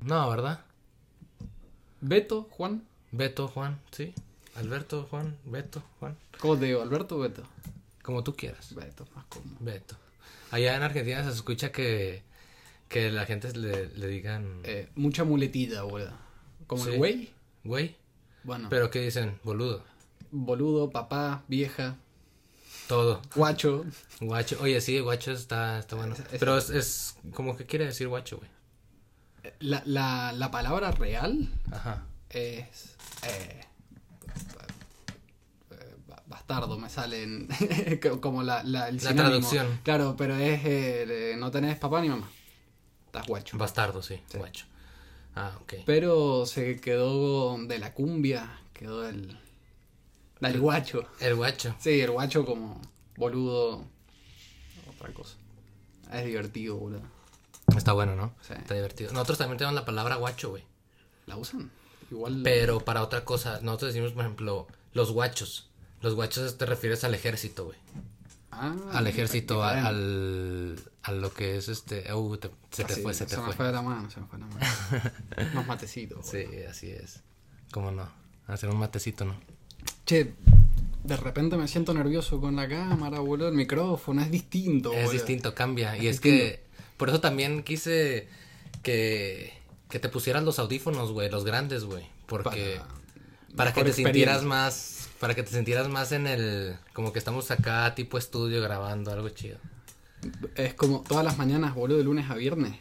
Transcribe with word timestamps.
No, 0.00 0.28
¿verdad? 0.30 0.60
Beto, 2.00 2.48
Juan. 2.50 2.82
Beto, 3.10 3.48
Juan, 3.48 3.80
sí. 3.90 4.14
Alberto, 4.56 5.06
Juan, 5.10 5.36
Beto, 5.44 5.82
Juan. 5.98 6.16
¿Cómo 6.40 6.56
te 6.58 6.66
digo? 6.66 6.82
¿Alberto 6.82 7.16
o 7.16 7.20
Beto? 7.20 7.42
Como 8.02 8.22
tú 8.24 8.34
quieras. 8.34 8.74
Beto, 8.74 9.06
más 9.14 9.24
cómodo. 9.26 9.56
Beto. 9.60 9.96
Allá 10.50 10.76
en 10.76 10.82
Argentina 10.82 11.22
se 11.24 11.30
escucha 11.30 11.72
que, 11.72 12.22
que 12.88 13.10
la 13.10 13.26
gente 13.26 13.52
le, 13.56 13.88
le 13.88 14.06
digan... 14.08 14.60
Eh, 14.64 14.88
mucha 14.94 15.24
muletilla, 15.24 15.82
boludo. 15.82 16.12
Como 16.66 16.84
Sí. 16.84 16.90
el 16.92 16.96
güey. 16.98 17.30
Güey. 17.64 17.96
Bueno, 18.44 18.68
Pero 18.70 18.90
¿qué 18.90 19.00
dicen? 19.00 19.38
Boludo. 19.42 19.82
boludo, 20.30 20.90
papá, 20.90 21.42
vieja, 21.48 21.96
Todo. 22.86 23.20
guacho. 23.34 23.84
Guacho. 24.20 24.58
Oye, 24.60 24.80
sí, 24.80 25.00
guacho 25.00 25.32
está, 25.32 25.78
está 25.78 25.96
bueno. 25.96 26.14
Es- 26.14 26.20
es- 26.20 26.38
Pero 26.38 26.56
es, 26.56 26.70
es 26.70 27.16
como 27.34 27.56
que 27.56 27.66
quiere 27.66 27.84
decir 27.86 28.08
guacho, 28.08 28.38
güey. 28.38 28.48
La, 29.60 29.82
la, 29.86 30.32
la 30.32 30.50
palabra 30.50 30.90
real 30.92 31.48
Ajá. 31.72 32.04
es. 32.30 32.96
eh, 33.26 33.60
eh, 35.70 35.96
ba- 36.06 36.22
bastardo, 36.26 36.78
me 36.78 36.88
salen. 36.88 37.48
como 38.20 38.42
la, 38.42 38.62
la, 38.64 38.88
el 38.88 38.96
La 39.02 39.14
traducción. 39.14 39.80
Claro, 39.82 40.14
pero 40.16 40.36
es. 40.36 40.64
eh, 40.64 41.06
de 41.06 41.36
no 41.36 41.50
tenés 41.50 41.78
papá 41.78 42.00
ni 42.00 42.08
mamá. 42.08 42.28
Estás 43.06 43.26
guacho. 43.26 43.56
Bastardo, 43.58 44.02
sí, 44.02 44.20
Sí. 44.30 44.38
guacho. 44.38 44.66
Ah, 45.34 45.52
ok. 45.62 45.74
Pero 45.86 46.46
se 46.46 46.80
quedó 46.80 47.56
de 47.58 47.78
la 47.78 47.94
cumbia, 47.94 48.58
quedó 48.72 49.08
el. 49.08 49.38
Del 50.40 50.60
guacho. 50.60 51.04
El 51.20 51.34
guacho. 51.34 51.74
Sí, 51.80 52.00
el 52.00 52.10
guacho 52.10 52.44
como 52.44 52.80
boludo. 53.16 53.84
Otra 54.94 55.12
cosa. 55.12 55.36
Es 56.12 56.24
divertido, 56.24 56.76
boludo. 56.76 57.02
Está 57.76 57.92
bueno, 57.92 58.16
¿no? 58.16 58.34
Sí. 58.46 58.54
Está 58.54 58.74
divertido. 58.74 59.12
Nosotros 59.12 59.38
también 59.38 59.58
tenemos 59.58 59.74
la 59.74 59.84
palabra 59.84 60.16
guacho, 60.16 60.50
güey. 60.50 60.64
¿La 61.26 61.36
usan? 61.36 61.70
Igual. 62.10 62.40
Pero 62.42 62.80
para 62.80 63.02
otra 63.02 63.24
cosa, 63.24 63.60
nosotros 63.62 63.92
decimos, 63.92 64.12
por 64.12 64.22
ejemplo, 64.24 64.66
los 64.94 65.12
guachos. 65.12 65.68
Los 66.00 66.14
guachos 66.14 66.56
te 66.56 66.64
refieres 66.66 67.04
al 67.04 67.14
ejército, 67.14 67.66
güey. 67.66 67.78
Ah, 68.50 68.74
Al 68.92 69.06
ejército, 69.06 69.62
a, 69.62 69.86
al, 69.86 70.80
a 71.02 71.12
lo 71.12 71.32
que 71.32 71.56
es 71.58 71.68
este... 71.68 72.12
Uh, 72.12 72.36
te- 72.38 72.50
se 72.70 72.84
te 72.84 72.94
Sí, 72.94 73.02
fue, 73.02 73.14
se 73.14 73.26
te 73.26 73.36
me 73.36 73.44
fue. 73.44 73.52
fue 73.54 73.66
de 73.66 73.72
la 73.72 73.82
mano, 73.82 74.10
se 74.10 74.20
me 74.20 74.26
fue 74.26 74.38
de 74.38 74.44
la 74.46 74.50
mano. 74.50 74.66
Unos 75.52 75.66
matecitos. 75.66 76.26
Sí, 76.26 76.44
así 76.68 76.90
es. 76.90 77.20
¿Cómo 77.70 77.90
no? 77.92 78.08
Hacer 78.46 78.70
un 78.70 78.78
matecito, 78.78 79.24
¿no? 79.26 79.38
Che, 80.06 80.32
de 81.04 81.16
repente 81.18 81.56
me 81.56 81.68
siento 81.68 81.92
nervioso 81.94 82.40
con 82.40 82.56
la 82.56 82.68
cámara, 82.68 83.20
boludo. 83.20 83.48
El 83.48 83.54
micrófono 83.54 84.22
es 84.22 84.30
distinto, 84.30 84.90
Es 84.92 84.96
boludo. 85.04 85.12
distinto, 85.12 85.54
cambia. 85.54 85.96
Y 85.96 86.08
es 86.08 86.18
que 86.18 86.64
por 86.98 87.08
eso 87.08 87.20
también 87.20 87.62
quise 87.62 88.28
que, 88.82 89.54
que 89.88 89.98
te 89.98 90.08
pusieras 90.10 90.42
los 90.42 90.58
audífonos, 90.58 91.12
güey, 91.12 91.30
los 91.30 91.44
grandes, 91.44 91.84
güey. 91.84 92.06
Porque 92.26 92.78
para, 93.56 93.72
que 93.72 93.84
te 93.84 93.92
sintieras 93.92 94.44
más, 94.44 95.08
para 95.18 95.34
que 95.34 95.42
te 95.42 95.50
sintieras 95.50 95.88
más 95.88 96.12
en 96.12 96.26
el, 96.26 96.76
como 96.92 97.12
que 97.12 97.18
estamos 97.18 97.50
acá 97.50 97.94
tipo 97.94 98.18
estudio 98.18 98.60
grabando 98.60 99.10
algo 99.10 99.28
chido. 99.30 99.56
Es 100.56 100.74
como 100.74 101.04
todas 101.06 101.24
las 101.24 101.38
mañanas, 101.38 101.74
boludo, 101.74 101.98
de 101.98 102.04
lunes 102.04 102.28
a 102.28 102.34
viernes. 102.34 102.76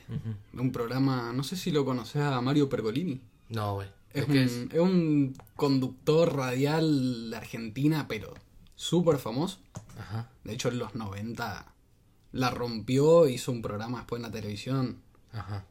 Un 0.53 0.71
programa, 0.71 1.31
no 1.33 1.43
sé 1.43 1.55
si 1.55 1.71
lo 1.71 1.85
conoces 1.85 2.21
a 2.21 2.41
Mario 2.41 2.67
Pergolini. 2.67 3.21
No, 3.49 3.75
güey. 3.75 3.87
Es 4.13 4.27
¿De 4.27 4.33
un, 4.33 4.37
es? 4.39 4.51
es 4.73 4.79
un 4.79 5.37
conductor 5.55 6.35
radial 6.35 7.29
de 7.29 7.37
Argentina, 7.37 8.07
pero 8.07 8.33
súper 8.75 9.19
famoso. 9.19 9.59
Ajá, 9.99 10.29
De 10.43 10.53
hecho, 10.53 10.69
en 10.69 10.79
los 10.79 10.95
90 10.95 11.65
la 12.37 12.49
rompió, 12.51 13.27
hizo 13.27 13.51
un 13.51 13.61
programa 13.61 13.99
después 13.99 14.19
en 14.19 14.23
la 14.23 14.31
televisión. 14.31 15.01
ajá. 15.33 15.65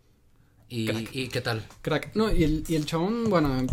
¿Y, 0.68 0.86
Crack. 0.86 1.14
¿y 1.14 1.28
qué 1.28 1.40
tal, 1.40 1.64
Crack. 1.80 2.16
No, 2.16 2.32
y 2.32 2.42
el, 2.42 2.64
y 2.66 2.74
el 2.74 2.86
chabón, 2.86 3.30
bueno, 3.30 3.56
es 3.60 3.66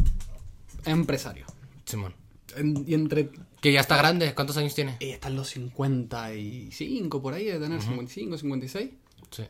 empresario. 0.85 1.47
Simón? 1.85 2.13
En- 2.55 2.85
y 2.87 2.93
entre 2.93 3.31
Que 3.61 3.71
ya 3.71 3.79
está 3.81 3.97
grande, 3.97 4.35
¿cuántos 4.35 4.57
años 4.57 4.75
tiene? 4.75 4.97
Eh, 4.99 5.09
están 5.13 5.35
los 5.35 5.49
55 5.49 7.19
por 7.21 7.33
ahí, 7.33 7.45
de 7.45 7.59
tener 7.59 7.81
55, 7.81 8.37
56. 8.37 8.89
Sí. 9.31 9.43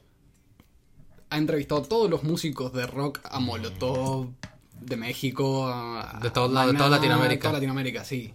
Ha 1.29 1.37
entrevistado 1.37 1.81
a 1.81 1.83
todos 1.85 2.09
los 2.09 2.23
músicos 2.23 2.71
de 2.71 2.87
rock, 2.87 3.19
a 3.25 3.39
Molotov, 3.41 4.29
de 4.79 4.95
México, 4.95 5.67
a, 5.67 6.19
De 6.23 6.29
todos 6.31 6.49
a 6.51 6.53
lados, 6.53 6.71
de 6.71 6.77
toda 6.77 6.89
Latinoamérica. 6.91 7.41
Toda 7.41 7.53
Latinoamérica, 7.53 8.05
sí. 8.05 8.33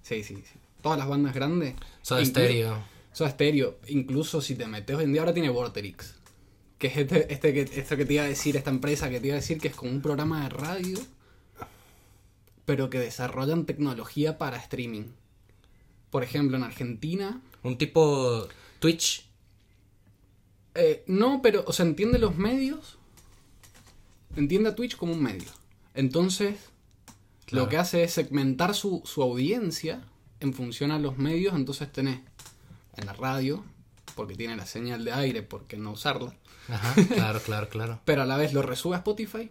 Sí, 0.00 0.22
sí, 0.24 0.36
sí. 0.36 0.58
Todas 0.80 0.98
las 0.98 1.08
bandas 1.08 1.34
grandes. 1.34 1.74
Soda 2.00 2.22
Inclu- 2.22 2.78
Stereo. 3.16 3.28
Soda 3.28 3.30
Stereo. 3.30 3.78
Incluso 3.88 4.40
si 4.40 4.54
te 4.54 4.66
metes 4.66 4.96
hoy 4.96 5.04
en 5.04 5.12
día, 5.12 5.22
ahora 5.22 5.34
tiene 5.34 5.48
Vorterix. 5.50 6.14
Que 6.78 6.88
es 6.88 6.96
este, 6.98 7.32
este 7.32 7.54
que, 7.54 7.60
esto 7.80 7.96
que 7.96 8.04
te 8.04 8.14
iba 8.14 8.22
a 8.24 8.28
decir, 8.28 8.56
esta 8.56 8.70
empresa 8.70 9.08
que 9.08 9.20
te 9.20 9.28
iba 9.28 9.34
a 9.36 9.40
decir 9.40 9.58
que 9.58 9.68
es 9.68 9.74
como 9.74 9.90
un 9.90 10.02
programa 10.02 10.42
de 10.42 10.48
radio, 10.50 10.98
pero 12.66 12.90
que 12.90 12.98
desarrollan 12.98 13.64
tecnología 13.64 14.36
para 14.38 14.58
streaming. 14.58 15.04
Por 16.10 16.22
ejemplo, 16.22 16.56
en 16.56 16.62
Argentina, 16.62 17.40
Un 17.62 17.78
tipo 17.78 18.46
Twitch. 18.78 19.26
Eh, 20.74 21.02
no, 21.06 21.40
pero, 21.42 21.64
o 21.66 21.72
sea, 21.72 21.86
entiende 21.86 22.18
los 22.18 22.36
medios. 22.36 22.98
Entiende 24.36 24.68
a 24.68 24.74
Twitch 24.74 24.96
como 24.96 25.14
un 25.14 25.22
medio. 25.22 25.48
Entonces, 25.94 26.56
Claro. 27.46 27.64
lo 27.64 27.70
que 27.70 27.76
hace 27.78 28.02
es 28.04 28.12
segmentar 28.12 28.74
su, 28.74 29.02
su 29.04 29.22
audiencia 29.22 30.02
en 30.40 30.52
función 30.52 30.90
a 30.90 30.98
los 30.98 31.16
medios. 31.16 31.54
Entonces 31.54 31.90
tenés 31.92 32.20
en 32.96 33.06
la 33.06 33.12
radio, 33.12 33.64
porque 34.14 34.34
tiene 34.34 34.56
la 34.56 34.66
señal 34.66 35.04
de 35.04 35.12
aire, 35.12 35.42
¿por 35.42 35.64
qué 35.66 35.76
no 35.76 35.92
usarla? 35.92 36.34
Ajá, 36.68 36.94
claro, 37.14 37.40
claro, 37.40 37.68
claro. 37.68 38.00
Pero 38.04 38.22
a 38.22 38.26
la 38.26 38.36
vez 38.36 38.52
lo 38.52 38.62
resube 38.62 38.94
a 38.96 38.98
Spotify 38.98 39.50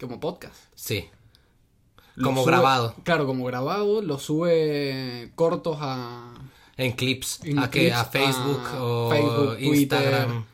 como 0.00 0.20
podcast. 0.20 0.56
Sí. 0.74 1.08
Lo 2.16 2.26
Como 2.28 2.42
sube- 2.42 2.50
grabado. 2.52 2.94
Claro, 3.04 3.26
como 3.26 3.44
grabado. 3.44 4.02
Lo 4.02 4.18
sube 4.18 5.30
cortos 5.36 5.78
a 5.80 6.34
En 6.76 6.92
clips. 6.92 7.40
En 7.44 7.58
¿A 7.58 7.70
clips, 7.70 7.94
¿A 7.96 8.04
Facebook 8.06 8.60
a 8.66 8.82
o 8.84 9.10
Facebook, 9.10 9.56
Twitter. 9.58 9.74
Instagram? 9.74 10.44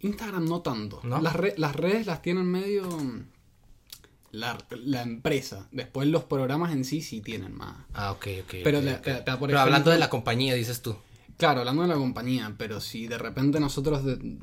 Instagram 0.00 0.44
no 0.44 0.60
tanto. 0.60 1.00
¿No? 1.04 1.20
Las, 1.20 1.34
re- 1.34 1.54
las 1.56 1.74
redes 1.74 2.06
las 2.06 2.22
tienen 2.22 2.44
medio 2.46 2.86
la, 4.32 4.58
la 4.70 5.02
empresa. 5.02 5.66
Después 5.72 6.06
los 6.08 6.24
programas 6.24 6.72
en 6.72 6.84
sí 6.84 7.00
sí 7.00 7.20
tienen 7.20 7.54
más. 7.56 7.76
Ah, 7.94 8.12
ok, 8.12 8.26
ok. 8.44 8.54
Pero 8.62 8.78
ok, 8.78 8.84
le- 8.84 8.94
ok. 8.96 9.00
te- 9.02 9.14
te- 9.14 9.36
por 9.36 9.48
Pero 9.48 9.60
hablando 9.60 9.90
de 9.90 9.98
la 9.98 10.10
compañía, 10.10 10.54
dices 10.54 10.82
tú. 10.82 10.96
Claro, 11.36 11.60
hablando 11.60 11.82
de 11.82 11.88
la 11.88 11.94
compañía, 11.96 12.54
pero 12.56 12.80
si 12.80 13.06
de 13.06 13.18
repente 13.18 13.60
nosotros 13.60 14.04
de- 14.04 14.38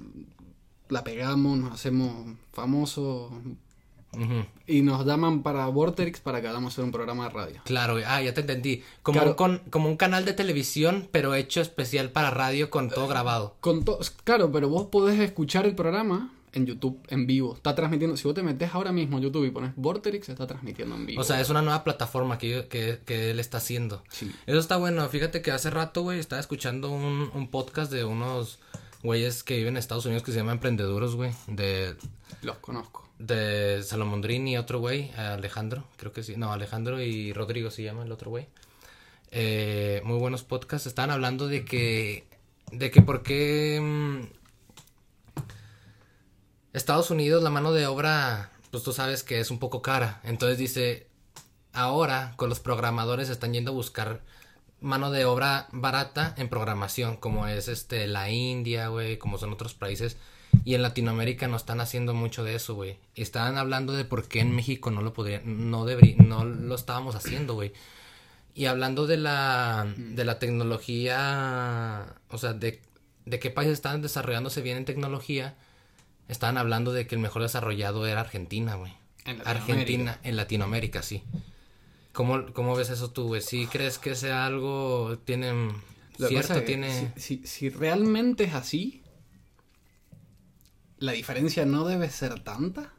la 0.89 1.03
pegamos, 1.03 1.57
nos 1.57 1.73
hacemos 1.73 2.35
famosos 2.51 3.31
y 4.67 4.83
nos 4.83 5.03
llaman 5.07 5.41
para 5.41 5.65
Vorterix 5.67 6.19
para 6.19 6.39
que 6.39 6.47
hagamos 6.47 6.77
un 6.77 6.91
programa 6.91 7.23
de 7.23 7.29
radio. 7.31 7.61
Claro, 7.65 7.97
ah, 8.05 8.21
ya 8.21 8.31
te 8.33 8.41
entendí. 8.41 8.83
Como, 9.01 9.15
Claro. 9.17 9.31
un, 9.31 9.35
con- 9.35 9.61
como 9.71 9.89
un 9.89 9.97
canal 9.97 10.23
de 10.23 10.33
televisión, 10.33 11.07
pero 11.11 11.33
hecho 11.33 11.61
especial 11.61 12.11
para 12.11 12.29
radio 12.29 12.69
con 12.69 12.89
todo 12.89 13.07
grabado. 13.07 13.55
Con 13.59 13.83
to- 13.83 13.99
claro, 14.23 14.51
pero 14.51 14.69
vos 14.69 14.85
podés 14.91 15.19
escuchar 15.19 15.65
el 15.65 15.73
programa 15.73 16.31
en 16.53 16.65
YouTube 16.65 16.99
en 17.09 17.25
vivo. 17.27 17.55
Está 17.55 17.75
transmitiendo. 17.75 18.15
Si 18.17 18.23
vos 18.23 18.33
te 18.35 18.43
metes 18.43 18.73
ahora 18.73 18.91
mismo 18.91 19.17
a 19.17 19.19
YouTube 19.21 19.45
y 19.45 19.51
pones 19.51 19.71
Vorterix, 19.75 20.29
está 20.29 20.47
transmitiendo 20.47 20.95
en 20.95 21.05
vivo. 21.05 21.21
O 21.21 21.23
sea, 21.23 21.41
es 21.41 21.49
una 21.49 21.61
nueva 21.61 21.83
plataforma 21.83 22.37
que, 22.37 22.49
yo- 22.49 22.69
que, 22.69 22.99
que 23.05 23.31
él 23.31 23.39
está 23.39 23.57
haciendo. 23.57 24.03
Sí. 24.09 24.31
Eso 24.45 24.59
está 24.59 24.77
bueno. 24.77 25.07
Fíjate 25.09 25.41
que 25.41 25.51
hace 25.51 25.69
rato, 25.69 26.01
güey, 26.03 26.19
estaba 26.19 26.39
escuchando 26.39 26.89
un, 26.91 27.29
un 27.33 27.47
podcast 27.49 27.91
de 27.91 28.03
unos 28.05 28.59
güeyes 29.03 29.43
que 29.43 29.57
viven 29.57 29.73
en 29.73 29.77
Estados 29.77 30.05
Unidos 30.05 30.23
que 30.23 30.31
se 30.31 30.37
llaman 30.37 30.53
Emprendeduros, 30.55 31.15
güey. 31.15 31.31
De, 31.47 31.95
Los 32.41 32.57
conozco. 32.59 33.07
de 33.19 33.81
Salomondrín 33.83 34.47
y 34.47 34.57
otro 34.57 34.79
güey, 34.79 35.11
Alejandro, 35.17 35.83
creo 35.97 36.13
que 36.13 36.23
sí. 36.23 36.35
No, 36.37 36.53
Alejandro 36.53 37.01
y 37.01 37.33
Rodrigo 37.33 37.69
se 37.71 37.83
llama 37.83 38.03
el 38.03 38.11
otro 38.11 38.29
güey. 38.29 38.47
Eh, 39.31 40.01
muy 40.05 40.19
buenos 40.19 40.43
podcasts. 40.43 40.87
Estaban 40.87 41.11
hablando 41.11 41.47
de 41.47 41.65
que, 41.65 42.25
de 42.71 42.91
que 42.91 43.01
por 43.01 43.23
qué 43.23 43.79
mm, 43.81 44.42
Estados 46.73 47.11
Unidos 47.11 47.43
la 47.43 47.51
mano 47.51 47.71
de 47.71 47.85
obra, 47.85 48.51
pues 48.71 48.83
tú 48.83 48.93
sabes 48.93 49.23
que 49.23 49.39
es 49.39 49.51
un 49.51 49.59
poco 49.59 49.81
cara. 49.81 50.19
Entonces 50.23 50.57
dice, 50.57 51.07
ahora 51.71 52.33
con 52.35 52.49
los 52.49 52.59
programadores 52.59 53.29
están 53.29 53.53
yendo 53.53 53.71
a 53.71 53.75
buscar 53.75 54.21
mano 54.81 55.11
de 55.11 55.25
obra 55.25 55.67
barata 55.71 56.33
en 56.37 56.49
programación, 56.49 57.15
como 57.15 57.47
es 57.47 57.67
este 57.67 58.07
la 58.07 58.29
India, 58.29 58.87
güey, 58.87 59.17
como 59.17 59.37
son 59.37 59.53
otros 59.53 59.75
países. 59.75 60.17
Y 60.65 60.75
en 60.75 60.81
Latinoamérica 60.81 61.47
no 61.47 61.57
están 61.57 61.79
haciendo 61.79 62.13
mucho 62.13 62.43
de 62.43 62.55
eso, 62.55 62.75
güey. 62.75 62.97
Estaban 63.15 63.57
hablando 63.57 63.93
de 63.93 64.05
por 64.05 64.27
qué 64.27 64.39
en 64.39 64.55
México 64.55 64.91
no 64.91 65.01
lo 65.01 65.13
podría, 65.13 65.41
no 65.45 65.85
debería, 65.85 66.15
no 66.17 66.43
lo 66.43 66.75
estábamos 66.75 67.15
haciendo, 67.15 67.53
güey. 67.53 67.73
Y 68.55 68.65
hablando 68.65 69.07
de 69.07 69.17
la, 69.17 69.91
de 69.97 70.25
la 70.25 70.39
tecnología, 70.39 72.15
o 72.29 72.37
sea, 72.37 72.53
de, 72.53 72.81
de 73.25 73.39
qué 73.39 73.49
países 73.49 73.73
están 73.73 74.01
desarrollándose 74.01 74.61
bien 74.61 74.77
en 74.77 74.85
tecnología, 74.85 75.55
estaban 76.27 76.57
hablando 76.57 76.93
de 76.93 77.07
que 77.07 77.15
el 77.15 77.21
mejor 77.21 77.41
desarrollado 77.41 78.05
era 78.07 78.21
Argentina, 78.21 78.75
güey. 78.75 78.93
Argentina, 79.45 80.19
en 80.23 80.35
Latinoamérica, 80.35 81.01
sí. 81.01 81.23
¿Cómo, 82.11 82.53
cómo 82.53 82.75
ves 82.75 82.89
eso 82.89 83.11
tú, 83.11 83.27
güey? 83.27 83.41
¿Sí 83.41 83.67
crees 83.67 83.97
que 83.97 84.15
sea 84.15 84.45
algo, 84.45 85.17
tiene, 85.25 85.51
Lo 86.17 86.27
que 86.29 86.35
pasa 86.35 86.53
cierto, 86.53 86.53
es 86.59 86.65
tiene... 86.65 87.11
Si, 87.15 87.37
si- 87.39 87.47
si 87.47 87.69
realmente 87.69 88.43
es 88.43 88.53
así, 88.53 89.01
la 90.97 91.11
diferencia 91.13 91.65
no 91.65 91.85
debe 91.85 92.09
ser 92.09 92.39
tanta. 92.41 92.93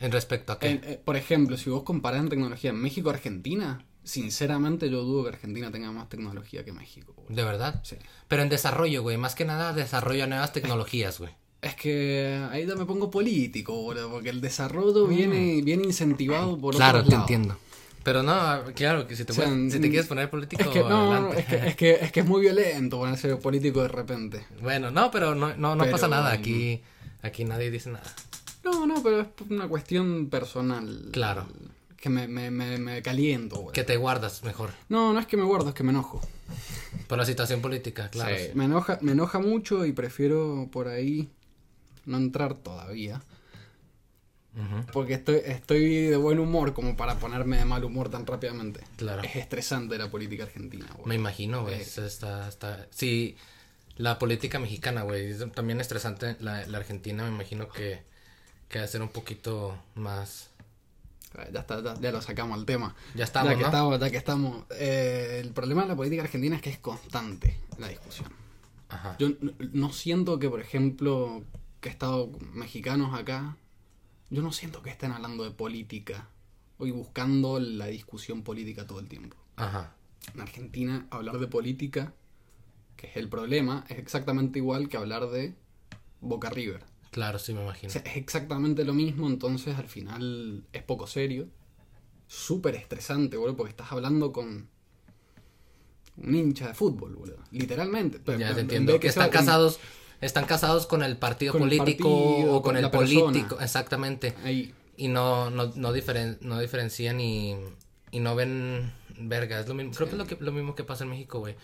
¿En 0.00 0.10
respecto 0.12 0.52
a 0.52 0.58
qué? 0.58 0.80
Eh, 0.82 1.00
por 1.04 1.16
ejemplo, 1.16 1.56
si 1.56 1.70
vos 1.70 1.84
comparás 1.84 2.20
en 2.20 2.28
tecnología 2.28 2.72
México-Argentina, 2.72 3.84
sinceramente 4.02 4.90
yo 4.90 5.02
dudo 5.04 5.22
que 5.24 5.28
Argentina 5.30 5.70
tenga 5.70 5.92
más 5.92 6.08
tecnología 6.08 6.64
que 6.64 6.72
México. 6.72 7.14
¿De 7.28 7.44
verdad? 7.44 7.80
Sí. 7.84 7.96
Pero 8.26 8.42
en 8.42 8.48
desarrollo, 8.48 9.02
güey. 9.02 9.16
Más 9.16 9.34
que 9.36 9.44
nada, 9.44 9.72
desarrollo 9.72 10.22
de 10.22 10.28
nuevas 10.28 10.52
tecnologías, 10.52 11.20
güey. 11.20 11.32
Es 11.62 11.74
que 11.76 12.44
ahí 12.50 12.66
ya 12.66 12.74
me 12.74 12.84
pongo 12.84 13.08
político, 13.10 13.72
boludo, 13.72 14.10
porque 14.10 14.30
el 14.30 14.40
desarrollo 14.40 15.06
viene, 15.06 15.62
viene 15.62 15.84
incentivado 15.84 16.58
por 16.58 16.74
Mm. 16.74 16.76
Claro, 16.76 16.98
otros 16.98 17.08
te 17.08 17.14
lados. 17.14 17.30
entiendo. 17.30 17.56
Pero 18.02 18.24
no, 18.24 18.34
claro, 18.74 19.06
que 19.06 19.14
si 19.14 19.24
te, 19.24 19.30
O 19.30 19.34
sea, 19.36 19.44
puedes- 19.46 19.72
si 19.72 19.78
te 19.78 19.86
mm, 19.86 19.90
quieres 19.90 20.06
poner 20.08 20.28
político, 20.28 20.60
Es 20.60 20.68
que, 20.68 20.80
no, 20.80 21.32
es, 21.32 21.46
que, 21.46 21.54
es, 21.68 21.76
que, 21.76 21.92
es 22.00 22.10
que 22.10 22.20
es 22.20 22.26
muy 22.26 22.40
violento 22.40 22.98
ponerse 22.98 23.36
político 23.36 23.80
de 23.82 23.88
repente. 23.88 24.44
Bueno, 24.60 24.90
no, 24.90 25.12
pero 25.12 25.36
no, 25.36 25.54
no, 25.56 25.76
no 25.76 25.84
Pero, 25.84 25.92
pasa 25.92 26.08
nada. 26.08 26.30
mm. 26.30 26.38
Aquí, 26.40 26.82
aquí 27.22 27.44
nadie 27.44 27.70
dice 27.70 27.90
nada. 27.90 28.12
No, 28.64 28.84
no, 28.86 29.00
pero 29.04 29.20
es 29.20 29.26
una 29.48 29.68
cuestión 29.68 30.28
personal. 30.30 31.10
Claro. 31.12 31.46
Que 31.96 32.08
me, 32.08 32.26
me, 32.26 32.50
me, 32.50 32.76
me 32.78 33.02
caliento, 33.02 33.54
boludo. 33.54 33.72
Que 33.72 33.84
te 33.84 33.96
guardas 33.96 34.42
mejor. 34.42 34.70
No, 34.88 35.12
no 35.12 35.20
es 35.20 35.26
que 35.26 35.36
me 35.36 35.44
guardo, 35.44 35.68
es 35.68 35.74
que 35.76 35.84
me 35.84 35.90
enojo. 35.90 36.20
Por 37.06 37.18
la 37.18 37.24
situación 37.24 37.60
política, 37.60 38.08
claro. 38.10 38.34
Sí, 38.36 38.46
Me 38.54 38.64
enoja, 38.64 38.98
me 39.00 39.12
enoja 39.12 39.38
mucho 39.38 39.86
y 39.86 39.92
prefiero 39.92 40.68
por 40.72 40.88
ahí 40.88 41.30
no 42.06 42.16
entrar 42.16 42.54
todavía. 42.54 43.22
Porque 44.92 45.14
estoy, 45.14 45.40
estoy 45.46 46.06
de 46.08 46.16
buen 46.16 46.38
humor 46.38 46.74
como 46.74 46.94
para 46.94 47.18
ponerme 47.18 47.56
de 47.56 47.64
mal 47.64 47.84
humor 47.84 48.10
tan 48.10 48.26
rápidamente. 48.26 48.80
Claro. 48.96 49.22
Es 49.22 49.36
estresante 49.36 49.96
la 49.96 50.10
política 50.10 50.42
argentina, 50.42 50.86
boludo. 50.90 51.06
Me 51.06 51.14
imagino, 51.14 51.62
güey. 51.62 51.76
Eh. 51.76 51.82
Está, 51.82 52.48
está... 52.48 52.86
Sí, 52.90 53.36
la 53.96 54.18
política 54.18 54.58
mexicana, 54.58 55.02
güey. 55.02 55.30
Es 55.30 55.52
también 55.52 55.80
estresante. 55.80 56.36
La, 56.40 56.66
la 56.66 56.78
Argentina, 56.78 57.24
me 57.24 57.30
imagino 57.30 57.68
que, 57.70 58.02
que 58.68 58.78
va 58.78 58.84
a 58.84 58.88
ser 58.88 59.00
un 59.00 59.08
poquito 59.08 59.74
más... 59.94 60.50
Ya 61.50 61.60
está, 61.60 61.82
ya, 61.82 61.98
ya 61.98 62.12
lo 62.12 62.20
sacamos 62.20 62.58
al 62.58 62.66
tema. 62.66 62.94
Ya 63.14 63.24
estamos, 63.24 63.52
ya 63.52 63.56
que 63.56 63.62
¿no? 63.62 63.68
estamos, 63.68 64.00
ya 64.00 64.10
que 64.10 64.16
estamos. 64.18 64.64
Eh, 64.78 65.40
el 65.42 65.52
problema 65.52 65.80
de 65.80 65.88
la 65.88 65.96
política 65.96 66.24
argentina 66.24 66.56
es 66.56 66.60
que 66.60 66.68
es 66.68 66.78
constante 66.78 67.56
la 67.78 67.88
discusión. 67.88 68.28
Ajá. 68.90 69.16
Yo 69.18 69.30
no 69.72 69.94
siento 69.94 70.38
que, 70.38 70.50
por 70.50 70.60
ejemplo, 70.60 71.42
que 71.82 71.88
he 71.90 71.92
estado 71.92 72.30
mexicanos 72.54 73.12
acá, 73.12 73.56
yo 74.30 74.40
no 74.40 74.52
siento 74.52 74.80
que 74.82 74.88
estén 74.90 75.12
hablando 75.12 75.44
de 75.44 75.50
política 75.50 76.28
o 76.78 76.86
y 76.86 76.90
buscando 76.92 77.58
la 77.60 77.86
discusión 77.86 78.42
política 78.42 78.86
todo 78.86 79.00
el 79.00 79.08
tiempo. 79.08 79.36
Ajá. 79.56 79.94
En 80.32 80.40
Argentina, 80.40 81.06
hablar 81.10 81.38
de 81.38 81.48
política, 81.48 82.14
que 82.96 83.08
es 83.08 83.16
el 83.16 83.28
problema, 83.28 83.84
es 83.88 83.98
exactamente 83.98 84.60
igual 84.60 84.88
que 84.88 84.96
hablar 84.96 85.28
de 85.28 85.54
Boca 86.20 86.48
River. 86.50 86.84
Claro, 87.10 87.38
sí, 87.40 87.52
me 87.52 87.60
O 87.60 87.62
imagino. 87.64 87.92
sea, 87.92 88.02
es 88.02 88.16
exactamente 88.16 88.84
lo 88.84 88.94
mismo, 88.94 89.26
entonces 89.26 89.76
al 89.76 89.88
final 89.88 90.64
es 90.72 90.82
poco 90.84 91.06
serio. 91.08 91.48
Súper 92.28 92.76
estresante, 92.76 93.36
boludo, 93.36 93.56
porque 93.56 93.70
estás 93.70 93.90
hablando 93.92 94.32
con 94.32 94.68
un 96.16 96.34
hincha 96.34 96.68
de 96.68 96.74
fútbol, 96.74 97.16
boludo. 97.16 97.38
Literalmente. 97.50 98.20
Pero 98.24 98.38
Ya 98.38 98.48
te 98.48 98.52
en 98.52 98.58
entiendo. 98.60 99.00
Que 99.00 99.08
están 99.08 99.26
un- 99.26 99.32
casados... 99.32 99.80
Están 100.22 100.46
casados 100.46 100.86
con 100.86 101.02
el 101.02 101.18
partido 101.18 101.52
Con 101.52 101.62
el 101.70 101.76
político 101.76 102.08
partido, 102.08 102.52
o 102.54 102.62
con 102.62 102.74
con 102.74 102.76
el 102.84 102.90
persona. 102.90 103.20
político. 103.20 103.58
Exactamente. 103.60 104.34
Ahí. 104.44 104.72
Y 104.96 105.08
no, 105.08 105.50
no, 105.50 105.72
no, 105.74 105.92
diferen, 105.92 106.38
no 106.40 106.58
diferencian 106.60 107.20
y, 107.20 107.56
y 108.10 108.20
no 108.20 108.34
ven 108.34 108.92
verga. 109.18 109.60
Es 109.60 109.68
lo 109.68 109.74
mismo. 109.74 109.92
Creo 109.92 110.06
que 110.08 110.12
es 110.14 110.18
lo, 110.18 110.26
que, 110.26 110.36
lo 110.40 110.52
mismo 110.52 110.74
que 110.74 110.84
pasa 110.84 111.04
en 111.04 111.10
México, 111.10 111.40
güey. 111.40 111.56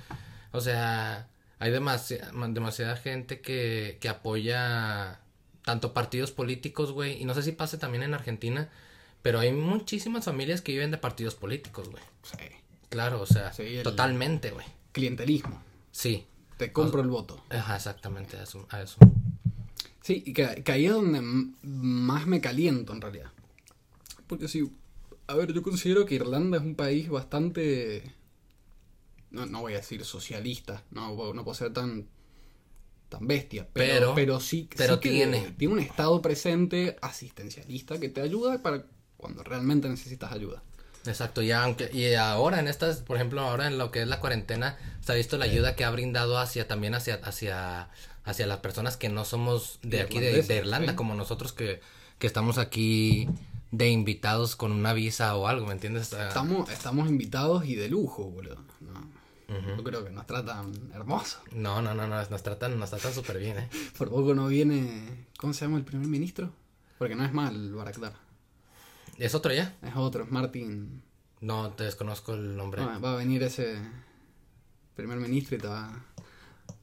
O 0.53 0.61
sea, 0.61 1.29
hay 1.59 1.71
demasiada, 1.71 2.31
demasiada 2.49 2.97
gente 2.97 3.41
que, 3.41 3.99
que 4.01 4.09
apoya 4.09 5.21
tanto 5.65 5.93
partidos 5.95 6.33
políticos, 6.33 6.93
güey. 6.93 7.21
Y 7.21 7.25
no 7.27 7.35
sé 7.35 7.43
si 7.43 7.53
pase 7.53 7.79
también 7.79 8.03
en 8.03 8.15
Argentina, 8.15 8.71
pero 9.23 9.39
hay 9.41 9.53
muchísimas 9.53 10.25
familias 10.25 10.63
que 10.63 10.73
viven 10.73 10.91
de 10.91 10.99
partidos 10.99 11.35
políticos, 11.35 11.89
güey. 11.91 12.03
Sí. 12.23 12.55
Claro, 12.89 13.21
o 13.21 13.27
sea, 13.27 13.53
Sí, 13.53 13.77
el- 13.77 13.83
totalmente, 13.83 14.51
güey. 14.51 14.67
Clientelismo. 14.93 15.63
Sí. 15.93 16.27
Te 16.59 16.73
compro 16.73 17.01
el 17.01 17.09
voto. 17.09 17.43
Ajá, 17.51 17.77
exactamente, 17.77 18.37
a 18.37 18.43
eso. 18.43 18.67
A 18.71 18.83
eso. 18.83 18.99
Sí, 20.03 20.23
y 20.27 20.33
que, 20.33 20.63
que 20.65 20.73
ahí 20.73 20.87
es 20.87 20.93
donde 20.93 21.21
más 21.63 22.27
me 22.27 22.41
caliento 22.41 22.93
en 22.93 23.01
realidad. 23.01 23.31
Porque 24.27 24.49
sí, 24.49 24.71
a 25.27 25.35
ver, 25.35 25.53
yo 25.53 25.63
considero 25.63 26.05
que 26.05 26.17
Irlanda 26.17 26.59
es 26.59 26.63
un 26.65 26.75
país 26.75 27.09
bastante... 27.09 28.15
No, 29.31 29.45
no 29.47 29.61
voy 29.61 29.75
a 29.75 29.77
decir 29.77 30.05
socialista, 30.05 30.83
no, 30.91 31.15
puedo- 31.15 31.35
no 31.35 31.45
puedo 31.45 31.55
ser 31.55 31.73
tan, 31.75 32.09
tan 33.11 33.27
bestia, 33.27 33.69
pero, 33.73 33.93
Pero- 33.95 34.15
pero 34.15 34.41
sí, 34.41 34.69
pero 34.77 34.95
sí 34.95 35.01
que 35.01 35.11
tiene. 35.11 35.51
tiene 35.59 35.75
un 35.75 35.81
estado 35.81 36.21
presente 36.23 36.97
asistencialista 37.03 38.01
que 38.01 38.09
te 38.09 38.23
ayuda 38.23 38.63
para 38.63 38.87
cuando 39.19 39.43
realmente 39.45 39.89
necesitas 39.89 40.33
ayuda. 40.33 40.63
Exacto, 41.09 41.43
y 41.43 41.51
aunque 41.53 41.91
y 41.93 42.15
ahora 42.15 42.61
en 42.61 42.69
estas, 42.69 42.99
por 42.99 43.17
ejemplo, 43.17 43.41
ahora 43.41 43.67
en 43.67 43.79
lo 43.79 43.91
que 43.91 44.03
es 44.03 44.09
la 44.09 44.21
cuarentena, 44.21 44.77
se 45.01 45.13
ha 45.13 45.15
visto 45.15 45.39
la 45.39 45.47
ayuda 45.47 45.75
que 45.75 45.85
ha 45.85 45.91
brindado 45.91 46.39
hacia 46.39 46.69
también 46.69 46.95
hacia 46.95 47.17
hacia 47.17 47.89
hacia 48.25 48.47
las 48.47 48.59
personas 48.59 48.97
que 48.97 49.09
no 49.09 49.25
somos 49.25 49.79
de 49.83 50.03
aquí 50.03 50.21
de, 50.21 50.57
Irlanda, 50.57 50.93
sí. 50.93 50.97
como 50.97 51.15
nosotros 51.15 51.53
que, 51.53 51.81
que 52.19 52.27
estamos 52.27 52.59
aquí 52.59 53.29
de 53.71 53.91
invitados 53.91 54.55
con 54.55 54.73
una 54.73 54.93
visa 54.93 55.35
o 55.37 55.47
algo, 55.49 55.67
¿me 55.67 55.73
entiendes? 55.73 56.13
Estamos, 56.13 56.71
estamos 56.71 57.09
invitados 57.09 57.65
y 57.65 57.75
de 57.75 57.89
lujo, 57.89 58.25
boludo. 58.25 58.57
¿no? 58.81 59.77
Yo 59.77 59.83
creo 59.83 60.05
que 60.05 60.11
nos 60.11 60.27
tratan 60.27 60.73
hermoso. 60.95 61.39
No, 61.53 61.81
no, 61.81 61.95
no, 61.95 62.07
no, 62.07 62.23
nos 62.23 62.43
tratan 62.43 62.79
nos 62.79 62.91
tratan 62.91 63.15
súper 63.15 63.39
bien, 63.39 63.59
¿eh? 63.59 63.69
Por 63.99 64.11
poco 64.11 64.35
no 64.35 64.47
viene. 64.49 65.27
¿Cómo 65.39 65.55
se 65.55 65.65
llama 65.65 65.79
el 65.79 65.85
primer 65.85 66.07
ministro? 66.07 66.53
Porque 66.99 67.15
no 67.15 67.25
es 67.25 67.33
mal 67.33 67.73
Baraktar. 67.73 68.13
¿Es 69.19 69.35
otro 69.35 69.53
ya? 69.53 69.75
Es 69.83 69.95
otro, 69.97 70.25
es 70.25 70.31
Martin. 70.31 71.03
No, 71.41 71.71
te 71.73 71.85
desconozco 71.85 72.35
el 72.35 72.57
nombre. 72.57 72.83
Va, 72.85 72.99
va 72.99 73.13
a 73.13 73.17
venir 73.17 73.43
ese 73.43 73.77
primer 74.95 75.19
ministro 75.19 75.57
y 75.57 75.61
te 75.61 75.69
va 75.69 75.87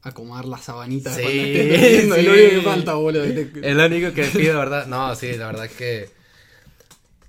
a 0.01 0.09
acomodar 0.09 0.45
la 0.45 0.57
sabanita 0.57 1.13
Sí, 1.13 1.23
sí. 1.23 2.09
único 2.09 2.33
que 2.33 2.61
falta, 2.63 2.93
boludo. 2.93 3.23
Es 3.23 3.75
lo 3.75 3.85
único 3.85 4.13
que 4.13 4.23
pido, 4.25 4.57
¿verdad? 4.59 4.85
No, 4.87 5.15
sí, 5.15 5.33
la 5.35 5.47
verdad 5.47 5.69
que 5.69 6.09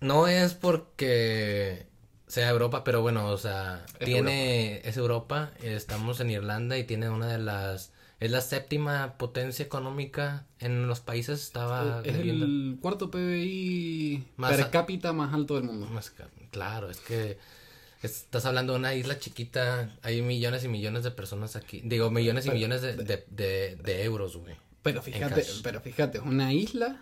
no 0.01 0.29
es 0.29 0.55
porque 0.55 1.87
sea 2.27 2.51
Europa, 2.51 2.85
pero 2.85 3.01
bueno, 3.03 3.29
o 3.29 3.39
sea, 3.39 3.85
Es 3.99 4.05
tiene 4.07 4.81
es 4.85 4.97
Europa, 4.97 5.53
estamos 5.63 6.21
en 6.21 6.31
Irlanda 6.31 6.77
y 6.79 6.85
tiene 6.85 7.09
una 7.09 7.29
de 7.29 7.39
las 7.39 7.93
es 8.19 8.31
la 8.31 8.41
séptima 8.41 9.19
potencia 9.19 9.65
económica 9.65 10.47
en 10.59 10.87
los 10.89 11.01
países, 11.01 11.43
estaba 11.43 12.01
es 12.05 12.17
leyendo. 12.17 12.47
el 12.47 12.79
cuarto 12.81 13.11
PBI 13.11 14.25
Más 14.37 14.57
per 14.57 14.71
cápita 14.71 15.13
más 15.13 15.35
alto 15.35 15.55
del 15.57 15.65
mundo. 15.65 15.87
Más 15.87 16.13
Claro, 16.51 16.91
es 16.91 16.99
que 17.01 17.39
estás 18.03 18.47
hablando 18.47 18.73
de 18.73 18.79
una 18.79 18.95
isla 18.95 19.19
chiquita, 19.19 19.95
hay 20.03 20.23
millones 20.23 20.65
y 20.65 20.69
millones 20.69 21.03
de 21.05 21.11
personas 21.11 21.57
aquí, 21.57 21.83
digo, 21.85 22.11
millones 22.11 22.45
y 22.47 22.49
Pero- 22.49 22.55
millones 22.57 22.83
de, 22.83 22.97
de, 22.97 23.25
de, 23.29 23.77
de 23.83 24.03
euros, 24.05 24.37
güey. 24.37 24.55
Pero 24.83 24.99
En 24.99 25.05
fíjate, 25.05 25.45
pero 25.63 25.81
fíjate, 25.81 26.19
es 26.19 26.25
una 26.25 26.53
isla. 26.53 27.01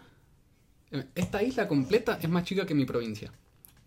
Esta 1.15 1.43
isla 1.43 1.69
completa 1.69 2.19
es 2.23 2.29
más 2.29 2.45
chica 2.45 2.65
que 2.67 2.75
mi 2.75 2.85
provincia. 2.85 3.31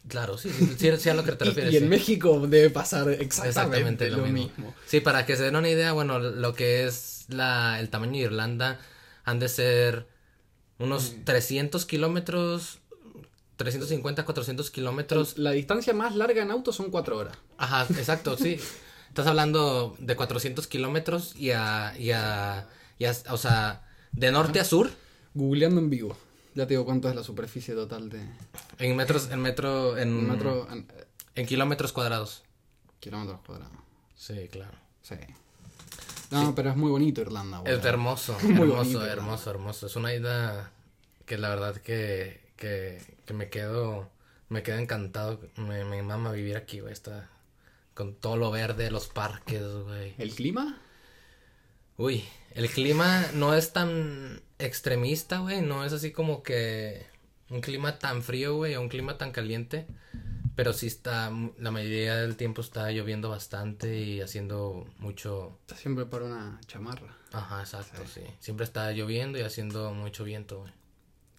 Claro, 0.08 0.38
sí, 0.38 0.50
sí, 0.52 0.76
sí, 0.78 0.90
sí 0.98 1.10
a 1.10 1.14
lo 1.14 1.24
que 1.24 1.32
te 1.34 1.44
Y, 1.46 1.48
refieres. 1.48 1.74
y 1.74 1.78
en 1.78 1.84
sí. 1.84 1.90
México 1.90 2.48
debe 2.48 2.70
pasar 2.70 3.10
exactamente, 3.10 3.48
Exactamente 3.50 4.10
lo, 4.12 4.18
lo 4.18 4.24
mismo. 4.24 4.40
mismo. 4.58 4.76
Sí, 4.86 5.02
para 5.02 5.26
que 5.26 5.36
se 5.36 5.44
den 5.44 5.56
una 5.56 5.70
idea, 5.70 5.94
bueno, 5.94 6.20
lo 6.20 6.54
que 6.54 6.86
es 6.86 7.17
la, 7.28 7.80
el 7.80 7.90
tamaño 7.90 8.14
de 8.14 8.20
Irlanda 8.20 8.80
han 9.24 9.40
de 9.40 9.50
ser 9.50 10.08
unos 10.80 11.16
300 11.26 11.86
kilómetros, 11.86 12.80
350, 13.58 14.26
400 14.26 14.72
kilómetros. 14.72 15.38
La 15.38 15.52
distancia 15.52 15.94
más 15.94 16.16
larga 16.16 16.42
en 16.44 16.52
auto 16.52 16.72
son 16.72 16.92
cuatro 16.92 17.18
horas. 17.18 17.38
Ajá, 17.58 17.84
exacto, 17.98 18.38
sí. 18.38 18.60
Estás 19.10 19.26
hablando 19.28 19.96
de 20.00 20.16
400 20.16 20.68
kilómetros 20.68 21.36
y 21.36 21.52
a, 21.52 21.96
y 21.98 22.12
a, 22.12 22.68
y 23.00 23.06
a- 23.06 23.16
o 23.32 23.38
sea, 23.38 23.84
de 24.12 24.32
norte 24.32 24.60
a 24.60 24.66
sur, 24.66 24.90
Googleando 25.34 25.80
en 25.82 25.90
vivo. 25.90 26.18
Ya 26.56 26.66
te 26.66 26.74
digo 26.74 26.86
cuánto 26.86 27.08
es 27.10 27.16
la 27.16 27.24
superficie 27.24 27.74
total 27.76 28.10
de 28.10 28.20
en 28.80 28.96
metros, 28.96 29.30
en 29.32 29.40
metro, 29.42 29.98
en, 29.98 30.28
metro, 30.28 30.68
en- 30.72 30.88
eh, 30.98 31.06
en 31.36 31.46
kilómetros 31.46 31.94
cuadrados. 31.94 32.44
kilómetros 33.00 33.40
cuadrados. 33.46 33.74
Sí, 34.16 34.48
claro. 34.52 34.74
Sí. 35.04 35.16
No, 36.32 36.54
pero 36.56 36.70
es 36.72 36.76
muy 36.76 36.92
bonito 36.92 37.22
Irlanda. 37.22 37.62
Es 37.66 37.76
boludo. 37.76 37.88
hermoso, 37.90 38.38
Muy 38.44 38.52
hermoso, 38.54 39.06
hermoso, 39.06 39.50
hermoso. 39.50 39.88
Es 39.88 39.96
una 39.96 40.14
isla 40.14 40.72
que 41.26 41.38
la 41.38 41.50
verdad 41.50 41.76
que, 41.78 42.42
que, 42.56 43.02
que 43.26 43.34
me 43.34 43.50
quedo, 43.50 44.10
me 44.50 44.64
quedo 44.64 44.78
encantado. 44.78 45.40
Me, 45.58 45.86
me 45.86 46.02
mama 46.04 46.32
vivir 46.32 46.58
aquí, 46.58 46.80
güey. 46.80 46.94
Está 46.94 47.30
con 47.94 48.14
todo 48.16 48.38
lo 48.38 48.52
verde, 48.52 48.92
los 48.92 49.08
parques, 49.08 49.64
güey. 49.64 50.14
¿El 50.18 50.34
clima? 50.36 50.80
Uy, 51.98 52.24
el 52.52 52.70
clima 52.70 53.26
no 53.34 53.56
es 53.56 53.74
tan 53.74 54.42
extremista, 54.60 55.40
güey. 55.40 55.62
No 55.62 55.84
es 55.84 55.94
así 55.94 56.12
como 56.12 56.44
que 56.44 57.06
un 57.50 57.62
clima 57.62 57.98
tan 58.00 58.22
frío, 58.22 58.56
güey, 58.56 58.76
o 58.76 58.82
un 58.82 58.90
clima 58.90 59.18
tan 59.18 59.32
caliente. 59.32 59.88
Pero 60.58 60.74
sí 60.74 60.88
está, 60.88 61.32
la 61.60 61.70
mayoría 61.70 62.16
del 62.16 62.36
tiempo 62.36 62.62
está 62.62 62.90
lloviendo 62.92 63.30
bastante 63.30 64.00
y 64.00 64.22
haciendo 64.22 64.88
mucho, 64.98 65.56
Está 65.62 65.76
siempre 65.76 66.08
para 66.08 66.26
una 66.26 66.60
chamarra. 66.66 67.16
Ajá, 67.32 67.60
exacto, 67.60 68.02
sí. 68.12 68.22
Siempre 68.40 68.64
está 68.64 68.92
lloviendo 68.92 69.38
y 69.38 69.44
haciendo 69.44 69.94
mucho 69.94 70.24
viento, 70.24 70.62
güey. 70.62 70.72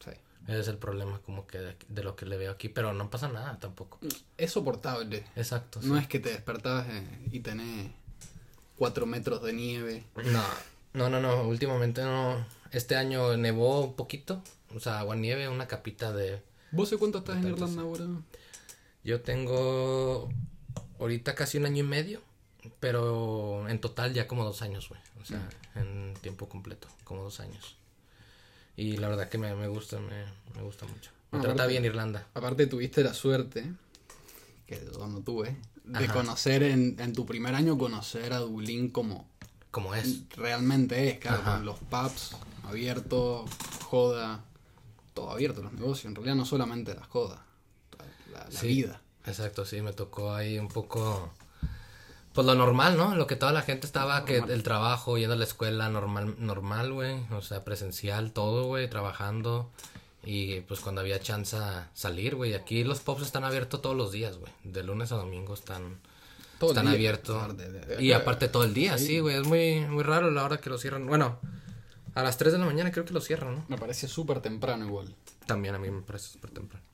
Sí. 0.04 0.12
Ese 0.46 0.60
es 0.60 0.68
el 0.68 0.78
problema 0.78 1.20
como 1.26 1.48
que 1.48 1.58
de, 1.58 1.76
de 1.88 2.04
lo 2.04 2.14
que 2.14 2.26
le 2.26 2.36
veo 2.36 2.52
aquí, 2.52 2.68
pero 2.68 2.92
no 2.92 3.10
pasa 3.10 3.26
nada 3.26 3.58
tampoco. 3.58 3.98
Es 4.36 4.52
soportable. 4.52 5.24
Exacto. 5.34 5.80
No 5.82 5.98
es 5.98 6.06
que 6.06 6.20
te 6.20 6.28
despertabas 6.28 6.86
eh, 6.88 7.04
y 7.32 7.40
tenés 7.40 7.90
cuatro 8.76 9.04
metros 9.04 9.42
de 9.42 9.52
nieve. 9.52 10.04
No, 10.14 10.44
no, 10.92 11.10
no, 11.10 11.20
no, 11.20 11.42
últimamente 11.42 12.02
no. 12.02 12.46
Este 12.70 12.94
año 12.94 13.36
nevó 13.36 13.80
un 13.80 13.96
poquito, 13.96 14.44
o 14.76 14.78
sea, 14.78 15.00
agua 15.00 15.16
nieve, 15.16 15.48
una 15.48 15.66
capita 15.66 16.12
de... 16.12 16.40
¿Vos 16.70 16.88
sé 16.88 16.98
cuánto 16.98 17.18
estás 17.18 17.38
en 17.38 17.48
Irlanda 17.48 17.82
ahora? 17.82 18.04
Yo 19.04 19.20
tengo 19.22 20.28
ahorita 20.98 21.34
casi 21.34 21.58
un 21.58 21.66
año 21.66 21.78
y 21.84 21.86
medio, 21.86 22.20
pero 22.80 23.68
en 23.68 23.80
total 23.80 24.12
ya 24.14 24.26
como 24.26 24.44
dos 24.44 24.62
años, 24.62 24.88
güey. 24.88 25.00
O 25.20 25.24
sea, 25.24 25.48
en 25.74 26.14
tiempo 26.20 26.48
completo, 26.48 26.88
como 27.04 27.22
dos 27.22 27.40
años. 27.40 27.76
Y 28.76 28.96
la 28.98 29.08
verdad 29.08 29.28
que 29.28 29.38
me, 29.38 29.54
me 29.54 29.66
gusta, 29.68 29.98
me, 29.98 30.24
me 30.54 30.62
gusta 30.62 30.86
mucho. 30.86 31.10
Me 31.32 31.40
trata 31.40 31.66
bien 31.66 31.84
Irlanda. 31.84 32.26
Aparte 32.34 32.66
tuviste 32.66 33.02
la 33.02 33.12
suerte, 33.12 33.64
que 34.66 34.80
yo 34.92 35.06
no 35.08 35.20
tuve, 35.20 35.56
de 35.84 36.04
Ajá. 36.04 36.12
conocer 36.14 36.62
en, 36.62 36.96
en 37.00 37.12
tu 37.12 37.26
primer 37.26 37.54
año, 37.54 37.76
conocer 37.76 38.32
a 38.32 38.38
Dublín 38.38 38.90
como 38.90 39.28
Como 39.70 39.94
es. 39.94 40.28
realmente 40.36 41.10
es, 41.10 41.18
claro, 41.18 41.38
Ajá. 41.42 41.56
con 41.56 41.66
los 41.66 41.78
pubs 41.80 42.36
abiertos, 42.64 43.50
joda, 43.84 44.44
todo 45.12 45.30
abierto, 45.32 45.62
los 45.62 45.72
negocios, 45.72 46.06
en 46.06 46.14
realidad 46.14 46.36
no 46.36 46.44
solamente 46.46 46.94
las 46.94 47.06
jodas, 47.08 47.40
la, 48.38 48.44
la 48.50 48.60
Sí. 48.60 48.66
vida. 48.68 49.00
Exacto, 49.26 49.64
sí, 49.64 49.80
me 49.82 49.92
tocó 49.92 50.34
ahí 50.34 50.58
un 50.58 50.68
poco... 50.68 51.32
Pues 52.34 52.46
lo 52.46 52.54
normal, 52.54 52.96
¿no? 52.96 53.16
Lo 53.16 53.26
que 53.26 53.34
toda 53.36 53.52
la 53.52 53.62
gente 53.62 53.86
estaba, 53.86 54.24
que 54.24 54.36
el 54.38 54.62
trabajo, 54.62 55.18
yendo 55.18 55.34
a 55.34 55.36
la 55.36 55.44
escuela 55.44 55.88
normal, 55.88 56.36
normal, 56.38 56.92
güey. 56.92 57.16
O 57.32 57.42
sea, 57.42 57.64
presencial, 57.64 58.32
todo, 58.32 58.66
güey, 58.66 58.88
trabajando. 58.88 59.70
Y 60.22 60.60
pues 60.62 60.78
cuando 60.80 61.00
había 61.00 61.18
chance 61.20 61.56
a 61.56 61.90
salir, 61.94 62.36
güey. 62.36 62.54
Aquí 62.54 62.84
los 62.84 63.00
pubs 63.00 63.22
están 63.22 63.42
abiertos 63.44 63.82
todos 63.82 63.96
los 63.96 64.12
días, 64.12 64.36
güey. 64.38 64.52
De 64.62 64.84
lunes 64.84 65.10
a 65.10 65.16
domingo 65.16 65.52
están, 65.54 65.98
Todo 66.60 66.70
están 66.70 66.86
abiertos. 66.86 67.56
de- 67.56 67.96
Y 68.00 68.12
aparte 68.12 68.46
todo 68.48 68.62
el 68.62 68.72
día, 68.74 68.98
sí, 68.98 69.18
güey. 69.18 69.34
Es 69.36 69.46
muy, 69.46 69.80
muy 69.86 70.04
raro 70.04 70.30
la 70.30 70.44
hora 70.44 70.58
que 70.58 70.70
lo 70.70 70.78
cierran. 70.78 71.06
Bueno, 71.08 71.40
a 72.14 72.22
las 72.22 72.36
3 72.36 72.52
de 72.52 72.58
la 72.60 72.66
mañana 72.66 72.92
creo 72.92 73.04
que 73.04 73.14
lo 73.14 73.20
cierran, 73.20 73.54
¿no? 73.56 73.64
Me 73.68 73.78
parece 73.78 74.06
súper 74.06 74.40
temprano 74.40 74.84
igual. 74.86 75.12
También 75.46 75.74
a 75.74 75.78
mí 75.80 75.90
me 75.90 76.02
parece 76.02 76.28
súper 76.34 76.50
temprano. 76.52 76.84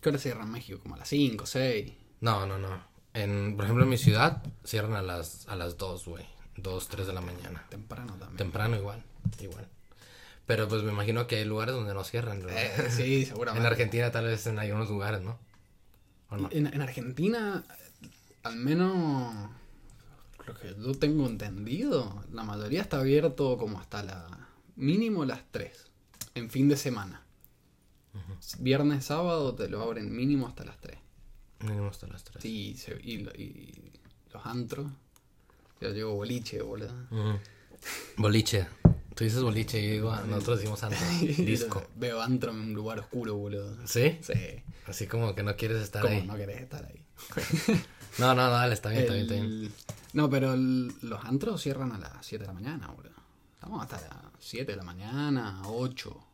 ¿Qué 0.00 0.08
hora 0.08 0.18
cierra 0.18 0.42
en 0.44 0.50
México? 0.50 0.80
Como 0.82 0.94
a 0.94 0.98
las 0.98 1.08
5, 1.08 1.46
6. 1.46 1.92
No, 2.20 2.46
no, 2.46 2.58
no. 2.58 2.82
En, 3.12 3.54
por 3.56 3.64
ejemplo, 3.64 3.84
en 3.84 3.90
mi 3.90 3.98
ciudad 3.98 4.42
cierran 4.64 4.94
a 4.94 5.02
las, 5.02 5.46
a 5.48 5.56
las 5.56 5.76
2, 5.76 6.06
güey. 6.06 6.24
2, 6.56 6.88
3 6.88 7.06
de 7.06 7.12
la 7.12 7.20
mañana. 7.20 7.66
Temprano 7.68 8.12
también. 8.12 8.36
Temprano 8.36 8.76
igual, 8.76 9.02
igual. 9.40 9.66
Pero 10.46 10.68
pues 10.68 10.82
me 10.82 10.92
imagino 10.92 11.26
que 11.26 11.36
hay 11.36 11.44
lugares 11.44 11.74
donde 11.74 11.94
no 11.94 12.04
cierran. 12.04 12.42
Eh, 12.48 12.70
sí, 12.90 13.16
En 13.20 13.26
seguramente. 13.26 13.66
Argentina 13.66 14.10
tal 14.10 14.26
vez 14.26 14.46
en 14.46 14.58
algunos 14.58 14.88
lugares, 14.90 15.20
¿no? 15.22 15.38
¿O 16.28 16.36
no? 16.36 16.48
En, 16.50 16.66
en 16.66 16.80
Argentina, 16.82 17.64
al 18.42 18.56
menos 18.56 19.50
lo 20.46 20.54
que 20.54 20.74
yo 20.82 20.92
tengo 20.94 21.26
entendido, 21.26 22.24
la 22.32 22.42
mayoría 22.42 22.82
está 22.82 23.00
abierto 23.00 23.56
como 23.58 23.78
hasta 23.78 24.02
la 24.02 24.48
mínimo 24.76 25.24
las 25.24 25.42
3, 25.50 25.86
en 26.34 26.50
fin 26.50 26.68
de 26.68 26.76
semana. 26.76 27.22
Viernes, 28.58 29.04
sábado 29.04 29.54
te 29.54 29.68
lo 29.68 29.82
abren 29.82 30.14
mínimo 30.14 30.46
hasta 30.48 30.64
las 30.64 30.78
3. 30.80 30.98
Mínimo 31.60 31.88
hasta 31.88 32.06
las 32.06 32.24
3. 32.24 32.42
Sí, 32.42 32.74
se- 32.76 32.98
y, 33.02 33.18
lo- 33.18 33.32
y 33.32 33.92
los 34.32 34.44
antros. 34.46 34.90
Yo 35.80 35.90
llevo 35.90 36.14
boliche, 36.14 36.60
boludo. 36.62 36.92
Boliche. 38.16 38.66
Tú 39.14 39.24
dices 39.24 39.42
boliche 39.42 39.80
y 39.80 39.90
digo, 39.92 40.14
nosotros 40.26 40.58
decimos 40.58 40.82
antro, 40.82 41.00
disco. 41.44 41.82
Veo 41.96 42.20
antro 42.22 42.52
en 42.52 42.60
un 42.60 42.72
lugar 42.74 43.00
oscuro, 43.00 43.34
boludo. 43.36 43.76
¿Sí? 43.86 44.18
Sí. 44.22 44.62
Así 44.86 45.06
como 45.06 45.34
que 45.34 45.42
no 45.42 45.56
quieres 45.56 45.82
estar 45.82 46.02
¿Cómo 46.02 46.14
ahí. 46.14 46.26
no 46.26 46.36
querés 46.36 46.60
estar 46.62 46.84
ahí? 46.84 47.04
No, 48.18 48.34
no, 48.34 48.50
dale, 48.50 48.74
está 48.74 48.88
bien, 48.88 49.02
está 49.02 49.14
bien, 49.14 49.24
está 49.26 49.34
bien. 49.40 49.72
No, 50.14 50.28
pero 50.28 50.52
el- 50.54 50.92
los 51.02 51.24
antros 51.24 51.62
cierran 51.62 51.92
a 51.92 51.98
las 51.98 52.26
7 52.26 52.42
de 52.42 52.48
la 52.48 52.52
mañana, 52.54 52.88
boludo. 52.88 53.14
Estamos 53.54 53.80
hasta 53.82 54.00
las 54.00 54.16
7 54.40 54.72
de 54.72 54.76
la 54.76 54.82
mañana, 54.82 55.62
8. 55.66 56.26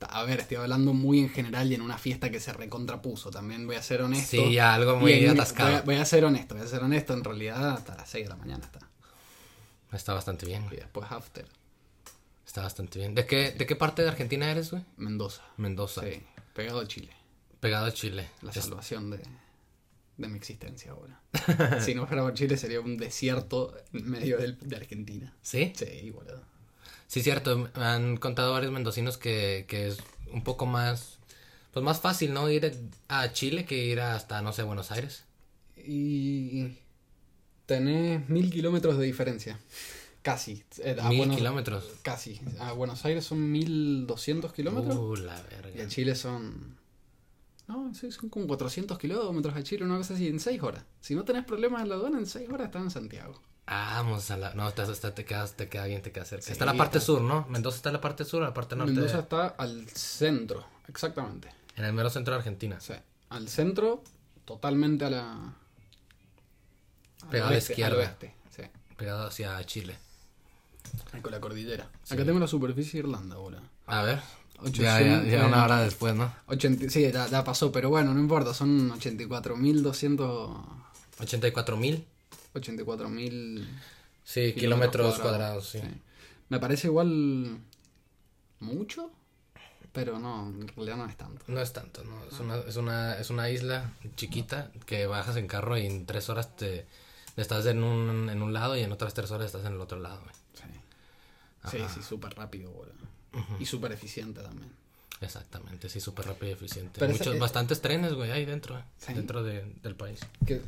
A 0.00 0.22
ver, 0.24 0.40
estoy 0.40 0.56
hablando 0.58 0.92
muy 0.92 1.18
en 1.20 1.28
general 1.30 1.70
y 1.70 1.74
en 1.74 1.82
una 1.82 1.98
fiesta 1.98 2.30
que 2.30 2.38
se 2.40 2.52
recontrapuso. 2.52 3.30
También 3.30 3.66
voy 3.66 3.76
a 3.76 3.82
ser 3.82 4.02
honesto. 4.02 4.36
Sí, 4.36 4.58
algo 4.58 4.96
muy 4.96 5.12
en- 5.12 5.30
atascado. 5.30 5.70
Voy 5.70 5.78
a, 5.78 5.82
voy 5.82 5.94
a 5.96 6.04
ser 6.04 6.24
honesto, 6.24 6.54
voy 6.54 6.64
a 6.64 6.68
ser 6.68 6.82
honesto. 6.82 7.14
En 7.14 7.24
realidad, 7.24 7.70
hasta 7.72 7.96
las 7.96 8.08
6 8.08 8.24
de 8.26 8.28
la 8.28 8.36
mañana 8.36 8.64
está. 8.64 8.78
Está 9.92 10.14
bastante 10.14 10.46
bien, 10.46 10.66
Y 10.70 10.76
después 10.76 11.10
after. 11.10 11.46
Está 12.46 12.62
bastante 12.62 12.98
bien. 12.98 13.14
¿De 13.14 13.26
qué, 13.26 13.50
¿De 13.52 13.66
qué 13.66 13.74
parte 13.76 14.02
de 14.02 14.08
Argentina 14.08 14.50
eres, 14.50 14.70
güey? 14.70 14.84
Mendoza. 14.96 15.42
Mendoza. 15.56 16.02
Sí, 16.02 16.22
pegado 16.54 16.80
a 16.80 16.86
Chile. 16.86 17.10
Pegado 17.60 17.86
a 17.86 17.92
Chile. 17.92 18.28
La 18.42 18.50
Es- 18.52 18.62
salvación 18.64 19.10
de, 19.10 19.18
de 20.16 20.28
mi 20.28 20.36
existencia 20.36 20.92
ahora. 20.92 21.20
si 21.84 21.94
no 21.94 22.06
fuera 22.06 22.22
por 22.22 22.34
Chile 22.34 22.56
sería 22.56 22.80
un 22.80 22.96
desierto 22.96 23.74
en 23.92 24.08
medio 24.08 24.38
del- 24.38 24.58
de 24.60 24.76
Argentina. 24.76 25.34
¿Sí? 25.42 25.72
Sí, 25.74 26.10
boludo. 26.10 26.42
Sí, 27.08 27.22
cierto. 27.22 27.68
Me 27.74 27.84
han 27.84 28.16
contado 28.18 28.52
varios 28.52 28.72
mendocinos 28.72 29.18
que, 29.18 29.64
que 29.68 29.88
es 29.88 29.98
un 30.32 30.44
poco 30.44 30.66
más, 30.66 31.18
pues 31.72 31.84
más 31.84 32.00
fácil, 32.00 32.32
¿no? 32.34 32.48
Ir 32.50 32.72
a 33.08 33.32
Chile 33.32 33.64
que 33.64 33.84
ir 33.86 34.00
hasta, 34.00 34.40
no 34.42 34.52
sé, 34.52 34.62
Buenos 34.62 34.92
Aires. 34.92 35.24
Y 35.76 36.76
tenés 37.66 38.28
mil 38.28 38.50
kilómetros 38.50 38.98
de 38.98 39.06
diferencia. 39.06 39.58
Casi. 40.22 40.62
Eh, 40.78 40.96
a 41.00 41.08
Mil 41.08 41.18
Buenos- 41.18 41.36
kilómetros. 41.36 41.84
Casi. 42.02 42.40
A 42.60 42.72
Buenos 42.72 43.04
Aires 43.04 43.24
son 43.24 43.50
mil 43.50 44.06
doscientos 44.06 44.52
kilómetros. 44.52 44.96
Uh, 44.96 45.16
la 45.16 45.42
y 45.74 45.80
a. 45.80 45.88
Chile 45.88 46.14
son... 46.14 46.76
No, 47.68 47.94
sí, 47.94 48.10
son 48.10 48.28
como 48.30 48.46
400 48.46 48.98
kilómetros 48.98 49.54
a 49.54 49.62
Chile, 49.62 49.84
una 49.84 49.98
cosa 49.98 50.14
así, 50.14 50.26
en 50.28 50.40
6 50.40 50.62
horas. 50.62 50.84
Si 51.00 51.14
no 51.14 51.24
tenés 51.24 51.44
problemas 51.44 51.82
en 51.82 51.90
la 51.90 51.96
aduana, 51.96 52.18
en 52.18 52.26
6 52.26 52.48
horas 52.50 52.66
estás 52.66 52.82
en 52.82 52.90
Santiago. 52.90 53.40
Vamos 53.70 54.30
a 54.30 54.36
la... 54.38 54.54
No, 54.54 54.72
te, 54.72 54.84
te, 54.86 55.10
te, 55.10 55.24
quedas, 55.24 55.54
te 55.54 55.68
queda 55.68 55.84
bien, 55.84 56.00
te 56.00 56.10
queda 56.10 56.24
cerca. 56.24 56.46
Sí, 56.46 56.52
está 56.52 56.64
la 56.64 56.74
parte 56.74 56.98
está- 56.98 57.06
sur, 57.06 57.20
¿no? 57.20 57.44
Mendoza 57.50 57.76
está 57.76 57.90
en 57.90 57.94
la 57.94 58.00
parte 58.00 58.24
sur, 58.24 58.40
la 58.42 58.54
parte 58.54 58.74
norte. 58.76 58.92
Mendoza 58.92 59.18
está 59.20 59.48
al 59.48 59.86
centro, 59.90 60.64
exactamente. 60.88 61.50
En 61.76 61.84
el 61.84 61.92
mero 61.92 62.08
centro 62.08 62.32
de 62.32 62.38
Argentina. 62.38 62.80
Sea, 62.80 63.02
al 63.28 63.48
centro, 63.48 64.02
totalmente 64.46 65.04
a 65.04 65.10
la... 65.10 65.52
Pegado 67.30 67.48
a 67.50 67.52
la 67.52 67.58
izquierda. 67.58 67.94
Al 67.94 68.00
oeste, 68.00 68.34
sí. 68.56 68.62
Pegado 68.96 69.26
hacia 69.26 69.62
Chile. 69.64 69.96
Ahí 71.12 71.20
con 71.20 71.32
la 71.32 71.40
cordillera. 71.40 71.90
Sí. 72.04 72.14
Acá 72.14 72.24
tengo 72.24 72.38
la 72.38 72.46
superficie 72.46 73.02
de 73.02 73.08
Irlanda, 73.08 73.36
boludo. 73.36 73.60
A 73.86 74.02
ver. 74.02 74.20
Ya, 74.72 75.00
ya, 75.00 75.22
ya 75.22 75.42
eh, 75.42 75.46
una 75.46 75.64
hora 75.64 75.82
después, 75.82 76.14
¿no? 76.16 76.32
80, 76.46 76.88
sí, 76.90 77.10
ya, 77.12 77.26
ya 77.28 77.44
pasó, 77.44 77.70
pero 77.70 77.90
bueno, 77.90 78.12
no 78.14 78.18
importa, 78.20 78.54
son 78.54 78.90
84.200... 78.98 80.64
84 82.58 83.08
mil. 83.08 83.60
84.000 83.62 83.68
Sí, 84.24 84.52
kilómetros 84.54 85.18
cuadrados, 85.18 85.68
sí. 85.70 85.80
Me 86.50 86.58
parece 86.60 86.88
igual 86.88 87.58
mucho, 88.60 89.10
pero 89.92 90.18
no, 90.18 90.48
en 90.48 90.68
realidad 90.68 90.96
no 90.96 91.06
es 91.06 91.16
tanto. 91.16 91.44
No 91.48 91.60
es 91.60 91.72
tanto, 91.72 92.04
¿no? 92.04 92.24
Es 92.24 92.38
una, 92.40 92.56
es 92.58 92.76
una, 92.76 93.14
es 93.18 93.30
una 93.30 93.50
isla 93.50 93.92
chiquita 94.16 94.70
que 94.86 95.06
bajas 95.06 95.36
en 95.36 95.46
carro 95.46 95.78
y 95.78 95.86
en 95.86 96.06
tres 96.06 96.28
horas 96.28 96.54
te 96.56 96.86
estás 97.36 97.66
en 97.66 97.82
un, 97.82 98.28
en 98.30 98.42
un 98.42 98.52
lado 98.52 98.76
y 98.76 98.80
en 98.80 98.92
otras 98.92 99.14
tres 99.14 99.30
horas 99.30 99.46
estás 99.46 99.64
en 99.64 99.72
el 99.74 99.80
otro 99.80 99.98
lado, 99.98 100.20
güey. 100.22 100.34
Sí, 101.70 101.78
sí, 101.78 101.84
sí 101.96 102.02
súper 102.02 102.34
rápido, 102.34 102.70
boludo. 102.70 102.94
Y 103.58 103.66
súper 103.66 103.92
eficiente 103.92 104.40
también. 104.42 104.70
Exactamente, 105.20 105.88
sí, 105.88 106.00
súper 106.00 106.26
rápido 106.26 106.50
y 106.50 106.54
eficiente. 106.54 106.98
Pero 107.00 107.12
Muchos, 107.12 107.26
ese- 107.28 107.36
eh, 107.36 107.40
bastantes 107.40 107.80
trenes, 107.82 108.14
güey, 108.14 108.30
ahí 108.30 108.44
dentro, 108.44 108.80
Sí. 108.98 109.12
dentro 109.12 109.42
de- 109.42 109.64
del 109.82 109.94
país. 109.96 110.20
Que 110.46 110.60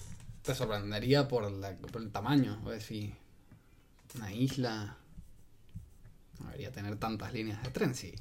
te 0.43 0.55
sorprendería 0.55 1.29
por, 1.29 1.51
la, 1.51 1.77
por 1.77 2.03
el 2.03 2.11
tamaño, 2.11 2.61
o 2.65 2.71
decir, 2.71 3.15
una 4.17 4.33
isla 4.33 4.97
no 6.39 6.47
debería 6.47 6.73
tener 6.73 6.97
tantas 6.97 7.33
líneas 7.33 7.63
de 7.63 7.71
tren, 7.71 7.95
sí. 7.95 8.15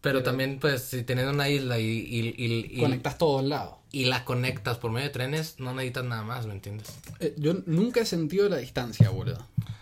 Pero, 0.00 0.24
también, 0.24 0.58
pues, 0.58 0.82
si 0.82 1.04
tienes 1.04 1.28
una 1.28 1.48
isla 1.48 1.78
y, 1.78 1.84
y, 1.86 2.34
y, 2.36 2.76
y- 2.76 2.80
Conectas 2.80 3.18
todos 3.18 3.44
lados. 3.44 3.76
y 3.92 4.06
la 4.06 4.24
conectas 4.24 4.78
por 4.78 4.90
medio 4.90 5.06
de 5.06 5.12
trenes, 5.12 5.60
no 5.60 5.72
necesitas 5.74 6.04
nada 6.04 6.24
más, 6.24 6.46
¿me 6.46 6.54
entiendes? 6.54 6.88
Eh, 7.20 7.34
yo 7.38 7.54
nunca 7.66 8.00
he 8.00 8.06
sentido 8.06 8.48
la 8.48 8.56
distancia, 8.56 9.10
boludo. 9.10 9.38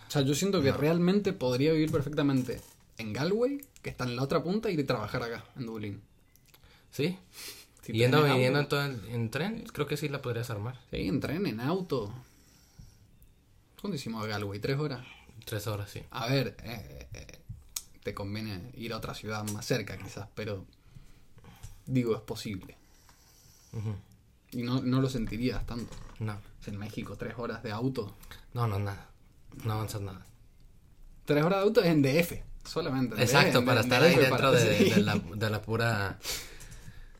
O 0.07 0.11
sea, 0.11 0.21
yo 0.21 0.35
siento 0.35 0.61
que 0.61 0.71
realmente 0.71 1.33
podría 1.33 1.71
vivir 1.73 1.91
perfectamente 1.91 2.61
en 2.99 3.13
Galway, 3.13 3.65
que 3.81 3.89
está 3.89 4.03
en 4.03 4.15
la 4.15 4.21
otra 4.21 4.43
punta, 4.43 4.69
y 4.69 4.83
trabajar 4.83 5.23
acá, 5.23 5.43
en 5.57 5.65
Dublín. 5.65 6.01
¿Sí? 6.91 7.17
Si 7.91 7.97
Yendo, 7.97 8.23
viniendo 8.23 8.59
en, 8.59 8.67
todo 8.67 9.29
tren, 9.31 9.63
creo 9.73 9.87
que 9.87 9.97
sí 9.97 10.09
la 10.09 10.21
podrías 10.21 10.49
armar. 10.49 10.79
Sí, 10.91 11.07
en 11.07 11.19
tren, 11.19 11.45
en 11.45 11.59
auto. 11.59 12.13
¿Cuándo 13.79 13.95
hicimos 13.95 14.23
a 14.23 14.27
Galway? 14.27 14.59
¿Tres 14.59 14.77
horas? 14.79 15.05
Tres 15.45 15.65
horas, 15.67 15.89
sí. 15.89 16.03
A 16.11 16.27
ver, 16.27 16.55
eh, 16.63 17.07
eh, 17.13 17.39
te 18.03 18.13
conviene 18.13 18.71
ir 18.75 18.93
a 18.93 18.97
otra 18.97 19.13
ciudad 19.15 19.43
más 19.51 19.65
cerca 19.65 19.97
quizás, 19.97 20.27
pero 20.35 20.65
digo, 21.85 22.15
es 22.15 22.21
posible. 22.21 22.77
Y 24.51 24.63
no, 24.63 24.81
no 24.81 25.01
lo 25.01 25.09
sentirías 25.09 25.65
tanto. 25.65 25.95
No, 26.19 26.37
En 26.67 26.77
México, 26.77 27.15
tres 27.17 27.33
horas 27.37 27.63
de 27.63 27.71
auto. 27.71 28.13
no, 28.53 28.67
no, 28.67 28.77
nada. 28.79 29.07
No 29.63 29.73
avanzas 29.73 30.01
nada. 30.01 30.25
Tres 31.25 31.43
horas 31.43 31.59
de 31.59 31.63
auto 31.65 31.81
es 31.81 31.87
en 31.87 32.01
DF. 32.01 32.33
Solamente. 32.65 33.19
Exacto, 33.21 33.65
para 33.65 33.81
estar 33.81 34.03
ahí 34.03 34.11
eso 34.11 34.19
y 34.19 34.23
dentro 34.25 34.37
para- 34.37 34.51
de, 34.51 34.77
sí. 34.83 34.89
de 34.91 35.01
la, 35.01 35.15
de 35.15 35.49
la 35.49 35.61
pura. 35.61 36.19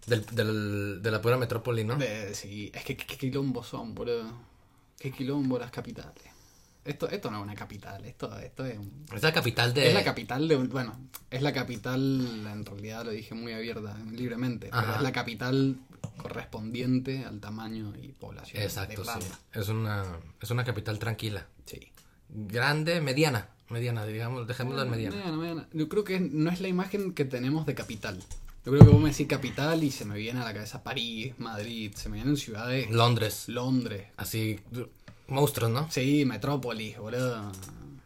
Del, 0.07 0.25
del- 0.25 1.01
de 1.01 1.11
la 1.11 1.21
pura 1.21 1.37
metrópoli, 1.37 1.83
¿no? 1.83 1.95
De- 1.95 2.33
sí, 2.33 2.71
es 2.73 2.83
que 2.83 2.97
qué 2.97 3.17
quilombos 3.17 3.67
son, 3.67 3.93
boludo. 3.93 4.31
Qué 4.99 5.11
quilombo 5.11 5.57
las 5.59 5.71
capitales. 5.71 6.23
Esto, 6.83 7.07
esto 7.09 7.29
no 7.29 7.37
es 7.37 7.43
una 7.43 7.53
capital, 7.55 8.03
esto, 8.05 8.35
esto 8.39 8.65
es 8.65 8.77
un- 8.79 9.05
Es 9.13 9.21
la 9.21 9.31
capital 9.31 9.71
de. 9.73 9.87
Es 9.89 9.93
la 9.93 10.03
capital 10.03 10.47
de 10.47 10.55
bueno, 10.55 10.99
es 11.29 11.41
la 11.43 11.53
capital, 11.53 12.47
en 12.51 12.65
realidad 12.65 13.05
lo 13.05 13.11
dije 13.11 13.35
muy 13.35 13.53
abierta, 13.53 13.95
libremente, 14.11 14.69
pero 14.71 14.95
es 14.95 15.01
la 15.01 15.11
capital 15.11 15.77
correspondiente 16.17 17.25
al 17.25 17.39
tamaño 17.39 17.93
y 18.01 18.09
población 18.13 18.63
Exacto, 18.63 19.03
de 19.03 19.21
sí. 19.21 19.27
Es 19.53 19.69
una, 19.69 20.03
es 20.41 20.49
una 20.49 20.63
capital 20.63 20.97
tranquila. 20.97 21.45
Sí. 21.65 21.79
Grande, 22.29 23.01
mediana. 23.01 23.49
Mediana, 23.69 24.05
digamos, 24.05 24.47
dejémoslo 24.47 24.81
en 24.83 24.89
mediana. 24.89 25.15
Mediana, 25.15 25.37
mediana. 25.37 25.67
Yo 25.73 25.87
creo 25.87 26.03
que 26.03 26.19
no 26.19 26.49
es 26.51 26.61
la 26.61 26.67
imagen 26.67 27.13
que 27.13 27.25
tenemos 27.25 27.65
de 27.65 27.75
capital. 27.75 28.19
Yo 28.65 28.71
creo 28.71 28.85
que 28.85 28.91
vos 28.91 29.01
me 29.01 29.09
decís 29.09 29.27
capital 29.27 29.83
y 29.83 29.89
se 29.91 30.05
me 30.05 30.15
viene 30.17 30.39
a 30.41 30.43
la 30.43 30.53
cabeza 30.53 30.83
París, 30.83 31.33
Madrid, 31.39 31.91
se 31.95 32.09
me 32.09 32.15
vienen 32.17 32.37
ciudades, 32.37 32.89
Londres. 32.91 33.45
Londres, 33.47 34.07
Así. 34.17 34.59
Monstruos, 35.27 35.71
¿no? 35.71 35.89
sí, 35.89 36.25
Metrópolis, 36.25 36.97
boludo. 36.97 37.51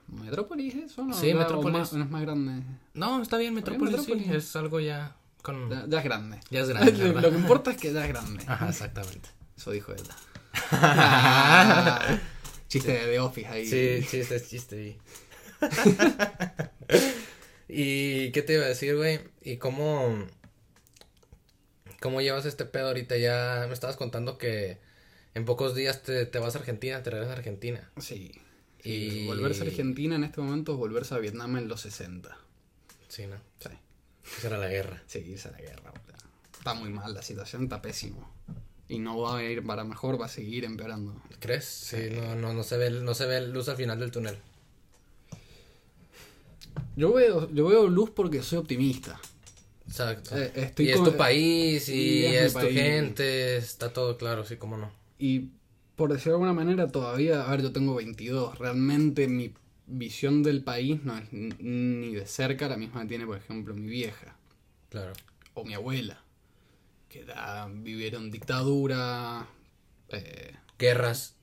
¿Metrópolis 0.07 0.75
eso? 0.75 1.03
No, 1.03 1.13
Sí, 1.13 1.33
Metrópolis. 1.33 1.77
más- 1.79 1.93
no 1.93 2.03
es 2.05 2.09
más 2.09 2.21
grande. 2.21 2.63
No, 2.93 3.21
está 3.21 3.37
bien, 3.37 3.53
Metrópolis, 3.53 3.95
sí, 4.05 4.13
Metrópolis. 4.13 4.31
Es 4.45 4.55
algo 4.55 4.79
ya 4.79 5.15
con. 5.41 5.69
Ya, 5.69 5.85
ya 5.87 5.97
es 5.97 6.03
grande. 6.05 6.39
Ya 6.49 6.61
es 6.61 6.69
grande, 6.69 6.91
lo, 7.21 7.29
que 7.31 7.35
importa 7.37 7.71
es 7.71 7.77
que 7.77 7.91
ya 7.91 8.03
es 8.05 8.09
grande. 8.09 8.43
Ajá, 8.47 8.69
exactamente. 8.69 9.29
Eso 9.57 9.71
dijo 9.71 9.91
ella. 9.91 10.15
Ah, 10.71 12.17
Chiste 12.69 12.91
de 13.07 13.19
Office 13.19 13.47
ahí. 13.47 13.65
Sí, 13.65 14.07
chiste, 14.09 14.41
chiste. 14.41 14.97
¿Y 17.67 18.31
qué 18.31 18.41
te 18.41 18.53
iba 18.53 18.63
a 18.63 18.67
decir, 18.69 18.95
güey? 18.95 19.19
¿Y 19.41 19.57
cómo, 19.57 20.15
cómo 22.05 22.21
llevas 22.21 22.45
este 22.45 22.65
pedo 22.65 22.87
ahorita? 22.87 23.17
Ya 23.17 23.65
me 23.67 23.73
estabas 23.73 23.97
contando 23.97 24.37
que 24.37 24.77
en 25.33 25.43
pocos 25.45 25.75
días 25.75 26.03
te, 26.03 26.25
te 26.25 26.39
vas 26.39 26.55
a 26.55 26.59
Argentina, 26.59 27.01
te 27.03 27.09
regresas 27.09 27.35
a 27.35 27.37
Argentina. 27.39 27.89
Sí. 27.97 28.31
Y- 28.83 28.91
Y 28.93 29.27
volverse 29.27 29.63
a 29.63 29.65
Argentina 29.65 30.15
en 30.15 30.23
este 30.23 30.39
momento 30.39 30.73
es 30.73 30.77
volverse 30.77 31.15
a 31.15 31.17
Vietnam 31.17 31.57
en 31.57 31.67
los 31.67 31.81
60. 31.81 32.37
Sí, 33.09 33.25
¿no? 33.27 33.35
Sí. 33.59 33.69
Esa 34.37 34.47
era 34.47 34.57
la 34.59 34.67
guerra. 34.67 35.01
Sí, 35.07 35.19
irse 35.19 35.47
a 35.49 35.51
la 35.51 35.57
guerra. 35.57 35.91
Está 36.57 36.73
muy 36.75 36.89
mal, 36.89 37.13
la 37.13 37.21
situación 37.23 37.63
está 37.63 37.81
pésimo. 37.81 38.31
Y 38.87 38.99
no 38.99 39.17
va 39.19 39.37
a 39.39 39.43
ir 39.43 39.65
para 39.65 39.83
mejor, 39.83 40.21
va 40.21 40.27
a 40.27 40.29
seguir 40.29 40.63
empeorando. 40.63 41.19
¿Crees? 41.39 41.65
Sí, 41.65 41.97
no, 42.15 42.35
no, 42.35 42.53
no 42.53 42.63
se 42.63 42.77
ve, 42.77 42.91
no 42.91 43.13
se 43.15 43.25
ve 43.25 43.41
luz 43.47 43.67
al 43.69 43.77
final 43.77 43.99
del 43.99 44.11
túnel. 44.11 44.37
Yo 46.95 47.11
veo, 47.13 47.49
yo 47.51 47.67
veo 47.67 47.87
luz 47.87 48.11
porque 48.11 48.41
soy 48.43 48.59
optimista. 48.59 49.19
Exacto. 49.87 50.35
Eh, 50.37 50.51
estoy 50.55 50.87
y 50.87 50.91
es 50.91 51.03
tu 51.03 51.15
país 51.15 51.89
y, 51.89 51.93
y 51.93 52.25
es 52.25 52.53
tu 52.53 52.59
país. 52.59 52.73
gente, 52.73 53.57
está 53.57 53.93
todo 53.93 54.17
claro, 54.17 54.43
sí, 54.43 54.57
cómo 54.57 54.77
no. 54.77 54.91
Y 55.19 55.49
por 55.95 56.11
decirlo 56.11 56.33
de 56.33 56.35
alguna 56.45 56.53
manera, 56.53 56.91
todavía, 56.91 57.43
a 57.47 57.51
ver, 57.51 57.61
yo 57.61 57.71
tengo 57.71 57.95
22. 57.95 58.57
Realmente 58.57 59.27
mi 59.27 59.53
visión 59.87 60.41
del 60.43 60.63
país 60.63 61.03
no 61.03 61.15
es 61.17 61.31
ni 61.31 62.15
de 62.15 62.25
cerca 62.25 62.67
la 62.67 62.77
misma 62.77 63.01
que 63.03 63.07
tiene, 63.09 63.25
por 63.25 63.37
ejemplo, 63.37 63.73
mi 63.75 63.87
vieja 63.87 64.35
Claro. 64.89 65.13
o 65.53 65.63
mi 65.63 65.73
abuela, 65.73 66.23
que 67.09 67.25
vivieron 67.75 68.31
dictadura, 68.31 69.47
eh, 70.09 70.55
Guerras, 70.79 71.35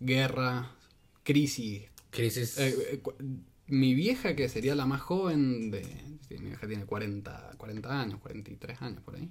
guerra, 0.00 0.70
crisis. 1.24 1.82
crisis. 2.10 2.56
Eh, 2.58 3.02
mi 3.74 3.94
vieja, 3.94 4.34
que 4.36 4.48
sería 4.48 4.74
la 4.74 4.86
más 4.86 5.00
joven 5.00 5.70
de... 5.70 5.82
sí, 6.28 6.38
mi 6.38 6.48
vieja 6.48 6.66
tiene 6.66 6.84
40, 6.84 7.52
40 7.56 8.00
años, 8.00 8.20
43 8.20 8.82
años 8.82 9.02
por 9.02 9.16
ahí. 9.16 9.30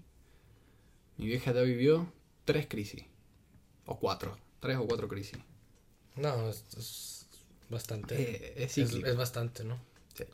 Mi 1.18 1.28
vieja 1.28 1.52
ya 1.52 1.62
vivió 1.62 2.12
tres 2.46 2.68
crisis. 2.68 3.04
O 3.86 4.00
cuatro. 4.00 4.38
Tres 4.60 4.78
o 4.78 4.88
cuatro 4.88 5.08
crisis. 5.08 5.40
No, 6.16 6.50
es, 6.50 6.66
es 6.78 7.28
bastante. 7.70 8.16
Eh, 8.20 8.54
es 8.64 8.78
es 8.78 9.16
bastante, 9.16 9.64
¿no? 9.64 9.80
Sí, 10.14 10.26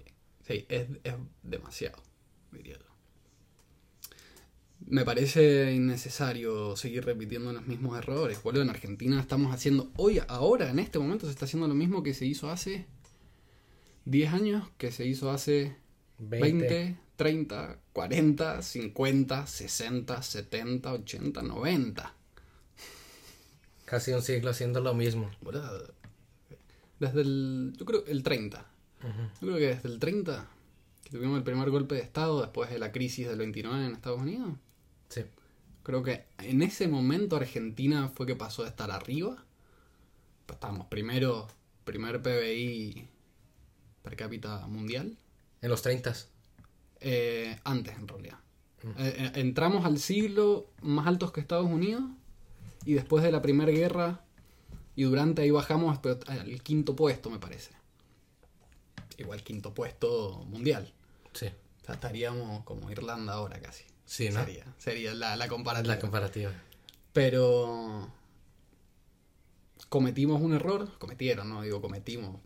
sí, 0.45 0.65
es, 0.69 0.87
es 1.03 1.15
demasiado, 1.43 2.01
diría 2.51 2.77
yo. 2.77 2.85
Me 4.85 5.03
parece 5.03 5.73
innecesario 5.73 6.75
seguir 6.77 7.05
repitiendo 7.05 7.51
los 7.51 7.67
mismos 7.67 7.97
errores. 7.97 8.41
Boludo, 8.41 8.61
en 8.61 8.69
Argentina 8.69 9.19
estamos 9.19 9.53
haciendo, 9.53 9.91
hoy, 9.97 10.21
ahora, 10.27 10.69
en 10.69 10.79
este 10.79 10.99
momento, 10.99 11.25
se 11.25 11.31
está 11.31 11.45
haciendo 11.45 11.67
lo 11.67 11.75
mismo 11.75 12.01
que 12.01 12.13
se 12.13 12.25
hizo 12.25 12.49
hace 12.49 12.87
10 14.09 14.33
años, 14.33 14.69
que 14.77 14.91
se 14.91 15.05
hizo 15.05 15.29
hace 15.31 15.75
20, 16.17 16.97
30, 17.15 17.79
40, 17.93 18.61
50, 18.61 19.47
60, 19.47 20.21
70, 20.21 20.93
80, 20.93 21.41
90. 21.43 22.13
Casi 23.85 24.11
un 24.11 24.21
siglo 24.21 24.51
haciendo 24.51 24.81
lo 24.81 24.93
mismo. 24.93 25.29
Desde 26.99 27.21
el, 27.21 27.73
yo 27.77 27.85
creo, 27.85 28.05
el 28.07 28.23
30. 28.23 28.65
Yo 29.01 29.39
creo 29.47 29.55
que 29.57 29.67
desde 29.67 29.89
el 29.89 29.99
30, 29.99 30.47
que 31.03 31.09
tuvimos 31.11 31.37
el 31.37 31.43
primer 31.43 31.69
golpe 31.69 31.95
de 31.95 32.01
Estado 32.01 32.41
después 32.41 32.69
de 32.69 32.79
la 32.79 32.91
crisis 32.91 33.27
del 33.27 33.37
29 33.37 33.85
en 33.85 33.93
Estados 33.93 34.21
Unidos, 34.21 34.49
Sí. 35.07 35.23
creo 35.83 36.03
que 36.03 36.25
en 36.39 36.61
ese 36.61 36.87
momento 36.87 37.35
Argentina 37.35 38.09
fue 38.09 38.25
que 38.27 38.35
pasó 38.35 38.63
de 38.63 38.69
estar 38.69 38.91
arriba. 38.91 39.43
Pues 40.45 40.55
estábamos 40.57 40.87
primero, 40.87 41.47
primer 41.85 42.21
PBI 42.21 43.07
per 44.09 44.17
cápita 44.17 44.65
mundial. 44.67 45.15
En 45.61 45.69
los 45.69 45.81
30. 45.83 46.13
Eh, 47.01 47.59
antes, 47.63 47.95
en 47.95 48.07
realidad. 48.07 48.39
Eh, 48.83 48.91
eh, 48.97 49.31
entramos 49.35 49.85
al 49.85 49.99
siglo 49.99 50.71
más 50.81 51.05
altos 51.05 51.31
que 51.31 51.41
Estados 51.41 51.67
Unidos 51.67 52.03
y 52.85 52.93
después 52.93 53.23
de 53.23 53.31
la 53.31 53.41
Primera 53.41 53.71
Guerra 53.71 54.21
y 54.95 55.03
durante 55.03 55.41
ahí 55.41 55.51
bajamos 55.51 55.99
al 56.27 56.63
quinto 56.63 56.95
puesto, 56.95 57.29
me 57.29 57.39
parece. 57.39 57.71
Igual 59.17 59.43
quinto 59.43 59.73
puesto 59.73 60.43
mundial. 60.47 60.91
Sí. 61.33 61.47
O 61.81 61.85
sea, 61.85 61.95
estaríamos 61.95 62.63
como 62.63 62.89
Irlanda 62.89 63.33
ahora 63.33 63.59
casi. 63.59 63.83
Sí, 64.05 64.29
¿no? 64.29 64.39
Sería, 64.39 64.65
sería 64.77 65.13
la, 65.13 65.35
la 65.35 65.47
comparativa. 65.47 65.93
La 65.93 65.99
comparativa. 65.99 66.51
Pero 67.13 68.11
cometimos 69.89 70.41
un 70.41 70.53
error. 70.53 70.97
Cometieron, 70.97 71.49
no 71.49 71.61
digo 71.61 71.81
cometimos. 71.81 72.39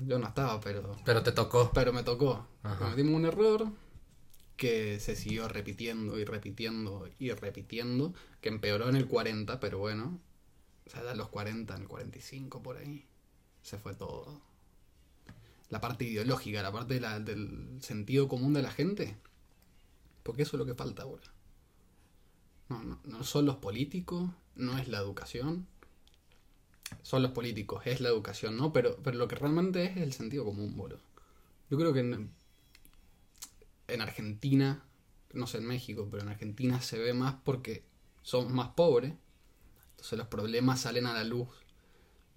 Yo 0.00 0.18
no 0.18 0.26
estaba, 0.28 0.60
pero 0.60 0.96
Pero 1.04 1.22
te 1.22 1.32
tocó. 1.32 1.70
pero 1.74 1.92
me 1.92 2.02
tocó. 2.02 2.46
Cometimos 2.78 3.14
un 3.14 3.26
error 3.26 3.72
que 4.56 5.00
se 5.00 5.16
siguió 5.16 5.48
repitiendo 5.48 6.18
y 6.18 6.24
repitiendo 6.24 7.08
y 7.18 7.30
repitiendo, 7.32 8.14
que 8.40 8.48
empeoró 8.48 8.88
en 8.88 8.96
el 8.96 9.06
40, 9.06 9.60
pero 9.60 9.78
bueno, 9.78 10.18
o 10.86 10.90
sea, 10.90 11.10
en 11.10 11.18
los 11.18 11.28
40, 11.28 11.74
en 11.76 11.82
el 11.82 11.88
45 11.88 12.62
por 12.62 12.76
ahí, 12.76 13.06
se 13.62 13.78
fue 13.78 13.94
todo. 13.94 14.40
La 15.68 15.80
parte 15.80 16.04
ideológica, 16.04 16.62
la 16.62 16.72
parte 16.72 16.94
de 16.94 17.00
la- 17.00 17.18
del 17.20 17.78
sentido 17.82 18.28
común 18.28 18.52
de 18.52 18.62
la 18.62 18.70
gente, 18.70 19.16
porque 20.22 20.42
eso 20.42 20.56
es 20.56 20.58
lo 20.58 20.66
que 20.66 20.74
falta 20.74 21.02
ahora. 21.02 21.32
No, 22.68 22.82
no, 22.82 23.00
no 23.04 23.24
son 23.24 23.46
los 23.46 23.56
políticos, 23.56 24.30
no 24.54 24.78
es 24.78 24.88
la 24.88 24.98
educación, 24.98 25.66
son 27.02 27.22
los 27.22 27.32
políticos, 27.32 27.82
es 27.86 28.00
la 28.00 28.08
educación, 28.08 28.56
¿no? 28.56 28.72
Pero, 28.72 28.96
pero 29.02 29.18
lo 29.18 29.28
que 29.28 29.36
realmente 29.36 29.84
es 29.84 29.96
es 29.96 30.02
el 30.02 30.12
sentido 30.12 30.44
común, 30.44 30.76
boludo. 30.76 31.00
Yo 31.70 31.78
creo 31.78 31.92
que 31.92 32.00
en, 32.00 32.30
en 33.88 34.00
Argentina, 34.00 34.84
no 35.32 35.46
sé 35.46 35.58
en 35.58 35.66
México, 35.66 36.08
pero 36.10 36.22
en 36.22 36.28
Argentina 36.28 36.80
se 36.80 36.98
ve 36.98 37.12
más 37.14 37.34
porque 37.44 37.84
somos 38.22 38.52
más 38.52 38.68
pobres, 38.70 39.14
entonces 39.90 40.18
los 40.18 40.28
problemas 40.28 40.80
salen 40.80 41.06
a 41.06 41.14
la 41.14 41.24
luz 41.24 41.48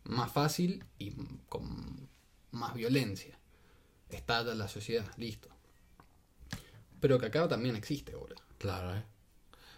más 0.04 0.32
fácil 0.32 0.86
y 0.98 1.12
con 1.48 2.10
más 2.52 2.74
violencia. 2.74 3.38
Estalla 4.10 4.56
la 4.56 4.68
sociedad, 4.68 5.06
listo. 5.18 5.50
Pero 7.00 7.20
que 7.20 7.28
acá 7.28 7.48
también 7.48 7.76
existe, 7.76 8.16
boludo. 8.16 8.42
Claro, 8.58 8.96
¿eh? 8.96 9.04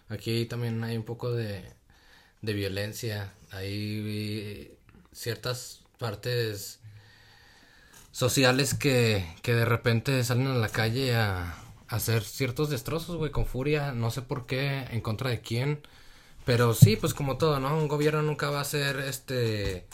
Aquí 0.08 0.46
también 0.46 0.82
hay 0.84 0.96
un 0.96 1.04
poco 1.04 1.32
de, 1.32 1.74
de 2.42 2.52
violencia. 2.52 3.32
Hay 3.50 4.76
ciertas 5.12 5.82
partes 5.98 6.80
sociales 8.10 8.74
que, 8.74 9.26
que 9.42 9.54
de 9.54 9.64
repente 9.64 10.22
salen 10.24 10.48
a 10.48 10.54
la 10.54 10.68
calle 10.68 11.14
a, 11.14 11.54
a 11.88 11.96
hacer 11.96 12.22
ciertos 12.24 12.68
destrozos, 12.70 13.16
güey, 13.16 13.30
con 13.30 13.46
furia. 13.46 13.92
No 13.92 14.10
sé 14.10 14.22
por 14.22 14.46
qué, 14.46 14.86
en 14.90 15.00
contra 15.00 15.30
de 15.30 15.40
quién. 15.40 15.80
Pero 16.44 16.74
sí, 16.74 16.96
pues 16.96 17.14
como 17.14 17.38
todo, 17.38 17.60
¿no? 17.60 17.76
Un 17.76 17.88
gobierno 17.88 18.22
nunca 18.22 18.50
va 18.50 18.60
a 18.60 18.64
ser 18.64 18.98
este 19.00 19.86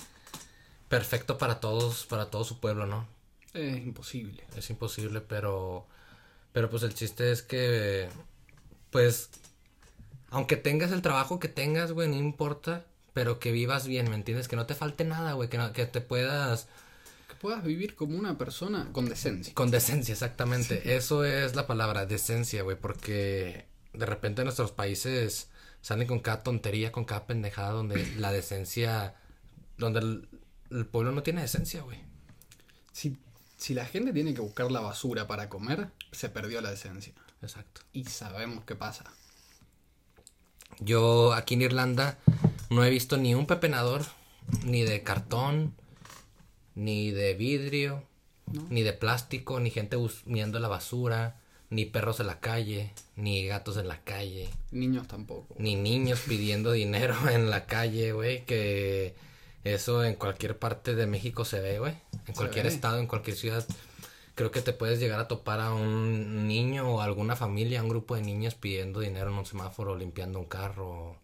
perfecto 0.89 1.39
para 1.39 1.61
todos, 1.61 2.07
para 2.07 2.31
todo 2.31 2.45
su 2.45 2.59
pueblo, 2.61 2.87
¿no? 2.87 3.07
Es 3.55 3.77
imposible. 3.79 4.45
Es 4.57 4.71
imposible, 4.71 5.21
pero. 5.21 5.87
Pero 6.53 6.71
pues 6.71 6.83
el 6.83 6.95
chiste 6.95 7.31
es 7.33 7.43
que. 7.43 8.09
Pues. 8.91 9.31
Aunque 10.31 10.57
tengas 10.57 10.93
el 10.93 11.03
trabajo 11.03 11.38
que 11.38 11.49
tengas, 11.49 11.93
güey, 11.93 12.09
no 12.09 12.17
importa. 12.17 12.85
Pero 13.14 13.41
que 13.41 13.51
vivas 13.51 13.87
bien, 13.88 14.09
¿me 14.11 14.14
entiendes? 14.17 14.47
Que 14.47 14.55
no 14.57 14.67
te 14.67 14.75
falte 14.75 15.05
nada, 15.05 15.33
güey. 15.33 15.49
Que, 15.49 15.59
no- 15.59 15.73
que 15.73 15.87
te 15.87 16.01
puedas. 16.01 16.69
puedas 17.41 17.64
vivir 17.64 17.95
como 17.97 18.17
una 18.17 18.38
persona 18.38 18.88
con 18.93 19.09
decencia. 19.09 19.55
Con 19.55 19.71
decencia, 19.71 20.12
exactamente. 20.12 20.95
Eso 20.97 21.25
es 21.25 21.57
la 21.57 21.67
palabra, 21.67 22.07
decencia, 22.07 22.62
güey, 22.62 22.77
porque 22.79 23.67
de 23.93 24.07
repente 24.07 24.45
nuestros 24.45 24.71
países 24.73 25.49
salen 25.81 26.07
con 26.07 26.21
cada 26.21 26.43
tontería, 26.43 26.93
con 26.93 27.05
cada 27.05 27.27
pendejada 27.27 27.71
donde 27.73 28.07
la 28.19 28.31
decencia, 28.31 29.14
donde 29.79 30.01
el, 30.01 30.29
el 30.71 30.87
pueblo 30.87 31.11
no 31.12 31.23
tiene 31.25 31.41
decencia, 31.41 31.83
güey. 31.83 31.99
Si, 32.93 33.17
si 33.57 33.75
la 33.75 33.85
gente 33.87 34.12
tiene 34.12 34.35
que 34.35 34.41
buscar 34.43 34.71
la 34.71 34.81
basura 34.81 35.27
para 35.27 35.49
comer, 35.49 35.88
se 36.12 36.29
perdió 36.29 36.61
la 36.61 36.71
decencia. 36.71 37.14
Exacto. 37.43 37.81
Y 37.93 38.05
sabemos 38.05 38.64
qué 38.64 38.77
pasa. 38.77 39.05
Yo 40.81 41.33
aquí 41.33 41.55
en 41.55 41.62
Irlanda 41.62 42.19
no 42.71 42.85
he 42.85 42.91
visto 42.91 43.17
ni 43.17 43.35
un 43.35 43.47
pepenador, 43.47 44.03
ni 44.64 44.83
de 44.83 45.03
cartón, 45.03 45.75
ni 46.75 47.11
de 47.11 47.35
vidrio, 47.35 48.05
ni 48.71 48.83
de 48.83 48.93
plástico, 48.93 49.61
ni 49.61 49.71
gente 49.71 49.97
humeando 49.97 50.59
la 50.59 50.69
basura, 50.69 51.37
ni 51.71 51.85
perros 51.85 52.21
en 52.21 52.29
la 52.29 52.41
calle, 52.41 52.93
ni 53.17 53.47
gatos 53.47 53.77
en 53.77 53.88
la 53.88 54.03
calle, 54.03 54.49
Niños 54.71 55.07
tampoco. 55.07 55.55
ni 55.59 55.75
niños 55.75 56.21
pidiendo 56.27 56.73
dinero 56.73 57.14
en 57.31 57.51
la 57.51 57.67
calle, 57.67 58.12
güey, 58.12 58.45
que 58.47 59.14
eso 59.64 60.05
en 60.05 60.14
cualquier 60.14 60.59
parte 60.59 60.95
de 60.95 61.07
México 61.07 61.45
se 61.45 61.61
ve, 61.61 61.79
güey. 61.79 61.95
En 62.27 62.35
cualquier 62.35 62.67
ve. 62.67 62.73
estado, 62.73 62.99
en 63.01 63.07
cualquier 63.07 63.37
ciudad. 63.37 63.67
Creo 64.38 64.53
que 64.53 64.62
te 64.62 64.72
puedes 64.72 65.01
llegar 65.01 65.18
a 65.18 65.27
topar 65.27 65.59
a 65.59 65.74
un 65.74 66.46
niño 66.46 66.88
o 66.88 67.01
alguna 67.01 67.35
familia, 67.35 67.83
un 67.83 67.88
grupo 67.88 68.14
de 68.14 68.22
niños 68.22 68.55
pidiendo 68.55 69.01
dinero 69.01 69.33
en 69.33 69.38
un 69.38 69.44
semáforo, 69.44 69.96
limpiando 69.96 70.38
un 70.38 70.44
carro, 70.44 71.16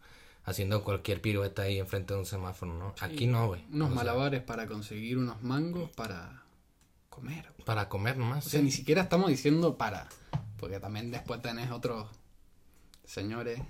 haciendo 0.44 0.82
cualquier 0.82 1.20
pirueta 1.20 1.62
ahí 1.62 1.78
enfrente 1.78 2.12
de 2.12 2.18
un 2.18 2.26
semáforo, 2.26 2.74
¿no? 2.74 2.92
Aquí 2.98 3.28
no, 3.28 3.46
güey. 3.46 3.64
Unos 3.70 3.86
O 3.86 3.92
sea, 3.92 4.02
malabares 4.02 4.42
para 4.42 4.66
conseguir 4.66 5.16
unos 5.16 5.40
mangos 5.44 5.92
para 5.92 6.42
comer. 7.08 7.52
Para 7.64 7.88
comer 7.88 8.16
nomás. 8.16 8.48
O 8.48 8.50
sea, 8.50 8.60
ni 8.60 8.72
siquiera 8.72 9.02
estamos 9.02 9.30
diciendo 9.30 9.78
para. 9.78 10.08
Porque 10.56 10.80
también 10.80 11.12
después 11.12 11.40
tenés 11.40 11.70
otros 11.70 12.08
señores 13.04 13.60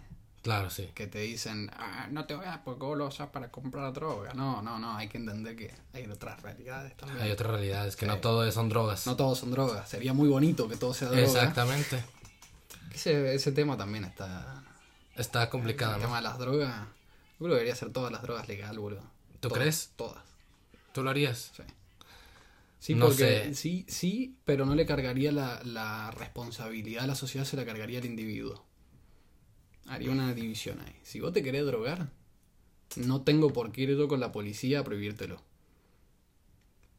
Claro, 0.44 0.70
sí. 0.70 0.90
que 0.94 1.06
te 1.08 1.18
dicen, 1.20 1.70
ah, 1.76 2.06
no 2.10 2.26
te 2.26 2.34
vayas 2.34 2.58
porque 2.64 2.84
vos 2.84 2.96
lo 2.96 3.06
usas 3.08 3.30
para 3.30 3.50
comprar 3.50 3.92
droga. 3.94 4.32
No, 4.34 4.60
no, 4.62 4.78
no, 4.78 4.94
hay 4.96 5.08
que 5.08 5.16
entender 5.18 5.56
que 5.56 5.74
hay 5.92 6.04
otras 6.06 6.40
realidades 6.42 6.96
también. 6.96 7.20
Hay 7.22 7.30
otras 7.32 7.50
realidades, 7.50 7.96
que 7.96 8.04
Sí. 8.04 8.12
no 8.12 8.18
todo 8.18 8.48
son 8.52 8.68
drogas. 8.68 9.06
No 9.06 9.16
todos 9.16 9.38
son 9.38 9.50
drogas. 9.50 9.88
Sería 9.88 10.12
muy 10.12 10.28
bonito 10.28 10.68
que 10.68 10.76
todo 10.76 10.94
sea 10.94 11.08
droga. 11.08 11.24
Exactamente. 11.24 12.04
Ese, 12.94 13.34
ese 13.34 13.50
tema 13.52 13.76
también 13.76 14.04
está. 14.04 14.62
Está 15.16 15.48
complicado, 15.50 15.94
El 15.94 16.00
¿no? 16.00 16.04
tema 16.06 16.16
de 16.18 16.22
las 16.22 16.38
drogas. 16.38 16.70
Yo 16.78 17.38
creo 17.38 17.48
que 17.48 17.54
debería 17.54 17.74
ser 17.74 17.90
todas 17.90 18.12
las 18.12 18.22
drogas 18.22 18.46
legal, 18.46 18.78
boludo. 18.78 19.00
¿Tú 19.40 19.48
Todas, 19.48 19.58
crees? 19.58 19.90
Todas. 19.96 20.22
¿Tú 20.92 21.02
lo 21.02 21.10
harías? 21.10 21.52
Sí. 21.56 21.62
Sí, 22.80 22.94
No 22.94 23.06
porque 23.06 23.16
sé. 23.46 23.54
sí, 23.54 23.86
sí, 23.88 24.36
pero 24.44 24.66
no 24.66 24.74
le 24.74 24.84
cargaría 24.84 25.32
la, 25.32 25.60
la 25.64 26.10
responsabilidad 26.10 27.04
a 27.04 27.06
la 27.06 27.14
sociedad, 27.14 27.46
se 27.46 27.56
la 27.56 27.64
cargaría 27.64 27.98
al 27.98 28.04
individuo. 28.04 28.62
Haría 29.86 30.10
una 30.10 30.34
división 30.34 30.80
ahí. 30.80 30.94
Si 31.02 31.20
vos 31.20 31.32
te 31.32 31.42
querés 31.42 31.66
drogar, 31.66 32.08
no 32.96 33.22
tengo 33.22 33.52
por 33.52 33.72
qué 33.72 33.82
ir 33.82 33.96
yo 33.96 34.08
con 34.08 34.20
la 34.20 34.32
policía 34.32 34.80
a 34.80 34.84
prohibírtelo. 34.84 35.42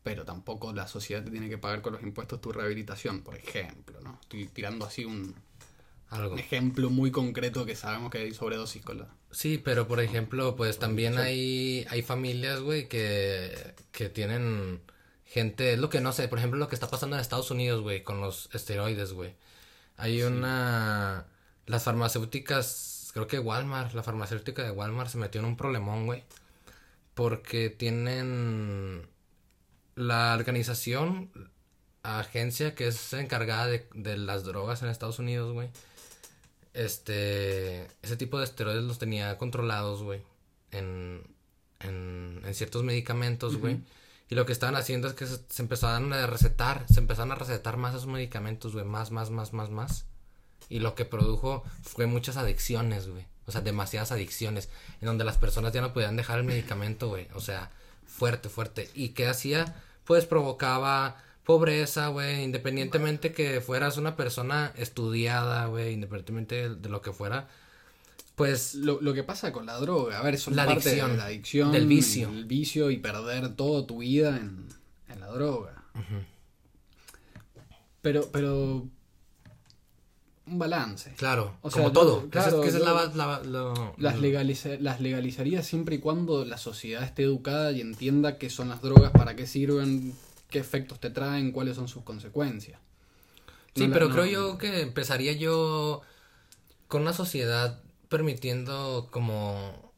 Pero 0.04 0.24
tampoco 0.24 0.72
la 0.72 0.88
sociedad 0.88 1.24
te 1.24 1.32
tiene 1.32 1.50
que 1.50 1.58
pagar 1.58 1.82
con 1.82 1.94
los 1.94 2.04
impuestos 2.04 2.40
tu 2.40 2.52
rehabilitación, 2.52 3.22
por 3.22 3.36
ejemplo, 3.36 4.00
¿no? 4.02 4.20
Estoy 4.22 4.46
tirando 4.48 4.86
así 4.86 5.04
un, 5.04 5.34
Algo. 6.10 6.34
un 6.34 6.40
ejemplo 6.40 6.92
muy 6.92 7.10
concreto 7.10 7.66
que 7.66 7.76
sabemos 7.76 8.12
que 8.12 8.20
hay 8.20 8.34
sobredosis 8.34 8.84
con 8.84 9.00
la... 9.00 9.08
Sí, 9.32 9.58
pero 9.58 9.88
por 9.88 10.00
ejemplo, 10.00 10.56
pues 10.56 10.78
también 10.78 11.18
hay, 11.18 11.88
hay 11.90 12.04
familias, 12.04 12.60
güey, 12.60 12.88
que, 12.88 13.74
que 13.92 14.10
tienen 14.10 14.80
gente, 15.26 15.74
es 15.74 15.80
lo 15.80 15.90
que 15.90 16.02
no 16.02 16.14
sé, 16.14 16.28
por 16.28 16.38
ejemplo, 16.38 16.60
lo 16.60 16.68
que 16.68 16.76
está 16.76 16.88
pasando 16.88 17.16
en 17.16 17.22
Estados 17.22 17.50
Unidos, 17.50 17.82
güey, 17.82 18.04
con 18.04 18.22
los 18.22 18.50
esteroides, 18.54 19.14
güey. 19.14 19.34
Hay 19.98 20.22
una... 20.22 21.26
Las 21.66 21.84
farmacéuticas, 21.84 23.10
creo 23.14 23.28
que 23.28 23.40
Walmart, 23.40 23.94
la 23.94 24.04
farmacéutica 24.04 24.64
de 24.64 24.72
Walmart 24.72 25.10
se 25.10 25.18
metió 25.18 25.42
en 25.42 25.48
un 25.48 25.58
problemón, 25.58 26.06
güey. 26.06 26.24
Porque 27.14 27.70
tienen 27.70 29.08
la 29.96 30.36
organización, 30.38 31.32
agencia 32.04 32.76
que 32.76 32.88
es 32.88 33.14
encargada 33.14 33.68
de, 33.68 33.88
de 33.94 34.18
las 34.18 34.44
drogas 34.44 34.84
en 34.84 34.90
Estados 34.90 35.20
Unidos, 35.20 35.54
güey. 35.54 35.70
Este, 36.74 37.88
ese 38.02 38.18
tipo 38.18 38.38
de 38.38 38.44
esteroides 38.44 38.84
los 38.84 39.00
tenía 39.00 39.38
controlados, 39.38 40.04
güey, 40.04 40.22
en, 40.72 41.24
en, 41.80 42.42
en 42.44 42.54
ciertos 42.54 42.84
medicamentos, 42.84 43.58
güey. 43.58 43.80
Y 44.28 44.36
lo 44.36 44.46
que 44.46 44.52
estaban 44.52 44.76
haciendo 44.76 45.08
es 45.08 45.14
que 45.14 45.26
se, 45.26 45.40
se 45.48 45.62
empezaban 45.62 46.12
a 46.12 46.28
recetar, 46.28 46.86
se 46.92 47.00
empezaron 47.00 47.32
a 47.32 47.36
recetar 47.36 47.78
más 47.78 47.96
esos 47.96 48.08
medicamentos, 48.08 48.74
güey, 48.74 48.84
más, 48.84 49.12
más, 49.12 49.30
más, 49.30 49.54
más, 49.54 49.70
más. 49.70 50.06
Y 50.70 50.80
lo 50.80 50.96
que 50.96 51.06
produjo 51.06 51.64
fue 51.84 52.06
muchas 52.06 52.38
adicciones, 52.38 53.08
güey. 53.08 53.26
O 53.48 53.52
sea, 53.52 53.62
demasiadas 53.62 54.12
adicciones, 54.12 54.70
en 55.02 55.06
donde 55.06 55.24
las 55.24 55.38
personas 55.38 55.72
ya 55.72 55.82
no 55.82 55.94
podían 55.94 56.16
dejar 56.16 56.40
el 56.40 56.46
medicamento, 56.46 57.10
güey. 57.10 57.28
O 57.36 57.42
sea, 57.42 57.70
fuerte, 58.06 58.50
fuerte. 58.50 58.90
¿Y 58.96 59.10
qué 59.10 59.28
hacía? 59.28 59.76
Pues 60.04 60.26
provocaba 60.26 61.18
pobreza, 61.46 62.08
güey, 62.08 62.44
independientemente 62.44 63.32
que 63.32 63.62
fueras 63.62 63.98
una 63.98 64.16
persona 64.16 64.74
estudiada, 64.78 65.68
güey, 65.68 65.94
independientemente 65.94 66.70
de, 66.70 66.90
lo 66.90 67.02
que 67.02 67.14
fuera, 67.14 67.48
pues 68.36 68.76
Lo, 68.76 69.00
lo 69.00 69.14
que 69.14 69.24
pasa 69.24 69.54
con 69.54 69.66
la 69.66 69.78
droga, 69.78 70.20
a 70.20 70.24
ver, 70.24 70.34
eso 70.34 70.50
es 70.50 70.58
La 70.58 70.66
parte 70.66 70.90
adicción, 70.90 71.12
de 71.12 71.18
la 71.18 71.26
adicción, 71.26 71.72
del 71.72 71.88
vicio. 71.88 72.30
El 72.30 72.46
vicio 72.46 72.92
y 72.92 72.98
perder 72.98 73.56
toda 73.56 73.86
tu 73.88 74.00
vida 74.00 74.36
en, 74.36 74.68
en 75.08 75.20
la 75.20 75.28
droga. 75.28 75.84
Pero, 78.02 78.30
pero. 78.32 78.88
Un 80.48 80.60
balance. 80.60 81.14
claro, 81.18 81.58
O 81.64 81.72
como 81.72 81.86
sea, 81.86 81.94
todo. 81.94 82.18
esa 82.20 82.26
es- 82.26 82.30
claro, 82.32 82.64
es 82.64 82.74
la- 82.76 83.92
Las, 83.98 84.20
legaliza- 84.20 84.78
las 84.80 85.02
legalizaría 85.02 85.64
siempre 85.64 85.96
y 85.96 86.00
cuando 86.00 86.46
la 86.46 86.58
sociedad 86.60 87.04
esté 87.04 87.24
educada 87.24 87.72
y 87.72 87.82
entienda 87.82 88.38
qué 88.38 88.50
son 88.52 88.70
las 88.70 88.82
drogas, 88.82 89.12
para 89.12 89.36
qué 89.36 89.48
sirven, 89.48 90.14
qué 90.52 90.60
efectos 90.60 91.00
te 91.00 91.10
traen, 91.10 91.52
cuáles 91.52 91.76
son 91.76 91.88
sus 91.88 92.04
consecuencias. 92.04 92.80
Sí, 93.76 93.88
No 93.88 93.94
pero 93.94 94.08
no- 94.08 94.14
creo 94.14 94.26
yo 94.26 94.58
que 94.60 94.82
empezaría 94.82 95.34
yo 95.34 96.02
con 96.88 97.02
una 97.02 97.14
sociedad 97.14 97.82
permitiendo 98.08 99.08
como, 99.12 99.92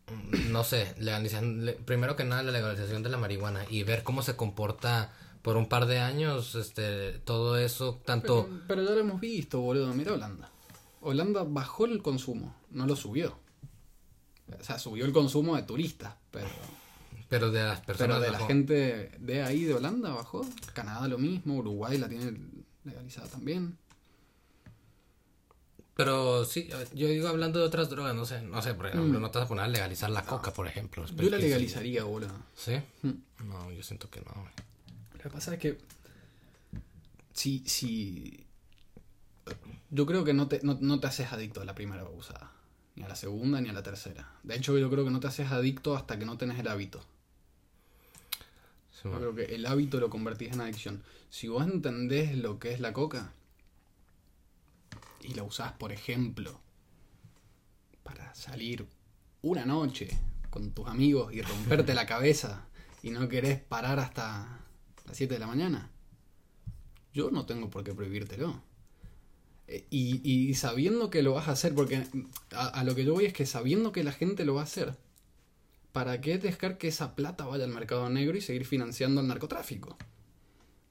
no 0.49 0.63
sé, 0.63 0.95
legalizando, 0.97 1.65
le- 1.65 1.73
primero 1.73 2.15
que 2.15 2.23
nada 2.23 2.41
la 2.41 2.51
legalización 2.53 3.03
de 3.03 3.09
la 3.09 3.17
marihuana 3.17 3.65
y 3.69 3.83
ver 3.83 4.03
cómo 4.03 4.21
se 4.23 4.37
comporta 4.37 5.11
por 5.47 5.55
un 5.55 5.69
par 5.69 5.85
de 5.85 5.99
años, 5.99 6.55
este, 6.55 7.19
todo 7.19 7.57
eso, 7.57 8.01
tanto... 8.03 8.47
Pero, 8.49 8.63
pero 8.67 8.83
ya 8.83 8.91
lo 8.91 8.99
hemos 8.99 9.21
visto, 9.21 9.61
boludo. 9.61 9.93
Mira 9.93 10.11
Holanda. 10.11 10.51
Holanda 10.99 11.45
bajó 11.47 11.85
el 11.85 12.01
consumo, 12.01 12.53
no 12.71 12.85
lo 12.85 12.97
subió. 12.97 13.33
O 14.59 14.61
sea, 14.61 14.77
subió 14.77 15.05
el 15.05 15.13
consumo 15.13 15.55
de 15.55 15.63
turistas, 15.63 16.15
pero, 16.31 16.49
Pero 17.29 17.49
de 17.49 17.63
las 17.63 17.79
personas... 17.79 18.17
pero 18.19 18.29
de 18.29 18.37
la 18.37 18.45
gente 18.45 19.11
de 19.19 19.41
ahí 19.41 19.63
de 19.63 19.75
Holanda 19.75 20.09
bajó. 20.09 20.45
Canadá 20.73 21.07
lo 21.07 21.17
mismo, 21.17 21.55
Uruguay 21.55 21.97
la 21.97 22.09
tiene 22.09 22.37
legalizada 22.83 23.29
también. 23.29 23.77
Pero 25.95 26.43
sí, 26.43 26.69
yo 26.93 27.07
digo 27.07 27.29
hablando 27.29 27.59
de 27.59 27.65
otras 27.67 27.89
drogas, 27.89 28.13
no 28.13 28.25
sé, 28.25 28.41
no 28.41 28.61
sé, 28.61 28.73
por 28.73 28.87
ejemplo, 28.87 29.17
no 29.17 29.31
te 29.31 29.39
vas 29.39 29.45
a 29.45 29.47
poner 29.47 29.63
a 29.63 29.69
legalizar 29.69 30.09
la 30.09 30.25
coca, 30.25 30.51
por 30.51 30.67
ejemplo. 30.67 31.05
Mm. 31.05 31.15
Yo 31.15 31.29
la 31.29 31.37
Sí. 31.37 31.43
legalizaría, 31.43 32.03
boludo. 32.03 32.35
¿Sí? 32.53 32.81
Mm. 33.03 33.45
No, 33.47 33.71
yo 33.71 33.81
siento 33.81 34.09
que 34.09 34.19
no, 34.19 34.33
güey. 34.41 34.66
Lo 35.27 35.31
que 35.31 35.35
pasa 35.35 35.53
es 35.55 35.59
que 35.59 35.77
si, 37.33 37.59
si 37.67 38.45
yo 39.89 40.05
creo 40.05 40.23
que 40.23 40.33
no 40.33 40.47
te, 40.47 40.61
no, 40.63 40.77
no 40.79 41.01
te 41.01 41.07
haces 41.07 41.33
adicto 41.33 41.59
a 41.59 41.65
la 41.65 41.75
primera 41.75 42.05
usada, 42.05 42.53
ni 42.95 43.03
a 43.03 43.09
la 43.09 43.15
segunda 43.17 43.59
ni 43.59 43.67
a 43.67 43.73
la 43.73 43.83
tercera. 43.83 44.31
De 44.43 44.55
hecho, 44.55 44.77
yo 44.77 44.89
creo 44.89 45.03
que 45.03 45.11
no 45.11 45.19
te 45.19 45.27
haces 45.27 45.51
adicto 45.51 45.97
hasta 45.97 46.17
que 46.17 46.25
no 46.25 46.37
tenés 46.37 46.59
el 46.59 46.69
hábito. 46.69 47.01
Sí, 48.89 49.01
Yo 49.03 49.17
creo 49.17 49.35
que 49.35 49.53
el 49.53 49.65
hábito 49.65 49.99
lo 49.99 50.09
convertís 50.09 50.53
en 50.53 50.61
adicción. 50.61 51.03
Si 51.29 51.49
vos 51.49 51.65
entendés 51.67 52.37
lo 52.37 52.57
que 52.57 52.71
es 52.71 52.79
la 52.79 52.93
coca 52.93 53.33
y 55.19 55.33
la 55.33 55.43
usás, 55.43 55.73
por 55.73 55.91
ejemplo, 55.91 56.57
para 58.03 58.33
salir 58.33 58.87
una 59.41 59.65
noche 59.65 60.07
con 60.49 60.71
tus 60.71 60.87
amigos 60.87 61.33
y 61.33 61.41
romperte 61.41 61.93
la 61.93 62.05
cabeza 62.05 62.65
y 63.03 63.09
no 63.09 63.27
querés 63.27 63.59
parar 63.59 63.99
hasta 63.99 64.63
las 65.07 65.17
7 65.17 65.33
de 65.33 65.39
la 65.39 65.47
mañana, 65.47 65.89
yo 67.13 67.31
no 67.31 67.45
tengo 67.45 67.69
por 67.69 67.83
qué 67.83 67.93
prohibírtelo. 67.93 68.61
Eh, 69.67 69.85
Y, 69.89 70.53
sabiendo 70.55 71.09
que 71.09 71.23
lo 71.23 71.33
vas 71.33 71.47
a 71.47 71.51
hacer, 71.51 71.73
porque 71.73 72.05
a, 72.51 72.83
lo 72.83 72.95
que 72.95 73.05
yo 73.05 73.13
voy 73.13 73.25
es 73.25 73.33
que 73.33 73.45
sabiendo 73.45 73.91
que 73.91 74.03
la 74.03 74.11
gente 74.11 74.45
lo 74.45 74.55
va 74.55 74.61
a 74.61 74.65
hacer, 74.65 74.95
¿para 75.91 76.21
qué 76.21 76.37
dejar 76.37 76.77
que 76.77 76.87
esa 76.89 77.15
plata 77.15 77.45
vaya 77.45 77.65
al 77.65 77.71
mercado 77.71 78.09
negro 78.09 78.37
y 78.37 78.41
seguir 78.41 78.65
financiando 78.65 79.21
el 79.21 79.27
narcotráfico? 79.27 79.97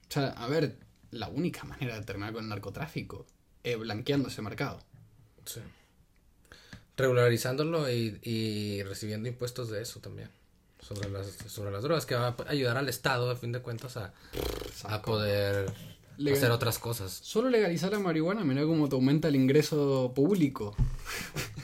O 0.09 0.11
sea, 0.11 0.29
a 0.29 0.47
ver, 0.47 0.77
la 1.11 1.29
única 1.29 1.63
manera 1.63 1.95
de 1.95 2.05
terminar 2.05 2.33
con 2.33 2.43
el 2.43 2.49
narcotráfico 2.49 3.25
es 3.63 3.77
blanqueando 3.77 4.29
ese 4.29 4.41
mercado. 4.41 4.79
Sí. 5.45 5.61
Regularizándolo 6.97 7.89
y 7.89 8.81
recibiendo 8.83 9.29
impuestos 9.29 9.69
de 9.69 9.81
eso 9.81 9.99
también. 9.99 10.29
Sobre 10.79 11.09
las, 11.09 11.27
sobre 11.47 11.71
las 11.71 11.83
drogas, 11.83 12.05
que 12.05 12.15
va 12.15 12.27
a 12.29 12.35
ayudar 12.51 12.77
al 12.77 12.89
Estado, 12.89 13.29
a 13.31 13.35
fin 13.35 13.51
de 13.51 13.61
cuentas, 13.61 13.97
a, 13.97 14.13
a 14.85 15.01
poder 15.01 15.71
Legal- 16.17 16.37
hacer 16.37 16.51
otras 16.51 16.79
cosas. 16.79 17.11
Solo 17.11 17.49
legalizar 17.49 17.91
la 17.91 17.99
marihuana, 17.99 18.43
mira 18.43 18.63
cómo 18.63 18.87
te 18.89 18.95
aumenta 18.95 19.27
el 19.27 19.35
ingreso 19.35 20.11
público. 20.15 20.75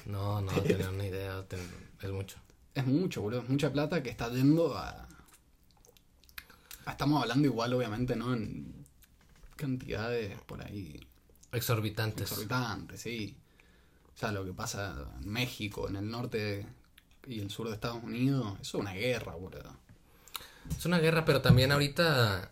No, 0.05 0.41
no 0.41 0.51
tenía 0.61 0.89
una 0.89 1.05
idea, 1.07 1.43
ten- 1.47 1.59
es 2.01 2.11
mucho. 2.11 2.37
Es 2.75 2.85
mucho, 2.85 3.21
boludo. 3.21 3.41
Es 3.43 3.49
mucha 3.49 3.71
plata 3.71 4.01
que 4.03 4.09
está 4.09 4.29
yendo 4.29 4.75
a- 4.77 5.07
Estamos 6.87 7.21
hablando 7.21 7.47
igual, 7.47 7.73
obviamente, 7.73 8.15
¿no? 8.15 8.33
En 8.33 8.85
cantidades 9.55 10.37
por 10.41 10.61
ahí 10.61 10.99
Exorbitantes. 11.51 12.23
exorbitantes, 12.29 12.99
sí. 13.01 13.37
O 14.13 14.17
sea, 14.17 14.31
lo 14.31 14.43
que 14.43 14.53
pasa 14.53 15.07
en 15.21 15.29
México, 15.29 15.87
en 15.87 15.95
el 15.95 16.09
norte 16.09 16.67
y 17.27 17.39
el 17.39 17.49
sur 17.49 17.67
de 17.67 17.75
Estados 17.75 18.03
Unidos, 18.03 18.53
eso 18.61 18.77
es 18.77 18.81
una 18.81 18.93
guerra, 18.93 19.33
boludo. 19.35 19.75
Es 20.77 20.85
una 20.85 20.99
guerra, 20.99 21.25
pero 21.25 21.41
también 21.41 21.71
ahorita 21.71 22.51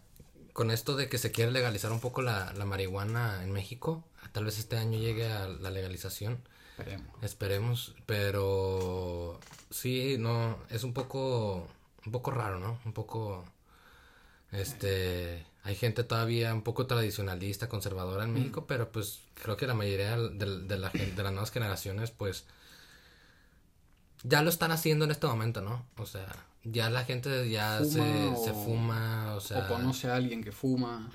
con 0.53 0.69
esto 0.71 0.95
de 0.95 1.07
que 1.07 1.17
se 1.17 1.31
quiere 1.31 1.51
legalizar 1.51 1.91
un 1.91 1.99
poco 2.01 2.21
la, 2.21 2.51
la 2.53 2.65
marihuana 2.65 3.43
en 3.43 3.51
México, 3.51 4.03
tal 4.33 4.45
vez 4.45 4.59
este 4.59 4.77
año 4.77 4.99
llegue 4.99 5.31
a 5.31 5.47
la 5.47 5.71
legalización, 5.71 6.39
Esperemos. 6.77 7.23
esperemos, 7.23 7.95
pero 8.05 9.39
sí, 9.69 10.17
no, 10.19 10.57
es 10.69 10.83
un 10.83 10.93
poco, 10.93 11.67
un 12.05 12.11
poco 12.11 12.31
raro, 12.31 12.59
¿no? 12.59 12.79
Un 12.85 12.91
poco, 12.93 13.45
este, 14.51 15.45
hay 15.63 15.75
gente 15.75 16.03
todavía 16.03 16.53
un 16.53 16.63
poco 16.63 16.85
tradicionalista, 16.87 17.69
conservadora 17.69 18.23
en 18.25 18.33
México, 18.33 18.65
pero 18.67 18.91
pues 18.91 19.21
creo 19.35 19.55
que 19.57 19.67
la 19.67 19.73
mayoría 19.73 20.17
de, 20.17 20.61
de 20.67 20.77
la 20.77 20.89
de 20.89 21.23
las 21.23 21.31
nuevas 21.31 21.51
generaciones, 21.51 22.11
pues, 22.11 22.45
ya 24.23 24.41
lo 24.43 24.49
están 24.49 24.71
haciendo 24.71 25.05
en 25.05 25.11
este 25.11 25.27
momento, 25.27 25.61
¿no? 25.61 25.83
O 25.97 26.05
sea, 26.05 26.27
ya 26.63 26.89
la 26.91 27.03
gente 27.05 27.49
ya 27.49 27.79
Fuma 27.79 27.89
se, 27.91 27.99
o- 28.27 28.43
se 28.45 28.53
fuma, 28.53 29.33
o 29.35 29.39
sea... 29.41 29.59
o 29.59 29.67
conoce 29.67 30.07
a 30.09 30.15
alguien 30.15 30.43
que 30.43 30.51
fuma. 30.51 31.09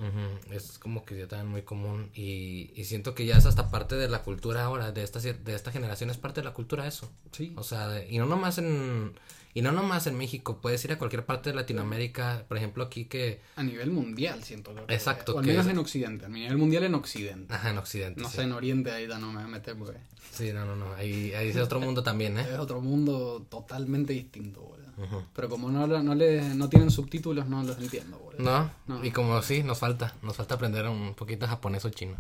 Es 0.51 0.79
como 0.79 1.05
que 1.05 1.16
ya 1.16 1.29
también 1.29 1.49
muy 1.51 1.62
común 1.62 2.11
y, 2.14 2.73
y 2.75 2.85
siento 2.85 3.14
que 3.14 3.27
ya 3.27 3.37
es 3.37 3.47
hasta 3.47 3.71
parte 3.71 3.95
de 3.95 4.09
la 4.09 4.23
cultura 4.23 4.64
ahora, 4.64 4.90
de 4.92 5.03
esta, 5.05 5.21
de 5.21 5.55
esta 5.55 5.71
generación 5.71 6.11
es 6.11 6.16
parte 6.16 6.40
de 6.40 6.45
la 6.47 6.53
cultura 6.53 6.87
eso. 6.87 7.09
Sí. 7.33 7.53
O 7.57 7.62
sea, 7.62 8.05
y 8.09 8.19
no 8.19 8.27
nomás 8.27 8.59
en 8.59 9.12
y 9.57 9.62
no 9.62 9.73
nomás 9.73 10.07
en 10.07 10.19
México, 10.19 10.59
puedes 10.61 10.85
ir 10.85 10.92
a 10.92 10.99
cualquier 10.99 11.25
parte 11.25 11.49
de 11.51 11.57
Latinoamérica, 11.57 12.45
por 12.47 12.59
ejemplo 12.59 12.85
aquí 12.85 13.07
que 13.07 13.40
A 13.57 13.62
nivel 13.62 13.90
mundial, 13.90 14.45
siento 14.45 14.75
que. 14.75 14.92
Exacto, 14.95 15.35
O 15.35 15.38
al 15.38 15.47
menos 15.47 15.66
en 15.66 15.79
Occidente. 15.79 16.27
A 16.27 16.29
nivel 16.29 16.59
mundial 16.59 16.85
en 16.85 16.95
Occidente. 16.95 17.55
ajá, 17.55 17.71
en 17.71 17.79
occidente. 17.79 18.21
No 18.21 18.29
sí. 18.29 18.37
sé, 18.37 18.42
en 18.42 18.53
Oriente 18.53 18.90
ahí 18.92 19.07
no 19.09 19.19
me 19.19 19.35
voy 19.37 19.45
a 19.45 19.47
meter 19.47 19.75
porque 19.77 19.99
Sí, 20.31 20.53
no, 20.53 20.66
no, 20.66 20.77
no, 20.77 20.92
ahí 20.92 21.33
ahí 21.33 21.49
es 21.49 21.57
otro 21.57 21.81
mundo 21.81 22.03
también, 22.03 22.38
¿eh? 22.38 22.47
es 22.53 22.59
otro 22.59 22.83
mundo 22.83 23.47
totalmente 23.49 24.12
distinto, 24.12 24.61
boludo. 24.61 25.25
Pero 25.35 25.49
como 25.49 25.71
no, 25.71 25.87
no, 25.87 26.14
le, 26.14 26.55
no 26.55 26.69
tienen 26.69 26.90
subtítulos, 26.90 27.47
no 27.49 27.62
los 27.62 27.79
entiendo, 27.79 28.19
boludo. 28.19 28.42
No, 28.42 28.71
No. 28.87 29.05
y 29.05 29.11
como 29.11 29.40
sí, 29.42 29.62
nos 29.62 29.79
falta, 29.79 30.14
nos 30.23 30.37
falta 30.37 30.55
aprender 30.57 30.87
un 30.87 31.14
poquito 31.14 31.47
japonés 31.47 31.85
o 31.87 31.90
chino. 31.90 32.16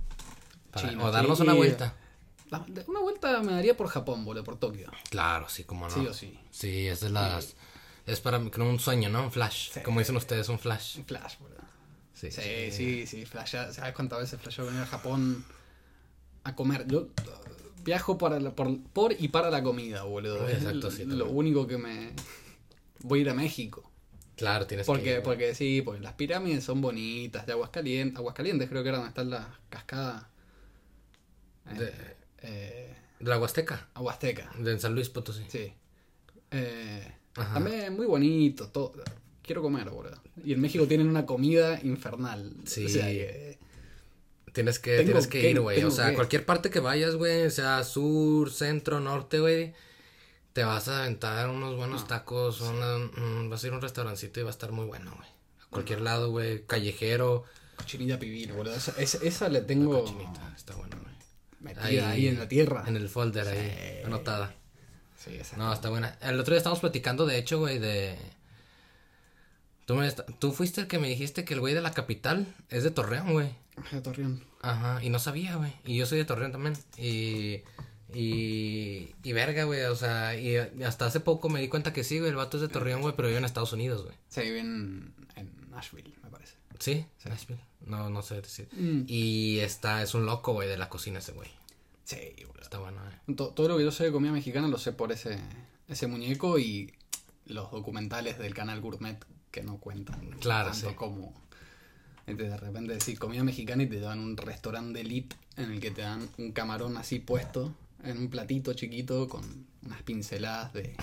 Para- 0.72 0.88
Chino, 0.90 1.04
o 1.04 1.10
darnos 1.10 1.36
sí, 1.38 1.44
una 1.44 1.52
vuelta. 1.54 1.94
La- 2.50 2.64
Una 2.86 3.00
vuelta 3.00 3.42
me 3.42 3.52
daría 3.52 3.76
por 3.76 3.88
Japón, 3.88 4.24
boludo, 4.24 4.44
por 4.44 4.56
Tokio. 4.58 4.90
Claro, 5.10 5.48
sí, 5.48 5.64
como 5.64 5.88
no. 5.88 5.94
Sí 5.94 6.06
o 6.06 6.14
sí. 6.14 6.38
Sí, 6.50 6.86
es 6.86 7.00
de 7.00 7.10
las 7.10 7.54
es 8.06 8.20
para 8.20 8.38
mí 8.38 8.50
como 8.50 8.70
un 8.70 8.78
sueño, 8.78 9.08
¿no? 9.08 9.24
Un 9.24 9.32
flash, 9.32 9.70
Sí. 9.72 9.80
como 9.80 9.98
dicen 9.98 10.16
ustedes, 10.16 10.48
un 10.48 10.58
flash. 10.60 10.98
Un 10.98 11.04
flash, 11.06 11.38
boludo. 11.40 11.56
Sí, 12.14 12.30
Sí, 12.30 12.70
sí, 12.70 13.06
sí, 13.06 13.26
flashea- 13.26 13.72
¿Sabes 13.72 13.92
cuántas 13.94 14.20
veces 14.20 14.40
flasheo 14.40 14.64
venir 14.66 14.80
a 14.80 14.86
Japón 14.86 15.44
a 16.44 16.54
comer? 16.54 16.86
Yo 16.86 17.00
uh, 17.00 17.82
viajo 17.84 18.16
para 18.16 18.38
la- 18.40 18.52
por, 18.54 18.80
por 18.92 19.12
y 19.18 19.28
para 19.28 19.50
la 19.50 19.62
comida, 19.62 20.04
boludo. 20.04 20.46
Es 20.48 20.58
Exacto, 20.62 20.90
sí, 20.90 21.04
Lo 21.04 21.26
único 21.26 21.66
que 21.66 21.78
me... 21.78 22.12
Voy 23.00 23.18
a 23.18 23.22
ir 23.22 23.30
a 23.30 23.34
México. 23.34 23.90
Claro, 24.36 24.66
tienes 24.66 24.86
Porque, 24.86 25.16
que 25.16 25.20
porque 25.22 25.54
sí, 25.54 25.82
porque 25.82 26.00
las 26.00 26.12
pirámides 26.14 26.62
son 26.64 26.80
bonitas, 26.80 27.44
de 27.46 27.52
Aguascalientes, 27.52 28.18
Aguascalientes 28.18 28.68
creo 28.68 28.82
que 28.82 28.88
era 28.90 28.98
donde 28.98 29.08
están 29.10 29.30
las 29.30 29.46
cascadas. 29.68 30.24
Eh, 31.70 31.74
De- 31.74 32.15
eh, 32.46 32.94
de 33.20 33.28
la 33.30 33.38
Huasteca, 33.38 33.88
Aguasteca, 33.94 34.50
de 34.58 34.78
San 34.78 34.94
Luis 34.94 35.08
Potosí. 35.08 35.44
sí. 35.48 35.72
Eh, 36.50 37.12
también 37.34 37.94
muy 37.96 38.06
bonito, 38.06 38.68
todo. 38.68 38.92
Quiero 39.42 39.62
comer, 39.62 39.90
boludo. 39.90 40.20
Y 40.44 40.52
en 40.54 40.60
México 40.60 40.86
tienen 40.86 41.08
una 41.08 41.26
comida 41.26 41.78
infernal. 41.82 42.52
Sí. 42.64 42.86
O 42.86 42.88
sea 42.88 43.06
que- 43.06 43.58
Tienes 44.52 44.78
que, 44.78 45.02
tienes 45.04 45.26
que 45.26 45.40
que- 45.42 45.50
ir, 45.50 45.60
güey. 45.60 45.84
O 45.84 45.90
sea, 45.90 46.08
que. 46.10 46.14
cualquier 46.14 46.46
parte 46.46 46.70
que 46.70 46.80
vayas, 46.80 47.14
güey, 47.16 47.50
sea 47.50 47.84
sur, 47.84 48.50
centro, 48.50 49.00
norte, 49.00 49.38
güey, 49.38 49.74
te 50.54 50.64
vas 50.64 50.88
a 50.88 51.00
aventar 51.02 51.50
unos 51.50 51.76
buenos 51.76 52.06
tacos, 52.08 52.62
una- 52.62 52.96
mm, 52.96 53.50
vas 53.50 53.62
a 53.62 53.66
ir 53.66 53.72
a 53.74 53.76
un 53.76 53.82
restaurancito 53.82 54.40
y 54.40 54.44
va 54.44 54.48
a 54.48 54.52
estar 54.52 54.72
muy 54.72 54.86
bueno, 54.86 55.12
güey. 55.14 55.28
A 55.60 55.66
cualquier 55.68 56.00
lado, 56.00 56.30
güey, 56.30 56.64
callejero, 56.64 57.44
Cochinilla 57.76 58.18
pibil, 58.18 58.52
boludo. 58.54 58.74
Esa, 58.74 58.92
esa, 58.98 59.18
esa 59.22 59.48
le 59.50 59.60
tengo 59.60 60.00
cochinita, 60.00 60.54
está 60.56 60.74
bueno. 60.74 60.96
Metida 61.66 62.10
ahí, 62.10 62.28
en 62.28 62.38
la 62.38 62.48
tierra. 62.48 62.84
En 62.86 62.96
el 62.96 63.08
folder 63.08 63.48
ahí, 63.48 64.02
anotada. 64.04 64.54
Sí, 65.16 65.34
esa. 65.34 65.56
No, 65.56 65.72
está 65.72 65.90
buena. 65.90 66.16
El 66.22 66.38
otro 66.38 66.52
día 66.52 66.58
estábamos 66.58 66.80
platicando, 66.80 67.26
de 67.26 67.38
hecho, 67.38 67.58
güey, 67.58 67.78
de... 67.78 68.16
Tú, 69.86 69.94
me 69.94 70.10
Tú 70.10 70.52
fuiste 70.52 70.80
el 70.80 70.86
que 70.88 70.98
me 70.98 71.08
dijiste 71.08 71.44
que 71.44 71.54
el 71.54 71.60
güey 71.60 71.74
de 71.74 71.80
la 71.80 71.92
capital 71.92 72.46
es 72.68 72.82
de 72.82 72.90
Torreón, 72.90 73.32
güey. 73.32 73.54
Ajá, 73.76 74.02
Torreón. 74.02 74.44
Ajá, 74.62 75.02
y 75.02 75.10
no 75.10 75.18
sabía, 75.18 75.56
güey. 75.56 75.72
Y 75.84 75.96
yo 75.96 76.06
soy 76.06 76.18
de 76.18 76.24
Torreón 76.24 76.52
también. 76.52 76.74
Y. 76.98 77.62
Y. 78.12 79.14
Y 79.22 79.32
verga, 79.32 79.64
güey. 79.64 79.82
O 79.84 79.94
sea, 79.94 80.36
y 80.36 80.56
hasta 80.84 81.06
hace 81.06 81.20
poco 81.20 81.48
me 81.48 81.60
di 81.60 81.68
cuenta 81.68 81.92
que 81.92 82.02
sí, 82.02 82.18
güey. 82.18 82.30
El 82.30 82.36
vato 82.36 82.56
es 82.56 82.62
de 82.62 82.68
Torreón, 82.68 83.00
güey, 83.00 83.14
pero 83.14 83.28
vive 83.28 83.38
en 83.38 83.44
Estados 83.44 83.72
Unidos, 83.72 84.02
güey. 84.02 84.16
Se 84.28 84.42
vive 84.42 84.58
en, 84.58 85.14
en 85.36 85.70
Nashville, 85.70 86.14
me 86.22 86.30
parece. 86.30 86.54
¿Sí? 86.78 87.06
Nashville. 87.24 87.60
No, 87.86 88.10
no 88.10 88.22
sé 88.22 88.40
decir. 88.42 88.68
Mm. 88.72 89.04
Y 89.06 89.58
está, 89.60 90.02
es 90.02 90.14
un 90.14 90.26
loco, 90.26 90.52
güey, 90.52 90.68
de 90.68 90.76
la 90.76 90.88
cocina 90.88 91.18
ese 91.20 91.32
güey. 91.32 91.48
Sí, 92.04 92.18
boludo. 92.46 92.62
Está 92.62 92.78
bueno, 92.78 93.00
eh. 93.08 93.34
To- 93.34 93.48
todo 93.50 93.68
lo 93.68 93.76
que 93.78 93.84
yo 93.84 93.90
sé 93.92 94.04
de 94.04 94.12
comida 94.12 94.32
mexicana 94.32 94.68
lo 94.68 94.78
sé 94.78 94.92
por 94.92 95.12
ese, 95.12 95.38
ese 95.88 96.06
muñeco 96.06 96.58
y 96.58 96.92
los 97.46 97.70
documentales 97.70 98.38
del 98.38 98.54
canal 98.54 98.80
Gourmet 98.80 99.24
que 99.50 99.62
no 99.62 99.78
cuentan 99.78 100.30
Claro, 100.40 100.70
tanto 100.72 100.90
sí. 100.90 100.94
como 100.96 101.32
de 102.26 102.56
repente 102.56 102.92
decir 102.94 103.18
comida 103.20 103.44
mexicana 103.44 103.84
y 103.84 103.86
te 103.86 104.04
a 104.04 104.10
un 104.12 104.36
restaurante 104.36 105.00
elite 105.00 105.36
en 105.56 105.70
el 105.70 105.80
que 105.80 105.92
te 105.92 106.02
dan 106.02 106.28
un 106.38 106.50
camarón 106.50 106.96
así 106.96 107.20
puesto 107.20 107.72
en 108.02 108.18
un 108.18 108.28
platito 108.30 108.74
chiquito 108.74 109.28
con 109.28 109.66
unas 109.84 110.02
pinceladas 110.02 110.72
de 110.72 110.96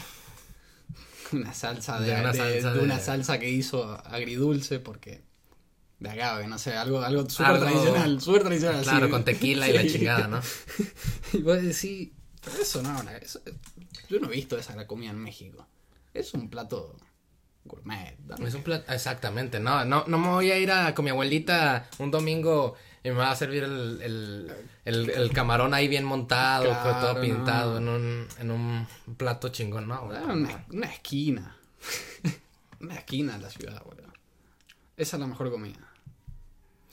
una 1.32 1.54
salsa 1.54 2.00
de, 2.02 2.14
De 2.14 2.20
una 2.22 2.32
de- 2.34 2.38
salsa 2.38 2.74
de- 2.74 2.80
una 2.82 3.00
salsa 3.00 3.40
que 3.40 3.50
hizo 3.50 3.90
agridulce 4.06 4.80
porque 4.80 5.22
de 6.04 6.10
agave, 6.10 6.48
no 6.48 6.58
sé, 6.60 6.74
algo, 6.74 7.02
algo 7.02 7.30
súper 7.30 7.60
tradicional, 7.60 8.22
súper 8.22 8.44
tradicional. 8.44 8.84
Claro, 8.84 9.10
con 9.10 9.24
tequila 9.24 9.68
y 9.70 9.74
la 9.74 9.88
chingada, 9.88 10.28
¿no? 10.28 10.42
Y 11.34 11.42
vos 11.42 11.62
decís, 11.62 12.10
pero 12.44 12.58
eso 12.62 12.82
no, 12.84 13.02
eso- 13.22 13.42
yo 14.10 14.20
no 14.20 14.28
he 14.28 14.36
visto 14.36 14.58
esa 14.58 14.76
la 14.76 14.86
comida 14.86 15.12
en 15.12 15.20
México. 15.20 15.66
Es 16.14 16.34
un 16.34 16.50
plato 16.50 16.98
gourmet. 17.66 18.18
dame. 18.20 18.48
Es 18.50 18.54
un 18.54 18.64
plato. 18.64 18.92
Exactamente. 18.92 19.60
No, 19.62 19.86
no, 19.86 20.04
no 20.06 20.18
me 20.18 20.28
voy 20.28 20.52
a 20.52 20.58
ir 20.60 20.72
a, 20.72 20.94
con 20.94 21.06
mi 21.06 21.12
abuelita 21.12 21.90
un 22.00 22.12
domingo 22.12 22.76
y 23.02 23.10
me 23.10 23.16
va 23.16 23.32
a 23.32 23.36
servir 23.38 23.64
el, 23.64 24.02
el, 24.02 24.52
el, 24.84 25.10
el 25.10 25.32
camarón 25.32 25.74
ahí 25.74 25.88
bien 25.88 26.04
montado, 26.04 26.66
Claro, 26.66 26.84
pues, 26.84 27.00
todo 27.00 27.14
no. 27.16 27.22
pintado 27.22 27.78
en 27.78 27.88
un, 27.88 28.28
en 28.40 28.52
un 28.52 28.88
plato 29.18 29.48
chingón, 29.50 29.88
¿no? 29.88 29.96
Ah, 30.14 30.34
Una, 30.34 30.66
una 30.70 30.88
esquina. 30.88 31.56
una 32.82 32.96
esquina 32.96 33.36
en 33.36 33.42
la 33.42 33.50
ciudad, 33.50 33.82
boludo. 33.86 34.12
Esa 34.98 35.16
es 35.16 35.20
la 35.22 35.28
mejor 35.28 35.50
comida. 35.50 35.80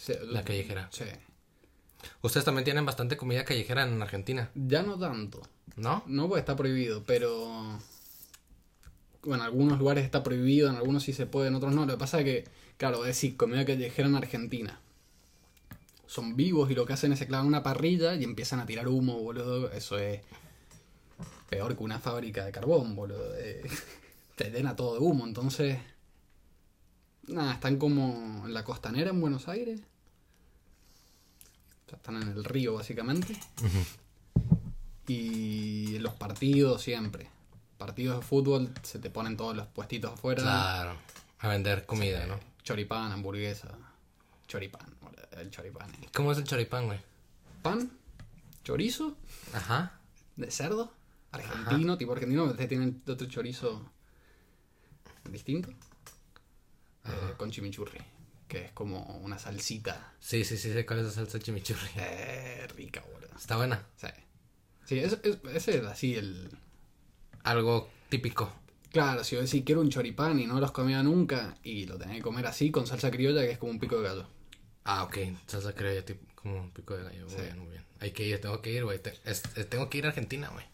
Sí, 0.00 0.14
La 0.22 0.42
callejera. 0.42 0.88
Sí. 0.90 1.04
Ustedes 2.22 2.46
también 2.46 2.64
tienen 2.64 2.86
bastante 2.86 3.18
comida 3.18 3.44
callejera 3.44 3.86
en 3.86 4.00
Argentina, 4.00 4.50
Ya 4.54 4.82
no 4.82 4.98
tanto. 4.98 5.42
¿no? 5.76 6.02
No 6.06 6.26
porque 6.26 6.40
está 6.40 6.56
prohibido, 6.56 7.04
pero... 7.04 7.78
Bueno, 9.22 9.42
en 9.42 9.48
algunos 9.48 9.78
lugares 9.78 10.04
está 10.04 10.22
prohibido, 10.22 10.70
en 10.70 10.76
algunos 10.76 11.02
sí 11.02 11.12
se 11.12 11.26
puede, 11.26 11.48
en 11.48 11.54
otros 11.54 11.74
no. 11.74 11.84
Lo 11.84 11.92
que 11.92 11.98
pasa 11.98 12.20
es 12.20 12.24
que, 12.24 12.44
claro, 12.78 13.02
decir 13.02 13.36
comida 13.36 13.66
callejera 13.66 14.08
en 14.08 14.16
Argentina. 14.16 14.80
Son 16.06 16.34
vivos 16.34 16.70
y 16.70 16.74
lo 16.74 16.86
que 16.86 16.94
hacen 16.94 17.12
es 17.12 17.18
se 17.18 17.26
clavan 17.26 17.46
una 17.46 17.62
parrilla 17.62 18.14
y 18.14 18.24
empiezan 18.24 18.60
a 18.60 18.66
tirar 18.66 18.88
humo, 18.88 19.18
boludo. 19.18 19.70
Eso 19.70 19.98
es 19.98 20.22
peor 21.50 21.76
que 21.76 21.84
una 21.84 21.98
fábrica 21.98 22.46
de 22.46 22.52
carbón, 22.52 22.96
boludo. 22.96 23.36
Eh, 23.36 23.62
te 24.36 24.50
llena 24.50 24.76
todo 24.76 24.94
de 24.94 25.00
humo, 25.00 25.26
entonces... 25.26 25.78
Nada, 27.26 27.52
están 27.52 27.76
como 27.76 28.46
en 28.46 28.54
la 28.54 28.64
costanera 28.64 29.10
en 29.10 29.20
Buenos 29.20 29.46
Aires. 29.46 29.82
O 31.90 31.92
sea, 31.92 31.96
están 31.96 32.22
en 32.22 32.29
el 32.29 32.44
río, 32.44 32.74
básicamente. 32.74 33.35
Y 35.09 35.98
los 35.98 36.14
partidos 36.14 36.83
siempre. 36.83 37.29
Partidos 37.79 38.20
de 38.20 38.26
fútbol 38.26 38.72
se 38.83 39.00
te 39.00 39.11
ponen 39.11 39.37
todos 39.37 39.57
los 39.57 39.66
puestitos 39.66 40.12
afuera. 40.12 40.40
Claro. 40.42 40.96
A 41.40 41.48
vender 41.48 41.87
comida, 41.87 42.26
¿no? 42.26 42.38
Choripán, 42.62 43.11
hamburguesa. 43.11 43.76
Choripán, 44.46 44.87
el 45.33 45.50
choripán. 45.50 45.90
eh. 45.94 46.09
¿Cómo 46.14 46.31
es 46.31 46.38
el 46.38 46.44
choripán, 46.44 46.87
güey? 46.87 47.00
Pan, 47.62 47.90
chorizo 48.62 49.16
Ajá. 49.53 49.98
de 50.37 50.48
cerdo, 50.50 50.92
argentino, 51.33 51.98
tipo 51.98 52.12
argentino, 52.12 52.44
ustedes 52.44 52.68
tienen 52.68 53.03
otro 53.09 53.26
chorizo 53.26 53.90
distinto. 55.29 55.70
eh, 57.05 57.35
con 57.37 57.50
chimichurri. 57.50 57.98
Que 58.50 58.64
es 58.66 58.72
como 58.72 59.02
una 59.18 59.38
salsita. 59.38 60.12
Sí, 60.18 60.44
sí, 60.44 60.56
sí, 60.58 60.72
sé 60.72 60.84
cuál 60.84 60.98
es 60.98 61.04
la 61.06 61.12
salsa 61.12 61.38
chimichurri. 61.38 61.88
Eh, 61.96 62.66
rica, 62.76 63.00
boludo. 63.12 63.30
Está 63.36 63.56
buena. 63.56 63.86
Sí. 63.96 64.08
Sí, 64.84 64.98
es- 64.98 65.18
es- 65.22 65.38
ese 65.54 65.78
es 65.78 65.84
así 65.84 66.16
el. 66.16 66.50
Algo 67.44 67.88
típico. 68.08 68.52
Claro, 68.90 69.22
si 69.22 69.36
yo 69.36 69.42
decís 69.42 69.62
quiero 69.64 69.80
un 69.82 69.88
choripán 69.88 70.40
y 70.40 70.46
no 70.46 70.58
los 70.60 70.72
comía 70.72 71.00
nunca, 71.04 71.54
y 71.62 71.86
lo 71.86 71.96
tenés 71.96 72.16
que 72.16 72.22
comer 72.22 72.44
así 72.46 72.72
con 72.72 72.86
salsa 72.88 73.10
criolla, 73.12 73.42
que 73.42 73.52
es 73.52 73.58
como 73.58 73.70
un 73.70 73.78
pico 73.78 74.00
de 74.00 74.08
gallo. 74.08 74.26
Ah, 74.82 75.04
ok. 75.04 75.16
Salsa 75.46 75.72
criolla, 75.74 76.04
tipo, 76.04 76.26
como 76.34 76.56
un 76.60 76.70
pico 76.72 76.96
de 76.96 77.04
gallo. 77.04 77.26
Muy 77.26 77.30
Sí. 77.36 77.40
bien, 77.42 77.58
muy 77.60 77.68
bien. 77.70 77.84
Hay 78.00 78.10
que 78.10 78.26
ir, 78.26 78.40
tengo 78.40 78.60
que 78.60 78.72
ir, 78.72 78.84
güey. 78.84 79.00
Es- 79.24 79.42
tengo 79.68 79.88
que 79.88 79.98
ir 79.98 80.06
a 80.06 80.08
Argentina, 80.08 80.48
güey. 80.48 80.64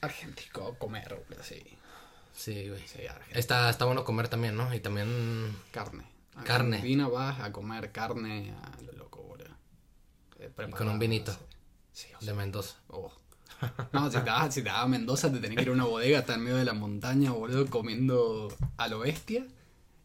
Argentino, 0.00 0.74
comer, 0.78 1.22
boludo, 1.28 1.44
sí. 1.44 1.62
Sí, 2.34 2.68
güey. 2.70 2.80
Sí, 2.88 3.06
Argentina. 3.06 3.38
Está, 3.38 3.68
está 3.68 3.84
bueno 3.84 4.04
comer 4.04 4.28
también, 4.28 4.56
¿no? 4.56 4.72
Y 4.74 4.80
también 4.80 5.54
Carne. 5.70 6.04
A 6.36 6.44
Carne. 6.44 6.76
Argentina 6.76 7.08
vas 7.08 7.40
a 7.40 7.50
comer 7.52 7.90
carne 7.92 8.52
a 8.62 8.82
lo 8.82 8.92
loco, 8.92 9.22
boludo. 9.22 9.48
Eh, 10.38 10.50
con 10.70 10.88
un 10.88 10.98
vinito 10.98 11.36
Sí, 11.92 12.08
o 12.16 12.20
sea, 12.20 12.32
de 12.32 12.36
Mendoza. 12.38 12.76
oh. 12.88 13.10
No, 13.92 14.10
si 14.10 14.18
te, 14.18 14.24
vas, 14.30 14.52
si 14.54 14.62
te 14.62 14.68
vas 14.68 14.84
a 14.84 14.86
Mendoza 14.86 15.32
te 15.32 15.38
tenés 15.38 15.56
que 15.56 15.62
ir 15.62 15.68
a 15.70 15.72
una 15.72 15.84
bodega, 15.84 16.18
está 16.18 16.34
en 16.34 16.42
medio 16.42 16.56
de 16.58 16.64
la 16.66 16.74
montaña, 16.74 17.32
boludo, 17.32 17.66
comiendo 17.70 18.48
a 18.76 18.88
lo 18.88 18.98
bestia. 18.98 19.46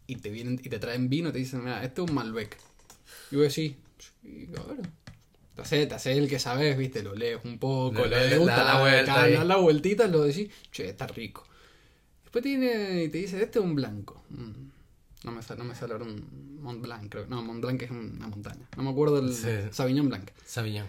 Y 0.08 0.16
te 0.16 0.30
vienen 0.30 0.60
y 0.64 0.70
te 0.70 0.80
traen 0.80 1.10
vino 1.10 1.30
y 1.30 1.32
te 1.34 1.38
dicen, 1.40 1.64
mira, 1.64 1.84
este 1.84 2.02
es 2.02 2.10
un 2.10 2.16
Malbec. 2.16 2.58
Y 3.32 3.36
vos 3.36 3.44
decís, 3.54 3.76
sí, 4.22 4.48
claro. 4.54 4.78
Te 5.56 5.62
haces, 5.64 5.88
te 5.90 5.96
haces 5.96 6.18
el 6.18 6.30
que 6.30 6.40
sabes, 6.40 6.78
viste, 6.78 7.04
lo 7.04 7.14
lees 7.14 7.40
un 7.44 7.60
poco, 7.60 8.06
Le- 8.06 8.30
le, 8.30 8.38
gusta 8.38 8.58
la 8.64 8.74
la 8.76 8.80
vuelta 8.80 9.12
vuelta, 9.14 9.24
ahí. 9.24 9.34
da 9.34 9.44
la 9.44 9.58
vueltita, 9.58 10.08
lo 10.08 10.22
decís, 10.24 10.50
che, 10.72 10.88
está 10.90 11.08
rico. 11.08 11.44
Después 12.24 12.42
tiene 12.42 13.04
y 13.04 13.10
te 13.10 13.18
dice, 13.18 13.44
este 13.44 13.60
es 13.60 13.66
un 13.66 13.76
blanco. 13.76 14.24
Mm, 14.30 14.70
No 15.24 15.32
me 15.32 15.42
sale, 15.44 15.60
no 15.60 15.66
me 15.66 15.76
sale 15.76 15.94
ahora 15.94 16.06
un 16.06 16.60
Mont 16.62 16.82
Blanc, 16.82 17.10
creo. 17.12 17.28
No, 17.28 17.42
Mont 17.44 17.62
Blanc 17.62 17.82
es 17.84 17.92
una 17.92 18.28
montaña. 18.28 18.68
No 18.76 18.84
me 18.84 18.90
acuerdo 18.90 19.20
el 19.20 19.34
Sí. 19.34 19.50
Sauvignon 19.72 20.10
Blanc. 20.10 20.32
Sauvignon. 20.46 20.88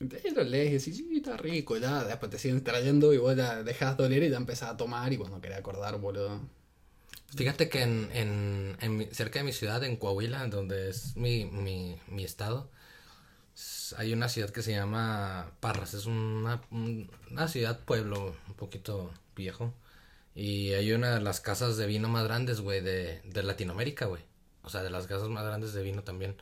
Y 0.00 0.30
lo 0.34 0.42
lees 0.42 0.68
y 0.70 0.72
decís, 0.90 0.96
sí, 0.96 1.16
está 1.16 1.36
rico, 1.36 1.76
ya. 1.78 2.04
Después 2.04 2.30
te 2.30 2.38
siguen 2.38 2.62
trayendo 2.64 3.12
y 3.14 3.18
vos 3.18 3.36
ya 3.36 3.62
dejas 3.62 3.96
de 3.96 4.04
oler 4.04 4.22
y 4.24 4.30
ya 4.30 4.36
empezás 4.36 4.70
a 4.70 4.76
tomar 4.76 5.12
y 5.12 5.16
cuando 5.16 5.40
querés 5.40 5.58
acordar, 5.58 5.98
boludo. 5.98 6.40
Fíjate 7.36 7.68
que 7.68 7.82
en, 7.82 8.08
en, 8.12 8.76
en 8.80 9.14
cerca 9.14 9.38
de 9.38 9.44
mi 9.44 9.52
ciudad, 9.52 9.82
en 9.84 9.96
Coahuila, 9.96 10.46
donde 10.48 10.90
es 10.90 11.16
mi, 11.16 11.46
mi, 11.46 11.98
mi 12.08 12.24
estado, 12.24 12.70
hay 13.96 14.12
una 14.12 14.28
ciudad 14.28 14.50
que 14.50 14.62
se 14.62 14.72
llama 14.72 15.52
Parras. 15.60 15.94
Es 15.94 16.06
una, 16.06 16.60
un- 16.70 17.10
una 17.30 17.48
ciudad 17.48 17.80
pueblo 17.80 18.34
un 18.48 18.54
poquito 18.54 19.12
viejo. 19.36 19.72
Y 20.34 20.72
hay 20.72 20.92
una 20.92 21.14
de 21.14 21.20
las 21.20 21.40
casas 21.40 21.76
de 21.76 21.86
vino 21.86 22.08
más 22.08 22.24
grandes, 22.24 22.60
güey, 22.60 22.80
de, 22.80 23.20
de 23.24 23.42
Latinoamérica, 23.42 24.06
güey. 24.06 24.22
O 24.62 24.70
sea, 24.70 24.82
de 24.82 24.90
las 24.90 25.06
casas 25.06 25.28
más 25.28 25.44
grandes 25.44 25.72
de 25.74 25.82
vino 25.82 26.02
también. 26.02 26.36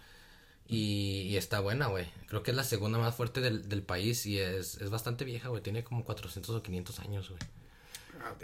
Y, 0.66 1.22
y 1.22 1.36
está 1.36 1.60
buena, 1.60 1.88
güey. 1.88 2.06
Creo 2.28 2.42
que 2.42 2.52
es 2.52 2.56
la 2.56 2.64
segunda 2.64 2.98
más 2.98 3.14
fuerte 3.14 3.40
del, 3.40 3.68
del 3.68 3.82
país 3.82 4.24
y 4.26 4.38
es, 4.38 4.80
es 4.80 4.90
bastante 4.90 5.24
vieja, 5.24 5.48
güey. 5.48 5.62
Tiene 5.62 5.84
como 5.84 6.04
400 6.04 6.54
o 6.54 6.62
500 6.62 7.00
años, 7.00 7.28
güey. 7.30 7.40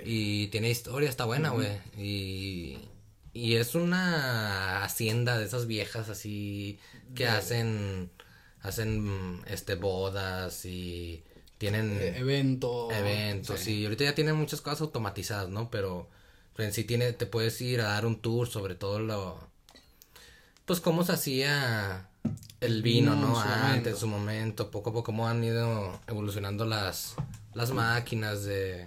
Y 0.05 0.49
tiene 0.49 0.71
historia, 0.71 1.09
está 1.09 1.25
buena, 1.25 1.51
güey. 1.51 1.69
Y, 1.97 2.79
y 3.33 3.55
es 3.55 3.75
una 3.75 4.83
hacienda 4.83 5.39
de 5.39 5.45
esas 5.45 5.67
viejas 5.67 6.09
así 6.09 6.79
que 7.15 7.27
hacen 7.27 8.11
hacen 8.61 9.41
este 9.47 9.77
bodas 9.77 10.65
y 10.65 11.25
tienen 11.59 11.99
Eh, 12.01 12.18
Evento. 12.18 12.90
eventos 12.92 13.61
sí. 13.61 13.81
y 13.81 13.85
ahorita 13.85 14.05
ya 14.05 14.14
tienen 14.14 14.37
muchas 14.37 14.61
cosas 14.61 14.81
automatizadas, 14.83 15.49
¿no? 15.49 15.71
Pero, 15.71 16.09
pero 16.55 16.66
en 16.68 16.73
sí 16.73 16.85
tiene 16.85 17.12
te 17.12 17.27
puedes 17.27 17.61
ir 17.61 17.81
a 17.81 17.88
dar 17.88 18.07
un 18.07 18.21
tour 18.21 18.49
sobre 18.49 18.75
todo 18.75 18.99
lo 19.01 19.38
pues 20.64 20.81
cómo 20.81 21.03
se 21.05 21.12
hacía 21.12 22.09
el 22.61 22.83
vino, 22.83 23.14
¿no? 23.16 23.40
Antes, 23.40 23.94
en 23.94 23.99
su 23.99 24.07
momento, 24.07 24.71
poco 24.71 24.90
a 24.90 24.92
poco 24.92 25.05
cómo 25.05 25.27
han 25.29 25.42
ido 25.42 25.99
evolucionando 26.07 26.64
las 26.64 27.14
las 27.55 27.73
máquinas 27.73 28.44
de 28.44 28.87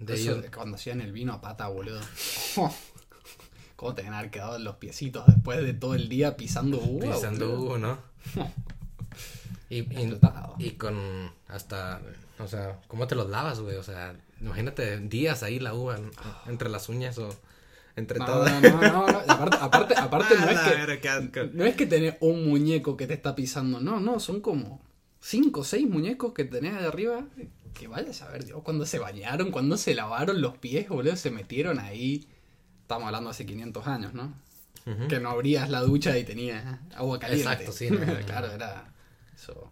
de 0.00 0.14
Eso 0.14 0.32
ellos. 0.32 0.42
de 0.42 0.50
cuando 0.50 0.76
hacían 0.76 1.00
el 1.00 1.12
vino 1.12 1.32
a 1.32 1.40
pata, 1.40 1.68
boludo. 1.68 2.00
¿Cómo 3.76 3.94
te 3.94 4.02
van 4.02 4.14
a 4.14 4.18
haber 4.20 4.30
quedado 4.30 4.58
los 4.58 4.76
piecitos 4.76 5.24
después 5.26 5.62
de 5.62 5.74
todo 5.74 5.94
el 5.94 6.08
día 6.08 6.36
pisando 6.36 6.78
uva? 6.80 7.14
Pisando 7.14 7.58
uvo, 7.58 7.78
¿no? 7.78 7.98
y, 9.72 9.78
y, 9.78 10.02
Explotado. 10.02 10.54
y 10.58 10.70
con 10.72 10.94
hasta, 11.48 12.00
o 12.38 12.46
sea, 12.46 12.78
¿cómo 12.88 13.06
te 13.06 13.14
los 13.14 13.30
lavas, 13.30 13.60
güey? 13.60 13.76
O 13.76 13.82
sea, 13.82 14.14
imagínate 14.40 14.98
días 15.00 15.42
ahí 15.42 15.58
la 15.58 15.72
uva 15.74 15.98
entre 16.46 16.68
las 16.68 16.88
uñas 16.88 17.16
o 17.18 17.28
entre 17.96 18.18
No, 18.18 18.26
todas. 18.26 18.62
no, 18.62 18.70
no, 18.82 19.06
no. 19.06 19.06
Aparte, 19.32 19.56
aparte, 19.60 19.94
aparte 19.96 20.34
no 20.38 20.48
es 20.50 20.58
Ah, 20.58 21.20
que 21.32 21.50
no 21.54 21.64
es 21.64 21.74
que 21.74 21.86
tenés 21.86 22.16
un 22.20 22.46
muñeco 22.48 22.96
que 22.96 23.06
te 23.06 23.14
está 23.14 23.34
pisando, 23.34 23.80
no, 23.80 23.98
no, 24.00 24.20
son 24.20 24.40
como 24.40 24.82
cinco 25.20 25.60
o 25.60 25.64
seis 25.64 25.88
muñecos 25.88 26.32
que 26.34 26.44
tenés 26.44 26.78
de 26.78 26.86
arriba. 26.86 27.24
Que 27.72 27.88
vayas 27.88 28.20
a 28.20 28.28
ver, 28.28 28.44
Dios, 28.44 28.60
cuando 28.62 28.84
se 28.84 28.98
bañaron, 28.98 29.50
cuando 29.50 29.78
se 29.78 29.94
lavaron 29.94 30.42
los 30.42 30.58
pies, 30.58 30.90
boludo, 30.90 31.16
se 31.16 31.30
metieron 31.30 31.78
ahí. 31.78 32.28
Estamos 32.82 33.06
hablando 33.06 33.30
hace 33.30 33.46
500 33.46 33.86
años, 33.86 34.12
¿no? 34.12 34.34
Que 35.08 35.20
no 35.20 35.30
abrías 35.30 35.70
la 35.70 35.80
ducha 35.80 36.18
y 36.18 36.24
tenías 36.24 36.62
agua 36.94 37.18
caliente. 37.18 37.48
Exacto, 37.50 37.72
sí, 37.72 37.88
no. 37.88 37.98
claro, 38.26 38.50
era 38.52 38.92
eso. 39.42 39.70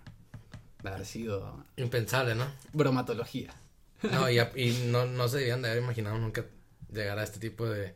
De 0.83 0.89
haber 0.89 1.07
sido 1.07 1.65
Impensable, 1.77 2.35
¿no? 2.35 2.47
bromatología. 2.73 3.55
No, 4.03 4.31
y, 4.31 4.39
no, 4.87 5.07
no 5.07 5.29
se 5.29 5.39
debían 5.39 5.63
de 5.63 5.71
haber 5.71 5.83
imaginado 5.83 6.19
nunca 6.19 6.47
llegar 6.93 7.19
a 7.19 7.23
este 7.23 7.39
tipo 7.39 7.67
de, 7.67 7.95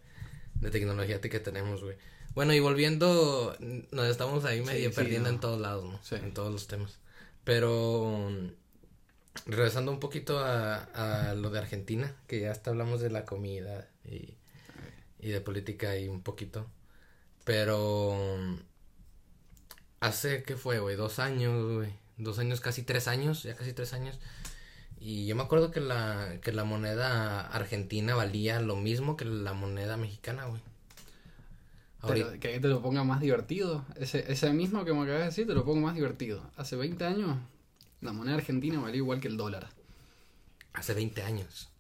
de 0.60 0.70
tecnología 0.70 1.20
que 1.20 1.40
tenemos, 1.40 1.82
güey. 1.82 1.96
Bueno, 2.34 2.52
y 2.52 2.60
volviendo, 2.60 3.56
nos 3.90 4.06
estamos 4.06 4.44
ahí 4.44 4.60
medio 4.60 4.90
sí, 4.90 4.94
perdiendo 4.94 5.28
no. 5.28 5.34
en 5.34 5.40
todos 5.40 5.60
lados, 5.60 5.84
¿no? 5.84 6.00
Sí. 6.02 6.16
En 6.16 6.34
todos 6.34 6.52
los 6.52 6.66
temas. 6.66 6.98
Pero 7.44 8.28
mm, 8.30 9.50
regresando 9.50 9.92
un 9.92 10.00
poquito 10.00 10.40
a, 10.40 11.30
a 11.30 11.34
lo 11.34 11.50
de 11.50 11.60
Argentina, 11.60 12.14
que 12.26 12.40
ya 12.40 12.50
hasta 12.50 12.70
hablamos 12.70 13.00
de 13.00 13.10
la 13.10 13.24
comida 13.24 13.88
y, 14.04 14.36
y 15.20 15.28
de 15.30 15.40
política 15.40 15.96
y 15.96 16.08
un 16.08 16.22
poquito. 16.22 16.66
Pero 17.44 18.36
mm, 18.38 18.56
hace, 20.04 20.42
¿qué 20.42 20.56
fue, 20.56 20.78
güey? 20.78 20.96
Dos 20.96 21.18
años, 21.18 21.76
güey. 21.76 21.92
Dos 22.16 22.38
años, 22.38 22.60
casi 22.60 22.82
tres 22.82 23.08
años, 23.08 23.42
ya 23.42 23.56
casi 23.56 23.72
tres 23.72 23.92
años. 23.92 24.18
Y 24.98 25.26
yo 25.26 25.34
me 25.36 25.42
acuerdo 25.42 25.70
que 25.70 25.80
la, 25.80 26.38
que 26.42 26.52
la 26.52 26.64
moneda 26.64 27.40
argentina 27.40 28.14
valía 28.14 28.60
lo 28.60 28.76
mismo 28.76 29.16
que 29.16 29.24
la 29.24 29.52
moneda 29.52 29.96
mexicana, 29.96 30.46
güey. 30.46 30.62
Ahorita, 32.00 32.38
que 32.38 32.60
te 32.60 32.68
lo 32.68 32.82
ponga 32.82 33.02
más 33.02 33.20
divertido. 33.20 33.84
Ese, 33.96 34.30
ese 34.30 34.52
mismo 34.52 34.84
que 34.84 34.92
me 34.92 35.02
acabas 35.02 35.20
de 35.20 35.26
decir, 35.26 35.46
te 35.46 35.54
lo 35.54 35.64
pongo 35.64 35.80
más 35.80 35.94
divertido. 35.94 36.50
Hace 36.56 36.76
20 36.76 37.04
años, 37.04 37.38
la 38.00 38.12
moneda 38.12 38.36
argentina 38.36 38.80
valía 38.80 38.98
igual 38.98 39.20
que 39.20 39.28
el 39.28 39.36
dólar. 39.36 39.68
hace 40.74 40.92
20 40.94 41.22
años. 41.22 41.70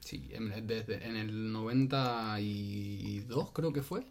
Sí, 0.00 0.28
en, 0.32 0.66
desde, 0.66 1.06
en 1.06 1.16
el 1.16 1.52
92 1.52 3.50
creo 3.52 3.72
que 3.72 3.82
fue. 3.82 4.06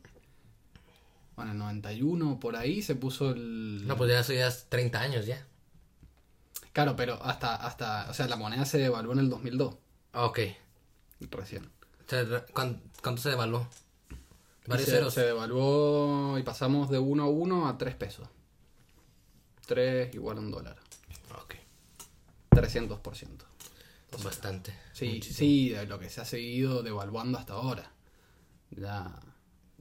Bueno, 1.37 1.51
en 1.51 1.57
el 1.57 1.59
91 1.59 2.39
por 2.41 2.55
ahí 2.57 2.81
se 2.81 2.95
puso 2.95 3.29
el... 3.31 3.87
No, 3.87 3.95
pues 3.95 4.09
ya 4.27 4.47
es 4.47 4.65
30 4.69 4.99
años 4.99 5.25
ya. 5.25 5.45
Claro, 6.73 6.95
pero 6.95 7.23
hasta, 7.23 7.55
hasta, 7.55 8.09
o 8.09 8.13
sea, 8.13 8.27
la 8.27 8.35
moneda 8.35 8.65
se 8.65 8.79
devaluó 8.79 9.13
en 9.13 9.19
el 9.19 9.29
2002, 9.29 9.75
Ah, 10.13 10.25
Ok. 10.25 10.39
recién. 11.31 11.65
O 12.05 12.09
sea, 12.09 12.45
¿cuán- 12.53 12.81
¿Cuánto 13.01 13.21
se 13.21 13.29
devaluó? 13.29 13.67
Varios 14.65 14.89
se, 14.89 14.95
ceros. 14.95 15.13
se 15.13 15.21
devaluó 15.25 16.37
y 16.39 16.43
pasamos 16.43 16.89
de 16.89 16.99
1 16.99 17.23
a 17.23 17.27
1 17.29 17.67
a 17.69 17.77
3 17.77 17.95
pesos. 17.95 18.27
3 19.67 20.13
igual 20.15 20.37
a 20.37 20.39
un 20.41 20.51
dólar. 20.51 20.75
Ok. 21.43 21.55
300%. 22.49 23.45
Pues 24.09 24.23
bastante. 24.23 24.73
Sí, 24.93 25.07
Muchísimo. 25.15 25.37
sí, 25.37 25.69
de 25.69 25.85
lo 25.85 25.99
que 25.99 26.09
se 26.09 26.21
ha 26.21 26.25
seguido 26.25 26.81
devaluando 26.83 27.37
hasta 27.37 27.53
ahora. 27.53 27.91
Ya, 28.71 29.19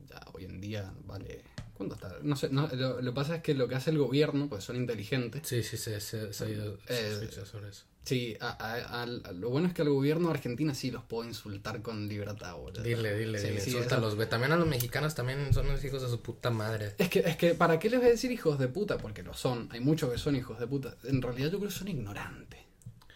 ya 0.09 0.21
hoy 0.33 0.45
en 0.45 0.61
día 0.61 0.93
vale. 1.05 1.43
¿Cuánto 1.75 1.95
está? 1.95 2.17
No 2.23 2.37
sé, 2.37 2.49
no, 2.49 2.69
lo, 2.69 3.03
lo 3.03 3.13
que 3.13 3.15
pasa 3.15 3.37
es 3.37 3.43
que 3.43 3.53
lo 3.55 3.69
que 3.69 3.75
hace 3.75 3.91
el 3.91 3.99
gobierno, 3.99 4.49
pues 4.49 4.65
son 4.65 4.77
inteligentes. 4.77 5.47
Sí, 5.47 5.63
sí, 5.63 5.77
se, 5.77 6.01
se, 6.01 6.33
se 6.33 6.45
ha 6.45 6.49
ido 6.49 6.79
Eh, 6.89 7.29
sobre 7.45 7.69
eso. 7.69 7.85
Sí, 8.03 8.37
a- 8.41 9.03
a- 9.03 9.07
lo 9.33 9.51
bueno 9.51 9.67
es 9.67 9.75
que 9.75 9.83
al 9.83 9.91
gobierno 9.91 10.29
de 10.29 10.35
Argentina 10.35 10.75
sí 10.75 10.91
los 10.93 11.03
puedo 11.03 11.29
insultar 11.29 11.83
con 11.83 12.07
libertad, 12.09 12.55
boludo. 12.55 12.83
Dile, 12.83 13.15
dile, 13.19 13.39
Sí, 13.41 13.49
dile. 13.49 13.61
sí, 13.61 13.71
Insúltalos, 13.71 14.15
eso-. 14.15 14.29
También 14.29 14.53
a 14.53 14.57
los 14.57 14.67
mexicanos 14.69 15.15
también 15.17 15.53
son 15.53 15.67
los 15.67 15.85
hijos 15.85 16.01
de 16.03 16.09
su 16.09 16.23
puta 16.23 16.51
madre. 16.51 16.95
Es 16.99 17.09
que, 17.11 17.19
es 17.19 17.37
que, 17.37 17.55
¿para 17.55 17.79
qué 17.81 17.91
les 17.91 17.99
voy 17.99 18.09
a 18.09 18.13
decir 18.13 18.31
hijos 18.31 18.59
de 18.61 18.69
puta? 18.69 18.97
Porque 18.97 19.23
lo 19.25 19.35
son. 19.35 19.69
Hay 19.73 19.81
muchos 19.81 20.11
que 20.13 20.19
son 20.19 20.37
hijos 20.37 20.59
de 20.61 20.67
puta. 20.69 20.95
En 21.05 21.21
realidad 21.21 21.51
yo 21.51 21.59
creo 21.59 21.69
que 21.69 21.77
son 21.77 21.89
ignorantes. 21.89 22.61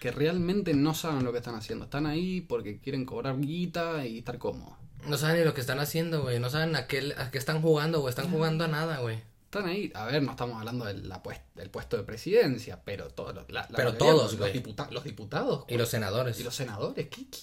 Que 0.00 0.10
realmente 0.10 0.74
no 0.74 0.92
saben 0.92 1.24
lo 1.24 1.30
que 1.32 1.38
están 1.38 1.54
haciendo. 1.54 1.84
Están 1.84 2.06
ahí 2.06 2.40
porque 2.40 2.78
quieren 2.80 3.04
cobrar 3.06 3.38
guita 3.40 4.04
y 4.06 4.18
estar 4.18 4.38
cómodos. 4.38 4.74
No 5.08 5.16
saben 5.16 5.38
ni 5.38 5.44
lo 5.44 5.54
que 5.54 5.60
están 5.60 5.80
haciendo, 5.80 6.22
güey. 6.22 6.38
No 6.38 6.50
saben 6.50 6.76
a 6.76 6.86
qué, 6.86 7.14
a 7.16 7.30
qué 7.30 7.38
están 7.38 7.62
jugando, 7.62 8.00
güey. 8.00 8.10
Están 8.10 8.30
jugando 8.30 8.64
a 8.64 8.68
nada, 8.68 8.98
güey. 8.98 9.22
Están 9.44 9.66
ahí, 9.66 9.90
a 9.94 10.04
ver, 10.04 10.22
no 10.22 10.30
estamos 10.30 10.56
hablando 10.58 10.84
del, 10.84 11.08
la 11.08 11.20
del 11.56 11.70
puesto 11.70 11.96
de 11.96 12.04
presidencia, 12.04 12.82
pero 12.84 13.08
todos 13.08 13.34
los, 13.34 13.50
la- 13.50 13.62
la 13.62 13.76
Pero 13.76 13.90
mayoría, 13.92 13.98
todos, 13.98 14.22
los, 14.32 14.36
güey. 14.38 14.52
diputa- 14.52 14.88
los 14.92 15.02
diputados 15.02 15.64
Y 15.68 15.76
los 15.76 15.88
senadores. 15.88 16.38
y 16.38 16.44
los 16.44 16.54
senadores, 16.54 17.08
¿qué, 17.08 17.28
qué? 17.28 17.38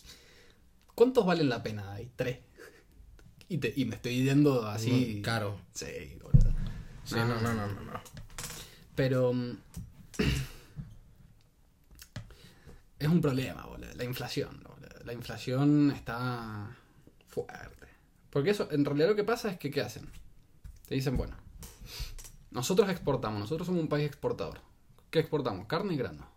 ¿Cuántos 0.95 1.25
valen 1.25 1.49
la 1.49 1.61
pena? 1.61 1.91
Hay 1.93 2.09
tres. 2.15 2.39
Y, 3.49 3.57
te- 3.57 3.73
y 3.75 3.83
me 3.85 3.95
estoy 3.95 4.23
yendo 4.23 4.65
así. 4.67 4.89
Muy 4.91 5.21
caro. 5.21 5.59
Sí, 5.73 6.17
boludo. 6.21 6.53
Sí, 7.03 7.15
No, 7.15 7.25
no, 7.25 7.41
no, 7.41 7.53
no, 7.53 7.67
no. 7.67 7.81
no. 7.81 8.01
Pero. 8.95 9.33
mm, 9.33 9.57
Es 12.99 13.07
un 13.07 13.21
problema, 13.21 13.65
boludo. 13.65 13.89
La 13.95 14.03
inflación, 14.03 14.63
boludo. 14.63 15.03
La 15.05 15.13
inflación 15.13 15.91
está 15.91 16.75
fuerte. 17.27 17.87
Porque 18.29 18.51
eso, 18.51 18.67
en 18.71 18.85
realidad 18.85 19.09
lo 19.09 19.15
que 19.15 19.23
pasa 19.23 19.49
es 19.51 19.57
que, 19.57 19.71
¿qué 19.71 19.81
hacen? 19.81 20.09
Te 20.87 20.95
dicen, 20.95 21.17
bueno, 21.17 21.35
nosotros 22.51 22.89
exportamos, 22.89 23.39
nosotros 23.39 23.65
somos 23.67 23.81
un 23.81 23.89
país 23.89 24.05
exportador. 24.07 24.59
¿Qué 25.09 25.19
exportamos? 25.19 25.67
Carne 25.67 25.93
y 25.93 25.97
grano. 25.97 26.27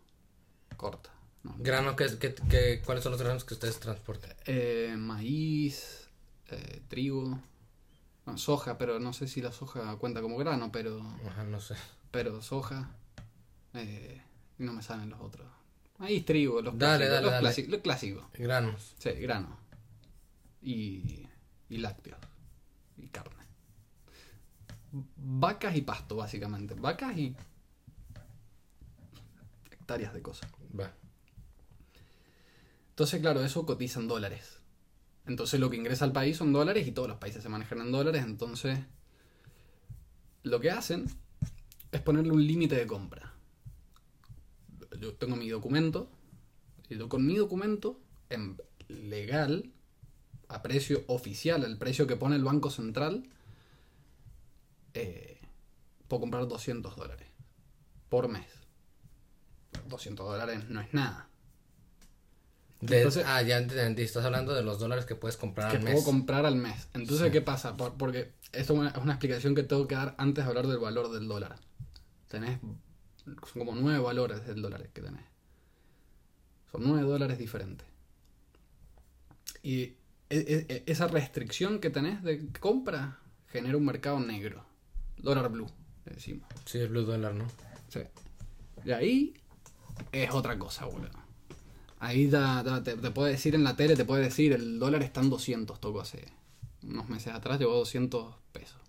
Corta. 0.77 1.11
¿no? 1.43 1.55
Grano, 1.59 1.97
¿qué, 1.97 2.07
qué, 2.19 2.35
qué- 2.51 2.83
cuáles 2.85 3.03
son 3.03 3.13
los 3.13 3.21
granos 3.23 3.45
que 3.45 3.55
ustedes 3.55 3.79
transportan? 3.81 4.35
Eh, 4.47 4.95
maíz, 4.99 6.09
eh, 6.51 6.83
trigo, 6.89 7.41
no, 8.27 8.39
soja, 8.39 8.77
pero 8.79 9.01
no 9.01 9.13
sé 9.13 9.27
si 9.27 9.41
la 9.41 9.51
soja 9.53 9.97
cuenta 9.97 10.21
como 10.23 10.37
grano, 10.37 10.71
pero, 10.73 11.01
Ajá, 11.29 11.45
no 11.45 11.61
sé. 11.61 11.75
pero 12.11 12.43
soja. 12.43 12.91
eh, 13.75 14.21
no 14.59 14.73
me 14.73 14.83
salen 14.83 15.11
los 15.11 15.21
otros. 15.21 15.47
Maíz, 15.99 16.25
trigo, 16.25 16.61
los 16.63 16.79
Dale, 16.79 17.07
clásicos. 17.07 17.11
dale, 17.15 17.23
los 17.23 17.33
dale. 17.33 17.49
clási- 17.49 17.67
lo 17.69 17.83
clásico. 17.83 18.31
Granos. 18.35 18.95
Sí, 18.99 19.11
grano. 19.13 19.59
Y, 20.63 21.27
y 21.69 21.77
lácteos. 21.79 22.19
Y 22.97 23.09
carne. 23.09 23.45
Vacas 24.93 25.77
y 25.77 25.83
pasto, 25.83 26.17
básicamente. 26.17 26.75
Vacas 26.75 27.17
y 27.17 27.35
hectáreas 29.71 30.13
de 30.13 30.23
cosas. 30.23 30.51
Va. 30.79 30.93
Entonces, 32.91 33.21
claro, 33.21 33.43
eso 33.45 33.65
cotiza 33.65 34.01
en 34.01 34.09
dólares. 34.09 34.61
Entonces 35.27 35.61
lo 35.61 35.71
que 35.71 35.77
ingresa 35.77 36.05
al 36.05 36.13
país 36.13 36.37
son 36.37 36.53
dólares 36.53 36.87
y 36.87 36.93
todos 36.93 37.09
los 37.09 37.19
países 37.19 37.43
se 37.43 37.49
manejan 37.49 37.81
en 37.81 37.93
dólares. 37.93 38.25
Entonces, 38.25 38.79
lo 40.43 40.61
que 40.61 40.71
hacen 40.71 41.07
es 41.93 42.01
ponerle 42.01 42.33
un 42.33 42.47
límite 42.47 42.75
de 42.77 42.87
compra. 42.87 43.33
Yo 44.99 45.15
tengo 45.15 45.37
mi 45.37 45.49
documento. 45.49 46.11
Y 46.89 46.99
yo 46.99 47.09
con 47.09 47.25
mi 47.25 47.37
documento, 47.37 48.01
en 48.29 48.61
legal, 48.89 49.73
a 50.51 50.63
precio 50.63 51.05
oficial, 51.07 51.65
al 51.65 51.79
precio 51.79 52.07
que 52.07 52.17
pone 52.17 52.37
el 52.37 52.45
Banco 52.45 52.71
Central, 52.71 53.29
eh, 54.95 55.39
puedo 56.09 56.21
comprar 56.21 56.47
200 56.49 56.97
dólares 56.97 57.27
por 58.09 58.29
mes. 58.29 58.47
200 59.89 60.27
dólares 60.27 60.69
no 60.69 60.81
es 60.81 60.93
nada. 60.93 61.29
Entonces- 62.81 63.25
ah, 63.27 63.43
ya 63.43 63.59
entendí. 63.59 64.03
Estás 64.03 64.25
hablando 64.25 64.55
de 64.55 64.63
los 64.63 64.79
dólares 64.79 65.05
que 65.05 65.15
puedes 65.15 65.37
comprar 65.37 65.71
que 65.71 65.77
al 65.77 65.83
puedo 65.83 65.97
mes. 65.97 66.05
comprar 66.05 66.47
al 66.47 66.57
mes. 66.57 66.89
Entonces, 66.95 67.27
Sí. 67.27 67.33
¿qué 67.33 67.41
pasa? 67.43 67.77
Por- 67.77 67.95
porque 67.95 68.33
esto 68.53 68.73
es 68.73 68.79
una, 68.81 68.89
es 68.91 68.97
una 68.97 69.13
explicación 69.13 69.55
que 69.55 69.63
tengo 69.63 69.87
que 69.87 69.95
dar 69.95 70.15
antes 70.19 70.45
de 70.45 70.49
hablar 70.49 70.67
del 70.67 70.79
valor 70.79 71.11
del 71.13 71.29
dólar. 71.29 71.57
Tenés 72.29 72.59
son 73.25 73.37
como 73.65 73.75
nueve 73.75 73.99
valores 74.01 74.45
del 74.47 74.63
dólar 74.63 74.89
que 74.89 75.03
tenés. 75.03 75.25
Son 76.73 76.83
nueve 76.83 77.03
dólares 77.07 77.39
diferentes. 77.39 77.87
Y 79.63 79.95
esa 80.31 81.09
restricción 81.09 81.81
que 81.81 81.91
tenés 81.91 82.23
de 82.23 82.49
compra 82.61 83.19
genera 83.49 83.77
un 83.77 83.85
mercado 83.85 84.21
negro. 84.21 84.65
Dólar 85.19 85.51
blue, 85.51 85.71
le 86.07 86.15
decimos. 86.15 86.49
Sí, 86.65 86.79
el 86.79 86.89
blue 86.89 87.03
dólar, 87.03 87.35
¿no? 87.35 87.45
Sí. 87.89 88.01
Y 88.85 88.93
ahí 88.93 89.35
es 90.13 90.31
otra 90.33 90.59
cosa, 90.59 90.87
boludo. 90.87 91.11
Ahí 91.99 92.31
te, 92.85 92.97
te 92.97 93.11
puede 93.11 93.33
decir 93.33 93.55
en 93.55 93.65
la 93.65 93.77
tele, 93.77 93.95
te 93.97 94.07
puede 94.07 94.23
decir, 94.25 94.53
el 94.53 94.79
dólar 94.79 95.03
está 95.03 95.21
en 95.21 95.29
200, 95.29 95.79
tocó 95.81 96.01
hace 96.01 96.25
unos 96.83 97.09
meses 97.11 97.35
atrás, 97.35 97.59
llegó 97.59 97.73
a 97.73 97.79
200 97.79 98.37
pesos. 98.53 98.81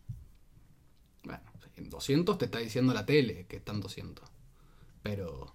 Bueno, 1.24 1.42
en 1.76 1.90
200 1.90 2.38
te 2.38 2.46
está 2.46 2.60
diciendo 2.60 2.94
la 2.94 3.06
tele 3.06 3.48
que 3.48 3.58
están 3.58 3.82
200. 3.82 4.24
Pero, 5.04 5.54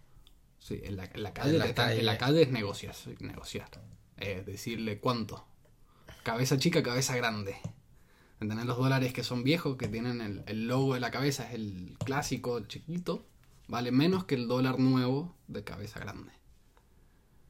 sí, 0.58 0.80
en 0.84 0.96
la, 0.96 1.04
en 1.06 1.22
la 1.22 1.32
calle, 1.32 1.52
En 1.52 1.58
la 1.58 1.64
te 1.64 1.70
está- 1.70 1.94
en 1.94 2.04
la 2.04 2.18
calle. 2.18 2.32
calle 2.32 2.42
es 2.42 2.50
negociar, 2.50 2.94
negociar. 3.20 3.70
Es 4.18 4.44
decirle 4.44 4.98
cuánto. 5.00 5.46
Cabeza 6.26 6.58
chica, 6.58 6.82
cabeza 6.82 7.14
grande. 7.14 7.54
¿Entendés? 8.40 8.66
Los 8.66 8.78
dólares 8.78 9.12
que 9.12 9.22
son 9.22 9.44
viejos, 9.44 9.76
que 9.76 9.86
tienen 9.86 10.20
el, 10.20 10.42
el 10.48 10.66
logo 10.66 10.94
de 10.94 10.98
la 11.00 11.12
cabeza, 11.12 11.46
es 11.48 11.54
el 11.54 11.94
clásico, 12.04 12.58
chiquito, 12.66 13.24
vale 13.68 13.92
menos 13.92 14.24
que 14.24 14.34
el 14.34 14.48
dólar 14.48 14.80
nuevo 14.80 15.36
de 15.46 15.62
cabeza 15.62 16.00
grande. 16.00 16.32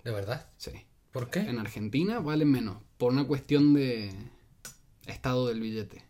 ¿De 0.05 0.11
verdad? 0.11 0.47
Sí. 0.59 0.72
¿Por 1.11 1.31
qué? 1.31 1.41
En 1.41 1.59
Argentina 1.59 2.20
vale 2.20 2.45
menos, 2.45 2.77
por 2.99 3.12
una 3.14 3.27
cuestión 3.27 3.72
de 3.72 4.12
estado 5.07 5.49
del 5.49 5.61
billete. 5.61 6.05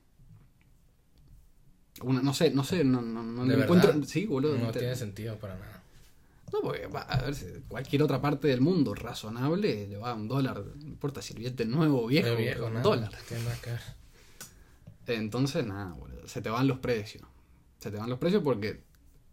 Una, 2.03 2.21
no 2.21 2.35
sé, 2.35 2.51
no 2.51 2.65
sé, 2.65 2.83
no, 2.83 3.01
no, 3.01 3.23
no 3.23 3.43
¿De 3.45 3.49
le 3.51 3.57
verdad? 3.57 3.77
encuentro. 3.79 4.09
Sí, 4.09 4.27
boludo. 4.27 4.59
No 4.59 4.73
te- 4.73 4.81
tiene 4.81 4.97
sentido 4.97 5.39
para 5.39 5.55
nada. 5.57 5.83
No, 6.53 6.61
porque 6.63 6.87
va, 6.87 7.01
a 7.03 7.23
ver, 7.23 7.35
si 7.35 7.45
cualquier 7.69 8.03
otra 8.03 8.21
parte 8.21 8.47
del 8.49 8.61
mundo 8.61 8.95
razonable 8.95 9.87
lleva 9.89 10.15
un 10.15 10.29
dólar, 10.29 10.63
no 10.77 10.87
importa 10.89 11.21
si 11.21 11.33
el 11.33 11.41
billete 11.41 11.65
nuevo 11.67 12.05
o 12.05 12.07
viejo, 12.07 12.29
viejo, 12.37 12.67
un 12.67 12.83
dólar. 12.83 13.11
Entonces, 15.07 15.65
nada, 15.67 15.93
boludo, 15.95 16.27
se 16.27 16.41
te 16.43 16.51
van 16.51 16.67
los 16.67 16.79
precios. 16.79 17.25
Se 17.79 17.91
te 17.91 17.97
van 17.99 18.09
los 18.11 18.19
precios 18.19 18.43
porque 18.43 18.83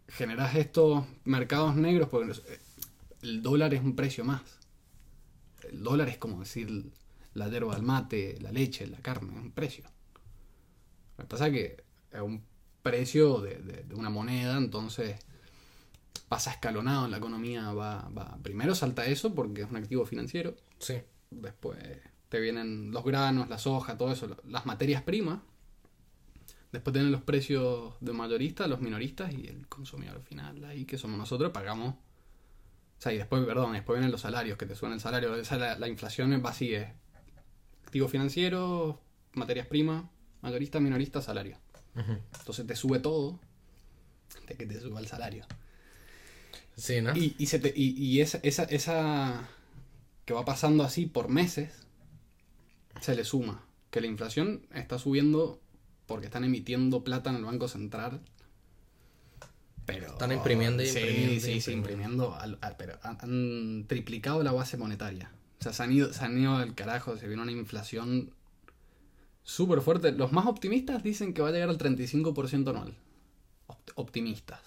generas 0.08 0.54
estos 0.54 1.04
mercados 1.24 1.74
negros 1.76 2.08
porque 2.08 2.32
eh, 2.32 2.58
el 3.22 3.42
dólar 3.42 3.74
es 3.74 3.82
un 3.82 3.96
precio 3.96 4.24
más. 4.24 4.42
El 5.70 5.82
dólar 5.82 6.08
es 6.08 6.18
como 6.18 6.40
decir 6.40 6.92
la 7.32 7.48
yerba 7.48 7.74
del 7.74 7.82
mate, 7.82 8.38
la 8.40 8.52
leche, 8.52 8.86
la 8.86 8.98
carne, 9.00 9.32
es 9.34 9.40
un 9.42 9.50
precio. 9.52 9.84
Lo 11.16 11.24
que 11.24 11.28
pasa 11.28 11.46
es 11.48 11.52
que 11.52 11.84
es 12.12 12.20
un 12.20 12.44
precio 12.82 13.38
de, 13.40 13.56
de- 13.56 13.82
de 13.84 13.94
una 13.94 14.10
moneda, 14.10 14.56
entonces 14.58 15.16
pasa 16.34 16.50
escalonado 16.50 17.04
en 17.04 17.12
la 17.12 17.18
economía, 17.18 17.72
va, 17.72 18.08
va. 18.08 18.36
Primero 18.42 18.74
salta 18.74 19.06
eso 19.06 19.36
porque 19.36 19.62
es 19.62 19.70
un 19.70 19.76
activo 19.76 20.04
financiero, 20.04 20.56
Sí. 20.80 20.94
Después 21.30 21.78
te 22.28 22.40
vienen 22.40 22.90
los 22.90 23.04
granos, 23.04 23.48
la 23.48 23.56
soja, 23.56 23.96
todo 23.96 24.10
eso, 24.10 24.36
las 24.48 24.66
materias 24.66 25.02
primas. 25.02 25.38
Después 26.72 26.92
tienen 26.92 27.12
los 27.12 27.22
precios 27.22 27.94
de 28.00 28.12
mayoristas, 28.12 28.68
los 28.68 28.80
minoristas 28.80 29.32
y 29.32 29.46
el 29.46 29.68
consumidor 29.68 30.20
final. 30.22 30.64
Ahí 30.64 30.86
que 30.86 30.98
somos 30.98 31.16
nosotros, 31.16 31.52
pagamos. 31.52 31.94
O 31.94 31.98
sea, 32.98 33.12
y 33.12 33.18
después, 33.18 33.44
perdón, 33.44 33.74
después 33.74 33.96
vienen 33.96 34.10
los 34.10 34.22
salarios, 34.22 34.58
que 34.58 34.66
te 34.66 34.74
suena 34.74 34.96
el 34.96 35.00
salario. 35.00 35.36
Esa, 35.36 35.56
la, 35.56 35.78
la 35.78 35.86
inflación 35.86 36.32
es 36.32 36.44
así, 36.44 36.74
es 36.74 36.88
activo 37.84 38.08
financiero, 38.08 39.00
materias 39.34 39.68
primas, 39.68 40.04
mayorista, 40.42 40.80
minorista, 40.80 41.22
salario. 41.22 41.58
Entonces 41.94 42.66
te 42.66 42.74
sube 42.74 42.98
todo 42.98 43.38
de 44.48 44.56
que 44.56 44.66
te 44.66 44.80
suba 44.80 44.98
el 44.98 45.06
salario. 45.06 45.46
Sí, 46.76 47.00
¿no? 47.00 47.16
Y, 47.16 47.34
y, 47.38 47.46
se 47.46 47.58
te- 47.58 47.72
y- 47.74 47.94
y 47.96 48.20
esa, 48.20 48.38
esa, 48.42 48.64
esa 48.64 49.48
que 50.24 50.34
va 50.34 50.44
pasando 50.44 50.82
así 50.84 51.06
por 51.06 51.28
meses, 51.28 51.86
se 53.00 53.14
le 53.14 53.24
suma 53.24 53.64
que 53.90 54.00
la 54.00 54.06
inflación 54.08 54.66
está 54.74 54.98
subiendo 54.98 55.60
porque 56.06 56.26
están 56.26 56.44
emitiendo 56.44 57.04
plata 57.04 57.30
en 57.30 57.36
el 57.36 57.44
Banco 57.44 57.68
Central. 57.68 58.20
Pero, 59.86 60.06
Están 60.08 60.32
imprimiendo 60.32 60.82
y 60.82 60.86
imprimiendo 60.88 61.32
y 61.34 61.40
Sí, 61.40 61.60
sí, 61.60 61.72
imprimiendo. 61.72 62.24
imprimiendo. 62.24 62.34
al- 62.34 62.58
al- 62.62 62.76
pero 62.76 62.98
han, 63.02 63.18
han 63.20 63.84
triplicado 63.86 64.42
la 64.42 64.52
base 64.52 64.76
monetaria. 64.78 65.30
O 65.60 65.62
sea, 65.62 65.72
se 65.72 65.82
han 65.82 65.92
ido, 65.92 66.12
se 66.12 66.24
han 66.24 66.38
ido 66.38 66.56
al 66.56 66.74
carajo, 66.74 67.16
se 67.18 67.28
vino 67.28 67.42
una 67.42 67.52
inflación 67.52 68.32
súper 69.42 69.80
fuerte. 69.82 70.12
Los 70.12 70.32
más 70.32 70.46
optimistas 70.46 71.02
dicen 71.02 71.34
que 71.34 71.42
va 71.42 71.48
a 71.48 71.52
llegar 71.52 71.68
al 71.68 71.78
35% 71.78 72.70
anual. 72.70 72.94
Opt- 73.68 73.92
optimistas. 73.96 74.60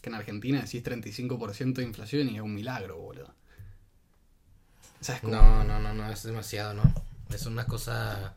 Que 0.00 0.08
en 0.08 0.14
Argentina 0.14 0.60
decís 0.62 0.82
35% 0.82 1.74
de 1.74 1.82
inflación 1.82 2.28
y 2.30 2.36
es 2.36 2.42
un 2.42 2.54
milagro, 2.54 2.96
boludo. 2.98 3.34
O 5.00 5.04
sea, 5.04 5.16
es 5.16 5.20
como- 5.20 5.34
No, 5.34 5.64
no, 5.64 5.78
no, 5.80 5.94
no, 5.94 6.10
es 6.10 6.22
demasiado, 6.22 6.74
¿no? 6.74 6.82
Es 7.30 7.46
una 7.46 7.66
cosa 7.66 8.34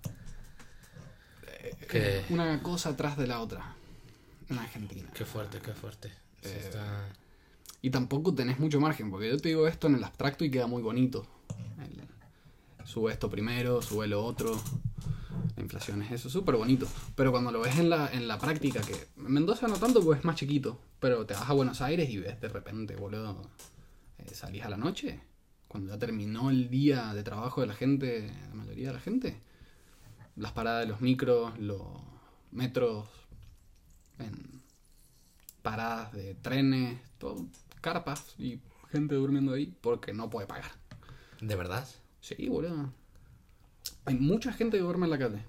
que... 1.89 2.19
Eh, 2.19 2.25
una 2.29 2.61
cosa 2.61 2.89
atrás 2.89 3.17
de 3.17 3.27
la 3.27 3.39
otra 3.41 3.75
en 4.49 4.57
Argentina. 4.59 5.09
Qué 5.13 5.25
fuerte, 5.25 5.59
qué 5.59 5.73
fuerte. 5.73 6.09
Sí, 6.41 6.49
Eh, 6.49 6.61
está... 6.63 7.05
Y 7.81 7.89
tampoco 7.89 8.33
tenés 8.33 8.59
mucho 8.59 8.79
margen, 8.79 9.09
porque 9.11 9.29
yo 9.29 9.37
te 9.37 9.49
digo 9.49 9.67
esto 9.67 9.87
en 9.87 9.95
el 9.95 10.03
abstracto 10.03 10.45
y 10.45 10.51
queda 10.51 10.67
muy 10.67 10.81
bonito. 10.81 11.27
El- 11.79 12.87
sube 12.87 13.11
esto 13.11 13.29
primero, 13.29 13.81
sube 13.81 14.07
lo 14.07 14.23
otro. 14.23 14.61
La 15.55 15.61
inflación 15.61 16.01
es 16.01 16.11
eso, 16.11 16.29
súper 16.29 16.55
bonito. 16.55 16.87
Pero 17.15 17.31
cuando 17.31 17.51
lo 17.51 17.61
ves 17.61 17.77
en 17.77 17.89
la, 17.89 18.11
en 18.11 18.27
la 18.27 18.39
práctica, 18.39 18.81
que 18.81 18.93
en 18.93 19.31
Mendoza 19.31 19.67
no 19.67 19.75
tanto 19.75 20.03
porque 20.03 20.19
es 20.19 20.25
más 20.25 20.35
chiquito, 20.35 20.79
pero 20.99 21.25
te 21.25 21.33
vas 21.33 21.49
a 21.49 21.53
Buenos 21.53 21.81
Aires 21.81 22.09
y 22.09 22.17
ves 22.17 22.39
de 22.39 22.49
repente, 22.49 22.95
boludo, 22.95 23.49
eh, 24.17 24.33
salís 24.33 24.63
a 24.63 24.69
la 24.69 24.77
noche, 24.77 25.19
cuando 25.67 25.91
ya 25.91 25.99
terminó 25.99 26.49
el 26.49 26.69
día 26.69 27.13
de 27.13 27.23
trabajo 27.23 27.61
de 27.61 27.67
la 27.67 27.73
gente, 27.73 28.31
la 28.49 28.55
mayoría 28.55 28.87
de 28.87 28.93
la 28.93 28.99
gente, 28.99 29.41
las 30.35 30.51
paradas 30.51 30.81
de 30.81 30.87
los 30.87 31.01
micros, 31.01 31.57
los 31.59 31.81
metros, 32.51 33.07
en 34.19 34.61
paradas 35.61 36.11
de 36.13 36.35
trenes, 36.35 36.99
todo, 37.17 37.47
carpas 37.81 38.35
y 38.37 38.59
gente 38.91 39.15
durmiendo 39.15 39.53
ahí 39.53 39.75
porque 39.81 40.13
no 40.13 40.29
puede 40.29 40.47
pagar. 40.47 40.71
¿De 41.41 41.55
verdad? 41.55 41.87
Sí, 42.21 42.47
boludo. 42.47 42.91
Hay 44.05 44.15
mucha 44.15 44.51
gente 44.53 44.77
que 44.77 44.83
duerme 44.83 45.05
en 45.05 45.11
la 45.11 45.17
calle. 45.19 45.43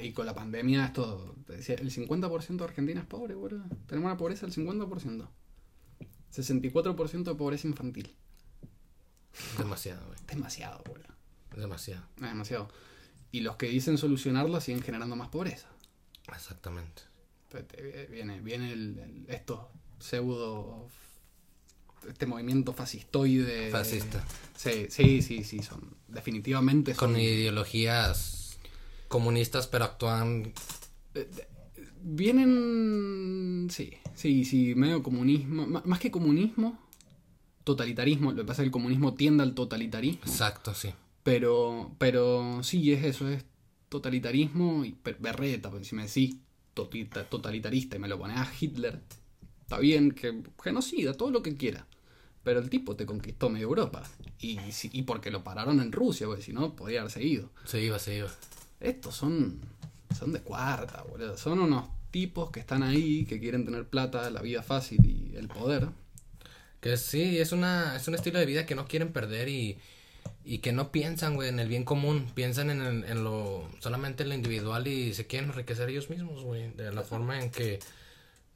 Y 0.00 0.12
con 0.12 0.26
la 0.26 0.34
pandemia 0.34 0.86
esto... 0.86 1.34
El 1.48 1.90
50% 1.90 2.56
de 2.56 2.64
Argentina 2.64 3.00
es 3.00 3.06
pobre, 3.06 3.34
boludo. 3.34 3.64
Tenemos 3.86 4.06
una 4.08 4.16
pobreza 4.16 4.46
del 4.46 4.54
50%. 4.54 5.28
64% 6.34 7.22
de 7.24 7.34
pobreza 7.34 7.66
infantil. 7.68 8.14
Demasiado, 9.58 10.06
güey. 10.06 10.18
Demasiado, 10.26 10.82
boludo. 10.86 11.06
Demasiado. 11.56 12.02
Demasiado. 12.18 12.68
Y 13.32 13.40
los 13.40 13.56
que 13.56 13.66
dicen 13.68 13.98
solucionarla 13.98 14.60
siguen 14.60 14.82
generando 14.82 15.14
más 15.16 15.28
pobreza. 15.28 15.68
Exactamente. 16.34 17.02
Te- 17.48 18.06
Viene, 18.10 18.40
viene 18.40 18.72
el, 18.72 18.98
el- 18.98 19.26
estos 19.28 19.60
pseudo... 19.98 20.88
Este 22.08 22.26
movimiento 22.26 22.72
fascistoide. 22.72 23.70
Fascista. 23.70 24.24
Sí, 24.56 24.86
sí, 24.88 25.22
sí, 25.22 25.44
sí. 25.44 25.62
Son, 25.62 25.80
definitivamente 26.08 26.94
son... 26.94 27.12
Con 27.12 27.20
ideologías 27.20 28.58
comunistas, 29.08 29.66
pero 29.66 29.84
actúan. 29.84 30.52
Vienen. 32.02 33.68
Sí, 33.70 33.94
sí, 34.14 34.44
sí, 34.44 34.74
medio 34.74 35.02
comunismo. 35.02 35.66
Más 35.66 35.98
que 35.98 36.10
comunismo, 36.10 36.78
totalitarismo. 37.64 38.32
Lo 38.32 38.42
que 38.42 38.46
pasa 38.46 38.62
es 38.62 38.64
que 38.64 38.68
el 38.68 38.72
comunismo 38.72 39.14
tiende 39.14 39.42
al 39.42 39.54
totalitarismo. 39.54 40.22
Exacto, 40.24 40.74
sí. 40.74 40.90
Pero, 41.22 41.94
pero 41.98 42.62
sí, 42.62 42.92
es 42.92 43.04
eso, 43.04 43.28
es 43.28 43.44
totalitarismo 43.88 44.84
y 44.84 44.96
berreta. 45.18 45.70
Porque 45.70 45.84
si 45.84 45.94
me 45.96 46.06
decís 46.06 46.36
totalitarista 46.74 47.96
y 47.96 47.98
me 47.98 48.08
lo 48.08 48.18
pones 48.18 48.36
a 48.36 48.52
Hitler, 48.60 49.00
está 49.62 49.78
bien, 49.78 50.12
que 50.12 50.42
genocida, 50.62 51.14
todo 51.14 51.30
lo 51.30 51.42
que 51.42 51.56
quiera. 51.56 51.86
Pero 52.46 52.60
el 52.60 52.70
tipo 52.70 52.94
te 52.94 53.06
conquistó 53.06 53.50
medio 53.50 53.66
Europa. 53.66 54.04
Y, 54.38 54.56
y 54.92 55.02
porque 55.02 55.32
lo 55.32 55.42
pararon 55.42 55.80
en 55.80 55.90
Rusia, 55.90 56.28
porque 56.28 56.42
si 56.44 56.52
no, 56.52 56.76
podría 56.76 57.00
haber 57.00 57.10
seguido. 57.10 57.50
Se 57.64 57.80
iba, 57.82 57.98
se 57.98 58.18
iba. 58.18 58.28
Estos 58.78 59.16
son. 59.16 59.58
Son 60.16 60.32
de 60.32 60.38
cuarta, 60.38 61.02
boludo. 61.10 61.36
Son 61.36 61.58
unos 61.58 61.88
tipos 62.12 62.52
que 62.52 62.60
están 62.60 62.84
ahí, 62.84 63.24
que 63.24 63.40
quieren 63.40 63.64
tener 63.64 63.88
plata, 63.88 64.30
la 64.30 64.42
vida 64.42 64.62
fácil 64.62 65.04
y 65.04 65.34
el 65.34 65.48
poder. 65.48 65.88
Que 66.80 66.96
sí, 66.96 67.38
es, 67.38 67.50
una, 67.50 67.96
es 67.96 68.06
un 68.06 68.14
estilo 68.14 68.38
de 68.38 68.46
vida 68.46 68.64
que 68.64 68.76
no 68.76 68.86
quieren 68.86 69.12
perder 69.12 69.48
y, 69.48 69.78
y 70.44 70.58
que 70.58 70.70
no 70.70 70.92
piensan, 70.92 71.34
güey, 71.34 71.48
en 71.48 71.58
el 71.58 71.66
bien 71.68 71.82
común. 71.82 72.30
Piensan 72.36 72.70
en, 72.70 72.80
el- 72.80 73.04
en 73.06 73.24
lo 73.24 73.68
solamente 73.80 74.22
en 74.22 74.28
lo 74.28 74.36
individual 74.36 74.86
y 74.86 75.14
se 75.14 75.26
quieren 75.26 75.50
enriquecer 75.50 75.88
ellos 75.88 76.10
mismos, 76.10 76.44
güey. 76.44 76.70
De 76.74 76.92
la 76.92 77.02
forma 77.02 77.40
en 77.42 77.50
que 77.50 77.80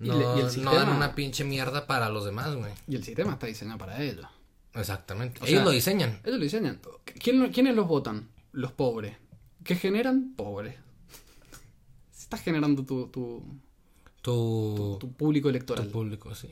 no, 0.09 0.19
le- 0.19 0.25
y 0.25 0.39
el 0.39 0.45
no 0.45 0.51
sistema- 0.51 0.75
dan 0.75 0.89
una 0.91 1.15
pinche 1.15 1.45
mierda 1.45 1.87
para 1.87 2.09
los 2.09 2.25
demás, 2.25 2.55
güey. 2.55 2.73
Y 2.89 2.97
el 2.97 3.05
sistema 3.05 3.33
está 3.33 3.47
diseñado 3.47 3.79
para 3.79 4.03
ellos. 4.03 4.27
Exactamente. 4.75 5.41
O 5.41 5.45
ellos 5.45 5.57
sea, 5.59 5.65
lo 5.65 5.71
diseñan. 5.71 6.21
Ellos 6.25 6.39
lo 6.39 6.45
diseñan. 6.45 6.81
¿Quién, 7.05 7.53
¿Quiénes 7.53 7.75
los 7.75 7.87
votan? 7.89 8.29
Los 8.53 8.73
pobres. 8.73 9.17
¿Qué 9.65 9.75
generan? 9.77 10.35
Pobres. 10.37 10.77
Estás 12.19 12.41
generando 12.43 12.85
tu, 12.85 13.09
tu, 13.09 13.43
Tu, 14.23 14.97
tu 15.01 15.13
público 15.13 15.47
tu 15.47 15.51
electoral. 15.51 15.87
público, 15.89 16.35
sí. 16.35 16.49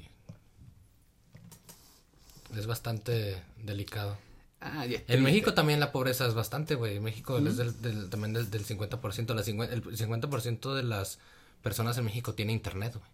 Es 2.57 2.67
bastante 2.67 3.43
delicado. 3.63 4.17
Ah, 4.61 4.87
y 4.87 4.97
En. 5.07 5.23
México 5.23 5.55
también 5.55 5.79
la 5.79 5.93
pobreza 5.93 6.27
es 6.27 6.35
bastante, 6.35 6.75
güey. 6.75 6.99
México 6.99 7.39
es 7.39 7.57
del, 7.57 7.81
del- 7.81 8.11
también 8.11 8.33
del, 8.33 8.51
del 8.51 8.65
50%. 8.67 9.35
La 9.35 9.43
cingüe- 9.43 9.71
el 9.71 9.83
50% 9.85 10.75
de 10.75 10.83
las 10.83 11.19
personas 11.63 11.97
en 11.99 12.05
México 12.07 12.35
tiene 12.35 12.53
internet, 12.53 12.95
güey. 12.95 13.09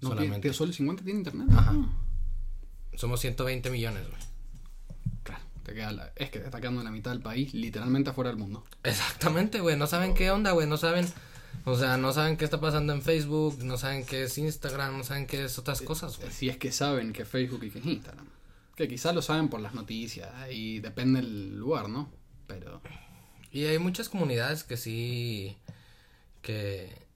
No, 0.00 0.10
Solamente. 0.10 0.52
solo 0.52 0.70
el 0.70 0.74
50 0.76 1.02
tiene 1.04 1.18
internet. 1.20 1.48
Ajá. 1.50 1.72
Ah, 1.74 1.88
Somos 2.96 3.20
120 3.20 3.70
millones, 3.70 4.02
güey. 4.08 4.22
Claro, 5.22 5.42
te 5.64 5.74
queda 5.74 5.92
la- 5.92 6.12
es 6.16 6.30
que 6.30 6.38
te 6.38 6.44
está 6.46 6.60
quedando 6.60 6.82
la 6.82 6.90
mitad 6.90 7.10
del 7.12 7.20
país 7.20 7.52
literalmente 7.54 8.10
afuera 8.10 8.30
del 8.30 8.38
mundo. 8.38 8.64
Exactamente, 8.82 9.60
güey. 9.60 9.76
No 9.76 9.86
saben 9.86 10.14
qué 10.14 10.30
onda, 10.30 10.52
güey. 10.52 10.66
No 10.66 10.76
saben. 10.76 11.06
O 11.64 11.76
sea, 11.76 11.96
no 11.96 12.12
saben 12.12 12.36
qué 12.36 12.44
está 12.44 12.60
pasando 12.60 12.92
en 12.92 13.02
Facebook. 13.02 13.58
No 13.64 13.76
saben 13.76 14.04
qué 14.06 14.24
es 14.24 14.38
Instagram. 14.38 14.96
No 14.98 15.04
saben 15.04 15.26
qué 15.26 15.44
es 15.44 15.58
otras 15.58 15.82
cosas, 15.82 16.16
güey. 16.18 16.30
Si 16.32 16.48
es 16.48 16.56
que 16.56 16.72
saben 16.72 17.12
que 17.12 17.22
es 17.22 17.28
Facebook 17.28 17.62
y 17.64 17.70
que 17.70 17.78
es 17.80 17.86
Instagram. 17.86 18.26
Que 18.76 18.86
quizás 18.88 19.14
lo 19.14 19.22
saben 19.22 19.48
por 19.48 19.60
las 19.60 19.74
noticias 19.74 20.30
y 20.50 20.78
depende 20.80 21.20
del 21.20 21.56
lugar, 21.58 21.88
¿no? 21.88 22.08
Pero 22.46 22.80
Y 23.50 23.64
hay 23.64 23.78
muchas 23.78 24.08
comunidades 24.08 24.62
que 24.64 24.76
sí. 24.76 25.56
Que. 26.42 27.07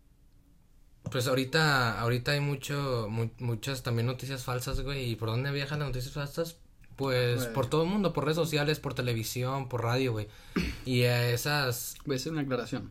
Pues 1.13 1.27
ahorita, 1.29 2.01
ahorita 2.01 2.33
hay 2.33 2.41
mucho, 2.41 3.07
mu- 3.11 3.31
muchas 3.39 3.83
también 3.83 4.07
noticias 4.07 4.45
falsas, 4.45 4.81
güey. 4.81 5.11
¿Y 5.11 5.17
por 5.17 5.29
dónde 5.29 5.53
viajan 5.53 5.79
las 5.81 5.89
noticias 5.89 6.13
falsas? 6.15 6.57
Pues 6.97 7.43
Güey. 7.43 7.53
por 7.55 7.67
todo 7.69 7.85
el 7.85 7.89
mundo, 7.91 8.13
por 8.13 8.25
redes 8.25 8.37
sociales, 8.37 8.79
por 8.81 8.95
televisión, 8.95 9.69
por 9.69 9.83
radio, 9.83 10.13
güey. 10.13 10.29
Y 10.87 11.03
esas, 11.03 11.97
voy 12.07 12.15
a 12.15 12.19
hacer 12.19 12.33
una 12.33 12.43
aclaración. 12.43 12.91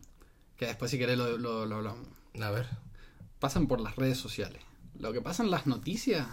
Que 0.56 0.66
después 0.66 0.90
si 0.90 0.98
querés 0.98 1.18
lo, 1.18 1.36
lo, 1.38 1.66
lo 1.66 1.76
hablamos. 1.76 2.06
a 2.40 2.50
ver, 2.50 2.68
Pasan 3.40 3.66
por 3.66 3.80
las 3.80 3.96
redes 3.96 4.18
sociales. 4.18 4.62
Lo 4.98 5.12
que 5.12 5.20
pasa 5.20 5.42
en 5.42 5.50
las 5.50 5.66
noticias 5.66 6.26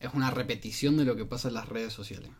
es 0.00 0.12
una 0.14 0.30
repetición 0.30 0.96
de 0.96 1.04
lo 1.04 1.16
que 1.16 1.24
pasa 1.24 1.48
en 1.48 1.54
las 1.54 1.68
redes 1.68 1.92
sociales. 1.92 2.30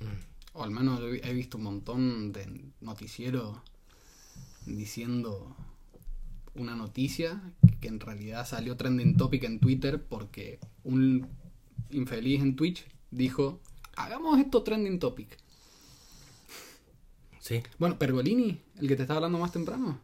mm, 0.00 0.54
O 0.58 0.64
al 0.64 0.70
menos 0.70 1.00
he 1.00 1.28
he 1.30 1.32
visto 1.32 1.56
un 1.58 1.64
montón 1.64 2.32
de 2.32 2.64
noticieros 2.80 3.56
diciendo 4.66 5.56
una 6.60 6.74
noticia 6.76 7.40
que 7.80 7.88
en 7.88 7.98
realidad 8.00 8.46
salió 8.46 8.76
trending 8.76 9.16
topic 9.16 9.44
en 9.44 9.58
Twitter 9.60 10.02
porque 10.02 10.58
un 10.84 11.26
infeliz 11.90 12.40
en 12.42 12.56
Twitch 12.56 12.84
dijo, 13.10 13.60
hagamos 13.96 14.38
esto 14.38 14.62
trending 14.62 14.98
topic. 14.98 15.36
sí. 17.40 17.62
Bueno, 17.78 17.98
Pergolini, 17.98 18.60
el 18.78 18.88
que 18.88 18.96
te 18.96 19.02
estaba 19.02 19.18
hablando 19.18 19.38
más 19.38 19.52
temprano, 19.52 20.00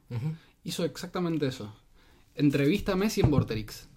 hizo 0.64 0.84
exactamente 0.84 1.46
eso. 1.46 1.74
Entrevista 2.34 2.92
a 2.92 2.96
Messi 2.96 3.20
en 3.20 3.30
Vorterix. 3.30 3.88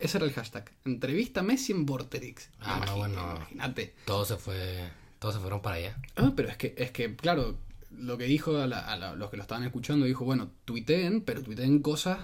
Ese 0.00 0.18
era 0.18 0.26
el 0.26 0.32
hashtag. 0.32 0.70
Entrevista 0.84 1.40
a 1.40 1.42
Messi 1.42 1.72
en 1.72 1.84
Vorterix. 1.86 2.50
Ah, 2.60 2.80
Imagi- 2.84 2.96
bueno. 2.96 3.34
Imagínate. 3.36 3.94
Todo 4.04 4.24
se 4.24 4.36
fue, 4.36 4.88
todos 5.18 5.34
se 5.34 5.40
fueron 5.40 5.60
para 5.60 5.76
allá. 5.76 5.96
Ah, 6.16 6.32
pero 6.36 6.48
es 6.48 6.56
que, 6.56 6.74
es 6.78 6.90
que, 6.92 7.16
claro, 7.16 7.56
lo 7.90 8.18
que 8.18 8.24
dijo 8.24 8.56
a, 8.58 8.66
la- 8.66 8.80
a 8.80 8.96
la- 8.96 9.14
los 9.14 9.30
que 9.30 9.36
lo 9.36 9.42
estaban 9.42 9.64
escuchando, 9.64 10.06
dijo, 10.06 10.24
bueno, 10.24 10.50
tuiteen, 10.64 11.22
pero 11.22 11.42
tuiteen 11.42 11.80
cosas 11.80 12.18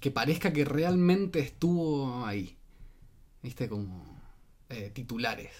que 0.00 0.10
parezca 0.10 0.52
que 0.52 0.64
realmente 0.64 1.38
estuvo 1.40 2.26
ahí. 2.26 2.56
¿Viste? 3.42 3.68
Como 3.68 4.20
eh, 4.68 4.90
titulares. 4.94 5.50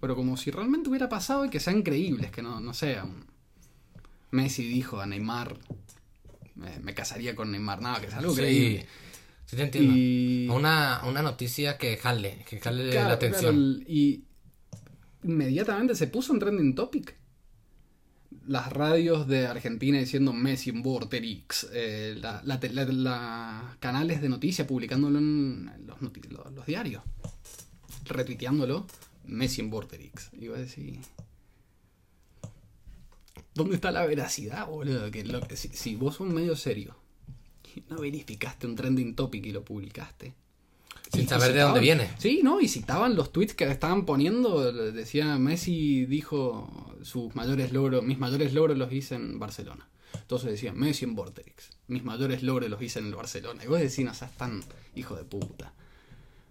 Pero 0.00 0.14
como 0.16 0.36
si 0.36 0.50
realmente 0.50 0.88
hubiera 0.90 1.08
pasado 1.08 1.44
y 1.44 1.50
que 1.50 1.60
sean 1.60 1.82
creíbles, 1.82 2.30
que 2.30 2.42
no, 2.42 2.60
no 2.60 2.74
sea 2.74 3.04
un... 3.04 3.24
Messi 4.30 4.64
dijo 4.64 5.00
a 5.00 5.06
Neymar, 5.06 5.56
me, 6.56 6.78
me 6.80 6.92
casaría 6.94 7.34
con 7.36 7.52
Neymar, 7.52 7.80
nada, 7.80 8.00
que 8.00 8.08
es 8.08 8.14
algo 8.14 8.32
Sí, 8.32 8.40
creíble. 8.40 8.86
sí 9.46 9.56
te 9.56 9.62
entiendo. 9.62 9.92
Y... 9.96 10.48
Una, 10.50 11.02
una 11.06 11.22
noticia 11.22 11.78
que 11.78 11.96
jale, 11.96 12.44
que 12.48 12.58
jale 12.60 12.90
Claro, 12.90 13.08
la 13.08 13.14
atención. 13.14 13.54
claro, 13.54 13.90
y 13.90 14.24
inmediatamente 15.22 15.94
se 15.94 16.08
puso 16.08 16.32
en 16.34 16.40
trending 16.40 16.74
topic. 16.74 17.14
Las 18.46 18.72
radios 18.72 19.26
de 19.26 19.46
Argentina 19.46 19.98
diciendo 19.98 20.32
Messi 20.32 20.70
en 20.70 20.82
Vorterix, 20.82 21.66
eh, 21.72 22.20
canales 23.80 24.20
de 24.20 24.28
noticias 24.28 24.68
publicándolo 24.68 25.18
en 25.18 25.70
los, 25.86 26.66
diarios, 26.66 27.02
retuiteándolo, 28.04 28.86
Messi 29.24 29.62
en 29.62 29.70
Vorterix. 29.70 30.30
Iba 30.34 30.56
a 30.56 30.60
decir, 30.60 30.98
¿dónde 33.54 33.76
está 33.76 33.90
la 33.90 34.04
veracidad, 34.04 34.66
boludo? 34.66 35.10
Que 35.10 35.56
si 35.56 35.96
vos 35.96 36.16
sos 36.16 36.26
un 36.28 36.34
medio 36.34 36.54
serio 36.54 36.96
y 37.74 37.82
no 37.88 38.00
verificaste 38.00 38.66
un 38.66 38.76
trending 38.76 39.14
topic 39.14 39.46
y 39.46 39.52
lo 39.52 39.64
publicaste, 39.64 40.34
Sin 41.14 41.28
saber 41.28 41.52
de 41.52 41.60
dónde 41.60 41.80
viene. 41.80 42.10
Sí, 42.18 42.40
¿no? 42.42 42.60
Y 42.60 42.68
citaban 42.68 43.16
los 43.16 43.32
tweets 43.32 43.54
que 43.54 43.64
estaban 43.64 44.04
poniendo. 44.04 44.72
Decía, 44.92 45.38
Messi 45.38 46.06
dijo 46.06 46.96
sus 47.02 47.34
mayores 47.34 47.72
logros, 47.72 48.02
mis 48.02 48.18
mayores 48.18 48.52
logros 48.52 48.76
los 48.76 48.92
hice 48.92 49.14
en 49.14 49.38
Barcelona. 49.38 49.88
Entonces 50.14 50.50
decía, 50.52 50.72
Messi 50.72 51.04
en 51.04 51.14
Vortex. 51.14 51.70
Mis 51.88 52.04
mayores 52.04 52.42
logros 52.42 52.70
los 52.70 52.80
hice 52.80 53.00
en 53.00 53.06
el 53.06 53.14
Barcelona. 53.14 53.64
Y 53.64 53.66
vos 53.66 53.80
decís, 53.80 54.04
no 54.04 54.14
seas 54.14 54.32
tan 54.36 54.62
hijo 54.94 55.16
de 55.16 55.24
puta. 55.24 55.72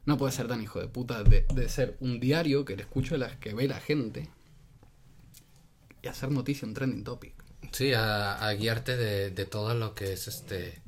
No 0.06 0.18
puede 0.18 0.34
ser 0.34 0.48
tan 0.48 0.62
hijo 0.62 0.80
de 0.80 0.88
puta 0.88 1.24
de, 1.24 1.46
de 1.54 1.70
ser 1.70 1.96
un 2.02 2.20
diario 2.20 2.66
que 2.66 2.76
le 2.76 2.84
escucha 2.84 3.16
a 3.16 3.18
las 3.18 3.38
que 3.38 3.54
ve 3.54 3.68
la 3.68 3.80
gente 3.80 4.30
y 6.02 6.08
hacer 6.08 6.30
noticia 6.30 6.66
en 6.68 6.74
trending 6.74 7.04
topic. 7.04 7.34
Sí, 7.72 7.94
a, 7.94 8.46
a 8.46 8.54
guiarte 8.54 8.98
de, 8.98 9.32
de 9.32 9.46
todo 9.46 9.74
lo 9.74 9.96
que 9.96 10.12
es 10.14 10.28
este. 10.28 10.82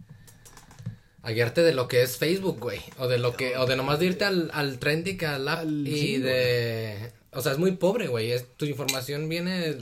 A 1.26 1.32
guiarte 1.32 1.62
de 1.64 1.74
lo 1.74 1.88
que 1.88 2.04
es 2.04 2.18
Facebook, 2.18 2.60
güey. 2.60 2.80
O 3.00 3.08
de 3.08 3.18
lo 3.18 3.36
que. 3.36 3.58
O 3.58 3.66
de 3.66 3.76
nomás 3.76 4.00
de 4.00 4.06
irte 4.06 4.26
al, 4.26 4.52
al 4.54 4.78
trending, 4.80 5.26
al 5.26 5.48
app. 5.48 5.60
Al- 5.62 5.88
y 5.88 6.00
sí, 6.00 6.18
de. 6.20 7.12
O 7.32 7.42
sea, 7.42 7.52
es 7.52 7.58
muy 7.58 7.72
pobre, 7.72 8.08
güey. 8.08 8.32
Es, 8.32 8.46
tu 8.58 8.66
información 8.66 9.28
viene 9.28 9.78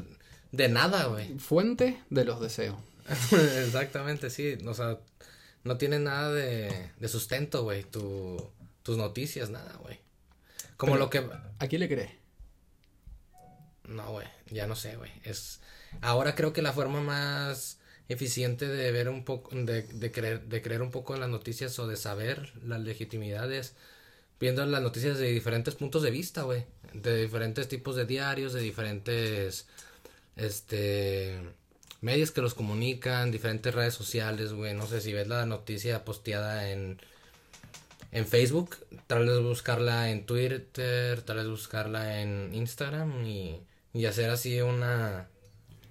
de 0.52 0.70
nada, 0.70 1.06
güey. 1.08 1.38
Fuente 1.40 2.02
de 2.10 2.24
los 2.26 2.40
deseos. 2.40 2.78
Exactamente, 3.66 4.30
sí. 4.30 4.58
O 4.66 4.74
sea, 4.74 5.00
no 5.66 5.78
tiene 5.78 6.00
nada 6.00 6.32
de, 6.32 6.92
de 6.98 7.08
sustento, 7.10 7.64
güey. 7.64 7.84
Tu, 7.84 8.50
tus 8.82 8.98
noticias, 8.98 9.50
nada, 9.50 9.74
güey. 9.82 10.00
Como 10.78 10.94
Pero- 10.94 11.06
lo 11.06 11.10
que. 11.10 11.24
¿A 11.60 11.68
quién 11.68 11.82
le 11.82 11.90
crees? 11.90 12.12
No, 13.84 14.12
güey, 14.14 14.28
ya 14.50 14.66
no 14.66 14.76
sé, 14.76 14.96
güey. 14.96 15.12
Es 15.26 15.60
ahora 16.02 16.36
creo 16.36 16.54
que 16.54 16.62
la 16.62 16.74
forma 16.74 17.02
más 17.02 17.78
eficiente 18.10 18.68
de 18.68 18.92
ver 18.92 19.10
un 19.10 19.24
poco 19.24 19.56
de, 19.56 19.84
de 19.84 20.12
creer 20.12 20.44
de 20.44 20.62
creer 20.62 20.82
un 20.82 20.92
poco 20.92 21.14
en 21.14 21.22
las 21.22 21.30
noticias 21.30 21.78
o 21.80 21.88
de 21.88 21.98
saber 21.98 22.52
las 22.64 22.82
legitimidades 22.82 23.76
viendo 24.40 24.66
las 24.66 24.82
noticias 24.82 25.18
de 25.20 25.32
diferentes 25.32 25.76
puntos 25.76 26.02
de 26.04 26.12
vista, 26.12 26.44
güey, 26.44 26.66
de 26.94 27.22
diferentes 27.22 27.68
tipos 27.70 27.96
de 27.96 28.06
diarios, 28.06 28.54
de 28.54 28.62
diferentes 28.62 29.68
este 30.36 31.40
medios 32.02 32.32
que 32.32 32.42
los 32.42 32.54
comunican, 32.54 33.32
diferentes 33.32 33.74
redes 33.74 33.94
sociales, 33.94 34.52
güey, 34.54 34.74
no 34.74 34.86
sé 34.88 35.00
si 35.02 35.14
ves 35.14 35.28
la 35.28 35.46
noticia 35.46 36.04
posteada 36.06 36.70
en 36.72 37.00
en 38.12 38.28
Facebook, 38.28 38.78
tal 39.08 39.28
vez 39.28 39.40
buscarla 39.40 40.12
en 40.12 40.26
Twitter, 40.26 41.22
tal 41.24 41.38
vez 41.38 41.48
buscarla 41.48 42.22
en 42.22 42.54
Instagram 42.54 43.26
y, 43.26 43.62
y 43.94 44.06
hacer 44.06 44.30
así 44.30 44.62
una 44.62 45.30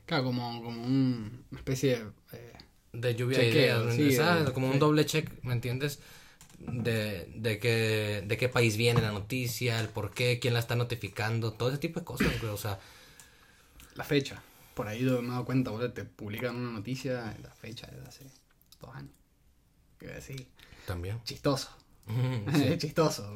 Claro, 0.06 0.24
como, 0.24 0.62
como 0.62 0.82
un- 0.84 1.44
una 1.50 1.58
especie 1.60 1.98
de... 1.98 2.04
eh, 2.32 2.52
de 2.92 3.14
lluvia 3.14 3.38
de 3.38 3.48
ideas, 3.48 3.94
sí, 3.94 4.12
¿sabes? 4.12 4.50
como 4.50 4.68
un 4.70 4.78
doble 4.78 5.06
check, 5.06 5.30
¿me 5.42 5.52
entiendes? 5.52 6.00
De, 6.58 7.26
de, 7.34 7.58
qué, 7.58 8.22
de 8.26 8.36
qué 8.36 8.48
país 8.48 8.76
viene 8.76 9.00
la 9.00 9.10
noticia, 9.12 9.80
el 9.80 9.88
por 9.88 10.12
qué, 10.12 10.38
quién 10.38 10.54
la 10.54 10.60
está 10.60 10.76
notificando, 10.76 11.52
todo 11.54 11.70
ese 11.70 11.78
tipo 11.78 12.00
de 12.00 12.04
cosas, 12.06 12.40
güey, 12.40 12.52
o 12.52 12.56
sea, 12.56 12.78
la 13.94 14.04
fecha. 14.04 14.42
Por 14.74 14.88
ahí 14.88 15.02
me 15.02 15.10
he 15.10 15.30
dado 15.30 15.44
cuenta, 15.44 15.70
boludo, 15.70 15.92
te 15.92 16.04
publican 16.04 16.56
una 16.56 16.72
noticia, 16.72 17.36
la 17.42 17.50
fecha 17.50 17.86
es 17.88 18.08
hace 18.08 18.24
dos 18.80 18.94
años. 18.94 19.12
Que 19.98 20.06
decir, 20.06 20.46
también. 20.86 21.20
chistoso. 21.24 21.70
Sí. 22.54 22.76
Chistoso. 22.78 23.32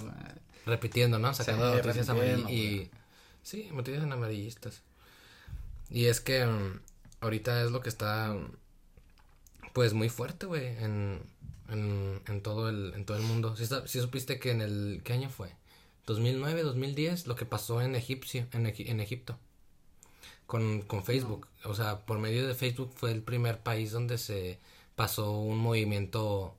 repitiendo, 0.64 1.19
¿no? 1.19 1.33
Sacando 1.35 1.71
Sí, 1.73 1.77
noticias 1.79 2.09
amarillistas. 2.09 2.53
Y... 2.53 2.91
Sí, 3.43 3.69
noticias 3.73 4.03
amarillistas. 4.03 4.83
Y 5.91 6.07
es 6.07 6.20
que 6.20 6.45
mm, 6.47 6.80
ahorita 7.20 7.62
es 7.62 7.70
lo 7.70 7.80
que 7.80 7.89
está, 7.89 8.32
mm, 8.34 8.53
pues, 9.72 9.93
muy 9.95 10.09
fuerte, 10.09 10.47
güey, 10.47 10.66
en, 10.82 11.22
en, 11.68 12.22
en, 12.26 12.41
todo 12.43 12.68
el, 12.68 12.93
en 12.95 13.05
todo 13.05 13.16
el 13.16 13.22
mundo. 13.22 13.57
¿Sí, 13.57 13.66
sa- 13.66 13.87
sí 13.87 14.01
supiste 14.01 14.39
que 14.39 14.51
en 14.51 14.61
el... 14.62 15.01
¿Qué 15.05 15.12
año 15.12 15.28
fue? 15.30 15.55
2009, 16.07 16.62
2010, 16.62 17.26
lo 17.26 17.37
que 17.37 17.47
pasó 17.47 17.80
en 17.82 17.95
Egipto. 17.97 19.39
Con, 20.47 20.82
con 20.82 21.05
Facebook. 21.05 21.49
O 21.64 21.74
sea, 21.74 22.07
por 22.07 22.18
medio 22.18 22.47
de 22.47 22.55
Facebook 22.55 22.93
fue 22.95 23.11
el 23.12 23.22
primer 23.22 23.61
país 23.62 23.91
donde 23.93 24.18
se 24.18 24.61
pasó 24.95 25.32
un 25.32 25.59
movimiento... 25.59 26.57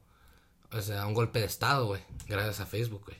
O 0.71 0.81
sea, 0.81 1.07
un 1.07 1.13
golpe 1.13 1.39
de 1.39 1.45
estado, 1.45 1.85
güey. 1.87 2.01
Gracias 2.27 2.59
a 2.59 2.65
Facebook, 2.65 3.03
güey. 3.05 3.17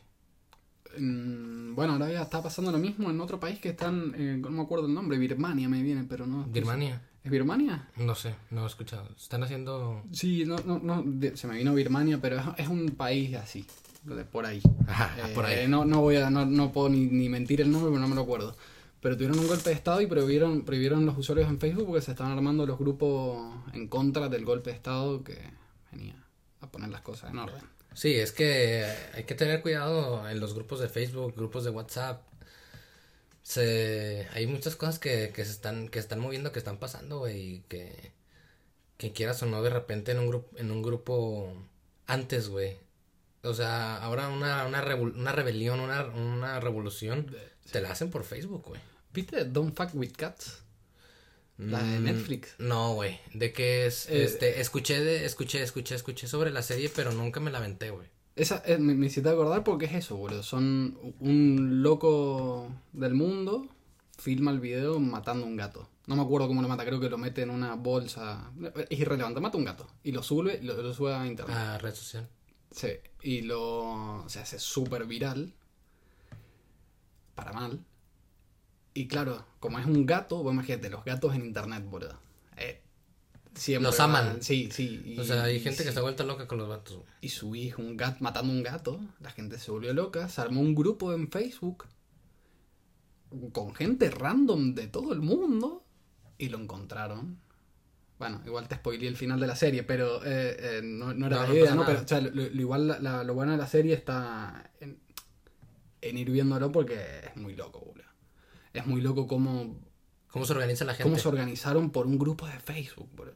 Mm, 1.00 1.76
Bueno, 1.76 1.94
ahora 1.94 2.12
ya 2.12 2.24
está 2.24 2.42
pasando 2.42 2.72
lo 2.72 2.78
mismo 2.80 3.10
en 3.10 3.20
otro 3.22 3.40
país 3.40 3.60
que 3.60 3.70
están, 3.70 4.14
eh, 4.18 4.38
no 4.40 4.50
me 4.50 4.62
acuerdo 4.64 4.88
el 4.88 4.94
nombre, 4.94 5.18
Birmania 5.18 5.70
me 5.70 5.82
viene, 5.84 6.04
pero 6.06 6.26
no. 6.26 6.44
Birmania. 6.46 7.02
¿Es 7.24 7.32
Birmania? 7.32 7.90
No 7.98 8.16
sé, 8.16 8.36
no 8.52 8.64
he 8.64 8.68
escuchado. 8.68 9.08
Están 9.18 9.44
haciendo. 9.44 10.04
Sí, 10.12 10.46
no, 10.46 10.56
no, 10.66 10.80
no, 10.80 11.04
de- 11.06 11.36
se 11.38 11.46
me 11.48 11.58
vino 11.58 11.74
Birmania, 11.76 12.20
pero 12.22 12.38
es, 12.38 12.44
es 12.58 12.68
un 12.68 12.90
país 12.92 13.36
así, 13.36 13.66
de 14.04 14.24
por 14.26 14.46
ahí. 14.46 14.62
Ajá, 14.88 15.14
Eh, 15.30 15.34
por 15.36 15.46
ahí. 15.46 15.68
No, 15.68 15.84
no 15.86 16.02
voy 16.02 16.16
a, 16.16 16.30
no, 16.30 16.46
no 16.46 16.72
puedo 16.72 16.90
ni, 16.90 17.06
ni 17.06 17.28
mentir 17.30 17.62
el 17.62 17.70
nombre, 17.72 17.90
pero 17.92 18.02
no 18.02 18.08
me 18.08 18.16
lo 18.16 18.22
acuerdo. 18.22 18.56
Pero 19.02 19.16
tuvieron 19.16 19.38
un 19.38 19.48
golpe 19.48 19.70
de 19.70 19.76
estado 19.76 20.02
y 20.02 20.08
prohibieron, 20.08 20.64
prohibieron 20.64 21.06
los 21.06 21.18
usuarios 21.18 21.48
en 21.50 21.60
Facebook 21.60 21.86
porque 21.86 22.02
se 22.02 22.12
estaban 22.12 22.32
armando 22.34 22.66
los 22.66 22.80
grupos 22.80 23.54
en 23.74 23.88
contra 23.88 24.28
del 24.30 24.44
golpe 24.46 24.72
de 24.72 24.76
estado 24.78 25.24
que 25.24 25.38
venía 25.92 26.16
a 26.62 26.68
poner 26.72 26.90
las 26.90 27.02
cosas 27.02 27.30
en 27.30 27.38
orden. 27.38 27.62
Sí, 27.98 28.14
es 28.20 28.32
que 28.32 28.86
hay 29.16 29.24
que 29.24 29.34
tener 29.34 29.64
cuidado 29.64 30.30
en 30.30 30.40
los 30.40 30.54
grupos 30.54 30.80
de 30.80 30.88
Facebook, 30.88 31.34
grupos 31.36 31.64
de 31.64 31.72
WhatsApp. 31.72 32.22
Se... 33.42 34.28
Hay 34.34 34.46
muchas 34.46 34.76
cosas 34.76 35.00
que, 35.00 35.32
que 35.34 35.44
se 35.44 35.52
están, 35.52 35.90
que 35.90 35.98
están 35.98 36.20
moviendo, 36.20 36.52
que 36.52 36.60
están 36.60 36.78
pasando, 36.78 37.18
güey, 37.18 37.56
y 37.56 37.60
que, 37.62 38.12
que 38.98 39.14
quieras 39.14 39.42
o 39.42 39.48
no, 39.48 39.64
de 39.64 39.72
repente 39.72 40.12
en 40.12 40.20
un 40.20 40.28
grupo, 40.28 40.56
en 40.58 40.70
un 40.70 40.84
grupo 40.84 41.52
antes, 42.06 42.50
güey. 42.50 42.78
O 43.42 43.56
sea, 43.56 43.98
ahora 43.98 44.28
una, 44.30 44.68
una, 44.68 44.84
revol- 44.86 45.16
una 45.16 45.32
rebelión, 45.32 45.80
una, 45.80 46.06
una 46.06 46.60
revolución, 46.60 47.36
te 47.72 47.82
la 47.82 47.92
hacen 47.92 48.12
por 48.12 48.26
Facebook, 48.26 48.64
güey. 48.68 48.82
¿Viste 49.12 49.44
Don't 49.46 49.76
Fuck 49.76 49.96
With 49.96 50.14
Cats? 50.16 50.62
La 51.58 51.82
de 51.82 52.00
Mm, 52.00 52.04
Netflix. 52.04 52.56
No, 52.60 52.94
güey. 52.94 53.20
¿De 53.34 53.52
qué 53.52 53.88
es? 53.88 54.08
Eh, 54.10 54.24
este, 54.24 54.62
escuché 54.62 55.00
de, 55.00 55.26
escuché, 55.26 55.64
escuché, 55.64 55.96
escuché 55.96 56.28
sobre 56.28 56.52
la 56.52 56.62
serie, 56.62 56.92
pero 56.96 57.12
nunca 57.12 57.40
me 57.40 57.50
la 57.52 57.58
aventé, 57.58 57.90
güey. 57.90 58.08
Esa, 58.36 58.62
eh, 58.66 58.78
me, 58.78 58.94
me 58.94 59.08
hiciste 59.08 59.28
acordar 59.30 59.64
porque 59.64 59.86
es 59.86 59.94
eso, 59.94 60.16
boludo. 60.18 60.44
Son 60.44 60.98
un 61.20 61.82
loco 61.82 62.72
del 62.94 63.16
mundo, 63.16 63.68
filma 64.20 64.52
el 64.52 64.60
video 64.60 65.00
matando 65.00 65.46
a 65.46 65.50
un 65.50 65.56
gato. 65.56 65.90
No 66.06 66.16
me 66.16 66.22
acuerdo 66.22 66.48
cómo 66.48 66.62
lo 66.62 66.68
mata, 66.68 66.86
creo 66.86 67.00
que 67.00 67.10
lo 67.10 67.18
mete 67.18 67.42
en 67.42 67.50
una 67.50 67.74
bolsa. 67.76 68.52
Es 68.90 69.00
irrelevante, 69.00 69.42
mata 69.42 69.58
a 69.58 69.60
un 69.60 69.66
gato. 69.66 69.88
Y 70.04 70.12
lo 70.12 70.22
sube, 70.22 70.62
lo, 70.62 70.82
lo 70.82 70.94
sube 70.94 71.14
a 71.14 71.26
internet. 71.26 71.56
Ah, 71.58 71.78
red 71.80 71.96
social. 71.96 72.30
Sí, 72.72 72.90
y 73.24 73.42
lo 73.42 74.24
se 74.28 74.40
hace 74.40 74.60
súper 74.60 75.06
viral. 75.06 75.54
Para 77.36 77.52
mal. 77.54 77.84
Y 78.98 79.08
claro, 79.08 79.46
como 79.60 79.78
es 79.78 79.86
un 79.86 80.06
gato, 80.08 80.42
vos 80.42 80.52
imagínate, 80.54 80.90
los 80.90 81.06
gatos 81.06 81.36
en 81.36 81.46
internet, 81.46 81.84
boludo. 81.88 82.20
Eh, 82.58 82.82
siempre 83.54 83.84
Los 83.84 84.00
aman. 84.00 84.42
Sí, 84.42 84.70
sí. 84.72 85.02
y- 85.06 85.20
O 85.20 85.24
sea, 85.24 85.44
hay 85.44 85.60
gente 85.60 85.78
que 85.78 85.84
sí. 85.84 85.90
está 85.90 86.02
vuelta 86.02 86.24
loca 86.24 86.48
con 86.48 86.58
los 86.58 86.68
güey. 86.68 87.04
Y 87.22 87.30
subí 87.30 87.72
un 87.78 87.96
gato 87.96 88.18
matando 88.22 88.52
un 88.52 88.64
gato. 88.64 89.00
La 89.20 89.30
gente 89.30 89.60
se 89.60 89.70
volvió 89.70 89.94
loca. 89.94 90.30
Se 90.30 90.42
armó 90.42 90.62
un 90.62 90.74
grupo 90.74 91.14
en 91.14 91.30
Facebook. 91.30 91.86
Con 93.52 93.76
gente 93.76 94.10
random 94.10 94.74
de 94.74 94.88
todo 94.88 95.14
el 95.14 95.20
mundo. 95.22 95.84
Y 96.40 96.50
lo 96.50 96.58
encontraron. 96.58 97.40
Bueno, 98.18 98.42
igual 98.48 98.68
te 98.68 98.76
spoileé 98.78 99.08
el 99.10 99.16
final 99.16 99.40
de 99.40 99.46
la 99.46 99.56
serie, 99.56 99.84
pero 99.84 100.24
eh, 100.26 100.58
eh, 100.60 100.82
no, 100.84 101.14
no 101.14 101.28
era 101.28 101.42
No, 101.42 101.48
la 101.48 101.54
idea, 101.54 101.76
¿no? 101.76 101.86
Pero, 101.86 102.02
o 102.02 102.08
sea, 102.08 102.20
lo, 102.20 102.32
lo- 102.32 102.46
igual 102.46 102.88
la- 102.88 103.00
la- 103.00 103.24
lo 103.24 103.36
bueno 103.36 103.52
de 103.52 103.60
la 103.60 103.68
serie 103.68 103.94
está 103.94 104.72
en, 104.80 105.00
en 106.02 106.18
ir 106.18 106.32
viéndolo 106.32 106.72
porque 106.72 106.96
es 107.28 107.36
muy 107.36 107.56
loco, 107.56 107.80
boludo. 107.80 107.97
Es 108.78 108.86
muy 108.86 109.02
loco 109.02 109.28
cómo 109.28 109.76
¿Cómo 110.32 110.46
se 110.46 110.54
organiza 110.54 110.86
la 110.86 110.94
gente? 110.94 111.04
cómo 111.04 111.18
se 111.18 111.28
organizaron 111.28 111.90
por 111.90 112.06
un 112.06 112.20
grupo 112.20 112.46
de 112.46 112.60
Facebook, 112.60 113.10
bro. 113.16 113.34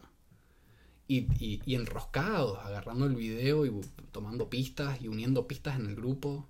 Y, 1.08 1.28
y, 1.44 1.62
y 1.66 1.76
enroscados, 1.76 2.60
agarrando 2.60 3.06
el 3.06 3.16
video 3.16 3.66
y 3.66 3.82
tomando 4.12 4.50
pistas 4.50 5.02
y 5.02 5.08
uniendo 5.08 5.48
pistas 5.48 5.78
en 5.78 5.88
el 5.88 5.96
grupo. 5.96 6.48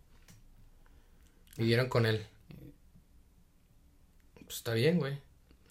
Vivieron 1.58 1.90
con 1.90 2.06
él. 2.06 2.26
Pues 4.34 4.58
está 4.58 4.74
bien, 4.74 5.00
güey. 5.00 5.20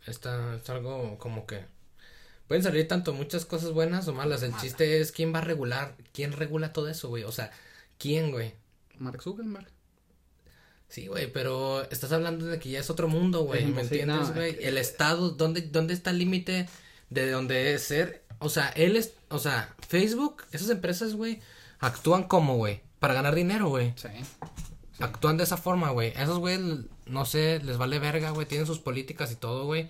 Está, 0.07 0.55
es 0.57 0.69
algo 0.71 1.19
como 1.19 1.47
que... 1.47 1.67
Pueden 2.49 2.65
salir 2.65 2.89
tanto 2.89 3.13
muchas 3.13 3.45
cosas 3.45 3.73
buenas 3.73 4.09
o 4.09 4.13
malas. 4.13 4.43
El 4.43 4.57
chiste 4.57 5.01
es 5.01 5.13
quién 5.13 5.33
va 5.33 5.39
a 5.39 5.43
regular. 5.43 5.95
¿Quién 6.13 6.33
regula 6.33 6.73
todo 6.73 6.89
eso, 6.89 7.09
güey? 7.09 7.23
O 7.23 7.33
sea, 7.33 7.53
¿quién, 7.99 8.33
güey? 8.33 8.55
Mark 8.99 9.23
Zuckerberg. 9.23 9.71
Sí, 10.91 11.07
güey, 11.07 11.33
pero 11.33 11.89
estás 11.91 12.11
hablando 12.11 12.47
de 12.47 12.59
que 12.59 12.69
ya 12.69 12.81
es 12.81 12.91
otro 12.91 13.07
mundo, 13.07 13.45
güey. 13.45 13.65
¿Me 13.65 13.83
entiendes, 13.83 14.35
güey? 14.35 14.57
El 14.61 14.77
Estado, 14.77 15.31
¿dónde, 15.31 15.63
¿dónde 15.63 15.95
está 15.95 16.11
el 16.11 16.19
límite 16.19 16.69
de 17.11 17.31
dónde 17.31 17.75
es 17.75 17.85
ser? 17.85 18.25
O 18.41 18.49
sea, 18.49 18.71
él 18.71 18.97
es... 18.97 19.15
O 19.29 19.39
sea, 19.39 19.73
Facebook, 19.87 20.43
esas 20.51 20.69
empresas, 20.69 21.15
güey, 21.15 21.41
actúan 21.79 22.25
como, 22.25 22.57
güey, 22.57 22.81
para 22.99 23.15
ganar 23.15 23.37
dinero, 23.37 23.69
güey. 23.69 23.95
Sí. 23.95 24.09
Actúan 24.99 25.37
de 25.37 25.45
esa 25.45 25.57
forma, 25.57 25.91
güey. 25.91 26.13
Esos, 26.17 26.41
güey, 26.41 26.59
no 27.07 27.25
sé, 27.25 27.61
les 27.63 27.79
vale 27.79 28.01
verga, 28.01 28.31
güey. 28.31 28.47
Tienen 28.49 28.67
sus 28.67 28.81
políticas 28.81 29.31
y 29.31 29.37
todo, 29.37 29.67
güey. 29.67 29.89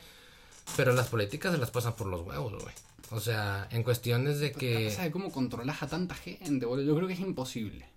Pero 0.76 0.92
las 0.92 1.09
políticas 1.09 1.53
se 1.53 1.59
las 1.59 1.70
pasan 1.70 1.96
por 1.96 2.09
los 2.09 2.26
huevos, 2.26 2.62
güey. 2.62 2.74
O 3.11 3.20
sea, 3.20 3.66
en 3.70 3.82
cuestiones 3.84 4.38
de 4.38 4.51
La 4.51 4.59
que... 4.59 4.96
de 5.01 5.11
cómo 5.11 5.32
controlas 5.32 5.82
a 5.82 5.88
tanta 5.88 6.14
gente, 6.14 6.66
boludo. 6.66 6.84
Yo 6.84 6.94
creo 6.94 7.09
que 7.09 7.14
es 7.14 7.20
imposible. 7.20 7.88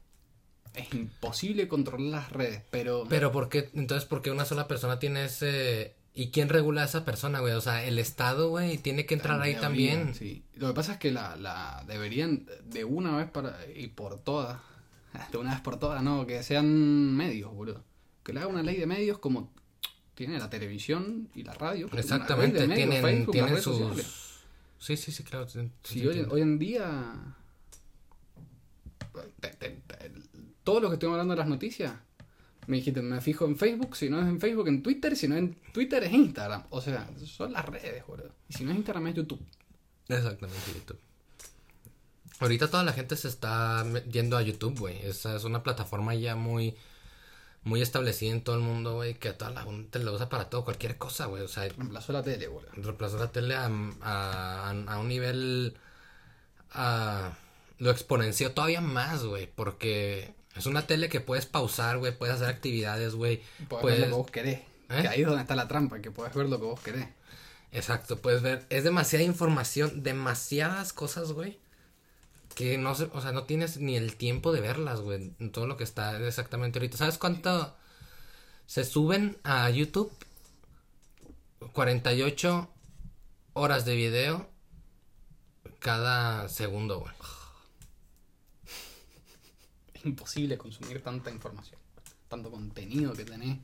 Es 0.76 0.94
imposible 0.94 1.68
controlar 1.68 2.10
las 2.10 2.32
redes, 2.32 2.64
pero... 2.72 3.06
Pero 3.08 3.32
¿por 3.32 3.50
qué? 3.50 3.70
Entonces, 3.74 4.08
¿por 4.08 4.22
qué 4.22 4.32
una 4.32 4.46
sola 4.46 4.68
persona 4.68 5.00
tiene 5.00 5.26
ese... 5.26 5.96
¿Y 6.16 6.30
quién 6.30 6.50
regula 6.50 6.84
a 6.84 6.86
esa 6.86 7.06
persona, 7.06 7.40
güey? 7.40 7.54
O 7.54 7.62
sea, 7.62 7.84
el 7.86 7.98
Estado, 7.98 8.50
güey, 8.50 8.78
tiene 8.78 9.06
que 9.08 9.16
entrar 9.16 9.42
ahí 9.42 9.56
también. 9.56 10.14
Sí. 10.14 10.44
Lo 10.56 10.68
que 10.68 10.74
pasa 10.76 10.94
es 10.94 10.98
que 11.00 11.12
la, 11.12 11.36
la 11.36 11.84
deberían 11.88 12.46
de 12.66 12.84
una 12.86 13.18
vez 13.18 13.30
para 13.32 13.58
y 13.76 13.88
por 13.88 14.20
todas, 14.20 14.60
de 15.32 15.38
una 15.38 15.52
vez 15.54 15.62
por 15.62 15.80
todas, 15.80 16.04
no, 16.04 16.28
que 16.28 16.44
sean 16.44 17.16
medios, 17.16 17.52
boludo. 17.54 17.84
Que 18.24 18.32
le 18.32 18.40
haga 18.40 18.48
una 18.48 18.62
ley 18.62 18.78
de 18.78 18.86
medios 18.86 19.18
como 19.18 19.52
tiene 20.14 20.38
la 20.38 20.50
televisión 20.52 21.30
y 21.34 21.44
la 21.44 21.54
radio. 21.54 21.90
Exactamente, 21.92 22.68
medios, 22.68 22.76
tienen, 22.76 23.02
Facebook, 23.02 23.36
sus... 23.60 23.78
sociales. 23.78 24.08
Sí, 24.78 24.98
sí, 24.98 25.12
sí, 25.12 25.24
claro. 25.24 25.48
sí, 25.84 26.08
hoy 26.08 26.42
en 26.42 26.60
día 26.60 27.36
te- 29.40 29.50
te- 29.50 29.70
te- 29.88 30.12
todo 30.64 30.80
lo 30.80 30.90
que 30.90 30.96
estoy 30.96 31.10
hablando 31.10 31.34
de 31.34 31.40
las 31.40 31.48
noticias 31.48 31.94
me 32.68 32.78
dijiste, 32.78 33.02
me 33.02 33.20
fijo 33.22 33.46
en 33.46 33.58
Facebook, 33.58 33.96
si 33.96 34.10
no 34.10 34.22
es 34.22 34.28
en 34.28 34.40
Facebook, 34.40 34.68
en 34.68 34.82
Twitter, 34.84 35.16
si 35.16 35.28
no 35.28 35.36
es 35.36 35.40
en 35.40 35.56
Twitter 35.74 36.04
es 36.04 36.14
Instagram. 36.14 36.64
O 36.70 36.82
sea, 36.82 37.10
son 37.26 37.54
las 37.54 37.66
redes, 37.66 38.06
boludo. 38.08 38.32
Y 38.48 38.54
si 38.54 38.64
no 38.64 38.72
es 38.72 38.78
Instagram 38.78 39.08
es 39.08 39.16
YouTube. 39.16 39.46
Exactamente, 40.08 40.62
YouTube. 40.74 41.00
Ahorita 42.40 42.70
toda 42.70 42.84
la 42.84 42.94
gente 42.94 43.16
se 43.16 43.28
está 43.28 43.86
yendo 44.10 44.38
a 44.38 44.42
YouTube, 44.42 44.80
güey. 44.80 44.98
Esa 45.06 45.36
es 45.36 45.44
una 45.44 45.64
plataforma 45.64 46.16
ya 46.16 46.36
muy 46.36 46.76
muy 47.64 47.82
establecida 47.82 48.34
en 48.34 48.44
todo 48.44 48.58
el 48.58 48.62
mundo, 48.62 48.96
güey, 48.96 49.14
que 49.14 49.32
toda 49.32 49.52
la 49.52 49.64
gente 49.64 50.00
lo 50.00 50.14
usa 50.14 50.28
para 50.28 50.50
todo, 50.50 50.66
cualquier 50.66 50.98
cosa, 50.98 51.28
güey. 51.28 51.44
O 51.44 51.48
sea, 51.48 51.68
Reemplazó 51.70 52.12
la 52.12 52.22
tele, 52.22 52.48
boludo. 52.48 52.70
reemplazó 52.76 53.18
la 53.18 53.32
tele 53.32 53.56
a, 53.56 53.70
a, 54.02 54.70
a 54.70 55.00
un 55.00 55.08
nivel... 55.08 55.78
A, 56.72 57.38
lo 57.78 57.92
exponenció 57.92 58.52
todavía 58.52 58.82
más, 58.82 59.24
güey, 59.24 59.48
porque 59.48 60.34
es 60.56 60.66
una 60.66 60.86
tele 60.86 61.10
que 61.10 61.20
puedes 61.20 61.46
pausar, 61.46 61.98
güey, 61.98 62.18
puedes 62.18 62.36
hacer 62.36 62.48
actividades, 62.48 63.16
güey. 63.16 63.42
Puedes, 63.68 63.82
Puedes, 63.82 64.00
ver 64.00 64.10
lo 64.10 64.16
que 64.16 64.22
vos 64.22 64.32
querés. 64.32 64.60
¿Eh? 64.90 65.02
Que 65.02 65.08
ahí 65.08 65.22
es 65.22 65.28
donde 65.28 65.42
está 65.42 65.56
la 65.56 65.68
trampa, 65.68 66.00
que 66.00 66.12
puedes 66.12 66.34
ver 66.34 66.48
lo 66.48 66.60
que 66.60 66.66
vos 66.66 66.80
querés. 66.80 67.08
Exacto, 67.72 68.20
puedes 68.20 68.44
ver, 68.44 68.66
es 68.70 68.84
demasiada 68.84 69.26
información, 69.26 70.04
demasiadas 70.04 70.94
cosas, 70.94 71.32
güey, 71.32 71.60
que 72.54 72.78
no 72.78 72.94
se, 72.94 73.06
o 73.06 73.20
sea, 73.20 73.32
no 73.32 73.46
tienes 73.46 73.78
ni 73.78 73.96
el 73.96 74.16
tiempo 74.16 74.52
de 74.52 74.62
verlas, 74.62 75.02
güey, 75.02 75.32
todo 75.52 75.66
lo 75.66 75.76
que 75.76 75.84
está 75.84 76.20
exactamente 76.20 76.78
ahorita. 76.78 76.98
¿Sabes 76.98 77.18
cuánto 77.18 77.76
se 78.68 78.84
suben 78.84 79.40
a 79.44 79.68
YouTube? 79.72 80.12
48 81.74 82.70
horas 83.54 83.86
de 83.86 83.96
video 83.96 84.48
cada 85.80 86.48
segundo, 86.48 87.00
güey. 87.00 87.14
Es 90.04 90.06
imposible 90.10 90.58
consumir 90.58 91.02
tanta 91.02 91.32
información, 91.32 91.80
tanto 92.28 92.52
contenido 92.52 93.14
que 93.14 93.26
tenés. 93.26 93.60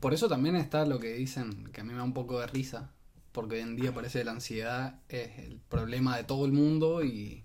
Por 0.00 0.14
eso 0.14 0.28
también 0.28 0.56
está 0.56 0.84
lo 0.84 0.98
que 0.98 1.14
dicen, 1.14 1.68
que 1.72 1.82
a 1.82 1.84
mí 1.84 1.90
me 1.90 1.98
da 1.98 2.04
un 2.04 2.14
poco 2.14 2.40
de 2.40 2.46
risa, 2.46 2.90
porque 3.32 3.56
hoy 3.56 3.60
en 3.60 3.76
día 3.76 3.94
parece 3.94 4.20
que 4.20 4.24
la 4.24 4.32
ansiedad 4.32 5.00
es 5.08 5.38
el 5.38 5.60
problema 5.68 6.16
de 6.16 6.24
todo 6.24 6.46
el 6.46 6.52
mundo 6.52 7.04
y 7.04 7.44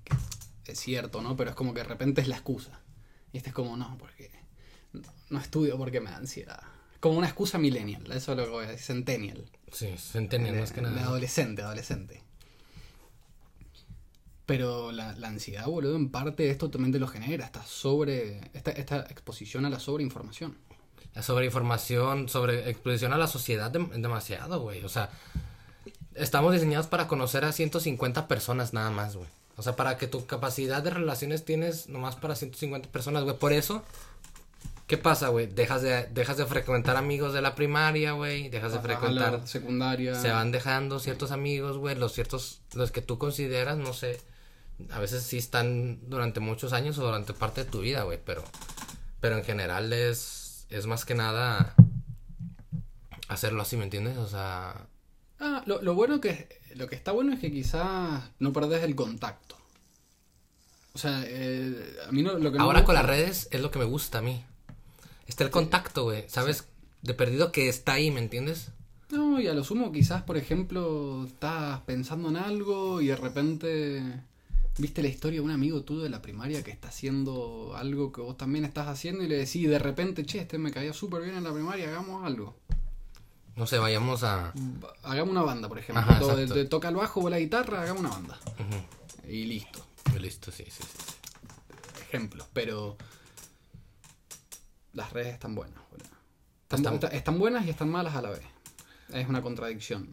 que 0.64 0.72
es 0.72 0.80
cierto, 0.80 1.22
¿no? 1.22 1.36
Pero 1.36 1.52
es 1.52 1.56
como 1.56 1.74
que 1.74 1.82
de 1.82 1.88
repente 1.88 2.22
es 2.22 2.28
la 2.28 2.36
excusa. 2.36 2.82
Y 3.34 3.38
este 3.38 3.50
es 3.50 3.56
como, 3.56 3.76
no, 3.78 3.98
porque 4.00 4.32
no, 5.30 5.40
estudio 5.40 5.78
porque 5.78 6.00
me 6.00 6.10
da 6.10 6.18
ansiedad. 6.18 6.62
Como 7.00 7.18
una 7.18 7.28
excusa 7.28 7.58
millennial, 7.58 8.10
eso 8.12 8.32
es 8.32 8.38
lo 8.38 8.46
que 8.46 8.50
voy 8.50 8.66
a 8.66 8.70
decir, 8.70 8.86
centennial. 8.86 9.46
Sí, 9.72 9.94
de, 10.14 10.60
más 10.60 10.72
que 10.72 10.82
de 10.82 10.88
nada. 10.88 11.04
adolescente, 11.04 11.62
adolescente. 11.62 12.24
Pero 14.46 14.92
la, 14.92 15.14
la 15.14 15.28
ansiedad, 15.30 15.66
boludo, 15.66 15.96
en 15.96 16.10
parte 16.10 16.50
esto 16.52 16.70
también 16.70 16.92
te 16.92 17.00
lo 17.00 17.08
genera, 17.08 17.46
esta 17.46 17.64
sobre. 17.64 18.42
esta, 18.54 18.72
esta 18.72 19.00
exposición 19.10 19.66
a 19.66 19.70
la 19.70 19.80
sobreinformación. 19.80 20.56
La 21.16 21.24
sobreinformación, 21.24 22.30
sobre 22.30 22.70
exposición 22.70 23.14
a 23.14 23.18
la 23.18 23.28
sociedad 23.28 23.72
dem- 23.72 23.90
demasiado, 23.90 24.60
güey. 24.62 24.84
O 24.84 24.90
sea, 24.90 25.10
estamos 26.14 26.54
diseñados 26.54 26.88
para 26.88 27.08
conocer 27.08 27.46
a 27.46 27.52
150 27.52 28.28
personas 28.28 28.74
nada 28.74 28.92
más, 28.92 29.16
güey. 29.16 29.28
O 29.58 29.64
sea, 29.64 29.76
para 29.76 29.98
que 29.98 30.08
tu 30.08 30.26
capacidad 30.26 30.84
de 30.84 30.90
relaciones 30.90 31.46
tienes 31.46 31.88
nomás 31.88 32.16
para 32.16 32.36
150 32.36 32.90
personas, 32.90 33.24
güey. 33.24 33.38
Por 33.38 33.54
eso, 33.54 33.84
¿qué 34.88 34.98
pasa, 34.98 35.30
güey? 35.30 35.48
Dejas 35.48 35.82
de, 35.82 36.04
dejas 36.08 36.36
de 36.38 36.46
frecuentar 36.46 36.98
amigos 36.98 37.34
de 37.34 37.42
la 37.42 37.56
primaria, 37.56 38.12
güey. 38.12 38.50
Dejas 38.50 38.74
de 38.74 38.80
frecuentar... 38.80 39.34
la 39.40 39.48
secundaria. 39.48 40.20
Se 40.22 40.30
van 40.30 40.52
dejando 40.52 41.00
ciertos 41.00 41.32
amigos, 41.32 41.78
güey. 41.78 41.96
Los 41.96 42.12
ciertos, 42.14 42.60
los 42.74 42.92
que 42.92 43.02
tú 43.02 43.18
consideras, 43.18 43.78
no 43.78 43.94
sé. 43.94 44.20
A 44.92 45.00
veces 45.00 45.24
sí 45.24 45.38
están 45.38 46.00
durante 46.10 46.40
muchos 46.40 46.74
años 46.74 46.98
o 46.98 47.06
durante 47.06 47.34
parte 47.34 47.64
de 47.64 47.70
tu 47.72 47.82
vida, 47.82 48.04
güey. 48.04 48.20
Pero, 48.24 48.44
pero 49.20 49.38
en 49.38 49.44
general 49.44 49.94
es, 49.94 50.66
es 50.70 50.86
más 50.86 51.06
que 51.06 51.16
nada 51.16 51.74
hacerlo 53.28 53.62
así, 53.62 53.78
¿me 53.78 53.84
entiendes? 53.86 54.18
O 54.18 54.28
sea, 54.28 54.88
Ah, 55.40 55.64
lo, 55.66 55.82
lo 55.82 55.96
bueno 55.96 56.22
que. 56.22 56.62
Lo 56.76 56.88
que 56.88 56.96
está 56.96 57.12
bueno 57.12 57.34
es 57.34 57.40
que 57.40 57.52
quizás 57.52 58.24
no 58.40 58.52
perdés 58.52 58.84
el 58.84 58.96
contacto. 58.96 59.56
O 60.94 60.98
sea, 60.98 61.24
eh, 61.26 61.98
a 62.08 62.12
mí 62.12 62.22
no, 62.24 62.38
lo 62.38 62.52
que 62.52 62.58
no 62.58 62.64
ahora 62.64 62.84
con 62.84 62.96
las 62.96 63.06
redes 63.06 63.48
es 63.52 63.62
lo 63.62 63.72
que 63.72 63.80
me 63.80 63.86
gusta 63.86 64.20
a 64.20 64.22
mí. 64.22 64.44
Está 65.28 65.44
el 65.44 65.52
contacto, 65.52 66.04
güey. 66.04 66.26
¿Sabes? 66.28 66.68
De 67.02 67.14
perdido 67.14 67.52
que 67.52 67.70
está 67.70 67.94
ahí, 67.94 68.12
¿me 68.12 68.20
entiendes? 68.20 68.72
No, 69.12 69.40
y 69.40 69.48
a 69.48 69.54
lo 69.54 69.64
sumo 69.64 69.92
quizás, 69.92 70.24
por 70.24 70.38
ejemplo, 70.38 71.26
estás 71.26 71.82
pensando 71.82 72.30
en 72.30 72.38
algo 72.38 73.02
y 73.02 73.08
de 73.08 73.16
repente 73.16 74.22
viste 74.78 75.02
la 75.02 75.08
historia 75.08 75.40
de 75.40 75.46
un 75.46 75.52
amigo 75.52 75.84
tuyo 75.84 76.02
de 76.04 76.10
la 76.10 76.22
primaria 76.22 76.64
que 76.64 76.72
está 76.72 76.90
haciendo 76.90 77.74
algo 77.78 78.12
que 78.12 78.22
vos 78.22 78.38
también 78.38 78.66
estás 78.66 78.88
haciendo 78.88 79.24
y 79.24 79.28
le 79.28 79.38
decís 79.38 79.70
de 79.70 79.80
repente, 79.80 80.26
che, 80.26 80.40
este 80.40 80.58
me 80.58 80.72
caía 80.72 80.94
súper 80.94 81.22
bien 81.24 81.36
en 81.36 81.44
la 81.44 81.54
primaria, 81.54 81.88
hagamos 81.90 82.26
algo. 82.26 82.56
No 83.56 83.66
sé, 83.68 83.78
vayamos 83.80 84.24
a... 84.24 84.52
Ba- 84.54 84.94
Hagamos 85.04 85.32
una 85.32 85.42
banda, 85.44 85.70
por 85.70 85.80
ejemplo. 85.80 86.02
Ajá, 86.04 86.20
To- 86.20 86.68
toca 86.68 86.90
el 86.90 86.96
bajo 86.96 87.22
o 87.22 87.30
la 87.30 87.40
guitarra, 87.40 87.82
hagamos 87.84 88.02
una 88.02 88.10
banda. 88.10 88.38
Y 89.28 89.46
listo. 89.46 89.86
Listo, 90.20 90.52
sí, 90.52 90.66
sí, 90.66 90.84
sí. 90.84 91.14
Ejemplos, 92.02 92.48
pero 92.54 92.98
las 94.94 95.12
redes 95.14 95.34
están 95.34 95.56
buenas. 95.56 95.80
están 97.14 97.40
buenas 97.40 97.66
y 97.66 97.70
están 97.70 97.90
malas 97.90 98.16
a 98.16 98.22
la 98.22 98.30
vez. 98.32 98.42
Es 99.14 99.28
una 99.30 99.42
contradicción 99.42 100.10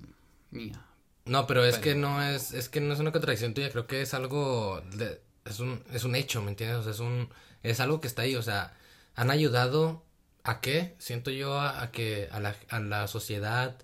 mía. 0.51 0.81
No, 1.25 1.47
pero 1.47 1.65
es 1.65 1.79
que 1.79 1.95
no 1.95 2.21
es, 2.23 2.53
es 2.53 2.69
que 2.69 2.81
no 2.81 2.93
es 2.93 2.99
una 3.01 3.13
contradicción 3.13 3.55
tuya, 3.55 3.71
creo 3.71 3.87
que 3.87 4.03
es 4.03 4.13
algo, 4.15 4.83
de- 4.97 5.21
es 5.45 5.61
un, 5.61 5.85
es 5.93 6.05
un 6.05 6.17
hecho, 6.17 6.43
¿me 6.43 6.51
entiendes? 6.51 6.79
O 6.79 6.83
sea, 6.83 6.93
es 6.93 7.01
un, 7.01 7.29
es 7.63 7.79
algo 7.81 8.01
que 8.01 8.09
está 8.09 8.23
ahí, 8.23 8.35
o 8.37 8.43
sea, 8.43 8.77
han 9.15 9.31
ayudado 9.31 10.05
a 10.43 10.61
qué, 10.61 10.97
siento 10.99 11.31
yo, 11.31 11.59
a, 11.61 11.83
a 11.83 11.93
que 11.93 12.29
a 12.33 12.41
la, 12.41 12.57
a 12.71 12.81
la 12.81 13.07
sociedad 13.09 13.77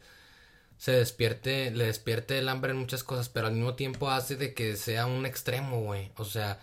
se 0.78 0.93
despierte, 0.93 1.70
le 1.72 1.86
despierte 1.86 2.39
el 2.39 2.49
hambre 2.49 2.72
en 2.72 2.78
muchas 2.78 3.05
cosas, 3.05 3.28
pero 3.30 3.49
al 3.49 3.55
mismo 3.55 3.74
tiempo 3.76 4.11
hace 4.11 4.36
de 4.36 4.55
que 4.55 4.76
sea 4.76 5.07
un 5.07 5.26
extremo, 5.26 5.82
güey, 5.82 6.12
o 6.16 6.24
sea, 6.24 6.61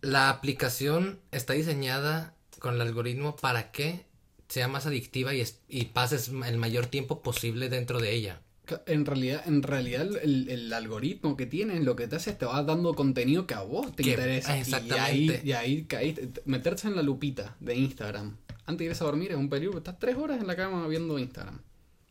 la 0.00 0.28
aplicación 0.30 1.20
está 1.30 1.52
diseñada 1.54 2.34
con 2.58 2.74
el 2.74 2.80
algoritmo 2.80 3.36
para 3.36 3.70
que 3.72 4.06
sea 4.52 4.68
más 4.68 4.86
adictiva 4.86 5.34
y, 5.34 5.40
es- 5.40 5.60
y 5.68 5.86
pases 5.86 6.28
el 6.28 6.56
mayor 6.58 6.86
tiempo 6.86 7.22
posible 7.22 7.68
dentro 7.68 8.00
de 8.00 8.12
ella. 8.12 8.40
En 8.86 9.04
realidad, 9.06 9.42
en 9.46 9.62
realidad 9.62 10.02
el, 10.22 10.48
el 10.48 10.72
algoritmo 10.72 11.36
que 11.36 11.46
tienes 11.46 11.82
lo 11.82 11.96
que 11.96 12.06
te 12.06 12.16
hace 12.16 12.30
es 12.30 12.38
te 12.38 12.46
va 12.46 12.62
dando 12.62 12.94
contenido 12.94 13.46
que 13.46 13.54
a 13.54 13.62
vos 13.62 13.94
te 13.96 14.02
Que- 14.02 14.10
interesa. 14.10 14.56
exactamente. 14.58 15.40
Y 15.40 15.40
ahí, 15.40 15.42
y 15.44 15.52
ahí 15.52 15.84
caíste. 15.84 16.28
Meterse 16.44 16.86
en 16.88 16.96
la 16.96 17.02
lupita 17.02 17.56
de 17.60 17.74
Instagram. 17.74 18.36
Antes 18.66 18.78
de 18.86 18.90
irse 18.92 19.02
a 19.02 19.06
dormir 19.06 19.30
es 19.32 19.36
un 19.36 19.48
peligro. 19.48 19.78
Estás 19.78 19.98
tres 19.98 20.16
horas 20.16 20.40
en 20.40 20.46
la 20.46 20.54
cama 20.54 20.86
viendo 20.86 21.18
Instagram. 21.18 21.60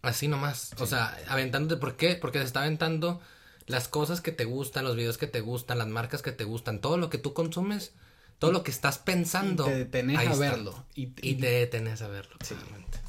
Así 0.01 0.27
nomás. 0.27 0.71
O 0.79 0.85
sea, 0.87 1.17
aventándote. 1.29 1.79
¿Por 1.79 1.95
qué? 1.95 2.15
Porque 2.15 2.39
se 2.39 2.45
está 2.45 2.61
aventando 2.63 3.21
las 3.67 3.87
cosas 3.87 4.19
que 4.19 4.31
te 4.33 4.45
gustan, 4.45 4.83
los 4.83 4.95
videos 4.97 5.17
que 5.17 5.27
te 5.27 5.39
gustan, 5.41 5.77
las 5.77 5.87
marcas 5.87 6.21
que 6.21 6.31
te 6.33 6.43
gustan, 6.43 6.81
todo 6.81 6.97
lo 6.97 7.09
que 7.09 7.17
tú 7.17 7.33
consumes, 7.33 7.93
todo 8.41 8.51
lo 8.51 8.63
que 8.63 8.71
estás 8.71 8.97
pensando. 8.97 9.65
te 9.65 9.75
detenés 9.75 10.17
a 10.17 10.23
está. 10.23 10.35
verlo. 10.37 10.85
Y, 10.95 11.13
Y 11.21 11.35
te 11.35 11.45
detenes 11.45 12.01
a 12.01 12.07
verlo. 12.07 12.35
Sí. 12.43 12.55
totalmente. 12.55 12.99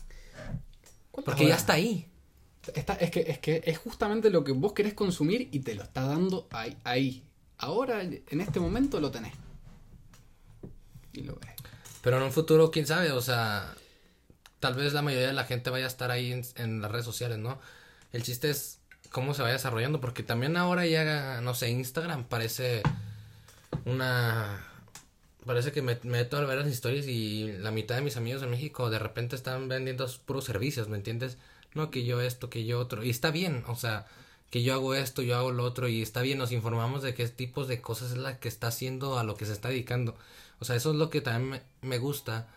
¿Cuántas 1.10 1.34
Porque 1.34 1.48
ya 1.48 1.56
está 1.56 1.72
ahí. 1.72 2.06
Está- 2.74 2.94
es, 2.94 3.10
que, 3.10 3.20
es 3.22 3.38
que 3.38 3.62
es 3.64 3.78
justamente 3.78 4.30
lo 4.30 4.44
que 4.44 4.52
vos 4.52 4.72
querés 4.74 4.94
consumir 4.94 5.48
y 5.50 5.60
te 5.60 5.74
lo 5.74 5.82
está 5.82 6.02
dando 6.02 6.46
ahí. 6.50 6.76
ahí. 6.84 7.24
Ahora, 7.58 8.02
en 8.02 8.40
este 8.40 8.60
momento, 8.60 9.00
lo 9.00 9.10
tenés. 9.10 9.32
Y 11.12 11.22
lo 11.22 11.34
ves. 11.36 11.50
Pero 12.02 12.18
en 12.18 12.24
un 12.24 12.32
futuro, 12.32 12.70
quién 12.70 12.86
sabe, 12.86 13.10
o 13.12 13.20
sea, 13.22 13.74
tal 14.60 14.74
vez 14.74 14.92
la 14.92 15.02
mayoría 15.02 15.28
de 15.28 15.32
la 15.32 15.44
gente 15.44 15.70
vaya 15.70 15.84
a 15.86 15.88
estar 15.88 16.10
ahí 16.10 16.32
en, 16.32 16.42
en 16.56 16.82
las 16.82 16.90
redes 16.90 17.04
sociales, 17.06 17.38
¿no? 17.38 17.58
El 18.12 18.22
chiste 18.22 18.50
es 18.50 18.80
cómo 19.10 19.32
se 19.34 19.42
vaya 19.42 19.54
desarrollando, 19.54 20.00
porque 20.00 20.22
también 20.22 20.56
ahora 20.56 20.86
ya, 20.86 21.40
no 21.40 21.54
sé, 21.54 21.70
Instagram 21.70 22.24
parece 22.24 22.82
una... 23.84 24.68
Parece 25.46 25.72
que 25.72 25.82
me 25.82 25.96
me 26.04 26.10
meto 26.18 26.36
a 26.36 26.44
ver 26.44 26.58
las 26.58 26.68
historias 26.68 27.06
y 27.06 27.50
la 27.58 27.70
mitad 27.72 27.96
de 27.96 28.02
mis 28.02 28.16
amigos 28.16 28.42
en 28.42 28.50
México 28.50 28.90
de 28.90 28.98
repente 29.00 29.34
están 29.36 29.68
vendiendo 29.68 30.06
puros 30.24 30.44
servicios, 30.44 30.88
¿me 30.88 30.96
entiendes? 30.96 31.36
No, 31.74 31.90
que 31.90 32.04
yo 32.04 32.20
esto, 32.20 32.48
que 32.50 32.64
yo 32.64 32.78
otro. 32.80 33.02
Y 33.02 33.10
está 33.10 33.30
bien, 33.30 33.64
o 33.66 33.74
sea, 33.76 34.06
que 34.50 34.62
yo 34.62 34.74
hago 34.74 34.94
esto, 34.94 35.22
yo 35.22 35.36
hago 35.36 35.50
lo 35.50 35.64
otro, 35.64 35.88
y 35.88 36.02
está 36.02 36.22
bien, 36.22 36.38
nos 36.38 36.52
informamos 36.52 37.02
de 37.02 37.14
qué 37.14 37.26
tipos 37.28 37.66
de 37.68 37.80
cosas 37.80 38.12
es 38.12 38.18
la 38.18 38.38
que 38.38 38.48
está 38.48 38.68
haciendo 38.68 39.18
a 39.18 39.24
lo 39.24 39.34
que 39.36 39.46
se 39.46 39.52
está 39.52 39.68
dedicando. 39.70 40.14
O 40.60 40.64
sea, 40.64 40.76
eso 40.76 40.90
es 40.92 40.96
lo 40.96 41.10
que 41.10 41.20
también 41.22 41.62
me, 41.82 41.88
me 41.88 41.98
gusta. 41.98 42.48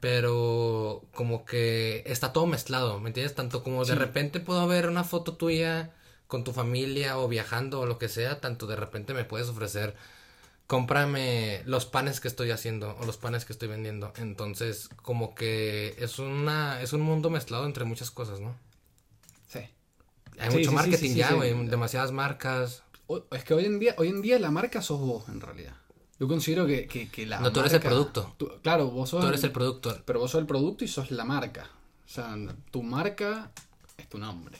Pero 0.00 1.02
como 1.14 1.44
que 1.46 2.02
está 2.06 2.32
todo 2.32 2.46
mezclado, 2.46 3.00
¿me 3.00 3.08
entiendes? 3.08 3.34
Tanto 3.34 3.62
como 3.62 3.84
de 3.84 3.94
Sí. 3.94 3.98
repente 3.98 4.40
puedo 4.40 4.66
ver 4.68 4.88
una 4.88 5.04
foto 5.04 5.34
tuya 5.36 5.92
con 6.26 6.44
tu 6.44 6.52
familia 6.52 7.18
o 7.18 7.28
viajando 7.28 7.80
o 7.80 7.86
lo 7.86 7.98
que 7.98 8.08
sea, 8.08 8.40
tanto 8.40 8.66
de 8.66 8.76
repente 8.76 9.14
me 9.14 9.24
puedes 9.24 9.48
ofrecer, 9.48 9.96
cómprame 10.66 11.62
los 11.64 11.86
panes 11.86 12.20
que 12.20 12.28
estoy 12.28 12.50
haciendo 12.50 12.96
o 13.00 13.04
los 13.06 13.16
panes 13.16 13.44
que 13.44 13.52
estoy 13.52 13.68
vendiendo. 13.68 14.12
Entonces, 14.16 14.88
como 15.02 15.34
que 15.34 15.94
es 15.98 16.18
una 16.18 16.80
es 16.82 16.92
un 16.92 17.00
mundo 17.02 17.30
mezclado 17.30 17.66
entre 17.66 17.84
muchas 17.84 18.10
cosas, 18.10 18.40
¿no? 18.40 18.56
Sí. 19.48 19.60
Hay 20.38 20.50
Sí, 20.50 20.56
mucho 20.58 20.70
sí, 20.70 20.74
marketing 20.76 21.08
sí, 21.10 21.14
ya, 21.14 21.32
güey, 21.32 21.54
demasiadas 21.68 22.12
marcas. 22.12 22.82
Es 23.30 23.44
que 23.44 23.54
hoy 23.54 23.64
en 23.66 23.78
día, 23.78 23.94
hoy 23.98 24.08
en 24.08 24.22
día 24.22 24.38
la 24.38 24.50
marca 24.50 24.82
sos 24.82 25.00
vos, 25.00 25.28
en 25.28 25.40
realidad. 25.40 25.74
Yo 26.18 26.26
considero 26.28 26.66
que, 26.66 26.86
que, 26.86 27.08
que 27.10 27.26
la 27.26 27.40
No, 27.40 27.52
tú 27.52 27.60
eres 27.60 27.72
el 27.72 27.78
marca- 27.78 27.88
producto. 27.90 28.34
tú- 28.38 28.50
claro, 28.62 28.88
vos 28.90 29.10
sos 29.10 29.20
Tú 29.20 29.28
eres 29.28 29.44
el 29.44 29.52
producto. 29.52 30.02
Pero 30.04 30.18
vos 30.18 30.30
sos 30.30 30.40
el 30.40 30.46
producto 30.46 30.84
y 30.84 30.88
sos 30.88 31.10
la 31.10 31.24
marca. 31.24 31.68
O 32.06 32.08
sea, 32.08 32.34
tu 32.70 32.82
marca 32.82 33.50
es 33.98 34.08
tu 34.08 34.18
nombre 34.18 34.58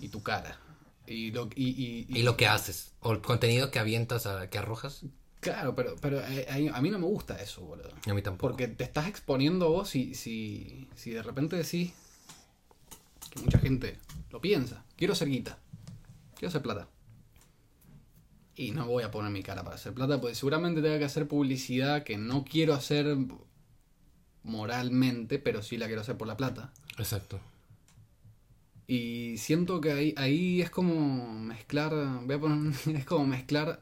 y 0.00 0.08
tu 0.08 0.22
cara. 0.22 0.58
Y 1.12 1.32
lo, 1.32 1.48
y, 1.56 2.06
y, 2.08 2.18
Y 2.18 2.22
lo 2.22 2.36
que 2.36 2.46
haces, 2.46 2.92
o 3.00 3.10
el 3.12 3.20
contenido 3.20 3.70
que 3.72 3.80
avientas, 3.80 4.26
a- 4.26 4.48
que 4.48 4.58
arrojas. 4.58 5.02
Claro, 5.40 5.74
pero, 5.74 5.96
pero 6.00 6.20
eh, 6.24 6.70
a 6.72 6.80
mí 6.80 6.90
no 6.90 6.98
me 6.98 7.06
gusta 7.06 7.36
eso, 7.42 7.62
boludo. 7.62 7.90
A 8.06 8.14
mí 8.14 8.22
tampoco. 8.22 8.48
Porque 8.52 8.68
te 8.68 8.84
estás 8.84 9.08
exponiendo 9.08 9.70
vos 9.70 9.88
si, 9.88 10.14
si, 10.14 10.88
si 10.94 11.10
de 11.10 11.22
repente 11.22 11.56
decís 11.56 11.92
que 13.30 13.40
mucha 13.40 13.58
gente 13.58 13.98
lo 14.30 14.40
piensa. 14.40 14.84
Quiero 14.96 15.14
ser 15.14 15.28
guita. 15.28 15.58
Quiero 16.34 16.48
hacer 16.50 16.62
plata. 16.62 16.88
Y 18.54 18.72
no 18.72 18.86
voy 18.86 19.02
a 19.02 19.10
poner 19.10 19.32
mi 19.32 19.42
cara 19.42 19.64
para 19.64 19.76
hacer 19.76 19.94
plata, 19.94 20.20
porque 20.20 20.34
seguramente 20.36 20.82
tenga 20.82 20.98
que 20.98 21.04
hacer 21.06 21.26
publicidad 21.26 22.04
que 22.04 22.18
no 22.18 22.44
quiero 22.44 22.74
hacer 22.74 23.16
moralmente, 24.42 25.38
pero 25.38 25.62
sí 25.62 25.76
la 25.76 25.86
quiero 25.86 26.02
hacer 26.02 26.16
por 26.16 26.28
la 26.28 26.36
plata. 26.36 26.72
Exacto. 26.98 27.40
Y 28.92 29.38
siento 29.38 29.80
que 29.80 29.92
ahí, 29.92 30.14
ahí 30.16 30.60
es 30.62 30.68
como 30.70 31.32
mezclar. 31.32 31.92
Voy 32.24 32.34
a 32.34 32.40
poner. 32.40 32.74
Es 32.96 33.04
como 33.04 33.24
mezclar 33.24 33.80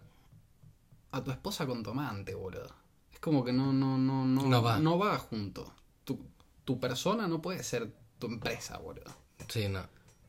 a 1.12 1.24
tu 1.24 1.30
esposa 1.30 1.66
con 1.66 1.82
tu 1.82 1.90
amante, 1.90 2.34
boludo. 2.34 2.68
Es 3.10 3.18
como 3.18 3.42
que 3.42 3.54
no, 3.54 3.72
no, 3.72 3.96
no, 3.96 4.26
no, 4.26 4.42
No 4.46 4.62
va. 4.62 4.78
no 4.78 4.98
va 4.98 5.16
junto. 5.18 5.72
Tu, 6.04 6.20
tu 6.66 6.78
persona 6.78 7.26
no 7.26 7.40
puede 7.40 7.62
ser 7.62 7.90
tu 8.18 8.26
empresa, 8.26 8.76
boludo. 8.76 9.16
Sí, 9.48 9.68
no. 9.68 9.80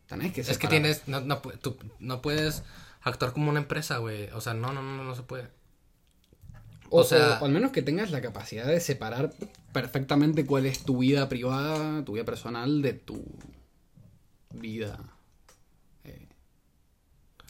Tenés 0.08 0.32
que 0.32 0.40
Es 0.42 0.48
que 0.48 0.54
separar. 0.54 0.70
tienes. 0.72 1.08
No, 1.10 1.20
no, 1.20 1.40
tú 1.62 1.76
no 2.00 2.22
puedes 2.22 2.64
actuar 3.02 3.34
como 3.34 3.50
una 3.50 3.60
empresa, 3.60 3.98
güey. 3.98 4.30
O 4.32 4.40
sea, 4.40 4.54
no, 4.54 4.72
no, 4.72 4.82
no, 4.82 5.04
no 5.04 5.14
se 5.14 5.24
puede. 5.24 5.50
O, 6.90 7.02
o 7.02 7.04
sea- 7.04 7.40
o 7.42 7.46
al 7.46 7.52
menos 7.52 7.72
que 7.72 7.82
tengas 7.82 8.12
la 8.12 8.22
capacidad 8.22 8.66
de 8.66 8.80
separar 8.80 9.34
perfectamente 9.74 10.46
cuál 10.46 10.66
es 10.66 10.84
tu 10.86 11.00
vida 11.00 11.28
privada, 11.28 12.06
tu 12.06 12.14
vida 12.14 12.24
personal, 12.24 12.82
de 12.82 12.94
tu 12.94 13.22
vida 14.52 15.00
eh, 16.04 16.28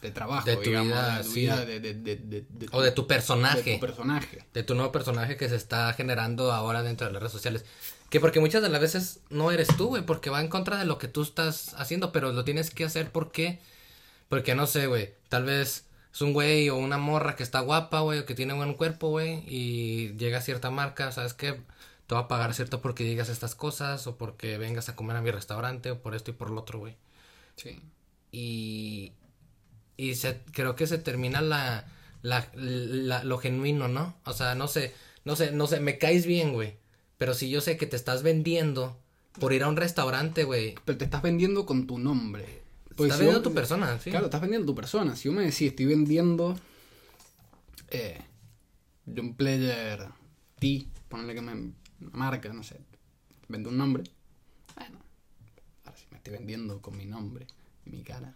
de 0.01 0.11
trabajo, 0.11 0.45
De 0.45 0.57
tu 0.57 0.69
digamos, 0.69 0.87
vida, 0.87 1.17
de 1.17 1.23
tu 1.23 1.29
sí. 1.31 1.39
vida 1.41 1.65
de, 1.65 2.45
O 2.71 2.81
de 2.81 2.91
tu 2.91 3.07
personaje. 3.07 3.71
de 3.71 3.73
tu 3.75 3.79
personaje. 3.79 4.45
de 4.53 4.63
tu 4.63 4.75
nuevo 4.75 4.91
personaje 4.91 5.37
que 5.37 5.49
se 5.49 5.55
está 5.55 5.91
generando 5.93 6.51
ahora 6.53 6.83
dentro 6.83 7.07
de 7.07 7.13
las 7.13 7.21
redes 7.21 7.33
sociales. 7.33 7.65
Que 8.09 8.19
porque 8.19 8.39
muchas 8.39 8.61
de 8.63 8.69
las 8.69 8.81
veces 8.81 9.19
no 9.29 9.51
eres 9.51 9.67
tú, 9.77 9.87
güey, 9.89 10.03
porque 10.03 10.29
va 10.29 10.41
en 10.41 10.47
contra 10.47 10.77
de 10.77 10.85
lo 10.85 10.97
que 10.97 11.07
tú 11.07 11.21
estás 11.21 11.73
haciendo, 11.75 12.11
pero 12.11 12.31
lo 12.31 12.43
tienes 12.43 12.71
que 12.71 12.83
hacer 12.85 13.11
porque, 13.11 13.59
porque 14.29 14.55
no 14.55 14.67
sé, 14.67 14.87
güey, 14.87 15.13
tal 15.29 15.43
vez 15.45 15.85
es 16.13 16.21
un 16.21 16.33
güey 16.33 16.69
o 16.69 16.75
una 16.77 16.97
morra 16.97 17.35
que 17.35 17.43
está 17.43 17.59
guapa, 17.61 17.99
güey, 18.01 18.19
o 18.19 18.25
que 18.25 18.35
tiene 18.35 18.53
buen 18.53 18.73
cuerpo, 18.73 19.09
güey, 19.09 19.43
y 19.47 20.15
llega 20.17 20.39
a 20.39 20.41
cierta 20.41 20.71
marca, 20.71 21.11
¿sabes 21.11 21.33
qué? 21.35 21.61
Te 22.09 22.15
va 22.15 22.21
a 22.21 22.27
pagar 22.27 22.55
cierto 22.55 22.81
porque 22.81 23.03
digas 23.03 23.29
estas 23.29 23.53
cosas, 23.53 24.07
o 24.07 24.17
porque 24.17 24.57
vengas 24.57 24.89
a 24.89 24.95
comer 24.95 25.15
a 25.15 25.21
mi 25.21 25.29
restaurante, 25.29 25.91
o 25.91 26.01
por 26.01 26.15
esto 26.15 26.31
y 26.31 26.33
por 26.33 26.49
lo 26.49 26.61
otro, 26.61 26.79
güey. 26.79 26.95
Sí. 27.55 27.79
Y, 28.31 29.11
y 29.95 30.15
se, 30.15 30.41
creo 30.51 30.75
que 30.75 30.87
se 30.87 30.97
termina 30.97 31.39
la, 31.41 31.85
la, 32.23 32.49
la- 32.55 33.23
lo 33.23 33.37
genuino, 33.37 33.87
¿no? 33.89 34.15
O 34.25 34.33
sea, 34.33 34.55
no 34.55 34.67
sé, 34.67 34.95
no 35.23 35.35
sé, 35.35 35.51
no 35.51 35.67
sé, 35.67 35.81
me 35.81 35.99
caes 35.99 36.25
bien, 36.25 36.51
güey. 36.53 36.77
Pero 37.19 37.35
si 37.35 37.51
yo 37.51 37.61
sé 37.61 37.77
que 37.77 37.85
te 37.85 37.95
estás 37.95 38.23
vendiendo 38.23 38.97
por 39.39 39.53
ir 39.53 39.61
a 39.61 39.67
un 39.67 39.75
restaurante, 39.75 40.45
güey. 40.45 40.73
Pero 40.85 40.97
te 40.97 41.05
estás 41.05 41.21
vendiendo 41.21 41.67
con 41.67 41.85
tu 41.85 41.99
nombre. 41.99 42.63
Porque 42.95 43.03
Estás 43.03 43.19
si 43.19 43.25
vendiendo 43.25 43.47
tu 43.47 43.53
persona, 43.53 43.99
¿sí? 43.99 44.09
Claro, 44.09 44.25
estás 44.25 44.41
vendiendo 44.41 44.65
tu 44.65 44.73
persona. 44.73 45.15
Si 45.15 45.25
yo 45.29 45.31
me 45.31 45.43
decís, 45.43 45.61
estoy 45.61 45.85
vendiendo 45.85 46.57
eh, 47.91 48.19
John 49.05 49.35
Player 49.35 50.07
T, 50.59 50.87
ponerle 51.07 51.35
que 51.35 51.41
me 51.41 51.71
una 52.01 52.11
marca, 52.17 52.51
no 52.53 52.63
sé, 52.63 52.79
vende 53.47 53.69
un 53.69 53.77
nombre. 53.77 54.03
Bueno, 54.75 54.99
ahora 55.85 55.97
sí 55.97 56.05
me 56.11 56.17
estoy 56.17 56.33
vendiendo 56.33 56.81
con 56.81 56.97
mi 56.97 57.05
nombre 57.05 57.47
y 57.85 57.89
mi 57.89 58.03
cara. 58.03 58.35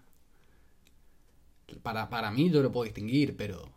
Para, 1.82 2.09
para 2.09 2.30
mí 2.32 2.49
yo 2.51 2.61
lo 2.61 2.72
puedo 2.72 2.84
distinguir, 2.86 3.36
pero... 3.36 3.72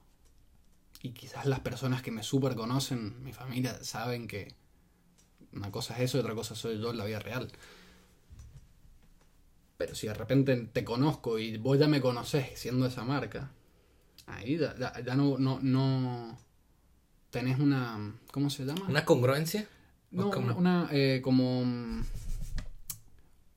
Y 1.02 1.10
quizás 1.12 1.46
las 1.46 1.60
personas 1.60 2.02
que 2.02 2.10
me 2.10 2.22
super 2.22 2.54
conocen, 2.56 3.22
mi 3.22 3.32
familia, 3.32 3.82
saben 3.84 4.26
que 4.26 4.54
una 5.52 5.70
cosa 5.70 5.94
es 5.94 6.00
eso 6.02 6.18
y 6.18 6.20
otra 6.20 6.34
cosa 6.34 6.54
soy 6.54 6.80
yo 6.80 6.90
en 6.90 6.98
la 6.98 7.04
vida 7.04 7.18
real. 7.20 7.50
Pero 9.78 9.94
si 9.94 10.06
de 10.06 10.14
repente 10.14 10.56
te 10.72 10.84
conozco 10.84 11.38
y 11.38 11.58
vos 11.58 11.78
ya 11.78 11.86
me 11.86 12.00
conocés 12.00 12.58
siendo 12.58 12.86
esa 12.86 13.04
marca, 13.04 13.50
ahí 14.26 14.56
ya, 14.58 14.74
ya- 14.76 15.00
ya 15.00 15.14
no, 15.14 15.38
no, 15.38 15.60
no 15.62 16.38
tenés 17.30 17.58
una... 17.60 18.14
¿Cómo 18.32 18.50
se 18.50 18.64
llama? 18.64 18.86
¿Una 18.88 19.04
congruencia? 19.04 19.68
No, 20.10 20.30
una, 20.30 20.54
una, 20.54 20.88
eh, 20.92 21.20
como... 21.22 21.64
mm, 21.64 22.02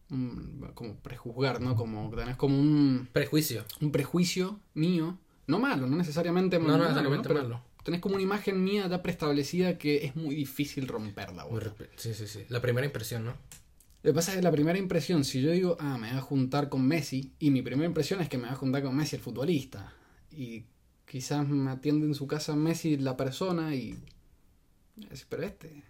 mm, 0.10 0.64
como 0.74 0.96
prejuzgar, 0.96 1.62
¿no? 1.62 1.76
Como 1.76 2.10
tenés 2.16 2.36
como 2.36 2.60
un, 2.60 3.08
Prejuicio. 3.14 3.66
un 3.82 3.92
prejuicio 3.92 4.60
mío. 4.74 5.18
No 5.48 5.60
malo, 5.60 5.88
no 5.88 5.98
necesariamente 5.98 6.58
No, 6.60 6.66
malo. 6.66 6.78
no 6.78 6.84
necesariamente 6.84 7.28
Pero 7.28 7.42
malo. 7.44 7.62
Tenés 7.84 8.02
como 8.02 8.16
una 8.16 8.24
imagen 8.24 8.64
mía 8.64 8.88
ya 8.88 9.02
preestablecida 9.02 9.78
que 9.78 10.06
es 10.06 10.16
muy 10.16 10.36
difícil 10.36 10.88
romperla, 10.88 11.46
boludo. 11.46 11.76
Sí, 11.96 12.14
sí, 12.14 12.28
sí. 12.28 12.44
La 12.50 12.62
primera 12.62 12.86
impresión, 12.86 13.26
¿no? 13.26 13.32
Lo 14.04 14.12
que 14.12 14.14
pasa 14.14 14.32
es 14.32 14.38
que 14.38 14.44
la 14.44 14.52
primera 14.52 14.78
impresión, 14.78 15.24
si 15.24 15.42
yo 15.42 15.52
digo, 15.52 15.76
ah, 15.80 15.98
me 15.98 16.10
voy 16.10 16.18
a 16.18 16.22
juntar 16.22 16.70
con 16.70 16.86
Messi, 16.86 17.34
y 17.40 17.52
mi 17.52 17.62
primera 17.62 17.86
impresión 17.88 18.22
es 18.22 18.30
que 18.30 18.38
me 18.38 18.44
voy 18.44 18.54
a 18.54 18.56
juntar 18.58 18.84
con 18.84 18.96
Messi 18.96 19.16
el 19.18 19.22
futbolista, 19.22 19.94
y 20.32 20.64
quizás 21.06 21.48
me 21.48 21.72
atiende 21.72 22.06
en 22.06 22.14
su 22.16 22.28
casa 22.28 22.56
Messi 22.56 22.98
la 22.98 23.18
persona, 23.18 23.76
y... 23.76 23.98
es- 25.12 25.26
Pero 25.26 25.44
este... 25.44 25.84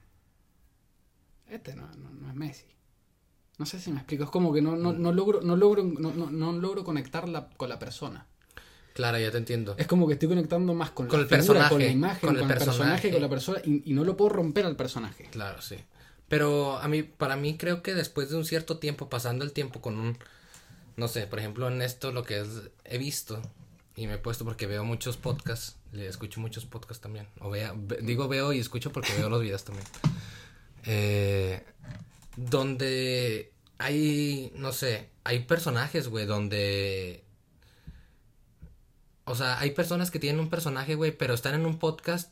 Este 1.50 1.76
no, 1.76 1.88
no, 1.98 2.10
no 2.12 2.30
es 2.30 2.36
Messi. 2.36 2.66
No 3.58 3.66
sé 3.66 3.80
si 3.80 3.92
me 3.92 3.98
explico, 3.98 4.24
es 4.24 4.30
como 4.30 4.54
que 4.54 4.62
no, 4.62 4.76
no, 4.78 4.94
no 4.94 5.12
logro, 5.12 5.42
no, 5.42 5.56
logro, 5.58 5.84
no, 5.84 6.14
no, 6.14 6.32
no 6.32 6.52
logro 6.54 6.84
conectarla 6.86 7.50
con 7.58 7.68
la 7.70 7.78
persona. 7.78 8.26
Claro, 8.94 9.18
ya 9.20 9.32
te 9.32 9.38
entiendo. 9.38 9.76
Es 9.78 9.88
como 9.88 10.08
que 10.08 10.14
estoy 10.14 10.30
conectando 10.30 10.74
más 10.74 10.92
con, 10.92 11.08
Con 11.08 11.20
la 11.20 11.24
el 11.24 11.30
figura, 11.30 11.38
personaje, 11.40 11.70
con 11.76 11.80
la 11.82 11.88
imagen, 11.92 12.20
con 12.22 12.30
con, 12.30 12.36
el 12.38 12.42
el 12.44 12.48
personaje, 12.58 12.86
personaje. 12.86 13.12
con 13.12 13.22
la 13.22 13.30
persona, 13.30 13.60
y, 13.66 13.92
y 13.92 13.94
no 13.94 14.04
lo 14.04 14.16
puedo 14.16 14.30
romper 14.30 14.66
al 14.66 14.76
personaje. 14.76 15.28
Claro, 15.32 15.62
sí. 15.62 15.76
Pero 16.28 16.78
a 16.78 16.88
mí, 16.88 17.04
para 17.04 17.36
mí 17.36 17.58
creo 17.58 17.82
que 17.82 17.94
después 17.94 18.30
de 18.30 18.38
un 18.38 18.46
cierto 18.46 18.78
tiempo, 18.78 19.10
pasando 19.10 19.44
el 19.44 19.52
tiempo 19.52 19.82
con 19.82 19.98
un, 19.98 20.18
no 20.96 21.08
sé, 21.08 21.28
por 21.28 21.40
ejemplo 21.40 21.68
en 21.68 21.82
esto 21.82 22.12
lo 22.12 22.24
que 22.24 22.40
es, 22.42 22.48
he 22.86 22.98
visto 22.98 23.42
y 23.96 24.08
me 24.08 24.14
he 24.16 24.18
puesto 24.20 24.46
porque 24.46 24.68
veo 24.68 24.84
muchos 24.86 25.18
podcasts, 25.18 25.78
le 25.92 26.08
escucho 26.08 26.40
muchos 26.40 26.66
podcasts 26.66 27.02
también, 27.02 27.28
o 27.40 27.50
vea, 27.50 27.74
ve- 27.76 28.00
digo 28.04 28.28
veo 28.28 28.54
y 28.54 28.60
escucho 28.60 28.92
porque 28.92 29.14
veo 29.16 29.30
los 29.30 29.42
videos 29.42 29.64
también. 29.64 29.88
Eh, 30.86 31.64
donde 32.36 33.52
hay, 33.78 34.52
no 34.56 34.72
sé, 34.72 35.10
hay 35.24 35.40
personajes, 35.40 36.08
güey, 36.08 36.26
donde... 36.26 37.24
O 39.26 39.36
sea, 39.36 39.60
hay 39.60 39.72
personas 39.72 40.10
que 40.10 40.20
tienen 40.20 40.40
un 40.40 40.50
personaje, 40.50 40.96
güey, 40.96 41.12
pero 41.12 41.34
están 41.34 41.54
en 41.54 41.66
un 41.66 41.78
podcast 41.78 42.32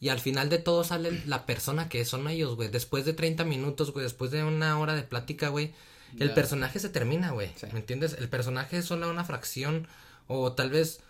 y 0.00 0.10
al 0.10 0.20
final 0.20 0.50
de 0.50 0.58
todo 0.58 0.84
sale 0.84 1.22
la 1.26 1.46
persona 1.46 1.88
que 1.88 2.04
son 2.04 2.28
ellos, 2.28 2.56
güey. 2.56 2.68
Después 2.68 3.06
de 3.06 3.14
30 3.14 3.44
minutos, 3.44 3.92
güey, 3.92 4.04
después 4.04 4.30
de 4.30 4.44
una 4.44 4.78
hora 4.78 4.94
de 4.94 5.02
plática, 5.02 5.48
güey, 5.48 5.72
el 6.18 6.32
personaje 6.32 6.78
se 6.78 6.90
termina, 6.90 7.30
güey. 7.30 7.50
Sí. 7.56 7.66
¿Me 7.72 7.80
entiendes? 7.80 8.14
El 8.18 8.28
personaje 8.28 8.78
es 8.78 8.84
solo 8.84 9.10
una 9.10 9.24
fracción 9.24 9.88
o 10.26 10.52
tal 10.52 10.70
vez 10.70 11.00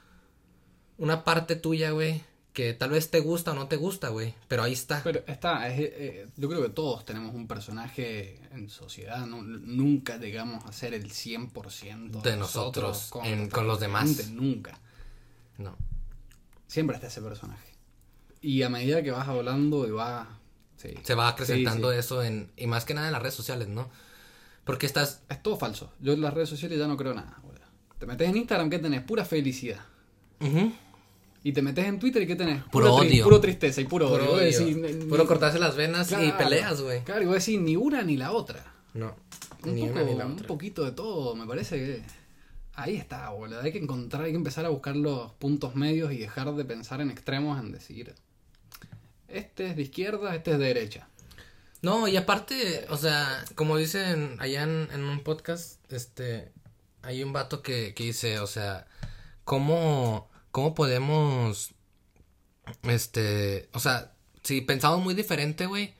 una 0.96 1.24
parte 1.24 1.56
tuya, 1.56 1.90
güey, 1.90 2.22
que 2.54 2.72
tal 2.72 2.90
vez 2.90 3.10
te 3.10 3.20
gusta 3.20 3.50
o 3.50 3.54
no 3.54 3.66
te 3.68 3.76
gusta, 3.76 4.08
güey, 4.08 4.32
pero 4.48 4.62
ahí 4.62 4.72
está. 4.72 5.02
Pero 5.02 5.22
está, 5.26 5.68
es, 5.68 5.78
eh, 5.80 6.28
yo 6.36 6.48
creo 6.48 6.62
que 6.62 6.70
todos 6.70 7.04
tenemos 7.04 7.34
un 7.34 7.46
personaje 7.48 8.40
en 8.52 8.70
sociedad, 8.70 9.26
no- 9.26 9.42
nunca 9.42 10.16
llegamos 10.18 10.64
a 10.64 10.72
ser 10.72 10.94
el 10.94 11.10
100% 11.10 12.22
De 12.22 12.36
nosotros, 12.36 13.10
en- 13.24 13.50
con 13.50 13.66
los 13.66 13.80
demás. 13.80 14.30
Nunca. 14.30 14.78
No. 15.58 15.76
Siempre 16.68 16.94
está 16.94 17.08
ese 17.08 17.20
personaje. 17.20 17.68
Y 18.40 18.62
a 18.62 18.68
medida 18.68 19.02
que 19.02 19.10
vas 19.10 19.26
hablando 19.28 19.86
y 19.86 19.90
vas... 19.90 20.26
sí. 20.76 20.94
Se 21.02 21.14
va 21.14 21.28
acrecentando 21.28 21.90
Sí, 21.90 21.94
sí. 21.96 22.00
eso 22.00 22.22
en 22.22 22.52
y 22.56 22.66
más 22.66 22.84
que 22.84 22.94
nada 22.94 23.08
en 23.08 23.12
las 23.12 23.22
redes 23.22 23.34
sociales, 23.34 23.68
¿no? 23.68 23.90
Porque 24.64 24.86
estás 24.86 25.22
Es 25.28 25.42
todo 25.42 25.56
falso. 25.56 25.92
Yo 26.00 26.12
en 26.12 26.20
las 26.20 26.32
redes 26.32 26.48
sociales 26.50 26.78
ya 26.78 26.86
no 26.86 26.96
creo 26.96 27.14
nada. 27.14 27.36
boludo. 27.42 27.64
Te 27.98 28.06
metes 28.06 28.28
en 28.28 28.36
Instagram, 28.36 28.70
¿qué 28.70 28.78
tenés? 28.78 29.02
Pura 29.02 29.24
felicidad. 29.24 29.80
Ujú. 30.40 30.72
Y 31.44 31.52
te 31.52 31.62
metes 31.62 31.84
en 31.84 31.98
Twitter 32.00 32.22
y 32.22 32.26
¿qué 32.26 32.34
tenés? 32.36 32.62
Puro 32.64 32.88
Puro 32.90 32.96
tri- 33.04 33.08
odio. 33.10 33.24
Puro 33.24 33.40
tristeza 33.40 33.80
y 33.80 33.84
puro, 33.84 34.08
puro, 34.08 34.22
odio. 34.24 34.30
Vos 34.32 34.40
odio, 34.40 34.76
decís, 34.76 34.76
ni- 34.98 35.04
puro 35.06 35.26
cortarse 35.26 35.58
las 35.60 35.76
venas 35.76 36.10
y 36.10 36.32
peleas, 36.32 36.80
güey. 36.80 37.04
Claro, 37.04 37.22
y 37.22 37.26
vos 37.26 37.34
decís 37.36 37.60
ni 37.60 37.76
una 37.76 38.02
ni 38.02 38.16
la 38.16 38.32
otra. 38.32 38.64
No. 38.94 39.14
Un, 39.62 39.74
Ni 39.74 39.82
poco, 39.82 39.92
una 39.92 40.02
ni 40.04 40.14
la 40.16 40.26
un 40.26 40.32
otra. 40.32 40.46
poquito 40.46 40.84
de 40.84 40.92
todo, 40.92 41.36
me 41.36 41.46
parece 41.46 41.76
que 41.76 42.02
ahí 42.74 42.96
está, 42.96 43.28
boludo. 43.30 43.60
Hay 43.60 43.72
que 43.72 43.78
encontrar, 43.78 44.24
hay 44.24 44.30
que 44.32 44.36
empezar 44.36 44.64
a 44.64 44.70
buscar 44.70 44.96
los 44.96 45.32
puntos 45.32 45.74
medios 45.76 46.12
y 46.12 46.18
dejar 46.18 46.52
de 46.54 46.64
pensar 46.64 47.00
en 47.02 47.10
extremos 47.10 47.60
en 47.60 47.72
decir, 47.72 48.14
este 49.28 49.66
es 49.66 49.76
de 49.76 49.82
izquierda, 49.82 50.34
este 50.34 50.52
es 50.52 50.58
de 50.58 50.64
derecha. 50.66 51.08
No, 51.82 52.08
y 52.08 52.16
aparte, 52.16 52.86
o 52.88 52.96
sea, 52.96 53.44
como 53.54 53.76
dicen 53.76 54.36
allá 54.38 54.62
en, 54.62 54.88
en 54.92 55.04
un 55.04 55.20
podcast, 55.20 55.80
este, 55.92 56.52
hay 57.02 57.22
un 57.22 57.34
vato 57.34 57.60
que, 57.60 57.92
que 57.94 58.04
dice, 58.04 58.38
o 58.40 58.46
sea, 58.46 58.86
¿cómo, 59.44 60.30
cómo 60.54 60.72
podemos, 60.72 61.72
este, 62.84 63.68
o 63.72 63.80
sea, 63.80 64.14
si 64.44 64.60
pensamos 64.60 65.02
muy 65.02 65.12
diferente, 65.12 65.66
güey, 65.66 65.94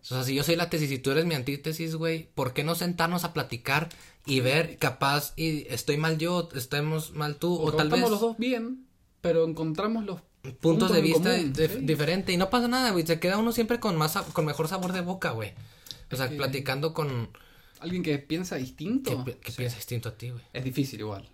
o 0.00 0.04
sea, 0.06 0.24
si 0.24 0.34
yo 0.34 0.42
soy 0.42 0.56
la 0.56 0.70
tesis 0.70 0.90
y 0.90 0.98
tú 0.98 1.10
eres 1.10 1.26
mi 1.26 1.34
antítesis, 1.34 1.96
güey, 1.96 2.30
¿por 2.34 2.54
qué 2.54 2.64
no 2.64 2.74
sentarnos 2.74 3.24
a 3.24 3.34
platicar 3.34 3.90
y 4.24 4.40
ver, 4.40 4.78
capaz, 4.78 5.34
y 5.36 5.66
estoy 5.68 5.98
mal 5.98 6.16
yo, 6.16 6.48
estamos 6.54 7.12
mal 7.12 7.36
tú, 7.36 7.54
o, 7.54 7.64
O, 7.64 7.72
tal 7.74 7.90
vez... 7.90 8.00
los 8.00 8.22
dos 8.22 8.38
bien, 8.38 8.86
pero 9.20 9.44
encontramos 9.44 10.06
los 10.06 10.22
puntos 10.60 10.94
de 10.94 11.02
vista 11.02 11.36
común, 11.36 11.52
sí. 11.54 11.80
diferente 11.82 12.32
y 12.32 12.38
no 12.38 12.48
pasa 12.48 12.68
nada, 12.68 12.92
güey. 12.92 13.06
Se 13.06 13.20
queda 13.20 13.36
uno 13.36 13.52
siempre 13.52 13.80
con 13.80 13.96
más, 13.96 14.16
con 14.32 14.46
mejor 14.46 14.68
sabor 14.68 14.94
de 14.94 15.02
boca, 15.02 15.32
güey. 15.32 15.52
O 16.10 16.16
sea, 16.16 16.30
platicando 16.30 16.94
con 16.94 17.28
Alguien 17.80 18.02
que 18.02 18.16
piensa 18.18 18.56
distinto. 18.56 19.26
que 19.26 19.52
piensa 19.52 19.76
distinto 19.76 20.08
a 20.08 20.16
ti, 20.16 20.30
güey. 20.30 20.42
Es 20.54 20.64
difícil 20.64 21.00
igual. 21.00 21.28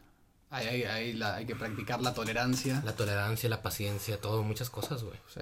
Hay, 0.50 0.66
hay, 0.66 0.82
hay, 0.84 1.12
la- 1.12 1.36
hay 1.36 1.46
que 1.46 1.56
practicar 1.56 2.00
la 2.00 2.14
tolerancia. 2.14 2.82
La 2.84 2.94
tolerancia, 2.94 3.48
la 3.48 3.62
paciencia, 3.62 4.20
todo, 4.20 4.42
muchas 4.42 4.70
cosas, 4.70 5.02
güey. 5.02 5.18
Sí. 5.28 5.40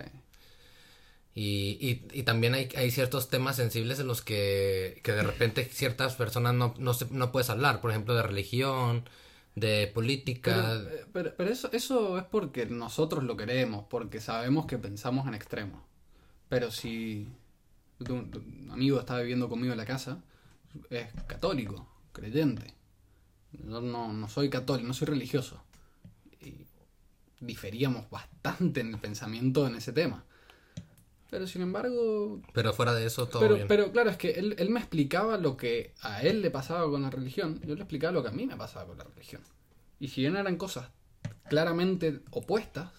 Y, 1.36 1.78
y, 1.80 2.20
y 2.20 2.22
también 2.22 2.55
hay, 2.55 2.68
hay 2.76 2.90
ciertos 2.92 3.28
temas 3.28 3.57
sensibles 3.57 3.98
en 3.98 4.07
los 4.07 4.22
que, 4.22 5.00
que 5.02 5.12
de 5.12 5.22
repente 5.22 5.64
ciertas 5.64 6.14
personas 6.14 6.55
no, 6.55 6.74
no, 6.78 6.94
se- 6.94 7.09
no 7.11 7.32
puedes 7.32 7.50
hablar. 7.50 7.80
Por 7.80 7.90
ejemplo, 7.90 8.14
de 8.14 8.22
religión, 8.22 9.09
de 9.57 9.90
política. 9.92 10.52
Pero, 10.55 10.90
eh, 10.96 11.07
pero, 11.12 11.34
pero 11.36 11.50
eso, 11.50 11.70
eso 11.72 12.18
es 12.18 12.24
porque 12.24 12.66
nosotros 12.66 13.24
lo 13.24 13.36
queremos, 13.36 13.84
porque 13.90 14.20
sabemos 14.20 14.66
que 14.66 14.78
pensamos 14.78 15.26
en 15.26 15.34
extremos. 15.34 15.82
Pero 16.48 16.70
si 16.70 17.26
tu, 17.98 18.22
tu 18.26 18.38
amigo 18.70 19.00
está 19.00 19.18
viviendo 19.18 19.48
conmigo 19.48 19.72
en 19.72 19.78
la 19.78 19.86
casa, 19.86 20.22
es 20.88 21.09
católico, 21.26 21.88
creyente. 22.12 22.72
Yo 23.62 23.80
no, 23.80 24.12
no 24.12 24.28
soy 24.28 24.50
católico, 24.50 24.86
no 24.88 24.94
soy 24.94 25.07
religioso. 25.07 25.62
Y 26.40 26.66
diferíamos 27.40 28.09
bastante 28.11 28.80
en 28.80 28.94
el 28.94 29.00
pensamiento 29.00 29.66
en 29.66 29.76
ese 29.76 29.92
tema. 29.92 30.24
Pero 31.30 31.46
sin 31.46 31.62
embargo, 31.62 32.40
Pero 32.52 32.72
fuera 32.72 32.94
de 32.94 33.07
eso, 33.07 33.26
todo 33.26 33.40
pero, 33.40 33.55
bien. 33.57 33.66
pero 33.66 33.90
claro, 33.90 34.11
es 34.11 34.16
que 34.16 34.32
él, 34.32 34.55
él 34.59 34.70
me 34.70 34.78
explicaba 34.78 35.36
lo 35.36 35.57
que 35.57 35.92
a 36.00 36.22
él 36.22 36.42
le 36.42 36.50
pasaba 36.50 36.88
con 36.88 37.02
la 37.02 37.11
religión, 37.11 37.61
yo 37.64 37.74
le 37.74 37.80
explicaba 37.80 38.12
lo 38.12 38.22
que 38.22 38.28
a 38.28 38.32
mí 38.32 38.46
me 38.46 38.57
pasaba 38.57 38.86
con 38.86 38.98
la 38.98 39.05
religión. 39.05 39.42
Y 39.98 40.09
si 40.09 40.20
bien 40.20 40.36
eran 40.36 40.57
cosas 40.57 40.90
claramente 41.48 42.20
opuestas, 42.30 42.90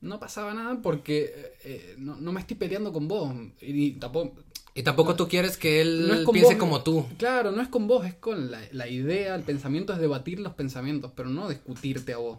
no 0.00 0.20
pasaba 0.20 0.54
nada 0.54 0.80
porque 0.80 1.24
eh, 1.34 1.52
eh, 1.64 1.94
no, 1.98 2.16
no 2.16 2.30
me 2.32 2.40
estoy 2.40 2.56
peleando 2.56 2.92
con 2.92 3.08
vos. 3.08 3.34
Y 3.60 3.92
tampoco, 3.92 4.40
Y 4.78 4.84
tampoco 4.84 5.16
tú 5.16 5.26
quieres 5.26 5.56
que 5.56 5.80
él 5.80 6.06
no 6.06 6.14
es 6.14 6.24
con 6.24 6.32
piense 6.32 6.54
vos, 6.54 6.60
como 6.60 6.82
tú. 6.84 7.04
Claro, 7.18 7.50
no 7.50 7.60
es 7.60 7.66
con 7.66 7.88
vos, 7.88 8.06
es 8.06 8.14
con 8.14 8.52
la, 8.52 8.60
la 8.70 8.86
idea, 8.86 9.34
el 9.34 9.42
pensamiento 9.42 9.92
es 9.92 9.98
debatir 9.98 10.38
los 10.38 10.54
pensamientos, 10.54 11.10
pero 11.16 11.28
no 11.30 11.48
discutirte 11.48 12.12
a 12.12 12.18
vos. 12.18 12.38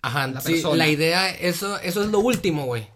Ajá, 0.00 0.26
la 0.26 0.40
sí, 0.40 0.52
persona. 0.52 0.76
la 0.76 0.88
idea, 0.88 1.30
eso, 1.30 1.78
eso 1.80 2.02
es 2.02 2.10
lo 2.10 2.20
último, 2.20 2.64
güey. 2.64 2.88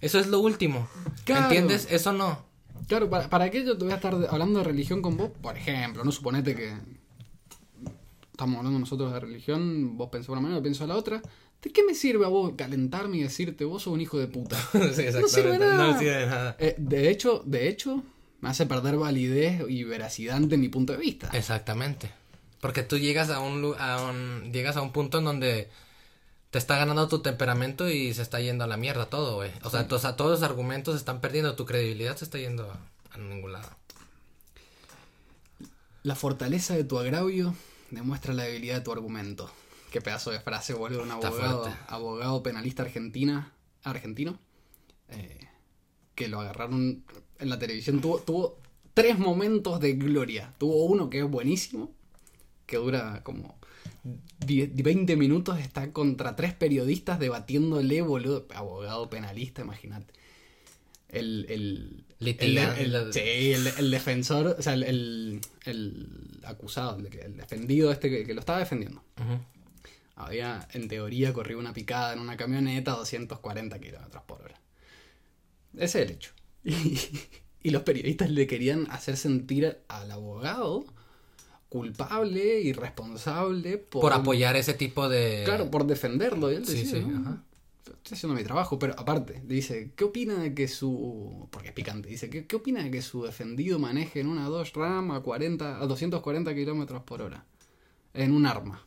Eso 0.00 0.20
es 0.20 0.28
lo 0.28 0.38
último. 0.38 0.88
Claro. 1.24 1.46
¿Entiendes? 1.46 1.88
Eso 1.90 2.12
no. 2.12 2.44
Claro, 2.86 3.10
para, 3.10 3.28
¿para 3.28 3.50
qué 3.50 3.64
yo 3.64 3.76
te 3.76 3.82
voy 3.82 3.92
a 3.92 3.96
estar 3.96 4.14
hablando 4.30 4.60
de 4.60 4.64
religión 4.64 5.02
con 5.02 5.16
vos? 5.16 5.30
Por 5.42 5.56
ejemplo, 5.56 6.04
no 6.04 6.12
suponete 6.12 6.54
que 6.54 6.72
estamos 8.30 8.58
hablando 8.58 8.78
nosotros 8.78 9.12
de 9.12 9.18
religión, 9.18 9.96
vos 9.96 10.08
pensás 10.08 10.28
de 10.28 10.32
una 10.34 10.40
manera, 10.42 10.58
yo 10.60 10.62
pienso 10.62 10.84
de 10.84 10.88
la 10.88 10.96
otra. 10.96 11.20
¿De 11.60 11.70
qué 11.72 11.82
me 11.82 11.94
sirve 11.94 12.24
a 12.24 12.28
vos 12.28 12.52
calentarme 12.56 13.16
y 13.16 13.22
decirte 13.22 13.64
vos 13.64 13.82
sos 13.82 13.92
un 13.92 14.00
hijo 14.00 14.20
de 14.20 14.28
puta? 14.28 14.56
sí, 14.72 14.78
No 14.78 14.92
sirve 14.92 15.08
exactamente. 15.08 15.58
nada. 15.58 15.86
No 15.92 15.98
sirve 15.98 16.16
de 16.16 16.26
nada. 16.26 16.56
Eh, 16.60 16.76
de 16.78 17.10
hecho, 17.10 17.42
de 17.44 17.68
hecho, 17.68 18.04
me 18.40 18.48
hace 18.48 18.66
perder 18.66 18.96
validez 18.96 19.62
y 19.68 19.84
veracidad 19.84 20.36
ante 20.36 20.56
mi 20.56 20.68
punto 20.68 20.92
de 20.92 20.98
vista. 20.98 21.30
Exactamente. 21.32 22.10
Porque 22.60 22.82
tú 22.82 22.98
llegas 22.98 23.30
a 23.30 23.40
un, 23.40 23.74
a 23.78 24.02
un 24.02 24.52
llegas 24.52 24.76
a 24.76 24.82
un 24.82 24.92
punto 24.92 25.18
en 25.18 25.24
donde 25.24 25.70
te 26.50 26.58
está 26.58 26.76
ganando 26.76 27.08
tu 27.08 27.20
temperamento 27.20 27.88
y 27.88 28.12
se 28.12 28.22
está 28.22 28.40
yendo 28.40 28.64
a 28.64 28.66
la 28.66 28.76
mierda 28.76 29.06
todo, 29.06 29.36
güey. 29.36 29.52
O 29.62 29.70
sea, 29.70 29.86
o 29.88 29.98
sea, 29.98 30.16
todos 30.16 30.40
los 30.40 30.42
argumentos 30.42 30.94
se 30.94 30.98
están 30.98 31.20
perdiendo, 31.20 31.54
tu 31.54 31.64
credibilidad 31.64 32.16
se 32.16 32.24
está 32.24 32.38
yendo 32.38 32.70
a, 32.70 32.78
a 33.14 33.18
ningún 33.18 33.52
lado. 33.52 33.70
La 36.02 36.14
fortaleza 36.14 36.74
de 36.74 36.84
tu 36.84 36.98
agravio 36.98 37.54
demuestra 37.90 38.34
la 38.34 38.44
debilidad 38.44 38.76
de 38.76 38.80
tu 38.80 38.92
argumento. 38.92 39.50
Qué 39.90 40.00
pedazo 40.00 40.30
de 40.30 40.40
frase, 40.40 40.72
boludo. 40.72 41.02
Un 41.02 41.10
abogado, 41.10 41.72
abogado 41.88 42.42
penalista 42.42 42.82
argentina, 42.82 43.52
argentino 43.82 44.38
eh, 45.08 45.40
que 46.14 46.28
lo 46.28 46.40
agarraron 46.40 47.04
en 47.40 47.48
la 47.48 47.58
televisión. 47.58 48.00
Tuvo, 48.00 48.18
tuvo 48.20 48.58
tres 48.94 49.18
momentos 49.18 49.80
de 49.80 49.94
gloria. 49.94 50.52
Tuvo 50.58 50.84
uno 50.86 51.08
que 51.10 51.20
es 51.20 51.28
buenísimo, 51.30 51.92
que 52.66 52.76
dura 52.76 53.22
como 53.22 53.58
10, 54.46 54.74
20 54.74 55.16
minutos. 55.16 55.58
Está 55.58 55.92
contra 55.92 56.36
tres 56.36 56.54
periodistas 56.54 57.18
debatiéndole, 57.18 58.02
boludo. 58.02 58.46
Abogado 58.54 59.08
penalista, 59.10 59.62
imagínate. 59.62 60.12
El, 61.08 61.46
el, 61.48 62.04
el- 62.20 62.54
el- 62.78 62.94
el- 62.94 63.12
sí, 63.12 63.52
el, 63.52 63.66
el 63.66 63.90
defensor, 63.90 64.56
o 64.58 64.62
sea, 64.62 64.74
el, 64.74 65.40
acusado, 66.44 66.98
el, 66.98 67.36
defendido 67.36 67.90
este 67.90 68.08
que, 68.10 68.24
que 68.24 68.32
lo 68.34 68.40
estaba 68.40 68.60
defendiendo. 68.60 69.02
Había, 70.14 70.68
en 70.74 70.86
teoría, 70.86 71.32
corrido 71.32 71.58
una 71.58 71.72
picada 71.72 72.12
en 72.12 72.18
una 72.20 72.36
camioneta 72.36 72.92
a 72.92 72.96
240 72.96 73.78
kilómetros 73.80 74.22
por 74.24 74.42
hora. 74.42 74.60
Ese 75.74 76.02
es 76.02 76.08
el 76.08 76.10
hecho. 76.14 76.32
Y, 76.64 76.98
y 77.62 77.70
los 77.70 77.82
periodistas 77.82 78.30
le 78.30 78.46
querían 78.46 78.86
hacer 78.90 79.16
sentir 79.16 79.78
al 79.88 80.10
abogado 80.10 80.84
culpable 81.68 82.60
y 82.60 82.72
responsable 82.72 83.78
por, 83.78 84.00
Por 84.02 84.12
apoyar 84.12 84.56
ese 84.56 84.74
tipo 84.74 85.08
de... 85.08 85.42
Claro, 85.44 85.70
por 85.70 85.86
defenderlo. 85.86 86.50
Y 86.50 86.56
él 86.56 86.66
Sí, 86.66 86.78
decía, 86.78 87.00
sí, 87.00 87.06
"No, 87.06 87.20
ajá. 87.20 87.42
Estoy 87.84 88.16
haciendo 88.16 88.36
mi 88.36 88.44
trabajo, 88.44 88.78
pero 88.78 88.94
aparte, 88.98 89.42
le 89.46 89.54
dice, 89.54 89.92
¿qué 89.94 90.04
opina 90.04 90.34
de 90.38 90.54
que 90.54 90.68
su... 90.68 91.48
Porque 91.50 91.68
es 91.68 91.74
picante, 91.74 92.08
dice, 92.08 92.30
¿qué, 92.30 92.46
qué 92.46 92.56
opina 92.56 92.82
de 92.82 92.90
que 92.90 93.02
su 93.02 93.22
defendido 93.24 93.78
maneje 93.78 94.20
en 94.20 94.26
una 94.28 94.48
Dodge 94.48 94.72
Ram 94.74 95.10
a, 95.12 95.20
40, 95.22 95.80
a 95.82 95.86
240 95.86 96.54
kilómetros 96.54 97.02
por 97.02 97.20
hora? 97.22 97.44
En 98.14 98.32
un 98.32 98.46
arma. 98.46 98.84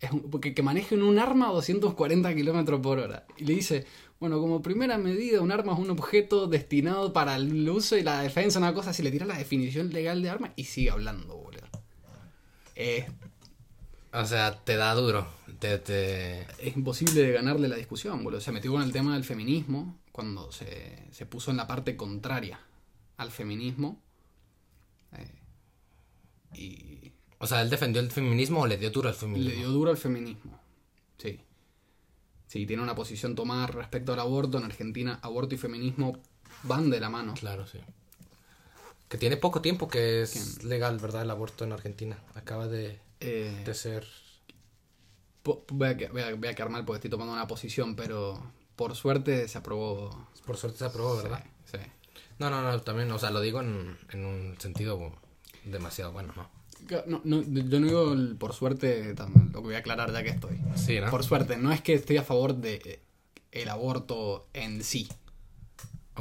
Es 0.00 0.10
un- 0.12 0.30
porque 0.30 0.54
que 0.54 0.62
maneje 0.62 0.94
en 0.94 1.02
un 1.02 1.18
arma 1.18 1.48
a 1.48 1.52
240 1.52 2.34
kilómetros 2.34 2.80
por 2.80 2.98
hora. 2.98 3.26
Y 3.36 3.44
le 3.44 3.54
dice, 3.54 3.84
bueno, 4.20 4.38
como 4.40 4.62
primera 4.62 4.96
medida, 4.98 5.40
un 5.40 5.50
arma 5.50 5.72
es 5.72 5.78
un 5.78 5.90
objeto 5.90 6.46
destinado 6.46 7.12
para 7.12 7.36
el 7.36 7.68
uso 7.68 7.96
y 7.96 8.02
la 8.02 8.20
defensa, 8.22 8.58
una 8.58 8.74
cosa 8.74 8.90
así. 8.90 9.02
Le 9.02 9.10
tira 9.10 9.26
la 9.26 9.36
definición 9.38 9.92
legal 9.92 10.22
de 10.22 10.30
arma 10.30 10.52
y 10.56 10.64
sigue 10.64 10.90
hablando, 10.90 11.36
boludo. 11.36 11.66
Es, 12.76 13.06
O 14.12 14.24
sea, 14.24 14.54
te 14.64 14.76
da 14.76 14.94
duro. 14.94 15.26
Te, 15.58 15.78
te... 15.78 16.42
es 16.42 16.76
imposible 16.76 17.20
de 17.22 17.32
ganarle 17.32 17.68
la 17.68 17.76
discusión, 17.76 18.22
boludo. 18.22 18.40
Se 18.40 18.52
metió 18.52 18.70
con 18.72 18.82
el 18.82 18.92
tema 18.92 19.14
del 19.14 19.24
feminismo 19.24 19.98
cuando 20.12 20.50
se, 20.52 21.06
se 21.10 21.26
puso 21.26 21.50
en 21.50 21.56
la 21.56 21.66
parte 21.66 21.96
contraria 21.96 22.60
al 23.16 23.30
feminismo. 23.32 24.00
Eh, 25.12 25.34
y 26.54 26.97
O 27.38 27.46
sea, 27.46 27.62
¿él 27.62 27.70
defendió 27.70 28.00
el 28.02 28.10
feminismo 28.10 28.60
o 28.62 28.66
le 28.66 28.76
dio 28.76 28.90
duro 28.90 29.08
al 29.08 29.14
feminismo? 29.14 29.50
Le 29.50 29.56
dio 29.56 29.68
duro 29.70 29.90
al 29.90 29.96
feminismo. 29.96 30.58
Sí. 31.18 31.40
Sí, 32.46 32.66
tiene 32.66 32.82
una 32.82 32.94
posición 32.94 33.34
tomada 33.34 33.66
respecto 33.68 34.12
al 34.12 34.20
aborto. 34.20 34.58
En 34.58 34.64
Argentina, 34.64 35.18
aborto 35.22 35.54
y 35.54 35.58
feminismo 35.58 36.20
van 36.64 36.90
de 36.90 36.98
la 37.00 37.10
mano. 37.10 37.34
Claro, 37.34 37.66
sí. 37.66 37.78
Que 39.08 39.18
tiene 39.18 39.36
poco 39.36 39.60
tiempo 39.62 39.88
que 39.88 40.22
es 40.22 40.64
legal, 40.64 40.98
¿verdad? 40.98 41.22
El 41.22 41.30
aborto 41.30 41.64
en 41.64 41.72
Argentina. 41.72 42.18
Acaba 42.34 42.66
de, 42.68 43.00
Eh, 43.20 43.62
de 43.64 43.74
ser... 43.74 44.06
voy, 45.44 45.88
a, 45.88 45.94
voy, 46.12 46.22
a, 46.22 46.34
voy 46.34 46.48
a 46.48 46.54
quedar 46.54 46.70
mal 46.70 46.84
porque 46.84 46.96
estoy 46.98 47.10
tomando 47.10 47.32
una 47.32 47.46
posición, 47.46 47.94
pero 47.96 48.42
por 48.76 48.94
suerte 48.96 49.46
se 49.48 49.58
aprobó. 49.58 50.28
Por 50.44 50.56
suerte 50.56 50.78
se 50.78 50.84
aprobó, 50.86 51.16
¿verdad? 51.16 51.44
Sí. 51.64 51.78
No, 52.38 52.50
no, 52.50 52.62
no, 52.62 52.80
también, 52.82 53.10
o 53.12 53.18
sea, 53.18 53.30
lo 53.30 53.40
digo 53.40 53.60
en, 53.60 53.96
en 54.10 54.24
un 54.24 54.56
sentido 54.60 55.12
demasiado 55.64 56.12
bueno, 56.12 56.32
¿no? 56.36 56.48
No, 57.06 57.20
no, 57.24 57.42
yo 57.42 57.80
no 57.80 57.86
digo 57.86 58.14
por 58.38 58.52
suerte, 58.54 59.14
lo 59.52 59.60
que 59.60 59.66
voy 59.66 59.74
a 59.74 59.78
aclarar 59.78 60.12
ya 60.12 60.22
que 60.22 60.30
estoy. 60.30 60.58
Sí, 60.76 61.00
¿no? 61.00 61.10
Por 61.10 61.24
suerte, 61.24 61.56
no 61.56 61.72
es 61.72 61.80
que 61.82 61.94
estoy 61.94 62.16
a 62.16 62.22
favor 62.22 62.54
de 62.56 62.74
eh, 62.84 63.00
el 63.52 63.68
aborto 63.68 64.46
en 64.54 64.82
sí. 64.82 65.08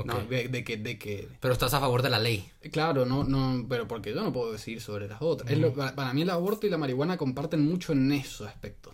No, 0.05 0.23
de, 0.25 0.47
de 0.47 0.63
que, 0.63 0.77
de 0.77 0.99
que 0.99 1.27
Pero 1.39 1.53
estás 1.53 1.73
a 1.73 1.79
favor 1.79 2.03
de 2.03 2.11
la 2.11 2.19
ley. 2.19 2.47
Claro, 2.71 3.05
no, 3.05 3.23
no, 3.23 3.65
pero 3.67 3.87
porque 3.87 4.13
yo 4.13 4.21
no 4.21 4.31
puedo 4.31 4.51
decidir 4.51 4.79
sobre 4.79 5.07
las 5.07 5.19
otras. 5.23 5.49
Es 5.51 5.57
lo- 5.57 5.73
para, 5.73 5.95
para 5.95 6.13
mí 6.13 6.21
el 6.21 6.29
aborto 6.29 6.67
y 6.67 6.69
la 6.69 6.77
marihuana 6.77 7.17
comparten 7.17 7.65
mucho 7.65 7.93
en 7.93 8.11
esos 8.11 8.47
aspectos. 8.47 8.93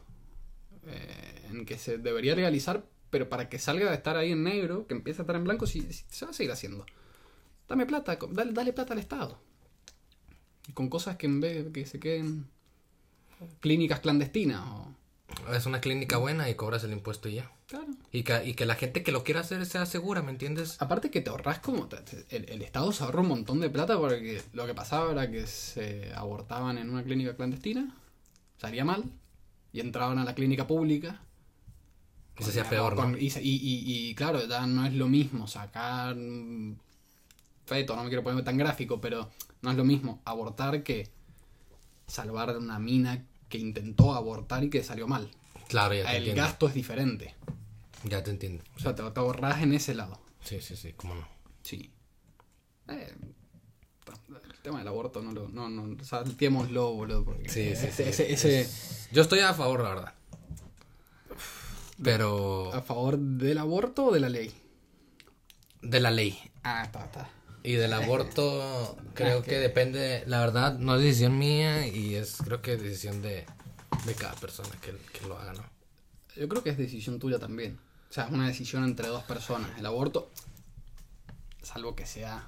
Eh, 0.88 1.47
en 1.51 1.66
que 1.66 1.78
se 1.78 1.97
debería 1.97 2.36
legalizar, 2.36 2.86
pero 3.09 3.28
para 3.28 3.49
que 3.49 3.59
salga 3.59 3.89
de 3.89 3.95
estar 3.95 4.16
ahí 4.16 4.32
en 4.32 4.43
negro, 4.43 4.88
que 4.88 4.93
empiece 4.93 5.22
a 5.22 5.24
estar 5.24 5.36
en 5.36 5.43
blanco, 5.43 5.68
sí, 5.68 5.86
sí, 5.91 6.03
se 6.09 6.24
va 6.26 6.32
a 6.32 6.34
seguir 6.34 6.51
haciendo. 6.53 6.86
Dame 7.68 7.86
plata, 7.86 8.18
dale, 8.32 8.53
dale 8.53 8.72
plata 8.74 8.93
al 8.93 8.99
Estado. 8.99 9.38
Con 10.74 10.89
cosas 10.89 11.18
que 11.18 11.26
en 11.26 11.41
vez 11.41 11.72
que 11.74 11.86
se 11.86 11.99
queden 11.99 12.47
clínicas 13.59 13.99
clandestinas 13.99 14.61
o... 14.66 14.88
Es 15.53 15.66
una 15.66 15.82
clínica 15.82 16.18
buena 16.18 16.49
y 16.49 16.55
cobras 16.55 16.84
el 16.84 16.91
impuesto 16.93 17.28
y 17.28 17.36
ya. 17.36 17.51
Claro. 17.68 17.88
Y 18.11 18.24
que, 18.24 18.45
y 18.45 18.53
que 18.53 18.66
la 18.66 18.76
gente 18.76 19.01
que 19.03 19.11
lo 19.11 19.24
quiera 19.24 19.39
hacer 19.41 19.66
sea 19.66 19.86
segura, 19.86 20.22
¿me 20.22 20.30
entiendes? 20.32 20.80
Aparte 20.82 21.09
que 21.09 21.22
te 21.22 21.30
ahorras 21.32 21.59
como... 21.59 21.89
El, 22.30 22.49
el 22.49 22.61
Estado 22.61 22.91
se 22.91 23.03
ahorra 23.03 23.22
un 23.22 23.30
montón 23.30 23.59
de 23.59 23.70
plata 23.70 23.97
porque 23.97 24.41
lo 24.53 24.66
que 24.68 24.76
pasaba 24.76 25.11
era 25.11 25.32
que 25.32 25.47
se 25.47 26.14
abortaban 26.14 26.78
en 26.78 26.89
una 26.89 27.03
clínica 27.03 27.36
clandestina, 27.36 27.97
salía 28.57 28.86
mal, 28.86 29.03
y 29.72 29.80
entraban 29.80 30.20
a 30.20 30.24
la 30.24 30.36
clínica 30.36 30.68
pública. 30.68 31.22
Y 32.39 32.43
se 32.43 32.51
hacía 32.51 32.64
con- 32.64 32.70
peor, 32.70 32.95
con- 32.95 33.11
¿no? 33.14 33.18
y, 33.18 33.28
y- 33.28 34.09
y- 34.09 34.16
claro, 34.16 34.45
ya 34.47 34.66
no 34.68 34.86
es 34.86 34.93
lo 34.93 35.07
mismo 35.07 35.47
sacar... 35.47 36.16
Feto, 37.66 37.95
no 37.95 38.03
me 38.03 38.09
quiero 38.09 38.24
poner 38.24 38.43
tan 38.43 38.57
gráfico, 38.57 38.99
pero 39.01 39.32
no 39.64 39.72
es 39.72 39.78
lo 39.78 39.84
mismo 39.84 40.22
abortar 40.26 40.84
que 40.84 41.09
salvar 42.05 42.55
una 42.57 42.78
mina 42.80 43.26
que 43.49 43.57
intentó 43.57 44.14
abortar 44.14 44.64
y 44.64 44.70
que 44.70 44.84
salió 44.84 45.07
mal. 45.07 45.32
Claro, 45.70 45.95
ya 45.95 46.03
te 46.03 46.11
El 46.11 46.18
entiendo. 46.18 46.41
gasto 46.43 46.68
es 46.68 46.74
diferente. 46.74 47.34
Ya 48.03 48.24
te 48.24 48.32
entiendo. 48.32 48.64
O 48.76 48.80
sea, 48.80 48.93
te, 48.93 49.01
te 49.09 49.20
ahorras 49.20 49.61
en 49.64 49.74
ese 49.74 49.95
lado. 49.95 50.20
Sí, 50.41 50.59
sí, 50.61 50.76
sí, 50.76 50.93
cómo 50.93 51.16
no. 51.16 51.28
Sí. 51.64 51.91
Eh, 52.89 53.16
el 54.49 54.59
tema 54.61 54.80
del 54.80 54.88
aborto 54.89 55.22
no 55.22 55.32
lo. 55.32 55.47
No, 55.47 55.70
no, 55.70 56.03
salteémoslo, 56.03 56.91
boludo. 56.93 57.24
Porque 57.24 57.47
Sí, 57.49 57.64
sí, 57.76 57.88
ese, 57.88 57.91
sí. 57.91 58.03
ese, 58.03 58.34
ese- 58.64 59.07
Yo 59.14 59.22
estoy 59.22 59.39
a 59.39 59.53
favor, 59.53 59.82
la 59.84 59.89
verdad. 59.89 60.14
Pero 62.03 62.74
¿A 62.74 62.82
favor 62.82 63.18
del 63.18 63.57
aborto 63.57 64.05
o 64.07 64.11
de 64.14 64.20
la 64.20 64.30
ley? 64.30 64.51
de 65.82 65.99
la 65.99 66.11
ley. 66.11 66.38
Ah, 66.64 66.84
está, 66.84 67.05
está. 67.05 67.30
Y 67.64 67.74
del 67.74 67.93
aborto 67.93 68.97
creo 69.14 69.39
Ah, 69.39 69.43
que 69.43 69.57
depende, 69.59 70.24
la 70.28 70.39
verdad, 70.41 70.78
no 70.80 70.95
es 70.95 71.01
decisión 71.01 71.38
mía 71.38 71.88
y 71.88 72.16
es 72.16 72.38
creo 72.43 72.61
que 72.61 72.74
es 72.74 72.82
decisión 72.84 73.22
de, 73.22 73.45
de 74.05 74.14
cada 74.16 74.34
persona 74.36 74.70
que, 74.82 74.91
que 75.18 75.26
lo 75.28 75.38
haga, 75.38 75.53
¿no? 75.53 75.64
Yo 76.36 76.47
creo 76.49 76.64
que 76.64 76.72
es 76.72 76.78
decisión 76.78 77.20
tuya 77.20 77.39
también. 77.39 77.80
O 78.09 78.14
sea, 78.14 78.26
es 78.26 78.32
una 78.32 78.47
decisión 78.47 78.84
entre 78.84 79.07
dos 79.07 79.24
personas. 79.24 79.70
El 79.78 79.86
aborto, 79.86 80.30
salvo 81.61 81.95
que 81.95 82.05
sea 82.05 82.47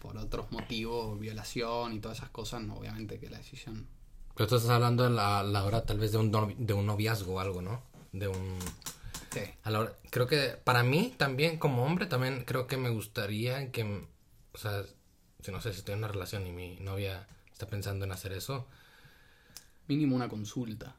por 0.00 0.16
otros 0.18 0.52
motivos, 0.52 1.18
violación 1.18 1.94
y 1.94 1.98
todas 2.00 2.18
esas 2.18 2.30
cosas, 2.30 2.62
no, 2.62 2.74
obviamente 2.74 3.18
que 3.18 3.30
la 3.30 3.38
decisión. 3.38 3.86
Pero 4.36 4.48
tú 4.48 4.56
estás 4.56 4.70
hablando 4.70 5.04
a 5.06 5.10
la, 5.10 5.42
la 5.42 5.64
hora 5.64 5.84
tal 5.84 5.98
vez 5.98 6.12
de 6.12 6.18
un, 6.18 6.30
de 6.58 6.74
un 6.74 6.86
noviazgo 6.86 7.34
o 7.34 7.40
algo, 7.40 7.62
¿no? 7.62 7.82
De 8.12 8.28
un... 8.28 8.58
Sí. 9.32 9.40
A 9.62 9.70
la 9.70 9.80
hora- 9.80 9.92
creo 10.10 10.26
que 10.26 10.58
para 10.62 10.82
mí 10.82 11.14
también, 11.16 11.58
como 11.58 11.84
hombre, 11.84 12.06
también 12.06 12.44
creo 12.44 12.66
que 12.66 12.76
me 12.76 12.90
gustaría 12.90 13.70
que, 13.72 14.06
o 14.54 14.58
sea, 14.58 14.84
si 15.42 15.50
no 15.52 15.60
sé 15.60 15.72
si 15.72 15.80
estoy 15.80 15.92
en 15.94 15.98
una 15.98 16.08
relación 16.08 16.46
y 16.46 16.52
mi 16.52 16.76
novia 16.80 17.26
está 17.52 17.66
pensando 17.66 18.04
en 18.04 18.12
hacer 18.12 18.32
eso, 18.32 18.66
Mínimo 19.86 20.16
una 20.16 20.28
consulta. 20.28 20.96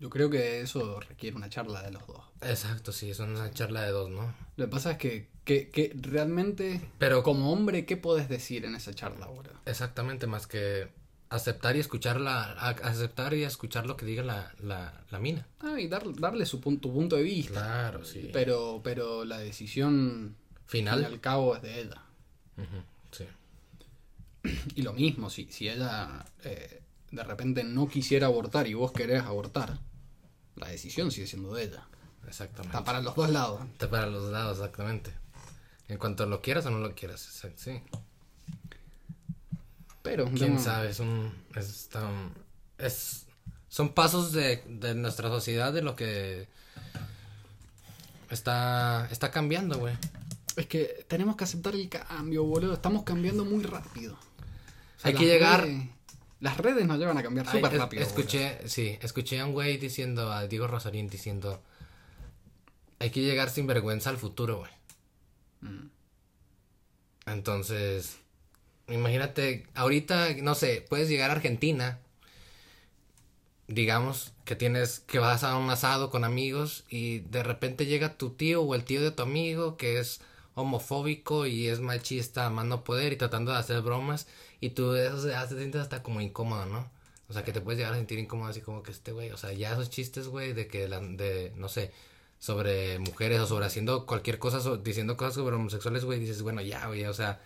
Yo 0.00 0.08
creo 0.10 0.30
que 0.30 0.60
eso 0.60 1.00
requiere 1.00 1.36
una 1.36 1.50
charla 1.50 1.82
de 1.82 1.90
los 1.90 2.06
dos. 2.06 2.22
exacto, 2.40 2.92
sí, 2.92 3.10
es 3.10 3.18
una 3.18 3.50
charla 3.50 3.82
de 3.82 3.90
dos, 3.90 4.08
¿no? 4.10 4.32
Lo 4.56 4.64
que 4.66 4.70
pasa 4.70 4.92
es 4.92 4.98
que, 4.98 5.28
que, 5.44 5.68
que 5.70 5.92
realmente, 6.00 6.80
Pero 6.98 7.22
como 7.22 7.52
hombre, 7.52 7.84
¿qué 7.84 7.96
puedes 7.96 8.28
decir 8.28 8.64
en 8.64 8.76
esa 8.76 8.94
charla, 8.94 9.26
boludo? 9.26 9.54
Exactamente, 9.66 10.26
más 10.28 10.46
que 10.46 10.88
aceptar 11.30 11.76
y 11.76 11.80
escuchar 11.80 12.20
la, 12.20 12.52
aceptar 12.52 13.34
y 13.34 13.42
escuchar 13.42 13.86
lo 13.86 13.96
que 13.96 14.06
diga 14.06 14.22
la, 14.22 14.54
la, 14.60 15.04
la 15.10 15.18
mina. 15.18 15.46
Ah, 15.60 15.78
y 15.80 15.88
dar- 15.88 16.14
darle 16.14 16.46
su 16.46 16.60
punto, 16.60 16.88
tu 16.88 16.94
punto 16.94 17.16
de 17.16 17.22
vista. 17.24 17.52
Claro, 17.60 18.04
sí. 18.04 18.30
Pero, 18.32 18.80
pero 18.84 19.24
la 19.26 19.38
decisión, 19.38 20.36
Final. 20.66 21.04
al 21.04 21.20
cabo, 21.20 21.56
es 21.56 21.62
de 21.62 21.80
ella. 21.80 22.02
Sí. 23.12 23.26
Y 24.76 24.82
lo 24.82 24.92
mismo, 24.92 25.30
si, 25.30 25.50
si 25.50 25.68
ella 25.68 26.24
eh, 26.44 26.82
de 27.10 27.22
repente 27.24 27.64
no 27.64 27.88
quisiera 27.88 28.26
abortar 28.26 28.66
y 28.66 28.74
vos 28.74 28.92
querés 28.92 29.22
abortar, 29.22 29.78
la 30.56 30.68
decisión 30.68 31.10
sigue 31.10 31.26
siendo 31.26 31.54
de 31.54 31.64
ella. 31.64 31.86
Exactamente. 32.26 32.76
Está 32.76 32.84
para 32.84 33.00
los 33.00 33.14
dos 33.14 33.30
lados. 33.30 33.62
Está 33.72 33.88
para 33.90 34.06
los 34.06 34.30
lados, 34.30 34.58
exactamente. 34.58 35.12
En 35.88 35.96
cuanto 35.98 36.26
lo 36.26 36.42
quieras 36.42 36.66
o 36.66 36.70
no 36.70 36.78
lo 36.78 36.94
quieras, 36.94 37.20
sí. 37.56 37.80
Pero, 40.02 40.26
Quién 40.30 40.54
no- 40.54 40.60
sabe, 40.62 40.90
es 40.90 41.00
un, 41.00 41.32
es, 41.54 41.88
tan- 41.88 42.32
es- 42.78 43.26
son 43.68 43.90
pasos 43.94 44.32
de, 44.32 44.62
de 44.68 44.94
nuestra 44.94 45.28
sociedad 45.28 45.72
de 45.72 45.82
lo 45.82 45.96
que 45.96 46.48
está, 48.30 49.08
está 49.10 49.30
cambiando, 49.30 49.78
güey. 49.78 49.94
Es 50.58 50.66
que 50.66 51.04
tenemos 51.08 51.36
que 51.36 51.44
aceptar 51.44 51.74
el 51.74 51.88
cambio, 51.88 52.44
boludo. 52.44 52.74
Estamos 52.74 53.04
cambiando 53.04 53.44
muy 53.44 53.62
rápido. 53.64 54.14
O 54.14 55.06
Hay 55.06 55.14
que 55.14 55.24
llegar- 55.26 55.62
redes- 55.64 55.88
las 56.40 56.56
redes 56.56 56.86
nos 56.86 56.98
llevan 56.98 57.16
a 57.18 57.22
cambiar 57.22 57.46
súper 57.50 57.72
es- 57.72 57.78
rápido. 57.78 58.02
Escuché, 58.02 58.68
sí, 58.68 58.98
escuché 59.00 59.40
a 59.40 59.46
un 59.46 59.52
güey 59.52 59.76
diciendo, 59.78 60.32
a 60.32 60.46
Diego 60.46 60.66
Rosarín 60.66 61.08
diciendo, 61.08 61.62
hay 62.98 63.10
que 63.10 63.20
llegar 63.22 63.50
sin 63.50 63.66
vergüenza 63.66 64.10
al 64.10 64.18
futuro, 64.18 64.58
güey. 64.58 64.70
Mm. 65.60 65.88
Entonces, 67.26 68.16
imagínate, 68.88 69.66
ahorita, 69.74 70.28
no 70.42 70.54
sé, 70.54 70.84
puedes 70.88 71.08
llegar 71.08 71.30
a 71.30 71.34
Argentina, 71.34 71.98
digamos 73.66 74.32
que 74.44 74.56
tienes, 74.56 75.00
que 75.00 75.18
vas 75.18 75.44
a 75.44 75.56
un 75.56 75.68
asado 75.70 76.10
con 76.10 76.24
amigos 76.24 76.84
y 76.88 77.18
de 77.20 77.42
repente 77.42 77.86
llega 77.86 78.16
tu 78.16 78.30
tío 78.30 78.62
o 78.62 78.74
el 78.74 78.84
tío 78.84 79.02
de 79.02 79.10
tu 79.10 79.22
amigo 79.22 79.76
que 79.76 79.98
es 79.98 80.20
homofóbico 80.60 81.46
y 81.46 81.68
es 81.68 81.80
machista 81.80 82.46
a 82.46 82.50
mano 82.50 82.84
poder 82.84 83.12
y 83.12 83.16
tratando 83.16 83.52
de 83.52 83.58
hacer 83.58 83.80
bromas 83.82 84.26
y 84.60 84.70
tú 84.70 84.94
eso 84.94 85.20
se 85.20 85.30
te 85.30 85.56
sientes 85.58 85.80
hasta 85.82 86.02
como 86.02 86.20
incómodo, 86.20 86.66
¿no? 86.66 86.90
O 87.28 87.32
sea, 87.32 87.44
que 87.44 87.52
te 87.52 87.60
puedes 87.60 87.78
llegar 87.78 87.92
a 87.92 87.96
sentir 87.96 88.18
incómodo 88.18 88.48
así 88.50 88.60
como 88.62 88.82
que 88.82 88.90
este 88.90 89.12
güey, 89.12 89.30
o 89.30 89.36
sea, 89.36 89.52
ya 89.52 89.72
esos 89.72 89.90
chistes, 89.90 90.28
güey, 90.28 90.52
de 90.54 90.66
que, 90.68 90.88
la, 90.88 91.00
de, 91.00 91.52
no 91.56 91.68
sé, 91.68 91.92
sobre 92.38 92.98
mujeres 93.00 93.40
o 93.40 93.46
sobre 93.46 93.66
haciendo 93.66 94.06
cualquier 94.06 94.38
cosa, 94.38 94.60
so- 94.60 94.76
diciendo 94.78 95.16
cosas 95.16 95.34
sobre 95.34 95.56
homosexuales, 95.56 96.04
güey, 96.04 96.20
dices, 96.20 96.42
bueno, 96.42 96.60
ya, 96.62 96.86
güey, 96.86 97.04
o 97.06 97.12
sea, 97.14 97.40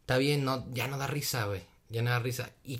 está 0.00 0.18
bien, 0.18 0.44
no, 0.44 0.66
ya 0.72 0.88
no 0.88 0.98
da 0.98 1.06
risa, 1.06 1.46
güey, 1.46 1.62
ya 1.90 2.02
no 2.02 2.10
da 2.10 2.18
risa. 2.20 2.50
Y 2.64 2.78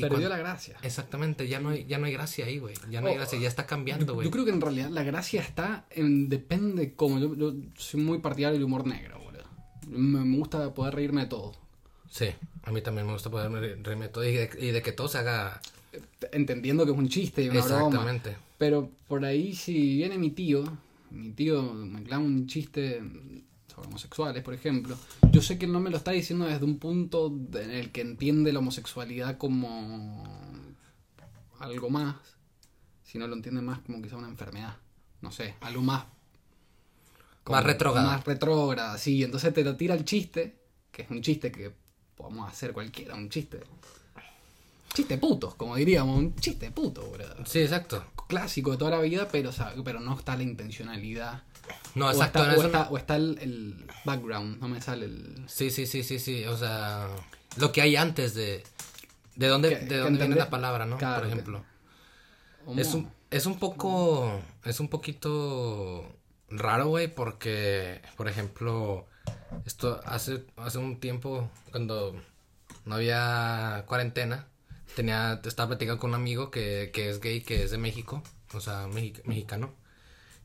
Perdió 0.00 0.28
la 0.28 0.38
gracia. 0.38 0.76
Exactamente, 0.82 1.48
ya 1.48 1.60
no 1.60 1.70
hay, 1.70 1.84
ya 1.86 1.98
no 1.98 2.06
hay 2.06 2.12
gracia 2.12 2.46
ahí, 2.46 2.58
güey, 2.58 2.74
ya 2.90 3.00
no 3.00 3.08
hay 3.08 3.14
Oh, 3.14 3.16
gracia, 3.18 3.38
ya 3.38 3.48
está 3.48 3.66
cambiando, 3.66 4.14
güey. 4.14 4.24
yo 4.26 4.30
creo 4.30 4.44
que 4.44 4.50
en 4.52 4.60
realidad 4.60 4.88
la 4.90 5.02
gracia 5.02 5.40
está 5.42 5.86
en. 5.90 6.28
Depende 6.28 6.94
cómo. 6.94 7.18
Yo, 7.18 7.34
yo 7.34 7.52
soy 7.76 8.00
muy 8.00 8.18
partidario 8.18 8.54
del 8.54 8.64
humor 8.64 8.86
negro, 8.86 9.18
boludo. 9.18 9.44
Me, 9.88 10.24
me 10.24 10.36
gusta 10.38 10.72
poder 10.74 10.94
reírme 10.94 11.22
de 11.22 11.26
todo. 11.28 11.52
Sí, 12.08 12.26
a 12.62 12.70
mí 12.72 12.80
también 12.82 13.06
me 13.06 13.12
gusta 13.12 13.30
poder 13.30 13.50
reírme 13.82 14.08
todo 14.08 14.24
y 14.24 14.32
de, 14.32 14.50
y 14.60 14.70
de 14.70 14.80
que 14.82 14.92
todo 14.92 15.08
se 15.08 15.18
haga 15.18 15.60
Entendiendo 16.32 16.84
que 16.84 16.92
es 16.92 16.98
un 16.98 17.08
chiste 17.08 17.42
y 17.42 17.48
una 17.48 17.62
broma. 17.64 17.86
exactamente. 17.86 18.36
Pero 18.58 18.90
por 19.08 19.24
ahí 19.24 19.54
si 19.54 19.96
viene 19.96 20.18
mi 20.18 20.30
tío, 20.30 20.62
mi 21.10 21.30
tío 21.32 21.62
me 21.74 22.02
clama 22.02 22.24
un 22.24 22.46
chiste 22.46 23.02
homosexuales, 23.84 24.42
por 24.42 24.54
ejemplo, 24.54 24.96
yo 25.30 25.42
sé 25.42 25.58
que 25.58 25.66
él 25.66 25.72
no 25.72 25.80
me 25.80 25.90
lo 25.90 25.96
está 25.96 26.12
diciendo 26.12 26.46
desde 26.46 26.64
un 26.64 26.78
punto 26.78 27.26
en 27.54 27.70
el 27.70 27.92
que 27.92 28.00
entiende 28.00 28.52
la 28.52 28.60
homosexualidad 28.60 29.36
como 29.38 30.24
algo 31.58 31.90
más, 31.90 32.16
sino 33.02 33.26
lo 33.26 33.34
entiende 33.34 33.62
más 33.62 33.80
como 33.80 34.00
quizá 34.02 34.16
una 34.16 34.28
enfermedad, 34.28 34.76
no 35.20 35.30
sé, 35.30 35.54
algo 35.60 35.82
más... 35.82 36.04
Más 37.46 37.62
retrógrada. 37.62 38.08
Más 38.08 38.24
retrógrada, 38.24 38.98
sí, 38.98 39.22
entonces 39.22 39.54
te 39.54 39.62
lo 39.62 39.76
tira 39.76 39.94
el 39.94 40.04
chiste, 40.04 40.58
que 40.90 41.02
es 41.02 41.10
un 41.10 41.22
chiste 41.22 41.52
que 41.52 41.72
podemos 42.16 42.50
hacer 42.50 42.72
cualquiera, 42.72 43.14
un 43.14 43.28
chiste... 43.28 43.60
Chiste 44.92 45.18
putos, 45.18 45.54
como 45.54 45.76
diríamos, 45.76 46.18
un 46.18 46.34
chiste 46.36 46.70
puto, 46.70 47.02
boludo 47.02 47.44
Sí, 47.44 47.60
exacto. 47.60 48.02
clásico 48.26 48.72
de 48.72 48.78
toda 48.78 48.92
la 48.92 49.00
vida, 49.00 49.28
pero, 49.30 49.50
pero 49.84 50.00
no 50.00 50.16
está 50.16 50.36
la 50.36 50.42
intencionalidad. 50.42 51.42
No, 51.94 52.06
o 52.06 52.10
exacto. 52.10 52.40
está, 52.40 52.52
no 52.56 52.58
o 52.60 52.64
está- 52.66 52.88
o 52.90 52.96
está 52.98 53.16
el, 53.16 53.38
el 53.40 53.86
background, 54.04 54.60
no 54.60 54.68
me 54.68 54.80
sale 54.80 55.06
el... 55.06 55.44
Sí, 55.48 55.70
sí, 55.70 55.86
sí, 55.86 56.02
sí, 56.02 56.18
sí. 56.18 56.44
O 56.44 56.56
sea, 56.56 57.08
lo 57.56 57.72
que 57.72 57.80
hay 57.82 57.96
antes 57.96 58.34
de. 58.34 58.62
¿De 59.34 59.48
dónde, 59.48 59.70
Que- 59.70 59.84
de 59.86 59.98
dónde 59.98 60.18
viene 60.20 60.36
la 60.36 60.50
palabra, 60.50 60.84
no? 60.86 60.96
claro, 60.98 61.22
Por 61.22 61.26
ejemplo. 61.32 61.64
Es 62.76 62.94
un, 62.94 63.10
es 63.30 63.46
un 63.46 63.58
poco. 63.58 64.40
Es 64.64 64.80
un 64.80 64.88
poquito 64.88 66.16
raro, 66.50 66.88
güey, 66.88 67.08
porque, 67.14 68.00
por 68.16 68.28
ejemplo, 68.28 69.06
esto 69.64 70.00
hace, 70.04 70.44
hace 70.56 70.78
un 70.78 70.98
tiempo, 71.00 71.50
cuando 71.70 72.14
no 72.84 72.94
había 72.96 73.84
cuarentena, 73.86 74.46
tenía, 74.94 75.40
estaba 75.44 75.68
platicando 75.68 75.98
con 76.00 76.10
un 76.10 76.16
amigo 76.16 76.50
que, 76.50 76.90
que 76.92 77.08
es 77.10 77.20
gay, 77.20 77.40
que 77.42 77.64
es 77.64 77.70
de 77.70 77.78
México, 77.78 78.22
o 78.54 78.60
sea, 78.60 78.86
mexi- 78.86 79.22
mexicano. 79.24 79.74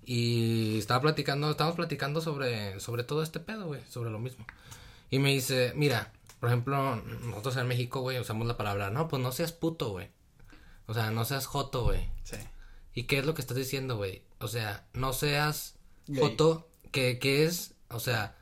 Y 0.03 0.80
estaba 0.80 1.02
platicando, 1.02 1.52
estábamos 1.52 1.76
platicando 1.76 2.22
sobre, 2.22 2.80
sobre 2.80 3.03
todo 3.03 3.23
este 3.23 3.40
pedo, 3.40 3.68
güey, 3.68 3.82
sobre 3.90 4.10
lo 4.10 4.19
mismo. 4.19 4.45
Y 5.10 5.19
me 5.19 5.32
dice, 5.32 5.73
mira, 5.76 6.11
por 6.40 6.49
ejemplo, 6.49 6.95
nosotros 6.95 7.57
en 7.57 7.68
México, 7.68 8.02
güey, 8.02 8.19
usamos 8.19 8.48
la 8.48 8.57
palabra, 8.57 8.90
no, 8.90 9.07
pues 9.07 9.22
no 9.22 9.32
seas 9.32 9.52
puto, 9.52 9.91
güey. 9.91 10.10
O 10.88 10.94
sea, 10.94 11.11
no 11.11 11.23
seas 11.26 11.45
joto, 11.45 11.84
güey. 11.84 12.10
Sí. 12.23 12.38
¿Y 12.94 13.03
qué 13.03 13.19
es 13.19 13.26
lo 13.26 13.34
que 13.34 13.41
estás 13.41 13.57
diciendo, 13.57 13.98
güey? 13.98 14.23
O 14.40 14.48
sea, 14.48 14.86
no 14.94 15.14
seas 15.14 15.76
Gay. 16.07 16.22
joto, 16.22 16.68
que, 16.91 17.19
que 17.19 17.45
es, 17.45 17.76
o 17.90 17.99
sea, 17.99 18.36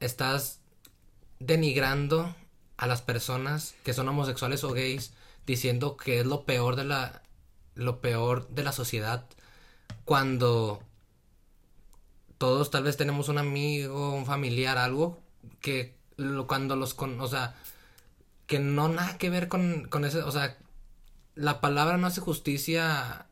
estás 0.00 0.60
denigrando 1.40 2.34
a 2.76 2.86
las 2.86 3.02
personas 3.02 3.74
que 3.82 3.94
son 3.94 4.08
homosexuales 4.08 4.62
o 4.64 4.72
gays 4.72 5.12
diciendo 5.46 5.96
que 5.96 6.20
es 6.20 6.26
lo 6.26 6.44
peor 6.44 6.76
de 6.76 6.84
la 6.84 7.22
lo 7.74 8.00
peor 8.00 8.48
de 8.48 8.64
la 8.64 8.72
sociedad 8.72 9.26
cuando 10.08 10.82
todos 12.38 12.70
tal 12.70 12.84
vez 12.84 12.96
tenemos 12.96 13.28
un 13.28 13.36
amigo, 13.36 14.14
un 14.14 14.24
familiar, 14.24 14.78
algo 14.78 15.20
que 15.60 15.98
lo, 16.16 16.46
cuando 16.46 16.76
los 16.76 16.94
con, 16.94 17.20
o 17.20 17.28
sea, 17.28 17.54
que 18.46 18.58
no 18.58 18.88
nada 18.88 19.18
que 19.18 19.28
ver 19.28 19.48
con, 19.48 19.86
con 19.90 20.06
ese, 20.06 20.22
o 20.22 20.30
sea, 20.30 20.56
la 21.34 21.60
palabra 21.60 21.98
no 21.98 22.06
hace 22.06 22.22
justicia, 22.22 23.26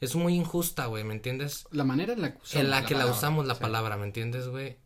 es 0.00 0.14
muy 0.14 0.36
injusta, 0.36 0.86
güey, 0.86 1.02
¿me 1.02 1.14
entiendes? 1.14 1.66
La 1.72 1.82
manera 1.82 2.12
en 2.12 2.22
la 2.22 2.30
que 2.30 2.38
usamos 2.38 2.54
en 2.64 2.70
la 2.70 2.86
que 2.86 2.94
la 2.94 3.06
usamos 3.06 3.46
la 3.48 3.56
sí. 3.56 3.60
palabra, 3.60 3.96
¿me 3.96 4.04
entiendes, 4.04 4.46
güey? 4.46 4.78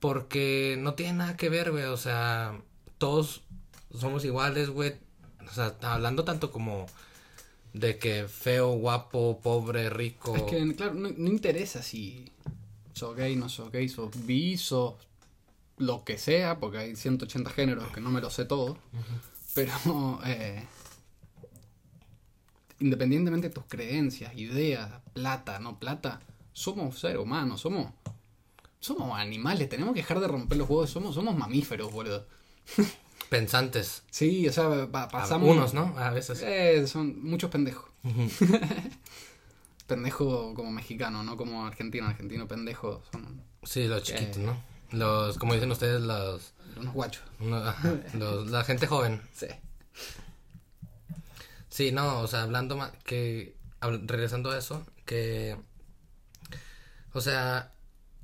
Porque 0.00 0.78
no 0.78 0.94
tiene 0.94 1.12
nada 1.12 1.36
que 1.36 1.50
ver, 1.50 1.70
güey, 1.70 1.84
o 1.84 1.98
sea, 1.98 2.58
todos 2.96 3.42
somos 3.94 4.24
iguales, 4.24 4.70
güey. 4.70 4.94
O 5.46 5.52
sea, 5.52 5.76
hablando 5.82 6.24
tanto 6.24 6.50
como 6.50 6.86
De 7.72 7.98
que 7.98 8.28
feo, 8.28 8.72
guapo, 8.72 9.40
pobre, 9.42 9.88
rico. 9.88 10.36
Es 10.36 10.42
que, 10.42 10.74
claro, 10.74 10.94
no, 10.94 11.08
no 11.16 11.28
interesa 11.28 11.82
si 11.82 12.30
sos 12.92 13.16
gay, 13.16 13.36
no 13.36 13.48
sos 13.48 13.72
gay, 13.72 13.88
sos 13.88 14.10
bi, 14.26 14.56
sos 14.56 14.94
lo 15.78 16.04
que 16.04 16.18
sea, 16.18 16.58
porque 16.58 16.78
hay 16.78 16.96
180 16.96 17.50
géneros 17.50 17.90
que 17.92 18.00
no 18.00 18.10
me 18.10 18.20
lo 18.20 18.30
sé 18.30 18.44
todo. 18.44 18.76
Pero, 19.54 19.72
eh, 20.24 20.64
independientemente 22.80 23.48
de 23.48 23.54
tus 23.54 23.64
creencias, 23.64 24.36
ideas, 24.36 24.90
plata, 25.12 25.58
no 25.58 25.78
plata, 25.78 26.20
somos 26.52 26.98
seres 26.98 27.18
humanos, 27.18 27.60
somos, 27.60 27.92
somos 28.80 29.18
animales, 29.18 29.68
tenemos 29.68 29.94
que 29.94 30.00
dejar 30.00 30.20
de 30.20 30.28
romper 30.28 30.58
los 30.58 30.68
huevos, 30.68 30.90
somos, 30.90 31.14
somos 31.14 31.36
mamíferos, 31.36 31.92
boludo. 31.92 32.26
Pensantes. 33.32 34.02
Sí, 34.10 34.46
o 34.46 34.52
sea, 34.52 34.68
pa- 34.92 35.08
pasamos... 35.08 35.48
Algunos, 35.48 35.72
¿no? 35.72 35.94
A 35.98 36.10
veces. 36.10 36.42
Eh, 36.44 36.86
son 36.86 37.24
muchos 37.24 37.50
pendejos. 37.50 37.88
Pendejo 39.86 40.52
como 40.54 40.70
mexicano, 40.70 41.22
no 41.22 41.38
como 41.38 41.66
argentino. 41.66 42.06
Argentino 42.08 42.46
pendejo 42.46 43.02
son 43.10 43.42
Sí, 43.62 43.86
los 43.88 44.02
chiquitos, 44.02 44.36
¿no? 44.36 44.62
Los, 44.90 45.38
como 45.38 45.54
dicen 45.54 45.70
ustedes, 45.70 46.02
los, 46.02 46.52
unos 46.76 46.92
guachos. 46.92 47.22
los- 48.18 48.50
la 48.50 48.64
gente 48.64 48.86
joven. 48.86 49.22
Sí. 49.34 49.46
Sí, 51.70 51.90
no, 51.90 52.20
o 52.20 52.26
sea, 52.26 52.42
hablando 52.42 52.76
más, 52.76 52.92
que, 53.04 53.56
regresando 53.80 54.50
a 54.50 54.58
eso, 54.58 54.84
que, 55.06 55.56
o 57.14 57.20
sea, 57.22 57.72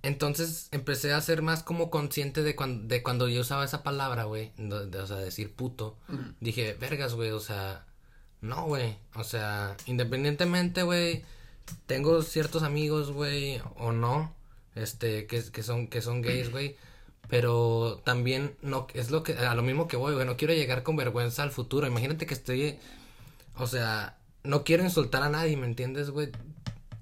entonces 0.02 0.68
empecé 0.72 1.12
a 1.12 1.20
ser 1.20 1.42
más 1.42 1.62
como 1.62 1.90
consciente 1.90 2.42
de 2.42 2.54
cuando, 2.56 2.86
de 2.88 3.02
cuando 3.02 3.28
yo 3.28 3.40
usaba 3.40 3.64
esa 3.64 3.82
palabra, 3.82 4.24
güey, 4.24 4.52
de- 4.56 4.86
de- 4.86 4.98
o 5.00 5.06
sea, 5.06 5.16
decir 5.16 5.52
puto, 5.52 5.96
dije, 6.40 6.74
vergas, 6.80 7.14
güey, 7.14 7.30
o 7.30 7.40
sea, 7.40 7.84
no, 8.40 8.64
güey, 8.66 8.96
o 9.14 9.24
sea, 9.24 9.76
independientemente, 9.86 10.82
güey, 10.84 11.24
tengo 11.86 12.22
ciertos 12.22 12.62
amigos, 12.62 13.10
güey, 13.10 13.60
o 13.76 13.92
no, 13.92 14.34
este, 14.74 15.26
que, 15.26 15.42
que 15.50 15.62
son, 15.62 15.88
que 15.88 16.00
son 16.00 16.22
gays, 16.22 16.50
güey, 16.50 16.76
pero 17.28 18.00
también 18.04 18.56
no, 18.62 18.86
es 18.94 19.10
lo 19.10 19.22
que, 19.22 19.34
a 19.34 19.54
lo 19.54 19.62
mismo 19.62 19.88
que 19.88 19.96
voy, 19.96 20.14
güey, 20.14 20.24
no 20.26 20.36
quiero 20.36 20.54
llegar 20.54 20.82
con 20.84 20.96
vergüenza 20.96 21.42
al 21.42 21.50
futuro, 21.50 21.86
imagínate 21.86 22.26
que 22.26 22.34
estoy 22.34 22.78
o 23.56 23.66
sea, 23.66 24.16
no 24.44 24.62
quiero 24.62 24.84
insultar 24.84 25.22
a 25.24 25.28
nadie, 25.28 25.56
¿me 25.56 25.66
entiendes, 25.66 26.10
güey? 26.10 26.30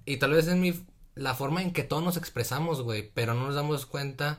Y 0.07 0.17
tal 0.17 0.33
vez 0.33 0.47
es 0.49 0.57
mi 0.57 0.73
la 1.17 1.35
forma 1.35 1.63
en 1.63 1.73
que 1.73 1.83
todos 1.83 2.05
nos 2.05 2.17
expresamos, 2.17 2.83
güey, 2.83 3.11
pero 3.13 3.35
no 3.35 3.47
nos 3.47 3.55
damos 3.57 3.87
cuenta 3.87 4.39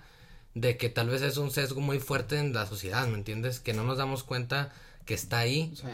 de 0.54 0.78
que 0.78 0.90
tal 0.90 1.10
vez 1.10 1.22
es 1.24 1.38
un 1.38 1.52
sesgo 1.52 1.82
muy 1.82 2.00
fuerte 2.00 2.40
en 2.40 2.54
la 2.54 2.66
sociedad, 2.66 3.06
¿me 3.08 3.18
entiendes? 3.18 3.60
Que 3.60 3.74
no 3.74 3.84
nos 3.84 3.98
damos 3.98 4.24
cuenta 4.24 4.72
que 5.06 5.14
está 5.14 5.40
ahí 5.40 5.74
Sí. 5.76 5.88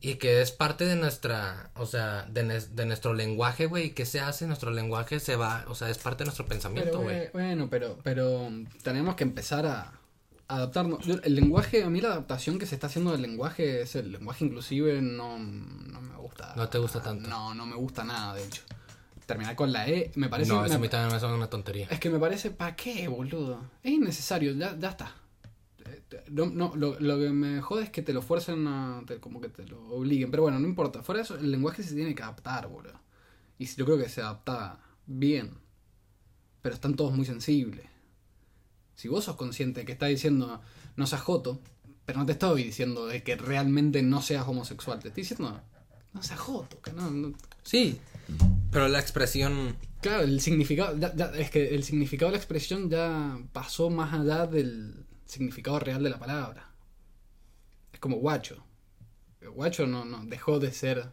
y 0.00 0.14
que 0.14 0.40
es 0.40 0.52
parte 0.52 0.86
de 0.86 0.96
nuestra, 0.96 1.70
o 1.74 1.86
sea, 1.86 2.22
de, 2.30 2.44
nuestro 2.86 3.14
lenguaje, 3.14 3.66
güey, 3.66 3.86
y 3.86 3.90
que 3.90 4.06
se 4.06 4.20
hace, 4.20 4.46
nuestro 4.46 4.70
lenguaje 4.70 5.20
se 5.20 5.36
va, 5.36 5.64
o 5.68 5.74
sea, 5.74 5.90
es 5.90 5.98
parte 5.98 6.24
de 6.24 6.26
nuestro 6.26 6.46
pensamiento, 6.46 7.00
güey. 7.00 7.28
bueno, 7.32 7.68
pero, 7.68 7.98
pero 8.02 8.48
tenemos 8.82 9.16
que 9.16 9.24
empezar 9.24 9.66
a 9.66 9.92
adaptarnos. 10.48 11.06
El 11.06 11.34
lenguaje, 11.34 11.84
a 11.84 11.90
mí 11.90 12.00
la 12.00 12.08
adaptación 12.08 12.58
que 12.58 12.66
se 12.66 12.74
está 12.74 12.86
haciendo 12.88 13.12
del 13.12 13.22
lenguaje 13.22 13.82
es 13.82 13.94
el 13.94 14.12
lenguaje 14.12 14.44
inclusive, 14.44 15.00
no, 15.00 15.38
no 15.38 16.00
me 16.00 16.16
gusta. 16.16 16.54
No 16.56 16.68
te 16.68 16.78
gusta 16.78 17.00
tanto. 17.00 17.28
No, 17.28 17.54
no 17.54 17.66
me 17.66 17.76
gusta 17.76 18.04
nada, 18.04 18.34
de 18.34 18.44
hecho. 18.44 18.62
Terminar 19.34 19.56
con 19.56 19.72
la 19.72 19.88
E, 19.88 20.10
me 20.16 20.28
parece... 20.28 20.52
no, 20.52 20.64
eso 20.64 20.78
me- 20.78 20.88
también 20.88 21.12
me 21.12 21.20
suena 21.20 21.34
una 21.34 21.48
tontería. 21.50 21.86
Es 21.90 21.98
que 22.00 22.10
me 22.10 22.18
parece, 22.18 22.50
¿para 22.50 22.74
qué, 22.76 23.06
boludo? 23.08 23.62
Es 23.82 23.92
innecesario, 23.92 24.52
ya, 24.52 24.76
ya 24.78 24.90
está. 24.90 25.14
Eh, 25.84 26.02
No, 26.30 26.46
no, 26.46 26.74
lo, 26.76 26.98
lo 27.00 27.18
que 27.18 27.30
me 27.30 27.60
jode 27.60 27.84
es 27.84 27.90
que 27.90 28.02
te 28.02 28.12
lo 28.12 28.22
fuercen 28.22 28.66
a. 28.66 29.02
te- 29.06 29.18
como 29.18 29.40
que 29.40 29.48
te 29.48 29.64
lo 29.66 29.80
obliguen. 29.88 30.30
Pero 30.30 30.42
bueno, 30.44 30.58
no 30.58 30.66
importa. 30.66 31.02
Fuera 31.02 31.18
de 31.20 31.24
eso, 31.24 31.36
el 31.36 31.50
lenguaje 31.50 31.82
se 31.82 31.94
tiene 31.94 32.14
que 32.14 32.22
adaptar, 32.22 32.68
boludo. 32.68 33.00
Y 33.58 33.66
yo 33.66 33.84
creo 33.84 33.98
que 33.98 34.08
se 34.08 34.20
adapta 34.20 34.80
bien. 35.06 35.54
Pero 36.62 36.74
están 36.74 36.94
todos 36.96 37.12
muy 37.14 37.24
sensibles. 37.26 37.86
Si 38.94 39.08
vos 39.08 39.24
sos 39.24 39.36
consciente 39.36 39.84
que 39.84 39.92
está 39.92 40.06
diciendo 40.06 40.60
no 40.96 41.06
seas 41.06 41.22
joto, 41.22 41.60
pero 42.04 42.18
no 42.18 42.26
te 42.26 42.32
estoy 42.32 42.64
diciendo 42.64 43.06
de 43.06 43.22
que 43.22 43.36
realmente 43.36 44.02
no 44.02 44.20
seas 44.20 44.46
homosexual. 44.46 44.98
Te 45.00 45.08
estoy 45.08 45.22
diciendo 45.22 45.60
no 46.12 46.22
seas 46.22 46.40
joto. 46.40 46.80
Que 46.82 46.92
no, 46.92 47.10
no- 47.10 47.32
Sí, 47.62 47.98
pero 48.70 48.88
la 48.88 49.00
expresión 49.00 49.76
Claro, 50.00 50.22
el 50.22 50.40
significado, 50.40 50.96
ya- 50.98 51.14
ya- 51.14 51.32
es 51.36 51.50
que 51.50 51.74
el 51.74 51.82
significado 51.84 52.30
de 52.30 52.36
la 52.36 52.38
expresión 52.38 52.88
ya 52.88 53.38
pasó 53.52 53.90
más 53.90 54.14
allá 54.14 54.46
del 54.46 55.04
significado 55.26 55.78
real 55.78 56.02
de 56.02 56.08
la 56.10 56.18
palabra. 56.18 56.70
Es 57.92 58.00
como 58.00 58.16
guacho. 58.16 58.64
El 59.42 59.50
guacho 59.50 59.86
no, 59.86 60.04
no 60.06 60.24
dejó 60.24 60.58
de 60.58 60.72
ser, 60.72 61.10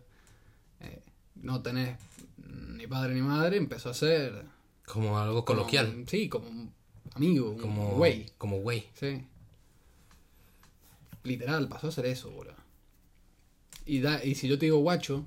eh, 0.80 1.02
no 1.36 1.62
tenés 1.62 1.98
ni 2.38 2.88
padre 2.88 3.14
ni 3.14 3.22
madre, 3.22 3.58
empezó 3.58 3.90
a 3.90 3.94
ser 3.94 4.46
como 4.86 5.20
algo 5.20 5.44
como- 5.44 5.58
coloquial, 5.60 6.06
sí, 6.08 6.30
como 6.30 6.48
un 6.50 6.74
amigo, 7.14 7.50
un 7.52 7.60
como 7.60 7.90
güey. 7.96 8.32
como 8.38 8.60
güey. 8.62 8.88
Sí. 8.94 9.26
Literal, 11.24 11.68
pasó 11.68 11.88
a 11.88 11.92
ser 11.92 12.06
eso, 12.06 12.32
boludo. 12.32 12.56
Y, 13.86 14.00
da, 14.00 14.24
y 14.24 14.36
si 14.36 14.48
yo 14.48 14.58
te 14.58 14.66
digo 14.68 14.78
guacho, 14.80 15.26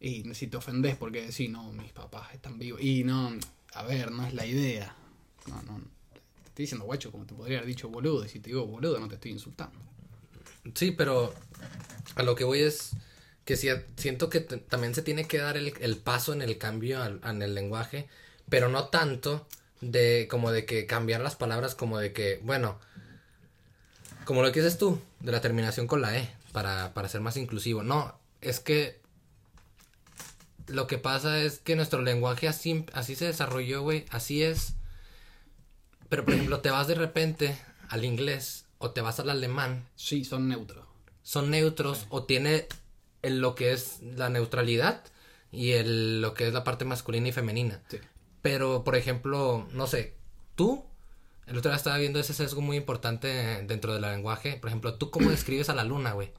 y 0.00 0.34
si 0.34 0.46
te 0.46 0.56
ofendes 0.56 0.96
porque 0.96 1.26
decís, 1.26 1.50
no, 1.50 1.72
mis 1.72 1.92
papás 1.92 2.34
están 2.34 2.58
vivos. 2.58 2.80
Y 2.82 3.04
no, 3.04 3.32
a 3.72 3.82
ver, 3.84 4.10
no 4.10 4.26
es 4.26 4.34
la 4.34 4.46
idea. 4.46 4.94
No, 5.46 5.62
no. 5.62 5.80
Te 6.12 6.48
estoy 6.48 6.62
diciendo 6.64 6.84
guacho 6.84 7.10
como 7.10 7.24
te 7.24 7.34
podría 7.34 7.58
haber 7.58 7.68
dicho 7.68 7.88
boludo. 7.88 8.24
Y 8.24 8.28
si 8.28 8.40
te 8.40 8.50
digo 8.50 8.66
boludo, 8.66 8.98
no 9.00 9.08
te 9.08 9.14
estoy 9.14 9.32
insultando. 9.32 9.78
Sí, 10.74 10.90
pero 10.90 11.34
a 12.14 12.22
lo 12.22 12.34
que 12.34 12.44
voy 12.44 12.60
es 12.60 12.90
que 13.44 13.56
sí, 13.56 13.68
siento 13.96 14.28
que 14.28 14.40
también 14.40 14.94
se 14.94 15.02
tiene 15.02 15.26
que 15.26 15.38
dar 15.38 15.56
el, 15.56 15.72
el 15.80 15.96
paso 15.96 16.32
en 16.32 16.42
el 16.42 16.58
cambio 16.58 17.04
en 17.04 17.42
el 17.42 17.54
lenguaje, 17.54 18.08
pero 18.48 18.68
no 18.68 18.88
tanto 18.88 19.46
de 19.80 20.26
como 20.28 20.50
de 20.50 20.66
que 20.66 20.86
cambiar 20.86 21.20
las 21.20 21.36
palabras 21.36 21.74
como 21.74 21.98
de 21.98 22.12
que, 22.12 22.40
bueno, 22.42 22.78
como 24.24 24.42
lo 24.42 24.50
que 24.50 24.60
dices 24.60 24.78
tú, 24.78 25.00
de 25.20 25.30
la 25.32 25.40
terminación 25.40 25.86
con 25.86 26.02
la 26.02 26.18
E, 26.18 26.28
para, 26.52 26.92
para 26.92 27.08
ser 27.08 27.20
más 27.20 27.36
inclusivo. 27.36 27.82
No, 27.84 28.18
es 28.40 28.58
que 28.58 29.00
lo 30.68 30.86
que 30.86 30.98
pasa 30.98 31.38
es 31.40 31.58
que 31.60 31.76
nuestro 31.76 32.02
lenguaje 32.02 32.48
así, 32.48 32.84
así 32.92 33.14
se 33.14 33.26
desarrolló, 33.26 33.82
güey, 33.82 34.04
así 34.10 34.42
es. 34.42 34.74
Pero, 36.08 36.24
por 36.24 36.34
ejemplo, 36.34 36.60
te 36.60 36.70
vas 36.70 36.86
de 36.86 36.94
repente 36.94 37.58
al 37.88 38.04
inglés 38.04 38.66
o 38.78 38.90
te 38.90 39.00
vas 39.00 39.18
al 39.20 39.30
alemán 39.30 39.86
Sí, 39.96 40.24
son 40.24 40.48
neutros. 40.48 40.84
son 41.22 41.50
neutros 41.50 42.06
o 42.10 42.24
tiene 42.24 42.66
el- 43.22 43.40
lo 43.40 43.54
que 43.54 43.72
es 43.72 44.00
la 44.02 44.28
neutralidad 44.28 45.02
y 45.50 45.72
el, 45.72 46.20
lo 46.20 46.34
que 46.34 46.46
es 46.46 46.52
la 46.54 46.64
parte 46.64 46.84
masculina 46.84 47.28
y 47.28 47.32
femenina. 47.32 47.82
Sí. 47.88 47.98
Pero, 48.42 48.84
por 48.84 48.94
ejemplo, 48.96 49.66
no 49.72 49.86
sé, 49.86 50.14
tú, 50.54 50.84
el 51.46 51.58
otro 51.58 51.70
día 51.70 51.76
estaba 51.76 51.98
viendo 51.98 52.20
ese 52.20 52.34
sesgo 52.34 52.60
muy 52.60 52.76
importante 52.76 53.28
dentro 53.66 53.92
del 53.92 54.02
lenguaje. 54.02 54.56
Por 54.56 54.68
ejemplo, 54.68 54.94
¿tú 54.94 55.10
cómo 55.10 55.30
describes 55.30 55.68
a 55.68 55.74
la 55.74 55.84
luna, 55.84 56.12
güey? 56.12 56.32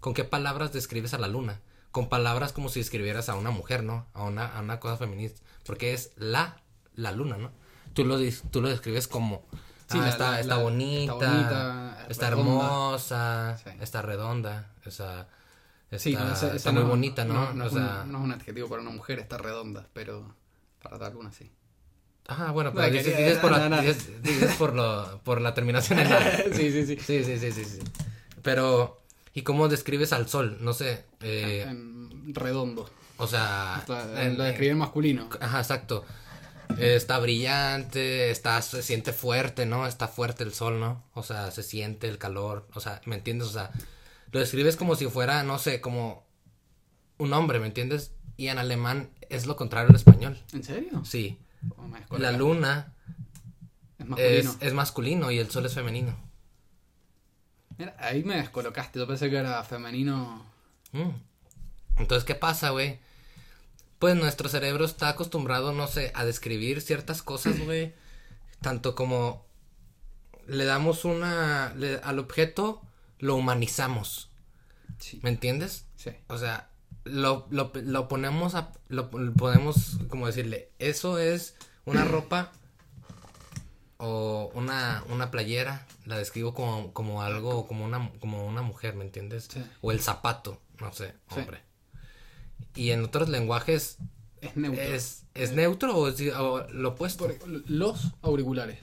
¿Con 0.00 0.14
qué 0.14 0.24
palabras 0.24 0.72
describes 0.72 1.12
a 1.12 1.18
la 1.18 1.28
luna? 1.28 1.60
Con 1.90 2.08
palabras 2.08 2.52
como 2.52 2.68
si 2.68 2.80
escribieras 2.80 3.28
a 3.28 3.34
una 3.34 3.50
mujer, 3.50 3.82
¿no? 3.82 4.06
A 4.14 4.22
una, 4.22 4.46
a 4.46 4.60
una 4.60 4.78
cosa 4.80 4.96
feminista. 4.96 5.40
Porque 5.64 5.92
es 5.92 6.12
la, 6.16 6.56
la 6.94 7.12
luna, 7.12 7.36
¿no? 7.36 7.50
Tú 7.94 8.04
lo, 8.04 8.18
tú 8.50 8.60
lo 8.62 8.68
describes 8.68 9.08
como... 9.08 9.44
Sí, 9.90 9.98
ah, 9.98 10.02
la- 10.02 10.08
está, 10.08 10.30
la- 10.32 10.40
está 10.40 10.56
la- 10.56 10.62
bonita, 10.62 11.12
está 11.14 11.30
bonita, 11.32 12.06
está 12.08 12.30
redonda. 12.30 12.50
hermosa, 12.52 13.58
Sí. 13.58 13.70
está 13.80 14.02
redonda, 14.02 14.72
está, 14.86 15.26
Sí, 15.98 16.14
no, 16.14 16.32
está 16.32 16.70
muy 16.70 16.84
bonita, 16.84 17.24
¿no? 17.24 17.52
No, 17.52 17.64
o 17.64 17.66
es 17.66 17.72
sea, 17.72 18.02
un, 18.04 18.12
no 18.12 18.18
es 18.18 18.24
un 18.24 18.32
adjetivo 18.32 18.68
para 18.68 18.82
una 18.82 18.92
mujer, 18.92 19.18
está 19.18 19.38
redonda, 19.38 19.88
pero 19.92 20.36
para 20.80 20.98
dar 20.98 21.16
una 21.16 21.32
sí. 21.32 21.50
ajá, 22.28 22.52
bueno, 22.52 22.72
pero 22.72 22.88
dices, 22.92 23.16
dices 23.16 23.38
por, 23.38 23.50
la, 23.50 23.68
dices- 23.82 24.22
dices 24.22 24.54
por, 24.54 24.72
lo, 24.74 25.18
por 25.24 25.40
la 25.40 25.52
terminación 25.54 25.98
en 25.98 26.10
la. 26.10 26.36
sí, 26.52 26.70
sí. 26.70 26.96
Sí, 26.96 27.24
sí, 27.24 27.38
sí, 27.38 27.50
sí, 27.50 27.64
sí. 27.64 27.78
Pero, 28.42 28.99
¿y 29.32 29.42
cómo 29.42 29.68
describes 29.68 30.12
al 30.12 30.28
sol? 30.28 30.58
No 30.60 30.72
sé, 30.72 31.04
eh, 31.20 31.64
En 31.68 32.34
redondo. 32.34 32.90
o 33.16 33.26
sea, 33.26 33.84
La- 33.88 34.24
en- 34.24 34.36
lo 34.38 34.76
masculino. 34.76 35.28
Ajá, 35.40 35.58
exacto. 35.58 36.04
Eh, 36.78 36.94
Está 36.94 37.18
brillante, 37.18 38.30
está, 38.30 38.62
se 38.62 38.82
siente 38.82 39.12
fuerte, 39.12 39.66
¿no? 39.66 39.86
Está 39.86 40.06
fuerte 40.08 40.44
el 40.44 40.52
sol, 40.54 40.78
¿no? 40.78 41.04
O 41.14 41.22
sea, 41.22 41.50
se 41.50 41.62
siente 41.64 42.08
el 42.08 42.16
calor, 42.18 42.68
o 42.74 42.80
sea, 42.80 43.00
¿me 43.06 43.16
entiendes? 43.16 43.48
O 43.48 43.52
sea, 43.52 43.70
lo 44.30 44.38
describes 44.40 44.76
como 44.76 44.94
si 44.94 45.06
fuera, 45.06 45.42
no 45.42 45.58
sé, 45.58 45.80
como 45.80 46.24
un 47.18 47.32
hombre, 47.32 47.58
¿me 47.58 47.66
entiendes? 47.66 48.12
Y 48.36 48.48
en 48.48 48.58
alemán 48.58 49.10
es 49.28 49.46
lo 49.46 49.56
contrario 49.56 49.90
al 49.90 49.96
español. 49.96 50.38
¿En 50.52 50.62
serio? 50.62 51.04
Sí. 51.04 51.38
Oh, 51.76 52.16
La 52.18 52.32
luna 52.32 52.94
Es 53.98 54.06
es, 54.06 54.44
masculino. 54.44 54.56
es 54.60 54.72
masculino 54.72 55.30
y 55.32 55.38
el 55.38 55.50
sol 55.50 55.66
es 55.66 55.74
femenino. 55.74 56.16
Mira, 57.80 57.96
ahí 57.98 58.22
me 58.22 58.36
descolocaste. 58.36 58.98
Yo 58.98 59.06
pensé 59.06 59.30
que 59.30 59.36
era 59.38 59.64
femenino. 59.64 60.44
Mm. 60.92 61.08
Entonces, 61.96 62.24
¿qué 62.26 62.34
pasa, 62.34 62.70
güey? 62.70 62.98
Pues 63.98 64.16
nuestro 64.16 64.50
cerebro 64.50 64.84
está 64.84 65.08
acostumbrado, 65.08 65.72
no 65.72 65.86
sé, 65.86 66.12
a 66.14 66.26
describir 66.26 66.82
ciertas 66.82 67.22
cosas, 67.22 67.58
güey. 67.64 67.94
Tanto 68.60 68.94
como 68.94 69.46
le 70.46 70.66
damos 70.66 71.06
una... 71.06 71.72
le- 71.74 72.00
al 72.04 72.18
objeto 72.18 72.82
lo 73.18 73.34
humanizamos. 73.36 74.28
Sí. 74.98 75.18
¿Me 75.22 75.30
entiendes? 75.30 75.86
Sí. 75.96 76.10
O 76.28 76.36
sea, 76.36 76.68
lo, 77.04 77.46
lo, 77.50 77.72
lo 77.74 78.08
ponemos 78.08 78.54
a. 78.56 78.72
Lo, 78.88 79.08
podemos, 79.10 79.98
como 80.08 80.26
decirle, 80.26 80.68
eso 80.78 81.18
es 81.18 81.54
una 81.86 82.04
ropa 82.04 82.52
o 84.00 84.50
una, 84.54 85.04
una 85.08 85.30
playera. 85.30 85.86
La 86.06 86.16
describo 86.18 86.54
como, 86.54 86.92
como 86.92 87.22
algo, 87.22 87.66
como 87.68 87.84
una, 87.84 88.10
como 88.20 88.44
una 88.46 88.62
mujer, 88.62 88.94
¿me 88.94 89.04
entiendes? 89.04 89.48
Sí. 89.52 89.62
O 89.82 89.92
el 89.92 90.00
zapato, 90.00 90.60
no 90.80 90.92
sé, 90.92 91.14
Sí. 91.32 91.40
hombre. 91.40 91.62
Y 92.74 92.90
en 92.90 93.04
otros 93.04 93.28
lenguajes 93.28 93.98
Es 94.40 94.56
neutro. 94.56 94.82
es, 94.82 95.22
es 95.34 95.52
neutro 95.52 95.96
o, 95.96 96.08
es, 96.08 96.20
o 96.34 96.66
lo 96.70 96.90
opuesto. 96.90 97.26
Por- 97.26 97.48
los 97.70 98.12
auriculares 98.22 98.78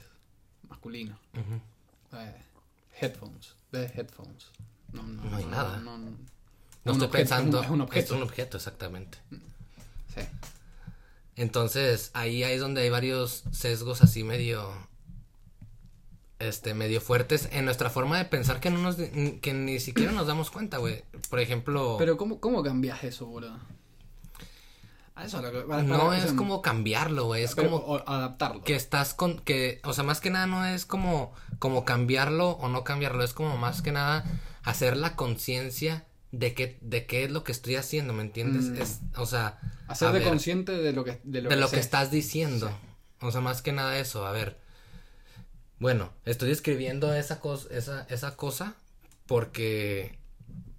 masculinos. 0.68 1.18
Ujú. 1.34 2.16
Eh, 2.16 2.34
headphones. 3.00 3.54
De 3.72 3.84
headphones. 3.86 4.46
No, 4.92 5.02
no, 5.02 5.24
No 5.24 5.36
hay 5.36 5.44
nada. 5.46 5.78
No, 5.78 5.96
estoy 6.92 6.94
objeto, 6.94 7.10
pensando. 7.10 7.62
Es 7.62 7.68
un 7.70 7.80
objeto. 7.82 8.04
Es 8.06 8.10
un 8.12 8.22
objeto, 8.22 8.56
exactamente. 8.56 9.18
Sí. 10.14 10.22
Entonces, 11.36 12.10
ahí, 12.14 12.42
ahí 12.42 12.54
es 12.54 12.60
donde 12.60 12.82
hay 12.82 12.90
varios 12.90 13.44
sesgos 13.52 14.02
así 14.02 14.24
medio. 14.24 14.70
Este, 16.38 16.72
medio 16.72 17.00
fuertes 17.00 17.48
en 17.50 17.64
nuestra 17.64 17.90
forma 17.90 18.16
de 18.16 18.24
pensar 18.24 18.60
que 18.60 18.70
no 18.70 18.78
nos, 18.80 18.94
que 18.96 19.52
ni 19.54 19.80
siquiera 19.80 20.12
nos 20.12 20.28
damos 20.28 20.50
cuenta, 20.52 20.78
güey. 20.78 21.02
Por 21.30 21.40
ejemplo, 21.40 21.96
Pero 21.98 22.16
¿cómo, 22.16 22.38
cómo 22.38 22.62
cambias 22.62 23.02
eso, 23.02 23.26
boludo? 23.26 23.58
A 25.16 25.24
eso 25.24 25.42
que- 25.42 25.50
para- 25.62 25.82
no 25.82 25.98
para- 25.98 26.18
es 26.18 26.24
o 26.24 26.28
sea, 26.28 26.36
como 26.36 26.62
cambiarlo, 26.62 27.24
güey. 27.24 27.42
Es 27.42 27.56
pero- 27.56 27.70
como 27.70 27.84
o 27.84 28.08
adaptarlo. 28.08 28.62
que 28.62 28.76
estás 28.76 29.14
con, 29.14 29.40
que, 29.40 29.80
o 29.82 29.92
sea, 29.92 30.04
más 30.04 30.20
que 30.20 30.30
nada 30.30 30.46
no 30.46 30.64
es 30.64 30.86
como, 30.86 31.32
como 31.58 31.84
cambiarlo 31.84 32.50
o 32.50 32.68
no 32.68 32.84
cambiarlo. 32.84 33.24
Es 33.24 33.32
como 33.32 33.56
más 33.56 33.82
que 33.82 33.90
nada 33.90 34.24
hacer 34.62 34.96
la 34.96 35.16
conciencia 35.16 36.06
de 36.30 36.54
qué, 36.54 36.78
de 36.82 37.04
qué 37.06 37.24
es 37.24 37.32
lo 37.32 37.42
que 37.42 37.50
estoy 37.50 37.74
haciendo, 37.74 38.12
¿me 38.12 38.22
entiendes? 38.22 38.66
Mm. 38.66 38.80
Es, 38.82 39.00
o 39.16 39.26
sea, 39.26 39.58
Hacerte 39.88 40.22
consciente 40.22 40.70
de 40.72 40.92
lo 40.92 41.02
que 41.02 41.18
de 41.24 41.42
lo 41.42 41.48
de 41.48 41.54
que, 41.56 41.60
lo 41.62 41.66
que 41.68 41.76
sé. 41.76 41.80
estás 41.80 42.12
diciendo. 42.12 42.70
O 43.20 43.32
sea, 43.32 43.40
más 43.40 43.60
que 43.60 43.72
nada 43.72 43.98
eso, 43.98 44.24
a 44.24 44.30
ver. 44.30 44.60
Bueno, 45.78 46.10
estoy 46.24 46.50
escribiendo 46.50 47.14
esa 47.14 47.40
cosa, 47.40 47.68
esa, 47.70 48.02
esa 48.10 48.36
cosa 48.36 48.74
porque 49.26 50.16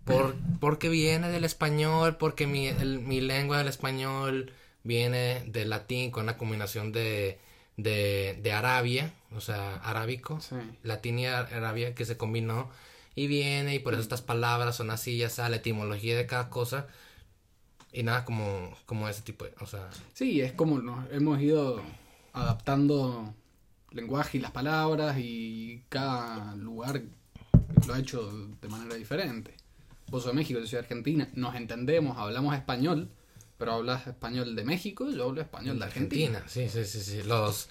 por, 0.04 0.36
porque 0.60 0.90
viene 0.90 1.30
del 1.30 1.44
español, 1.46 2.18
porque 2.18 2.48
mi, 2.48 2.68
el- 2.68 3.00
mi 3.00 3.22
lengua 3.22 3.60
del 3.60 3.68
español 3.68 4.52
viene 4.84 5.44
del 5.48 5.70
latín 5.70 6.12
con 6.12 6.24
una 6.24 6.38
combinación 6.38 6.92
de, 6.92 7.40
de, 7.78 8.38
de 8.42 8.52
Arabia, 8.52 9.14
o 9.36 9.42
sea, 9.42 9.76
arábico, 9.76 10.42
Sí. 10.42 10.56
latín 10.84 11.20
y 11.20 11.28
ar- 11.28 11.54
Arabia 11.54 11.96
que 11.96 12.06
se 12.06 12.18
combinó 12.18 12.70
y 13.16 13.28
viene 13.28 13.76
y 13.76 13.80
por 13.80 13.94
eso 13.94 14.02
estas 14.02 14.22
palabras 14.22 14.76
son 14.76 14.90
así, 14.92 15.18
ya 15.18 15.30
sea 15.30 15.50
la 15.50 15.58
etimología 15.58 16.18
de 16.18 16.26
cada 16.26 16.50
cosa 16.50 16.88
y 17.94 18.04
nada 18.04 18.26
como, 18.26 18.76
como 18.86 19.08
ese 19.10 19.22
tipo 19.22 19.46
de, 19.46 19.54
o 19.62 19.66
sea, 19.66 19.90
Sí, 20.14 20.42
es 20.42 20.52
como 20.54 20.80
nos 20.80 21.10
hemos 21.12 21.40
ido 21.42 21.82
adaptando 22.34 23.34
lenguaje 23.92 24.38
y 24.38 24.42
las 24.42 24.52
palabras 24.52 25.18
y 25.20 25.84
cada 25.90 26.56
lugar 26.56 27.02
lo 27.88 27.94
ha 27.94 28.00
hecho 28.00 28.32
de 28.62 28.68
manera 28.68 28.96
diferente. 28.96 29.54
Vos 30.08 30.24
sos 30.24 30.32
de 30.32 30.36
México, 30.38 30.60
yo 30.60 30.66
soy 30.66 30.78
de 30.78 30.80
Argentina, 30.80 31.30
nos 31.34 31.56
entendemos, 31.56 32.18
hablamos 32.18 32.56
español, 32.56 33.10
pero 33.58 33.74
hablas 33.74 34.08
español 34.08 34.56
de 34.56 34.64
México, 34.64 35.10
yo 35.12 35.26
hablo 35.30 35.42
español 35.42 35.78
de 35.80 35.86
Argentina. 35.86 36.44
Sí, 36.48 36.68
sí, 36.70 36.84
sí, 36.86 37.02
sí. 37.02 37.24
Los 37.24 37.70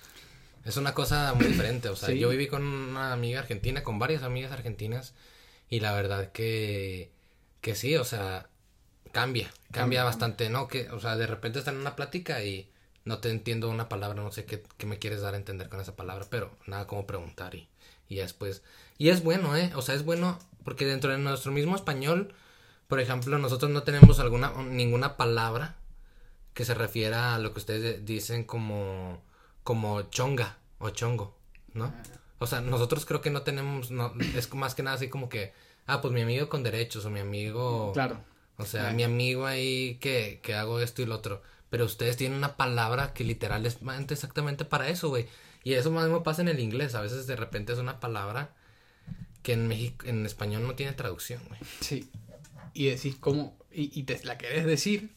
es 0.64 0.76
una 0.76 0.92
cosa 0.94 1.32
muy 1.34 1.46
diferente, 1.46 1.88
o 1.88 1.96
sea, 1.96 2.10
Sí. 2.10 2.18
yo 2.18 2.28
viví 2.28 2.46
con 2.46 2.62
una 2.62 3.12
amiga 3.12 3.40
argentina, 3.40 3.82
con 3.82 3.98
varias 3.98 4.22
amigas 4.22 4.52
argentinas 4.52 5.14
y 5.70 5.80
la 5.80 5.92
verdad 5.92 6.30
que 6.32 7.10
que 7.60 7.74
sí, 7.74 7.96
o 7.96 8.04
sea, 8.04 8.48
cambia, 9.10 9.46
cambia 9.48 9.72
Cambia, 9.72 10.04
bastante, 10.04 10.48
¿no? 10.48 10.68
Que, 10.68 10.90
o 10.90 11.00
sea, 11.00 11.16
de 11.16 11.26
repente 11.26 11.58
están 11.58 11.74
en 11.74 11.80
una 11.80 11.96
plática 11.96 12.44
y 12.44 12.70
no 13.08 13.18
te 13.18 13.30
entiendo 13.30 13.70
una 13.70 13.88
palabra, 13.88 14.22
no 14.22 14.30
sé 14.30 14.44
qué, 14.44 14.62
qué 14.76 14.86
me 14.86 14.98
quieres 14.98 15.22
dar 15.22 15.32
a 15.32 15.38
entender 15.38 15.70
con 15.70 15.80
esa 15.80 15.96
palabra, 15.96 16.26
pero 16.28 16.50
nada 16.66 16.86
como 16.86 17.06
preguntar 17.06 17.54
y, 17.54 17.66
y 18.06 18.16
después. 18.16 18.62
Y 18.98 19.08
es 19.08 19.24
bueno, 19.24 19.56
¿eh? 19.56 19.72
O 19.74 19.82
sea, 19.82 19.94
es 19.94 20.04
bueno 20.04 20.38
porque 20.62 20.84
dentro 20.84 21.10
de 21.10 21.18
nuestro 21.18 21.50
mismo 21.50 21.74
español, 21.74 22.34
por 22.86 23.00
ejemplo, 23.00 23.38
nosotros 23.38 23.70
no 23.70 23.82
tenemos 23.82 24.20
alguna, 24.20 24.52
ninguna 24.62 25.16
palabra 25.16 25.76
que 26.52 26.66
se 26.66 26.74
refiera 26.74 27.34
a 27.34 27.38
lo 27.38 27.54
que 27.54 27.60
ustedes 27.60 28.04
dicen 28.04 28.44
como, 28.44 29.22
como 29.64 30.02
chonga 30.10 30.58
o 30.78 30.90
chongo, 30.90 31.34
¿no? 31.72 31.94
O 32.38 32.46
sea, 32.46 32.60
nosotros 32.60 33.06
creo 33.06 33.22
que 33.22 33.30
no 33.30 33.40
tenemos, 33.40 33.90
no, 33.90 34.12
es 34.36 34.52
más 34.52 34.74
que 34.74 34.82
nada 34.82 34.96
así 34.96 35.08
como 35.08 35.30
que, 35.30 35.54
ah, 35.86 36.02
pues 36.02 36.12
mi 36.12 36.20
amigo 36.20 36.50
con 36.50 36.62
derechos 36.62 37.06
o 37.06 37.10
mi 37.10 37.20
amigo... 37.20 37.92
Claro. 37.94 38.20
O 38.60 38.64
sea, 38.64 38.90
mi 38.90 39.04
amigo 39.04 39.46
ahí 39.46 39.98
que, 40.00 40.40
que 40.42 40.52
hago 40.56 40.80
esto 40.80 41.00
y 41.00 41.06
lo 41.06 41.14
otro. 41.14 41.42
Pero 41.70 41.84
ustedes 41.84 42.16
tienen 42.16 42.38
una 42.38 42.56
palabra 42.56 43.12
que 43.12 43.24
literal 43.24 43.66
es 43.66 43.78
exactamente 44.10 44.64
para 44.64 44.88
eso, 44.88 45.08
güey. 45.08 45.26
Y 45.64 45.74
eso 45.74 45.90
mismo 45.90 46.22
pasa 46.22 46.40
en 46.42 46.48
el 46.48 46.60
inglés. 46.60 46.94
A 46.94 47.00
veces 47.02 47.26
de 47.26 47.36
repente 47.36 47.72
es 47.72 47.78
una 47.78 48.00
palabra 48.00 48.54
que 49.42 49.52
en 49.52 49.68
México, 49.68 50.06
en 50.06 50.24
español 50.24 50.62
no 50.66 50.74
tiene 50.74 50.92
traducción, 50.92 51.42
güey. 51.48 51.60
Sí. 51.80 52.10
Y 52.74 52.86
decís 52.86 53.16
cómo, 53.20 53.56
y, 53.72 53.98
y 53.98 54.04
te 54.04 54.22
la 54.24 54.38
querés 54.38 54.64
decir 54.64 55.14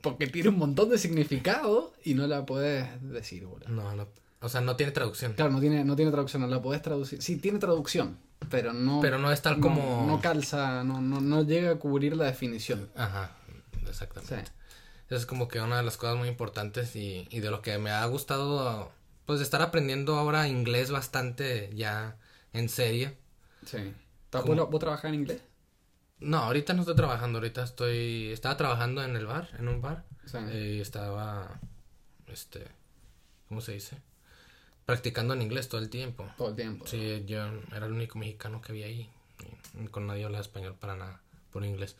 porque 0.00 0.26
tiene 0.26 0.50
un 0.50 0.58
montón 0.58 0.90
de 0.90 0.98
significado 0.98 1.94
y 2.04 2.12
no 2.14 2.26
la 2.26 2.44
puedes 2.44 2.86
decir, 3.10 3.46
boludo. 3.46 3.68
No, 3.70 3.94
no. 3.94 4.06
O 4.40 4.48
sea, 4.50 4.60
no 4.60 4.76
tiene 4.76 4.92
traducción. 4.92 5.32
Claro, 5.32 5.50
no 5.52 5.60
tiene, 5.60 5.82
no 5.84 5.96
tiene 5.96 6.10
traducción, 6.10 6.42
no 6.42 6.48
la 6.48 6.60
podés 6.60 6.82
traducir. 6.82 7.22
Sí, 7.22 7.36
tiene 7.36 7.58
traducción, 7.58 8.18
pero 8.50 8.74
no. 8.74 9.00
Pero 9.00 9.18
no 9.18 9.32
es 9.32 9.40
tal 9.40 9.58
como- 9.60 10.04
No, 10.06 10.20
calza, 10.20 10.84
no, 10.84 11.00
no, 11.00 11.22
no 11.22 11.42
llega 11.44 11.70
a 11.70 11.76
cubrir 11.76 12.14
la 12.16 12.26
definición. 12.26 12.90
Ajá, 12.94 13.34
Sí. 14.22 14.34
Eso 15.06 15.16
es 15.16 15.26
como 15.26 15.48
que 15.48 15.60
una 15.60 15.76
de 15.76 15.82
las 15.82 15.96
cosas 15.96 16.16
muy 16.16 16.28
importantes 16.28 16.96
y, 16.96 17.26
y 17.30 17.40
de 17.40 17.50
lo 17.50 17.60
que 17.62 17.78
me 17.78 17.90
ha 17.90 18.04
gustado, 18.06 18.90
pues, 19.26 19.40
estar 19.40 19.60
aprendiendo 19.62 20.16
ahora 20.16 20.48
inglés 20.48 20.90
bastante 20.90 21.70
ya 21.74 22.16
en 22.52 22.68
serio. 22.68 23.12
Sí. 23.66 23.92
¿Vos, 24.32 24.70
vos 24.70 24.80
trabajás 24.80 25.04
en 25.06 25.14
inglés? 25.14 25.42
No, 26.20 26.38
ahorita 26.38 26.72
no 26.72 26.80
estoy 26.80 26.96
trabajando, 26.96 27.38
ahorita 27.38 27.62
estoy, 27.64 28.32
estaba 28.32 28.56
trabajando 28.56 29.02
en 29.02 29.14
el 29.16 29.26
bar, 29.26 29.48
en 29.58 29.68
un 29.68 29.82
bar, 29.82 30.04
Sí. 30.24 30.38
y 30.38 30.80
estaba, 30.80 31.60
este, 32.28 32.66
¿cómo 33.48 33.60
se 33.60 33.72
dice? 33.72 34.00
Practicando 34.86 35.34
en 35.34 35.42
inglés 35.42 35.68
todo 35.68 35.80
el 35.80 35.90
tiempo. 35.90 36.26
Todo 36.38 36.50
el 36.50 36.56
tiempo. 36.56 36.86
Sí, 36.86 37.24
yo 37.26 37.44
era 37.74 37.86
el 37.86 37.92
único 37.92 38.18
mexicano 38.18 38.60
que 38.62 38.72
había 38.72 38.86
ahí, 38.86 39.10
con 39.90 40.06
nadie 40.06 40.24
hablaba 40.24 40.42
español 40.42 40.76
para 40.78 40.96
nada, 40.96 41.20
por 41.52 41.64
inglés. 41.64 41.96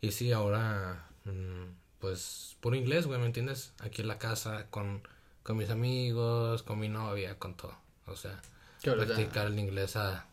Y 0.00 0.12
sí, 0.12 0.32
ahora, 0.32 1.08
mm, 1.24 1.64
pues, 2.00 2.56
por 2.60 2.74
inglés, 2.74 3.06
güey, 3.06 3.18
¿me 3.18 3.26
entiendes? 3.26 3.72
Aquí 3.80 4.02
en 4.02 4.08
la 4.08 4.18
casa, 4.18 4.66
con, 4.70 5.02
con 5.42 5.56
mis 5.56 5.70
amigos, 5.70 6.62
con 6.62 6.78
mi 6.78 6.88
novia, 6.88 7.38
con 7.38 7.54
todo. 7.54 7.76
O 8.06 8.16
sea, 8.16 8.40
practicar 8.82 9.46
el 9.46 9.58
inglés 9.58 9.96
a, 9.96 10.26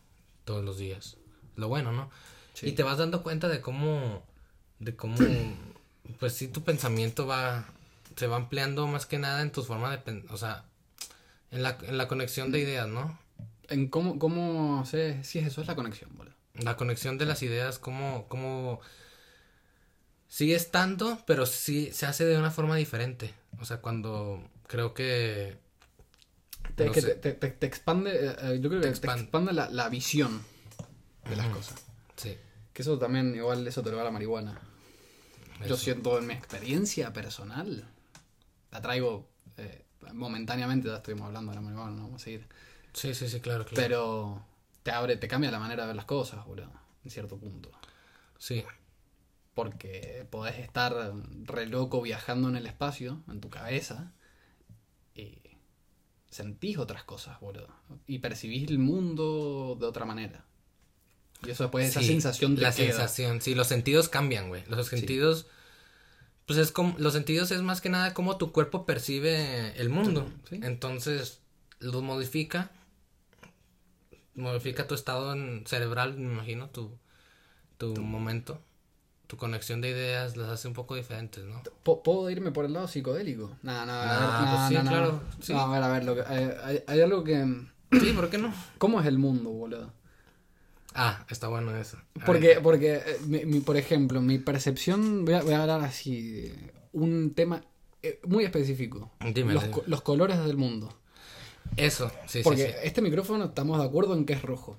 todos 0.44 0.64
los 0.64 0.78
días. 0.78 1.16
Lo 1.56 1.68
bueno, 1.68 1.92
¿no? 1.92 2.10
Sí. 2.54 2.68
Y 2.68 2.72
te 2.72 2.82
vas 2.82 2.98
dando 2.98 3.22
cuenta 3.22 3.48
de 3.48 3.60
cómo, 3.60 4.22
de 4.78 4.94
cómo, 4.94 5.16
pues 6.20 6.34
sí, 6.34 6.48
tu 6.48 6.62
pensamiento 6.62 7.26
va, 7.26 7.66
se 8.16 8.26
va 8.26 8.36
ampliando 8.36 8.86
más 8.86 9.06
que 9.06 9.18
nada 9.18 9.42
en 9.42 9.50
tu 9.50 9.62
forma 9.62 9.96
de 9.96 10.24
o 10.30 10.36
sea, 10.36 10.64
en 11.50 11.62
la, 11.62 11.78
en 11.82 11.98
la 11.98 12.08
conexión 12.08 12.52
de 12.52 12.60
ideas, 12.60 12.88
¿no? 12.88 13.18
En 13.68 13.88
cómo, 13.88 14.18
cómo 14.18 14.84
sé 14.86 15.22
si 15.24 15.38
es 15.38 15.46
eso 15.46 15.62
es 15.62 15.66
la 15.66 15.74
conexión, 15.74 16.10
boludo. 16.14 16.34
La 16.54 16.76
conexión 16.76 17.18
de 17.18 17.26
las 17.26 17.42
ideas, 17.42 17.78
cómo, 17.78 18.26
cómo 18.28 18.80
sigue 20.28 20.54
estando, 20.54 21.18
pero 21.26 21.46
sí 21.46 21.90
se 21.92 22.06
hace 22.06 22.24
de 22.24 22.38
una 22.38 22.50
forma 22.50 22.76
diferente. 22.76 23.34
O 23.60 23.64
sea, 23.64 23.78
cuando 23.80 24.42
creo 24.66 24.94
que 24.94 25.58
Te, 26.76 26.86
No 26.86 26.92
que 26.92 27.02
te, 27.02 27.32
te- 27.32 27.50
te 27.50 27.66
expande, 27.66 28.10
eh, 28.26 28.36
eh, 28.42 28.58
yo 28.60 28.68
creo 28.68 28.80
que 28.80 28.86
te 28.86 28.88
expande. 28.90 29.22
expande, 29.22 29.52
la, 29.52 29.68
la 29.70 29.88
visión 29.88 30.42
de 31.28 31.36
las 31.36 31.46
cosas. 31.48 31.84
sí, 32.16 32.36
Que 32.72 32.82
eso 32.82 32.98
también, 32.98 33.34
igual, 33.34 33.66
eso 33.66 33.82
te 33.82 33.90
lo 33.90 33.96
da 33.96 34.04
la 34.04 34.10
marihuana. 34.10 34.60
Yo 35.66 35.74
eso. 35.74 35.84
siento 35.84 36.18
en 36.18 36.26
mi 36.26 36.34
experiencia 36.34 37.12
personal, 37.12 37.88
la 38.72 38.80
traigo 38.82 39.28
eh, 39.56 39.84
momentáneamente, 40.12 40.88
ya 40.88 40.96
estuvimos 40.96 41.26
hablando 41.26 41.52
de 41.52 41.56
la 41.56 41.62
marihuana, 41.62 41.92
no 41.96 42.02
vamos 42.04 42.22
a 42.22 42.24
seguir. 42.24 42.46
Sí, 42.92 43.14
sí, 43.14 43.28
sí, 43.28 43.40
claro, 43.40 43.64
claro. 43.64 43.74
Pero 43.74 44.44
te 44.82 44.90
abre, 44.90 45.16
te 45.16 45.28
cambia 45.28 45.50
la 45.50 45.58
manera 45.58 45.82
de 45.84 45.88
ver 45.88 45.96
las 45.96 46.04
cosas, 46.06 46.44
boludo, 46.46 46.70
en 47.04 47.10
cierto 47.10 47.36
punto. 47.38 47.70
Sí, 48.38 48.64
Porque 49.54 50.26
podés 50.30 50.58
estar 50.58 51.12
re 51.44 51.66
loco 51.66 52.02
viajando 52.02 52.48
en 52.48 52.56
el 52.56 52.66
espacio, 52.66 53.22
en 53.28 53.40
tu 53.40 53.50
cabeza, 53.50 54.12
y 55.14 55.38
sentís 56.28 56.78
otras 56.78 57.04
cosas, 57.04 57.38
boludo. 57.40 57.68
Y 58.06 58.18
percibís 58.18 58.68
el 58.68 58.78
mundo 58.80 59.76
de 59.78 59.86
otra 59.86 60.04
manera. 60.04 60.44
Y 61.46 61.50
eso 61.50 61.64
después, 61.64 61.88
esa 61.88 62.00
Sí, 62.00 62.06
sensación 62.06 62.56
te 62.56 62.62
la 62.62 62.72
queda. 62.72 62.86
sensación, 62.92 63.40
sí, 63.40 63.54
los 63.54 63.68
sentidos 63.68 64.08
cambian, 64.08 64.48
güey. 64.48 64.64
Los 64.66 64.88
sentidos, 64.88 65.46
pues 66.46 66.58
es 66.58 66.72
como, 66.72 66.96
los 66.98 67.12
sentidos 67.12 67.50
es 67.52 67.62
más 67.62 67.80
que 67.80 67.90
nada 67.90 68.12
cómo 68.14 68.38
tu 68.38 68.50
cuerpo 68.50 68.86
percibe 68.86 69.78
el 69.80 69.88
mundo. 69.88 70.28
Sí. 70.48 70.58
Entonces, 70.62 71.42
los 71.78 72.02
modifica, 72.02 72.72
modifica 74.34 74.86
tu 74.88 74.94
estado 74.94 75.32
en- 75.32 75.64
cerebral, 75.66 76.16
me 76.16 76.32
imagino, 76.32 76.70
tu, 76.70 76.98
tu 77.78 77.94
momento, 77.96 78.60
tu 79.34 79.38
conexión 79.38 79.80
de 79.80 79.90
ideas 79.90 80.36
las 80.36 80.48
hace 80.48 80.68
un 80.68 80.74
poco 80.74 80.94
diferentes, 80.94 81.42
¿no? 81.44 81.60
¿Pu- 81.84 82.02
¿Puedo 82.02 82.30
irme 82.30 82.52
por 82.52 82.64
el 82.64 82.72
lado 82.72 82.86
psicodélico? 82.86 83.50
No, 83.62 83.84
no, 83.84 83.92
a 83.92 84.00
ver, 84.04 84.08
Ah, 84.12 84.40
no, 84.44 84.56
pues 84.56 84.68
sí, 84.68 84.84
no, 84.84 84.90
claro, 84.90 85.20
sí. 85.40 85.52
No, 85.52 85.60
a 85.60 85.72
ver, 85.72 85.82
a 85.82 85.88
ver, 85.88 86.04
lo 86.04 86.14
que- 86.14 86.22
hay, 86.22 86.50
hay- 86.62 86.84
hay 86.86 87.00
algo 87.00 87.24
que... 87.24 87.44
Sí, 87.92 88.12
¿por 88.14 88.30
qué 88.30 88.38
no? 88.38 88.52
¿Cómo 88.78 89.00
es 89.00 89.06
el 89.06 89.18
mundo, 89.18 89.50
boludo? 89.50 89.92
Ah, 90.94 91.24
está 91.28 91.48
bueno 91.48 91.76
eso. 91.76 91.96
A 92.20 92.24
Porque, 92.24 92.46
ver. 92.48 92.62
porque 92.62 92.94
eh, 92.96 93.18
mi- 93.26 93.44
mi- 93.44 93.60
por 93.60 93.76
ejemplo, 93.76 94.20
mi 94.20 94.38
percepción, 94.38 95.24
voy 95.24 95.34
a, 95.34 95.42
voy 95.42 95.54
a 95.54 95.62
hablar 95.62 95.80
así, 95.80 96.20
de 96.22 96.72
un 96.92 97.34
tema 97.34 97.64
eh, 98.04 98.20
muy 98.26 98.44
específico. 98.44 99.10
Dime, 99.34 99.54
los, 99.54 99.64
dime. 99.64 99.76
los 99.86 100.02
colores 100.02 100.38
del 100.44 100.56
mundo. 100.56 100.96
Eso, 101.76 102.12
sí, 102.26 102.42
Porque 102.44 102.66
sí, 102.66 102.68
sí. 102.68 102.74
este 102.84 103.02
micrófono 103.02 103.46
estamos 103.46 103.78
de 103.80 103.84
acuerdo 103.84 104.14
en 104.14 104.26
que 104.26 104.34
es 104.34 104.42
rojo. 104.42 104.76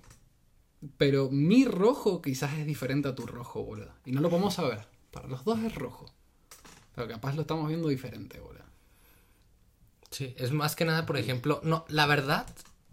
Pero 0.98 1.30
mi 1.30 1.66
rojo 1.66 2.22
quizás 2.22 2.54
es 2.54 2.66
diferente 2.66 3.08
a 3.08 3.16
tu 3.16 3.26
rojo, 3.26 3.64
boludo. 3.64 3.94
Y 4.06 4.12
no 4.12 4.22
lo 4.22 4.30
podemos 4.30 4.54
saber. 4.54 4.88
Para 5.12 5.28
los 5.28 5.44
dos 5.44 5.60
es 5.60 5.74
rojo. 5.76 6.06
Pero 6.94 7.08
capaz 7.08 7.36
lo 7.36 7.42
estamos 7.42 7.68
viendo 7.68 7.88
diferente, 7.88 8.40
boludo. 8.40 8.66
Sí, 10.12 10.34
es 10.38 10.52
más 10.52 10.76
que 10.76 10.86
nada, 10.86 11.06
por 11.06 11.18
ejemplo, 11.18 11.60
no, 11.64 11.86
la 11.90 12.06
verdad, 12.06 12.48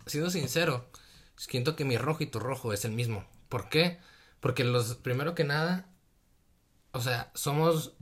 siendo 0.06 0.30
sincero, 0.30 0.90
siento 1.36 1.76
que 1.76 1.84
mi 1.84 1.96
rojo 1.96 2.22
y 2.22 2.26
tu 2.26 2.40
rojo 2.40 2.72
es 2.72 2.84
el 2.84 2.92
mismo. 2.92 3.24
¿Por 3.48 3.68
qué? 3.68 3.98
Porque 4.40 4.64
los, 4.64 4.96
primero 4.96 5.34
que 5.34 5.44
nada, 5.44 5.86
o 6.92 7.00
sea, 7.00 7.30
somos 7.34 7.94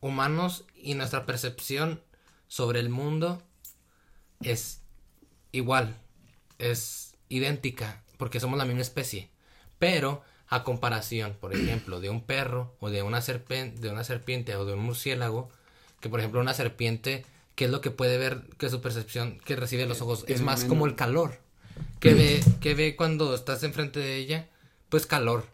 humanos 0.00 0.66
y 0.74 0.94
nuestra 0.94 1.26
percepción 1.26 2.02
sobre 2.46 2.80
el 2.80 2.90
mundo 2.90 3.42
es 4.40 4.82
igual, 5.52 5.98
es 6.58 7.16
idéntica, 7.28 8.02
porque 8.18 8.40
somos 8.40 8.58
la 8.58 8.64
misma 8.64 8.82
especie. 8.82 9.29
Pero 9.80 10.22
a 10.46 10.62
comparación, 10.62 11.36
por 11.40 11.52
ejemplo, 11.54 12.00
de 12.00 12.10
un 12.10 12.20
perro 12.22 12.72
o 12.78 12.90
de 12.90 13.02
una 13.02 13.20
serpiente, 13.22 13.80
de 13.80 13.88
una 13.90 14.04
serpiente 14.04 14.54
o 14.54 14.64
de 14.64 14.74
un 14.74 14.80
murciélago, 14.80 15.48
que 16.00 16.08
por 16.08 16.20
ejemplo 16.20 16.40
una 16.40 16.54
serpiente, 16.54 17.24
¿qué 17.56 17.64
es 17.64 17.70
lo 17.72 17.80
que 17.80 17.90
puede 17.90 18.16
ver 18.18 18.42
que 18.58 18.68
su 18.70 18.80
percepción 18.80 19.38
que 19.44 19.56
recibe 19.56 19.86
los 19.86 20.00
ojos? 20.00 20.24
Es 20.28 20.40
más 20.42 20.60
menos- 20.60 20.68
como 20.68 20.86
el 20.86 20.94
calor. 20.94 21.38
que 21.98 22.14
ve, 22.14 22.40
que 22.60 22.74
ve 22.74 22.94
cuando 22.96 23.34
estás 23.34 23.62
enfrente 23.62 24.00
de 24.00 24.16
ella? 24.16 24.48
Pues 24.90 25.06
calor. 25.06 25.46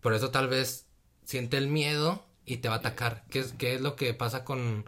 Por 0.00 0.14
eso 0.14 0.30
tal 0.30 0.48
vez 0.48 0.84
siente 1.24 1.56
el 1.56 1.68
miedo 1.68 2.24
y 2.44 2.58
te 2.58 2.68
va 2.68 2.74
a 2.76 2.78
atacar. 2.78 3.24
¿Qué 3.30 3.38
es, 3.40 3.52
qué 3.56 3.74
es 3.74 3.80
lo 3.80 3.96
que 3.96 4.12
pasa 4.14 4.44
con, 4.44 4.84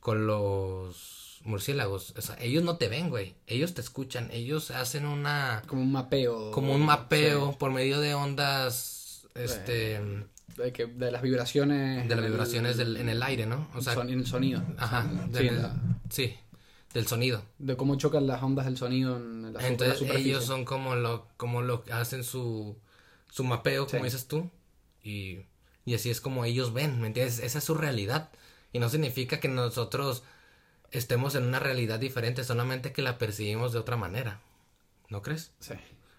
con 0.00 0.26
los 0.26 1.15
murciélagos? 1.46 2.14
O 2.16 2.20
sea, 2.20 2.36
ellos 2.40 2.62
no 2.64 2.76
te 2.76 2.88
ven, 2.88 3.10
güey. 3.10 3.34
Ellos 3.46 3.74
te 3.74 3.80
escuchan. 3.80 4.28
Ellos 4.32 4.70
hacen 4.70 5.06
una... 5.06 5.62
Como 5.66 5.82
un 5.82 5.92
mapeo. 5.92 6.50
Como 6.50 6.74
un 6.74 6.84
mapeo 6.84 7.56
por 7.58 7.70
medio 7.72 8.00
de 8.00 8.14
ondas... 8.14 9.26
Este... 9.34 10.00
de, 10.56 10.72
que- 10.72 10.86
de 10.86 11.10
las 11.10 11.22
vibraciones. 11.22 12.08
De 12.08 12.16
las 12.16 12.24
vibraciones 12.24 12.76
del, 12.76 12.96
en 12.96 13.08
el 13.08 13.22
aire, 13.22 13.46
¿no? 13.46 13.68
O 13.74 13.80
sea... 13.82 13.94
son- 13.94 14.08
en 14.10 14.18
el 14.20 14.26
sonido. 14.26 14.62
Ajá. 14.78 15.06
Sí, 15.26 15.44
del- 15.44 15.62
la- 15.62 15.76
sí. 16.10 16.34
Del 16.94 17.06
sonido. 17.06 17.42
de 17.58 17.76
cómo 17.76 17.96
chocan 17.96 18.26
las 18.26 18.42
ondas 18.42 18.64
del 18.64 18.78
sonido 18.78 19.16
en 19.18 19.52
la, 19.52 19.66
Entonces 19.68 20.00
la 20.08 20.14
ellos 20.14 20.44
son 20.46 20.64
como 20.64 20.94
lo, 20.94 21.28
como 21.36 21.60
lo 21.60 21.84
hacen 21.92 22.24
su, 22.24 22.78
su 23.30 23.44
mapeo, 23.44 23.86
como 23.86 23.98
Sí. 23.98 24.04
dices 24.04 24.26
tú, 24.28 24.50
y, 25.02 25.40
y 25.84 25.94
así 25.94 26.08
es 26.08 26.22
como 26.22 26.46
ellos 26.46 26.72
ven, 26.72 26.98
¿me 27.02 27.08
entiendes? 27.08 27.38
Esa 27.40 27.58
es 27.58 27.64
su 27.64 27.74
realidad. 27.74 28.30
Y 28.72 28.78
no 28.78 28.88
significa 28.88 29.40
que 29.40 29.48
nosotros 29.48 30.22
estemos 30.90 31.34
en 31.34 31.44
una 31.44 31.58
realidad 31.58 31.98
diferente, 31.98 32.44
solamente 32.44 32.92
que 32.92 33.02
la 33.02 33.18
percibimos 33.18 33.72
de 33.72 33.78
otra 33.78 33.96
manera. 33.96 34.40
¿No 35.08 35.22
crees? 35.22 35.52
Sí. 35.60 35.74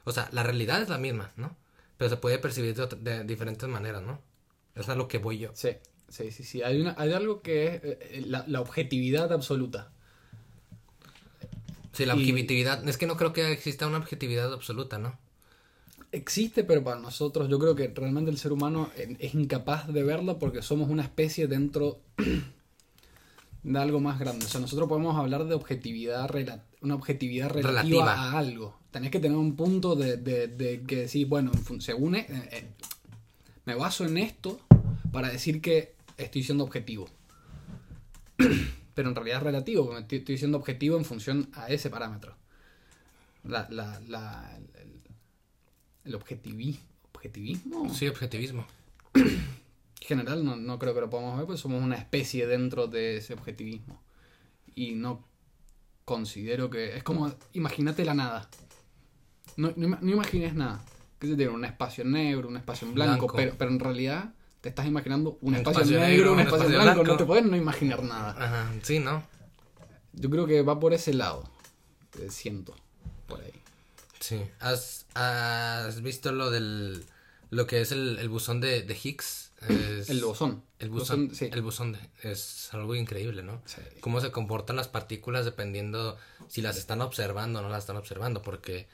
O 0.06 0.12
sea, 0.12 0.30
la 0.32 0.44
realidad 0.44 0.82
es 0.82 0.90
la 0.90 0.98
misma, 0.98 1.32
¿no? 1.36 1.56
Pero 1.98 2.10
se 2.10 2.18
puede 2.18 2.38
percibir 2.40 2.76
de, 2.76 2.84
otra- 2.84 3.00
de 3.00 3.24
diferentes 3.24 3.68
maneras, 3.68 4.04
¿no? 4.04 4.22
Es 4.76 4.88
a 4.90 4.96
lo 4.96 5.08
que 5.08 5.18
voy 5.18 5.40
yo. 5.40 5.52
Sí, 5.54 5.70
sí, 6.08 6.32
sí, 6.32 6.44
sí. 6.44 6.62
Hay, 6.62 6.80
una, 6.80 6.96
hay 6.98 7.12
algo 7.14 7.42
que 7.42 7.68
es 7.76 7.82
eh, 7.84 8.24
la, 8.26 8.46
la 8.48 8.62
objetividad 8.62 9.34
absoluta. 9.34 9.92
Sí, 11.94 12.06
la 12.06 12.16
Y- 12.16 12.20
objetividad, 12.30 12.88
es 12.88 12.98
que 12.98 13.08
no 13.08 13.18
creo 13.18 13.34
que 13.34 13.52
exista 13.52 13.88
una 13.88 13.98
objetividad 13.98 14.54
absoluta, 14.54 14.98
¿no? 14.98 15.18
Existe, 16.12 16.64
pero 16.64 16.84
para 16.84 17.00
nosotros 17.02 17.50
yo 17.50 17.60
creo 17.60 17.76
que 17.76 17.90
realmente 17.90 18.32
el 18.32 18.38
ser 18.38 18.54
humano 18.54 18.90
eh, 18.96 19.18
es 19.20 19.34
incapaz 19.34 19.88
de 19.92 20.04
verla 20.04 20.40
porque 20.40 20.62
somos 20.62 20.90
una 20.90 21.04
especie 21.04 21.48
dentro 21.48 22.00
de 23.74 23.80
algo 23.80 24.00
más 24.00 24.18
grande. 24.20 24.46
O 24.46 24.50
sea, 24.50 24.62
nosotros 24.62 24.88
podemos 24.88 25.16
hablar 25.18 25.46
de 25.46 25.54
objetividad, 25.56 26.30
una 26.82 26.96
objetividad 26.96 27.50
relativa, 27.50 27.82
Relativa. 27.82 28.14
a 28.14 28.38
algo. 28.38 28.78
Tenés 28.92 29.12
que 29.12 29.20
tener 29.20 29.38
un 29.38 29.56
punto 29.56 29.96
de, 29.96 30.18
de- 30.18 30.48
de 30.48 30.82
que 30.84 30.96
decir, 30.98 31.28
bueno, 31.28 31.52
según... 31.80 32.16
eh, 32.16 32.26
eh, 32.30 32.68
me 33.66 33.76
baso 33.76 34.06
en 34.06 34.18
esto 34.18 34.60
para 35.12 35.30
decir 35.30 35.62
que 35.62 35.96
estoy 36.18 36.44
siendo 36.44 36.64
objetivo. 36.64 37.10
pero 38.94 39.10
en 39.10 39.16
realidad 39.16 39.38
es 39.40 39.44
relativo, 39.44 39.86
porque 39.86 40.02
estoy, 40.02 40.18
estoy 40.20 40.38
siendo 40.38 40.58
objetivo 40.58 40.98
en 40.98 41.04
función 41.06 41.50
a 41.54 41.68
ese 41.68 41.90
parámetro. 41.90 42.36
La, 43.44 43.68
la, 43.70 44.00
la, 44.08 44.58
el, 44.76 45.02
el 46.06 46.16
objetivi- 46.20 46.80
objetivismo 47.14 47.94
Sí, 47.94 48.08
objetivismo. 48.08 48.66
en 50.02 50.08
general 50.08 50.46
no, 50.46 50.56
no 50.56 50.80
creo 50.80 50.94
que 50.94 51.02
lo 51.02 51.10
podamos 51.10 51.38
ver, 51.38 51.46
porque 51.46 51.62
somos 51.62 51.82
una 51.84 51.96
especie 51.96 52.48
dentro 52.48 52.88
de 52.88 53.18
ese 53.18 53.34
objetivismo. 53.34 54.02
Y 54.76 54.94
no 54.96 55.28
considero 56.06 56.70
que... 56.70 56.96
Es 56.98 57.04
como, 57.04 57.34
imagínate 57.54 58.06
la 58.06 58.14
nada. 58.14 58.50
No, 59.56 59.74
no, 59.76 59.98
no 60.02 60.12
imagines 60.12 60.54
nada. 60.54 60.84
Que 61.20 61.28
se 61.28 61.36
tiene 61.36 61.52
un 61.52 61.66
espacio 61.66 62.06
negro, 62.06 62.48
un 62.48 62.58
espacio 62.58 62.88
en 62.88 62.94
blanco, 62.94 63.26
Blanco. 63.28 63.36
Pero, 63.36 63.56
pero 63.58 63.72
en 63.72 63.80
realidad 63.80 64.34
te 64.62 64.70
estás 64.70 64.86
imaginando 64.86 65.38
un, 65.42 65.50
Un 65.50 65.56
espacio, 65.56 65.82
espacio 65.82 66.00
negro, 66.00 66.10
negro, 66.10 66.32
un 66.34 66.34
un 66.36 66.40
espacio, 66.42 66.64
espacio 66.68 66.82
blanco. 66.84 66.94
blanco. 67.02 67.12
No 67.14 67.18
te 67.18 67.26
puedes 67.26 67.46
no 67.46 67.56
imaginar 67.58 68.04
nada. 68.04 68.32
Ajá, 68.38 68.74
sí, 68.84 69.00
¿no? 69.00 69.24
Yo 70.14 70.30
creo 70.30 70.46
que 70.46 70.62
va 70.62 70.80
por 70.80 70.94
ese 70.94 71.14
lado. 71.14 71.50
eh, 72.20 72.28
siento. 72.30 72.76
Por 73.28 73.42
ahí. 73.42 73.52
Sí. 74.20 74.42
¿Has, 74.60 75.06
has 75.16 76.02
visto 76.02 76.32
lo 76.32 76.52
del. 76.52 77.04
lo 77.50 77.66
que 77.68 77.82
es 77.82 77.92
el, 77.92 78.20
el 78.20 78.30
buzón 78.30 78.62
de, 78.62 78.84
de 78.84 78.94
Higgs? 79.02 79.47
Es- 79.68 80.10
El 80.10 80.24
bosón. 80.24 80.64
El 80.80 80.90
buzón, 80.90 81.34
sí. 81.34 81.50
el 81.52 81.62
buzón 81.62 81.94
de- 81.94 82.00
es 82.24 82.70
algo 82.74 82.94
increíble, 82.96 83.42
¿no? 83.44 83.62
Sí. 83.66 83.82
Cómo 84.02 84.22
se 84.22 84.32
comportan 84.32 84.76
las 84.76 84.88
partículas 84.88 85.46
dependiendo 85.46 86.18
si 86.48 86.62
las 86.62 86.78
están 86.78 87.02
observando 87.02 87.60
o 87.60 87.62
no 87.64 87.70
las 87.70 87.80
están 87.84 87.98
observando, 87.98 88.42
porque 88.44 88.88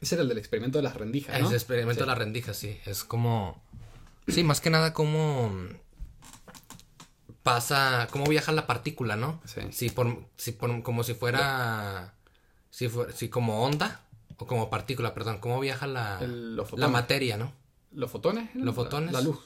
Ese 0.00 0.14
era 0.16 0.22
el 0.22 0.28
del 0.28 0.38
experimento 0.38 0.78
de 0.78 0.82
las 0.82 0.94
rendijas, 0.96 1.40
¿no? 1.40 1.46
ese 1.46 1.56
experimento 1.56 1.94
Sí. 1.94 2.00
de 2.00 2.06
las 2.06 2.18
rendijas, 2.18 2.56
sí, 2.56 2.78
es 2.86 3.04
como... 3.04 3.62
Sí, 4.26 4.42
más 4.44 4.60
que 4.60 4.70
nada 4.70 4.92
como 4.92 5.52
pasa, 7.42 8.08
cómo 8.10 8.26
viaja 8.26 8.52
la 8.52 8.66
partícula, 8.66 9.16
¿no? 9.16 9.40
Sí. 9.44 9.60
Si 9.70 9.90
por, 9.90 10.24
si 10.36 10.52
por, 10.52 10.82
como 10.82 11.02
si 11.02 11.14
fuera, 11.14 12.14
si, 12.70 12.88
fue- 12.88 13.12
si 13.12 13.28
como 13.28 13.64
onda, 13.64 14.02
o 14.36 14.46
como 14.46 14.68
partícula, 14.70 15.14
perdón, 15.14 15.38
cómo 15.38 15.58
viaja 15.60 15.86
la, 15.86 16.18
El- 16.20 16.56
la 16.76 16.88
materia, 16.88 17.36
¿no? 17.36 17.52
¿Los 17.92 18.10
fotones? 18.10 18.50
Los 18.54 18.74
fotones. 18.74 19.12
La, 19.12 19.20
luz. 19.22 19.38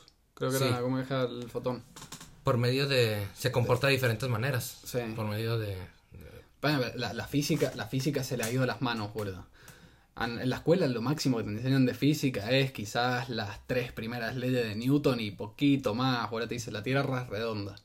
Creo 0.49 0.51
que 0.51 0.59
Sí. 0.59 0.65
era 0.65 0.81
como 0.81 0.99
deja 0.99 1.23
el 1.23 1.49
fotón. 1.49 1.85
Por 2.43 2.57
medio 2.59 2.89
de, 2.89 3.25
se 3.37 3.53
comporta 3.53 3.87
de 3.87 3.93
diferentes 3.93 4.29
maneras. 4.29 4.81
Sí. 4.85 4.99
Por 5.15 5.27
medio 5.27 5.59
de, 5.59 5.77
Bueno, 6.61 6.81
la, 6.97 7.13
la 7.13 7.27
física, 7.29 7.73
la 7.77 7.87
física 7.87 8.25
se 8.25 8.37
le 8.37 8.43
ha 8.45 8.51
ido 8.51 8.63
de 8.63 8.67
las 8.67 8.83
manos, 8.83 9.13
boludo. 9.15 9.47
En, 10.21 10.49
la 10.51 10.57
escuela 10.57 10.87
lo 10.89 11.01
máximo 11.01 11.39
que 11.39 11.45
te 11.45 11.51
enseñan 11.51 11.87
de 11.87 11.95
física 11.95 12.51
es 12.51 12.73
quizás 12.73 13.29
las 13.29 13.61
tres 13.69 13.93
primeras 13.93 14.37
leyes 14.37 14.65
de 14.67 14.75
Newton 14.75 15.21
y 15.21 15.31
poquito 15.31 15.95
más. 15.95 16.29
Ahora 16.31 16.49
te 16.49 16.55
dice 16.55 16.71
la 16.73 16.83
Tierra 16.83 17.23
es 17.23 17.29
redonda. 17.29 17.77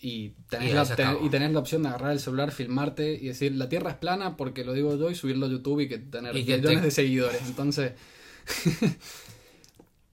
Y 0.00 0.30
tenés, 0.48 0.70
Y 0.70 0.74
la, 0.74 0.84
ten- 0.96 1.18
y 1.22 1.28
tenés 1.28 1.52
la 1.52 1.58
opción 1.60 1.82
de 1.82 1.88
agarrar 1.88 2.12
el 2.12 2.20
celular, 2.20 2.50
filmarte 2.52 3.12
y 3.14 3.28
decir 3.28 3.52
la 3.54 3.68
Tierra 3.68 3.90
es 3.92 3.96
plana 3.96 4.36
porque 4.36 4.64
lo 4.64 4.72
digo 4.72 4.96
yo 4.96 5.10
y 5.10 5.14
subirlo 5.14 5.46
a 5.46 5.48
YouTube 5.48 5.80
y 5.80 5.88
que 5.88 5.98
tener 5.98 6.36
Y 6.36 6.44
que 6.44 6.56
millones 6.56 6.80
te- 6.80 6.84
de 6.86 6.90
seguidores. 6.90 7.42
Entonces... 7.46 7.92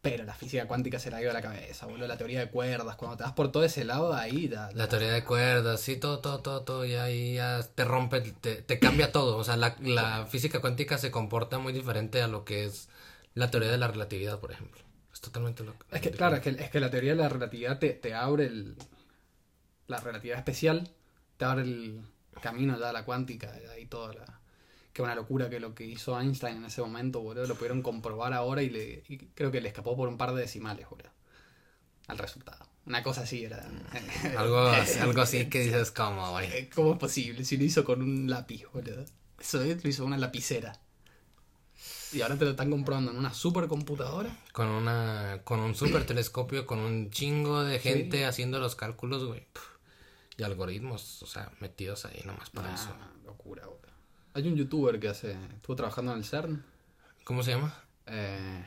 Pero 0.06 0.24
la 0.24 0.36
física 0.36 0.68
cuántica 0.68 1.00
se 1.00 1.10
la 1.10 1.20
ido 1.20 1.32
a 1.32 1.34
la 1.34 1.42
cabeza, 1.42 1.88
boludo. 1.88 2.08
La 2.08 2.16
teoría 2.18 2.40
de 2.40 2.50
cuerdas, 2.50 2.96
cuando 2.96 3.18
te 3.18 3.24
vas 3.24 3.34
por 3.34 3.52
todo 3.52 3.64
ese 3.64 3.84
lado, 3.86 4.14
ahí 4.14 4.48
ya- 4.50 4.70
La 4.74 4.88
teoría 4.88 5.12
de 5.12 5.24
cuerdas, 5.24 5.82
sí, 5.82 5.98
todo, 5.98 6.20
todo, 6.20 6.40
todo, 6.42 6.62
todo, 6.62 6.86
y 6.86 6.94
ahí 6.94 7.36
ya 7.36 7.62
te 7.64 7.84
rompe, 7.86 8.22
te, 8.22 8.62
te 8.62 8.78
cambia 8.80 9.12
todo. 9.12 9.36
O 9.38 9.44
sea, 9.44 9.58
la, 9.58 9.76
la 9.82 10.28
física 10.28 10.62
cuántica 10.62 10.98
se 11.00 11.10
comporta 11.10 11.58
muy 11.58 11.74
diferente 11.74 12.22
a 12.22 12.28
lo 12.28 12.46
que 12.46 12.66
es 12.66 12.88
la 13.34 13.50
teoría 13.50 13.72
de 13.72 13.80
la 13.80 13.88
relatividad, 13.88 14.40
por 14.40 14.52
ejemplo. 14.52 14.82
Es 15.12 15.22
totalmente 15.22 15.64
lo 15.64 15.74
Es 15.92 16.02
que, 16.02 16.12
claro, 16.12 16.36
es 16.36 16.42
que, 16.42 16.50
es 16.52 16.70
que 16.70 16.80
la 16.80 16.92
teoría 16.92 17.12
de 17.12 17.18
la 17.24 17.30
relatividad 17.30 17.80
te, 17.80 17.90
te 17.92 18.14
abre 18.14 18.46
el. 18.46 18.76
La 19.88 20.00
relatividad 20.00 20.38
especial 20.40 20.90
te 21.38 21.46
abre 21.46 21.64
el 21.64 22.02
camino 22.42 22.78
ya 22.80 22.90
a 22.90 22.94
la 22.94 23.06
cuántica 23.06 23.54
y 23.80 23.86
toda 23.86 24.14
la. 24.14 24.40
Qué 24.96 25.02
una 25.02 25.14
locura 25.14 25.50
que 25.50 25.60
lo 25.60 25.76
que 25.76 25.84
hizo 25.84 26.18
Einstein 26.18 26.56
en 26.56 26.66
ese 26.66 26.82
momento, 26.82 27.20
boludo, 27.20 27.48
lo 27.48 27.56
pudieron 27.56 27.82
comprobar 27.82 28.32
ahora 28.32 28.64
y, 28.64 28.70
le, 28.70 29.04
y 29.10 29.18
creo 29.36 29.52
que 29.52 29.60
le 29.60 29.68
escapó 29.68 29.98
por 29.98 30.08
un 30.08 30.18
par 30.18 30.34
de 30.34 30.40
decimales, 30.40 30.90
boludo. 30.90 31.10
Al 32.08 32.18
resultado. 32.18 32.66
Una 32.86 33.04
cosa 33.04 33.24
así 33.24 33.44
era. 33.44 33.70
Algo, 34.38 34.70
algo 35.02 35.22
así 35.22 35.50
que 35.50 35.60
dices 35.66 35.92
como, 35.92 36.32
güey. 36.32 36.50
Eh, 36.50 36.70
¿Cómo 36.74 36.94
es 36.94 36.98
posible? 36.98 37.44
Si 37.44 37.58
lo 37.58 37.66
hizo 37.66 37.84
con 37.84 38.02
un 38.02 38.30
lápiz, 38.30 38.64
boludo. 38.72 39.04
Eso 39.38 39.62
es, 39.64 39.84
lo 39.84 39.90
hizo 39.90 40.06
una 40.06 40.18
lapicera. 40.18 40.80
Y 42.14 42.22
ahora 42.22 42.38
te 42.38 42.46
lo 42.46 42.52
están 42.52 42.72
comprando 42.72 43.12
en 43.12 43.18
una 43.18 43.34
supercomputadora. 43.34 44.34
Con 44.54 44.68
una 44.68 45.42
con 45.44 45.60
un 45.60 45.76
super 45.76 46.06
telescopio, 46.06 46.66
con 46.66 46.80
un 46.80 47.12
chingo 47.12 47.66
de 47.66 47.80
gente 47.80 48.24
haciendo 48.24 48.60
los 48.60 48.78
cálculos, 48.78 49.26
güey. 49.26 49.46
Y 50.38 50.44
algoritmos, 50.44 51.22
o 51.22 51.28
sea, 51.28 51.52
metidos 51.60 52.06
ahí 52.06 52.22
nomás 52.24 52.50
para 52.50 52.74
eso. 52.74 52.96
Ah, 52.98 53.12
locura, 53.26 53.66
güey. 53.66 53.85
Hay 54.36 54.46
un 54.50 54.56
youtuber 54.58 55.00
que 55.00 55.08
hace. 55.08 55.32
Estuvo 55.56 55.78
trabajando 55.78 56.12
en 56.12 56.18
el 56.18 56.26
CERN. 56.26 56.62
¿Cómo 57.24 57.42
se 57.42 57.52
llama? 57.52 57.74
Eh, 58.06 58.66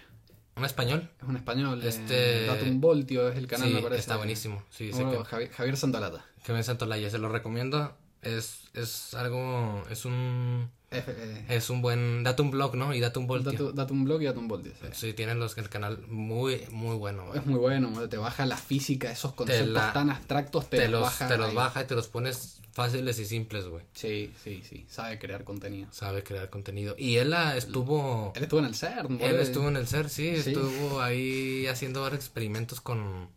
¿Un 0.56 0.64
español? 0.64 1.10
es 1.20 1.28
un 1.28 1.36
español. 1.36 1.82
Este- 1.84 2.44
Eh, 2.44 2.46
Datum 2.46 2.80
Voltio 2.80 3.28
es 3.28 3.36
el 3.36 3.46
canal, 3.46 3.68
sí, 3.68 3.74
me 3.74 3.82
parece. 3.82 4.00
está 4.00 4.16
buenísimo. 4.16 4.64
Sí, 4.70 4.92
sé 4.94 5.04
que, 5.04 5.22
Javier, 5.24 5.50
Javier 5.50 5.76
Santolata. 5.76 6.24
me 6.48 6.62
Santolaya, 6.62 7.10
se 7.10 7.18
lo 7.18 7.28
recomiendo. 7.28 7.94
Es, 8.22 8.62
es 8.72 9.12
algo, 9.12 9.84
es 9.90 10.06
un, 10.06 10.70
Eh, 10.90 11.44
es 11.50 11.68
un 11.70 11.82
buen, 11.82 12.24
date 12.24 12.40
un 12.40 12.50
blog, 12.50 12.74
¿no? 12.74 12.94
Y 12.94 13.00
date 13.00 13.18
un 13.18 13.26
voltio. 13.26 13.52
Datu- 13.52 13.72
Datum 13.74 14.04
Blog 14.04 14.22
y 14.22 14.24
Datum 14.24 14.48
Voltio. 14.48 14.72
sí. 14.80 14.88
Sí, 14.92 15.12
tienen 15.12 15.38
los 15.38 15.56
el 15.58 15.68
canal 15.68 15.98
muy, 16.08 16.62
muy 16.70 16.96
bueno, 16.96 17.26
güey. 17.26 17.38
Es 17.40 17.46
muy 17.46 17.58
bueno, 17.58 17.90
güey, 17.90 18.08
te 18.08 18.16
baja 18.16 18.46
la 18.46 18.56
física, 18.56 19.10
esos 19.10 19.34
conceptos 19.34 19.68
la- 19.68 19.92
tan 19.92 20.08
abstractos, 20.10 20.70
te, 20.70 20.78
Te 20.78 20.88
los 20.88 21.02
baja. 21.02 21.28
te 21.28 21.36
los 21.36 21.50
ahí. 21.50 21.54
baja 21.54 21.82
y 21.82 21.86
te 21.86 21.94
los 21.94 22.08
pones 22.08 22.60
fáciles 22.72 23.18
y 23.18 23.24
simples, 23.26 23.66
güey. 23.66 23.84
Sí, 23.92 24.32
sí, 24.42 24.62
sí. 24.66 24.86
Sabe 24.88 25.18
crear 25.18 25.44
contenido. 25.44 25.88
Sabe 25.90 26.22
crear 26.22 26.48
contenido. 26.48 26.94
Y 26.96 27.16
él 27.16 27.32
ah, 27.34 27.56
estuvo, 27.56 28.32
Él 28.36 28.44
estuvo 28.44 28.60
en 28.60 28.66
el 28.66 28.74
CERN, 28.74 29.12
él 29.14 29.18
boludo. 29.18 29.40
estuvo 29.42 29.68
en 29.68 29.76
el 29.76 29.86
CER, 29.86 30.08
sí, 30.08 30.40
Sí. 30.42 30.50
estuvo 30.52 31.02
ahí 31.02 31.66
haciendo 31.66 32.00
varios 32.02 32.20
experimentos 32.20 32.80
con 32.80 33.28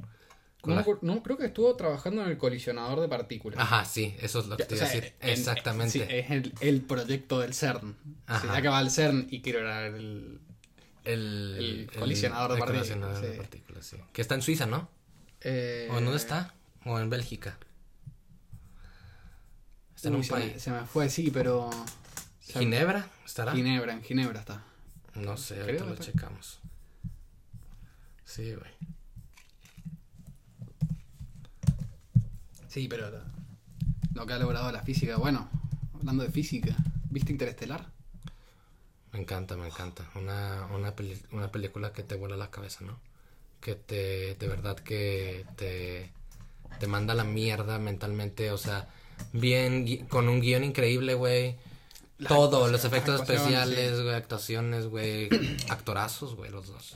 No, 0.63 0.75
la- 0.75 0.81
me 0.81 0.85
acuer- 0.87 0.99
no, 1.01 1.23
creo 1.23 1.37
que 1.37 1.45
estuvo 1.45 1.75
trabajando 1.75 2.21
en 2.23 2.29
el 2.29 2.37
colisionador 2.37 2.99
de 2.99 3.07
partículas. 3.07 3.59
Ajá, 3.59 3.83
sí, 3.85 4.15
eso 4.19 4.39
es 4.39 4.47
lo 4.47 4.57
que 4.57 4.65
te 4.65 4.75
O 4.75 4.77
iba 4.77 4.85
a 4.85 4.89
decir. 4.89 5.13
en- 5.19 5.29
Exactamente. 5.29 5.91
sí, 5.91 6.03
es 6.07 6.29
el, 6.31 6.53
el 6.61 6.81
proyecto 6.81 7.39
del 7.39 7.53
CERN. 7.53 7.95
Ajá. 8.27 8.61
Que 8.61 8.67
va 8.67 8.77
al 8.77 8.91
CERN 8.91 9.27
y 9.31 9.41
quiero 9.41 9.59
era 9.59 9.87
el. 9.87 10.39
el, 11.05 11.55
el 11.89 11.91
colisionador 11.99 12.49
de 12.51 12.55
el 12.55 12.59
partículas, 12.59 12.87
colisionador 12.89 13.21
de 13.23 13.31
sí. 13.31 13.37
partículas, 13.37 13.85
sí. 13.85 13.97
Que 14.13 14.21
está 14.21 14.35
en 14.35 14.41
Suiza, 14.43 14.65
¿no? 14.67 14.87
eh, 15.41 15.87
¿O 15.91 15.97
en 15.97 16.03
dónde 16.05 16.17
está? 16.19 16.53
¿O 16.85 16.99
en 16.99 17.09
Bélgica? 17.09 17.57
Está 19.95 20.09
en 20.09 20.15
un 20.15 20.23
se, 20.23 20.33
me, 20.33 20.39
país. 20.41 20.61
se 20.61 20.71
me 20.71 20.85
fue, 20.85 21.09
sí, 21.09 21.31
pero. 21.31 21.69
se- 22.39 22.59
¿Ginebra? 22.59 23.07
¿Estará? 23.25 23.53
Ginebra, 23.53 23.93
en 23.93 24.03
Ginebra 24.03 24.39
está. 24.39 24.63
No 25.15 25.37
sé, 25.37 25.59
ahorita 25.61 25.85
lo 25.85 25.95
checamos. 25.97 26.59
Sí, 28.25 28.53
güey. 28.53 28.71
Sí, 32.71 32.87
pero 32.87 33.11
lo, 34.13 34.25
que 34.25 34.31
ha 34.31 34.39
logrado 34.39 34.71
la 34.71 34.81
física. 34.81 35.17
Bueno, 35.17 35.49
hablando 35.93 36.23
de 36.23 36.31
física, 36.31 36.73
¿viste 37.09 37.33
Interestelar? 37.33 37.85
Me 39.11 39.19
encanta, 39.19 39.57
me 39.57 39.67
encanta. 39.67 40.09
Una, 40.15 40.67
una, 40.73 40.95
peli- 40.95 41.21
una 41.33 41.51
película 41.51 41.91
que 41.91 42.01
te 42.01 42.15
vuela 42.15 42.37
la 42.37 42.49
cabeza, 42.49 42.85
¿no? 42.85 42.97
Que 43.59 43.75
te, 43.75 44.35
de 44.35 44.47
verdad 44.47 44.77
que 44.77 45.45
te, 45.57 46.13
te 46.79 46.87
manda 46.87 47.11
a 47.11 47.17
la 47.17 47.25
mierda 47.25 47.77
mentalmente, 47.77 48.51
o 48.51 48.57
sea, 48.57 48.87
bien, 49.33 50.07
con 50.07 50.29
un 50.29 50.39
guion 50.39 50.63
increíble, 50.63 51.13
güey. 51.15 51.57
Todo, 52.25 52.69
los 52.69 52.85
efectos 52.85 53.19
especiales, 53.19 54.01
güey, 54.01 54.15
actuaciones, 54.15 54.87
güey, 54.87 55.27
actorazos, 55.69 56.35
güey, 56.35 56.49
los 56.49 56.67
dos. 56.67 56.95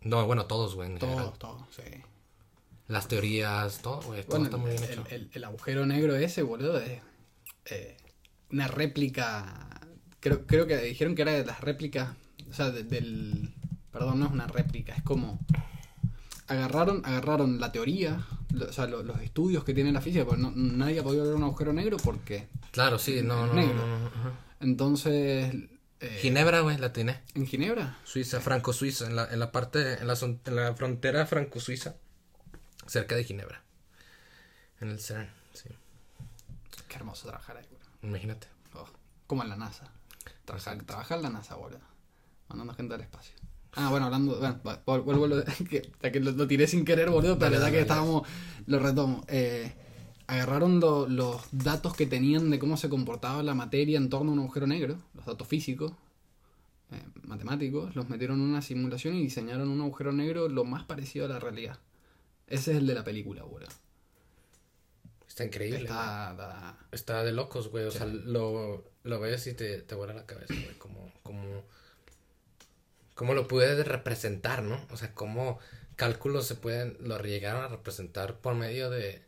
No, 0.00 0.24
bueno, 0.24 0.46
todos, 0.46 0.74
güey, 0.74 0.92
en 0.92 0.98
general. 0.98 1.24
Todo, 1.36 1.56
todo, 1.56 1.68
sí. 1.76 1.82
Las 2.88 3.08
teorías, 3.08 3.78
todo, 3.80 4.02
güey, 4.02 4.22
todo 4.24 4.30
Bueno, 4.38 4.44
está 4.44 4.56
muy 4.58 4.70
bien 4.70 4.84
el, 4.84 4.90
hecho. 4.90 5.04
el- 5.10 5.30
el 5.32 5.44
agujero 5.44 5.86
negro 5.86 6.14
ese, 6.16 6.42
boludo, 6.42 6.78
es 6.78 7.00
eh, 7.66 7.96
una 8.50 8.68
réplica. 8.68 9.80
Creo, 10.20 10.46
creo 10.46 10.66
que 10.66 10.76
dijeron 10.78 11.14
que 11.14 11.22
era 11.22 11.32
de 11.32 11.44
las 11.46 11.60
réplicas. 11.60 12.10
O 12.50 12.52
sea, 12.52 12.70
de- 12.70 12.84
del. 12.84 13.54
Perdón, 13.90 14.20
no 14.20 14.26
es 14.26 14.32
una 14.32 14.46
réplica, 14.46 14.94
es 14.94 15.02
como. 15.02 15.38
Agarraron, 16.46 17.00
agarraron 17.06 17.58
la 17.58 17.72
teoría, 17.72 18.26
lo- 18.52 18.66
o 18.68 18.72
sea, 18.72 18.86
lo- 18.86 19.02
los 19.02 19.18
estudios 19.22 19.64
que 19.64 19.72
tiene 19.72 19.90
la 19.92 20.02
física, 20.02 20.26
porque 20.26 20.42
no- 20.42 20.52
nadie 20.54 21.00
ha 21.00 21.02
podido 21.02 21.24
ver 21.24 21.34
un 21.34 21.42
agujero 21.42 21.72
negro 21.72 21.96
porque. 21.96 22.48
Claro, 22.70 22.98
sí, 22.98 23.22
no, 23.22 23.46
no, 23.46 23.54
no, 23.54 23.54
negro. 23.54 23.74
no, 23.74 23.98
no, 23.98 24.06
ajá. 24.08 24.32
Entonces. 24.60 25.54
eh, 26.00 26.18
Ginebra, 26.20 26.60
güey, 26.60 26.76
la 26.76 26.92
tiene. 26.92 27.20
¿En 27.34 27.46
Ginebra? 27.46 27.96
Suiza, 28.04 28.40
franco-suiza, 28.40 29.06
en 29.06 29.16
la, 29.16 29.26
en 29.32 29.40
la 29.40 29.52
parte, 29.52 29.94
en 30.00 30.06
la, 30.06 30.18
en 30.20 30.56
la 30.56 30.74
frontera 30.74 31.24
franco-suiza, 31.24 31.94
cerca 32.86 33.14
de 33.16 33.24
Ginebra. 33.24 33.62
En 34.80 34.88
el 34.90 35.00
CERN, 35.00 35.28
sí. 35.52 35.68
Qué 36.88 36.96
hermoso 36.96 37.26
trabajar 37.28 37.56
ahí, 37.56 37.64
boludo. 37.70 37.88
Imagínate. 38.02 38.46
Oh, 38.74 38.86
como 39.26 39.42
en 39.42 39.48
la 39.48 39.56
NASA. 39.56 39.90
Trabajar, 40.44 40.82
trabajar 40.84 41.18
en 41.18 41.22
la 41.24 41.30
NASA, 41.30 41.54
boludo. 41.54 41.80
Mandando 42.48 42.74
gente 42.74 42.94
al 42.94 43.00
espacio. 43.00 43.34
Ah, 43.76 43.90
bueno, 43.90 44.06
hablando. 44.06 44.38
Bueno, 44.38 45.02
vuelvo. 45.04 45.26
lo- 45.26 45.44
que, 45.68 46.20
lo, 46.20 46.32
lo 46.32 46.46
tiré 46.46 46.66
sin 46.66 46.84
querer, 46.84 47.10
boludo, 47.10 47.38
pero 47.38 47.58
ya 47.58 47.70
que 47.70 47.80
estábamos. 47.80 48.26
Lo 48.66 48.78
retomo. 48.78 49.24
Eh, 49.28 49.72
agarraron 50.26 50.80
lo- 50.80 51.08
los 51.08 51.42
datos 51.52 51.94
que 51.94 52.06
tenían 52.06 52.50
de 52.50 52.58
cómo 52.58 52.76
se 52.76 52.88
comportaba 52.88 53.42
la 53.42 53.54
materia 53.54 53.98
en 53.98 54.08
torno 54.10 54.30
a 54.30 54.34
un 54.34 54.40
agujero 54.40 54.66
negro, 54.66 54.98
los 55.14 55.26
datos 55.26 55.48
físicos, 55.48 55.92
eh, 56.92 57.02
matemáticos, 57.24 57.96
los 57.96 58.08
metieron 58.08 58.40
en 58.40 58.46
una 58.46 58.62
simulación 58.62 59.16
y 59.16 59.22
diseñaron 59.22 59.68
un 59.68 59.80
agujero 59.80 60.12
negro 60.12 60.48
lo 60.48 60.64
más 60.64 60.84
parecido 60.84 61.24
a 61.26 61.28
la 61.28 61.40
realidad. 61.40 61.78
Ese 62.46 62.72
es 62.72 62.78
el 62.78 62.86
de 62.86 62.94
la 62.94 63.04
película, 63.04 63.42
boludo. 63.42 63.68
Está 65.28 65.44
increíble. 65.44 65.78
güey. 65.80 65.90
Está, 65.90 66.30
está- 66.32 66.78
Está 66.92 67.24
de 67.24 67.32
locos, 67.32 67.68
güey. 67.68 67.84
O 67.84 67.90
sea, 67.90 68.06
lo, 68.06 68.84
lo 69.02 69.20
ves 69.20 69.46
y 69.48 69.54
te, 69.54 69.78
te 69.82 69.94
vuela 69.94 70.14
la 70.14 70.26
cabeza, 70.26 70.54
güey. 70.54 70.78
Como, 70.78 71.12
como, 73.14 73.34
lo 73.34 73.48
puedes 73.48 73.86
representar, 73.86 74.62
¿no? 74.62 74.84
O 74.90 74.96
sea, 74.96 75.12
cómo 75.14 75.58
cálculos 75.96 76.46
se 76.46 76.54
pueden, 76.54 76.96
lo 77.00 77.18
llegaron 77.20 77.64
a 77.64 77.68
representar 77.68 78.38
por 78.38 78.54
medio 78.54 78.90
de, 78.90 79.22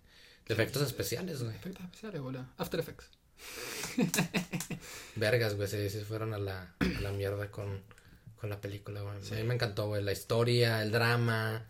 de 0.47 0.55
efectos 0.55 0.83
especiales, 0.83 1.43
güey. 1.43 1.57
Efectos 1.57 1.85
especiales, 1.85 2.21
boludo. 2.21 2.47
After 2.57 2.79
Effects. 2.81 3.11
Vergas, 5.17 5.55
güey, 5.57 5.69
se, 5.69 5.89
se 5.91 6.05
fueron 6.05 6.35
a 6.35 6.39
la, 6.39 6.75
a 6.81 7.01
la 7.01 7.13
mierda 7.13 7.51
con, 7.51 7.83
con 8.41 8.51
la 8.51 8.61
película, 8.61 9.01
güey. 9.01 9.17
A 9.17 9.35
mí 9.37 9.43
me 9.45 9.55
encantó, 9.55 9.87
güey, 9.89 10.03
la 10.03 10.13
historia, 10.13 10.83
el 10.83 10.93
drama. 10.93 11.65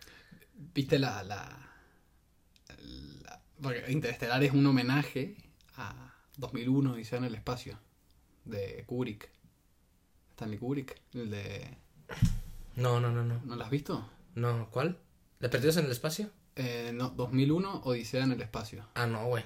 ¿Viste 0.57 0.99
la, 0.99 1.23
la, 1.23 1.71
la- 3.23 3.41
Porque 3.61 3.85
Interestelar 3.91 4.43
es 4.43 4.53
un 4.53 4.67
homenaje 4.67 5.37
a 5.77 6.15
2001 6.37 6.99
y 6.99 7.07
en 7.13 7.25
el 7.25 7.35
espacio 7.35 7.79
de 8.45 8.85
Kubrick. 8.87 9.31
Stanley 10.33 10.59
Kubrick, 10.59 11.01
el 11.15 11.31
de... 11.31 11.77
No, 12.77 13.01
no, 13.01 13.11
no, 13.11 13.25
no. 13.25 13.41
¿No 13.45 13.57
lo 13.57 13.65
has 13.65 13.71
visto? 13.71 14.09
No, 14.35 14.69
¿cuál? 14.71 14.99
¿De 15.41 15.49
Perdidos 15.49 15.79
en 15.79 15.87
el 15.87 15.93
Espacio? 15.93 16.31
Eh, 16.57 16.91
no, 16.95 17.09
2001 17.11 17.81
Odisea 17.85 18.25
en 18.25 18.33
el 18.33 18.43
espacio. 18.43 18.87
Ah, 18.95 19.07
no, 19.07 19.27
güey. 19.27 19.45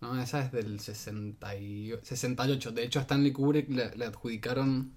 No, 0.00 0.20
esa 0.20 0.40
es 0.44 0.50
del 0.52 0.80
60 0.80 1.56
y- 1.56 1.92
68. 2.02 2.72
De 2.72 2.82
hecho, 2.82 2.98
a 2.98 3.02
Stanley 3.02 3.32
Kubrick 3.32 3.68
le, 3.70 3.94
le 3.96 4.04
adjudicaron 4.04 4.94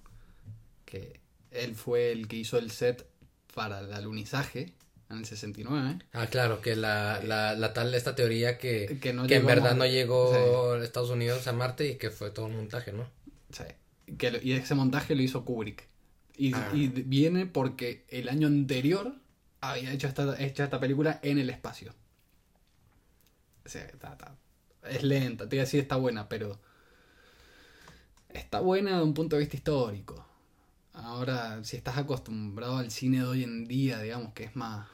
que 0.85 1.19
él 1.51 1.75
fue 1.75 2.11
el 2.11 2.27
que 2.27 2.37
hizo 2.37 2.57
el 2.57 2.71
set 2.71 3.07
para 3.53 3.79
el 3.81 3.93
alunizaje 3.93 4.73
en 5.09 5.17
el 5.17 5.25
69. 5.25 5.99
Ah, 6.13 6.27
claro, 6.27 6.61
que 6.61 6.75
la, 6.75 7.21
la, 7.23 7.53
la 7.55 7.73
tal, 7.73 7.93
esta 7.93 8.15
teoría 8.15 8.57
que, 8.57 8.97
Que 9.01 9.09
en 9.35 9.45
verdad 9.45 9.75
no 9.75 9.85
llegó 9.85 10.71
a 10.73 10.83
Estados 10.83 11.09
Unidos 11.11 11.47
a 11.47 11.53
Marte 11.53 11.87
y 11.87 11.95
que 11.97 12.09
fue 12.09 12.31
todo 12.31 12.45
un 12.47 12.55
montaje, 12.55 12.91
¿no? 12.91 13.07
Sí. 13.51 13.63
Que, 14.17 14.31
lo- 14.31 14.41
y 14.41 14.53
ese 14.53 14.75
montaje 14.75 15.15
lo 15.15 15.21
hizo 15.21 15.45
Kubrick. 15.45 15.87
Y, 16.37 16.53
Ah. 16.53 16.69
y 16.73 16.87
viene 16.87 17.45
porque 17.45 18.05
el 18.09 18.27
año 18.29 18.47
anterior 18.47 19.15
había 19.61 19.91
hecho 19.93 20.07
esta, 20.07 20.35
hecho 20.43 20.63
esta 20.63 20.79
película 20.79 21.19
en 21.23 21.37
el 21.39 21.49
espacio. 21.49 21.93
O 23.65 23.69
sea, 23.69 23.83
está- 23.85 24.11
está- 24.13 24.35
es 24.89 25.01
lenta, 25.03 25.47
te 25.47 25.55
iba 25.55 25.63
a 25.63 25.65
decir 25.65 25.79
está 25.79 25.95
buena, 25.95 26.27
pero 26.29 26.59
está 28.29 28.59
buena 28.59 28.97
de 28.97 29.03
un 29.03 29.13
punto 29.13 29.35
de 29.35 29.41
vista 29.41 29.55
histórico. 29.55 30.24
Ahora, 30.95 31.63
si 31.63 31.77
estás 31.77 31.97
acostumbrado 31.97 32.77
al 32.77 32.89
cine 32.91 33.19
de 33.19 33.25
hoy 33.25 33.43
en 33.43 33.65
día, 33.67 33.99
digamos 34.01 34.33
que 34.33 34.45
es 34.45 34.55
más... 34.55 34.87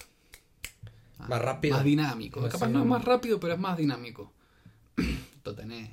Más 1.19 1.41
rápido. 1.41 1.75
Más 1.75 1.85
dinámico. 1.85 2.41
Capaz 2.49 2.67
no 2.69 2.79
es 2.79 2.85
más 2.85 3.05
rápido, 3.05 3.39
pero 3.39 3.53
es 3.53 3.59
más 3.59 3.77
dinámico. 3.77 4.31
Lo 5.45 5.53
tenés. 5.55 5.89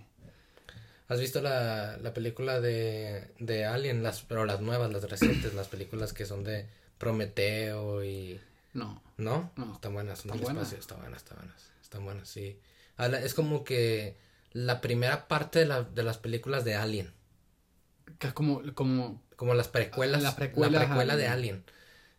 ¿Has 1.08 1.20
visto 1.20 1.40
la, 1.42 1.98
la 1.98 2.14
película 2.14 2.60
de, 2.60 3.32
de 3.38 3.64
Alien? 3.66 4.02
Las, 4.02 4.22
pero 4.22 4.44
las 4.46 4.60
nuevas, 4.60 4.90
las 4.90 5.08
recientes, 5.08 5.52
las 5.54 5.68
películas 5.68 6.12
que 6.14 6.24
son 6.26 6.44
de 6.44 6.66
Prometeo 6.98 8.02
y... 8.04 8.40
No. 8.74 9.02
¿No? 9.18 9.50
No. 9.56 9.74
Están 9.74 9.92
buenas, 9.94 10.18
son 10.20 10.26
¿Están 10.30 10.36
del 10.38 10.44
buenas? 10.44 10.62
espacio, 10.72 10.78
están 10.80 11.00
buenas, 11.00 11.22
están 11.22 11.36
buenas. 11.38 11.70
Están 11.82 12.04
buenas, 12.04 12.28
sí. 12.28 12.58
Es 13.24 13.34
como 13.34 13.64
que 13.64 14.16
la 14.52 14.80
primera 14.80 15.28
parte 15.28 15.58
de, 15.60 15.66
la- 15.66 15.82
de 15.82 16.02
las 16.02 16.18
películas 16.18 16.64
de 16.64 16.74
Alien. 16.74 17.12
Que 18.18 18.28
es 18.28 18.32
como, 18.32 18.62
como 18.74 19.22
Como 19.36 19.54
las 19.54 19.68
precuelas. 19.68 20.22
Las 20.22 20.34
precuelas 20.34 20.82
la 20.82 20.86
precuela 20.88 21.16
de 21.16 21.28
Alien. 21.28 21.64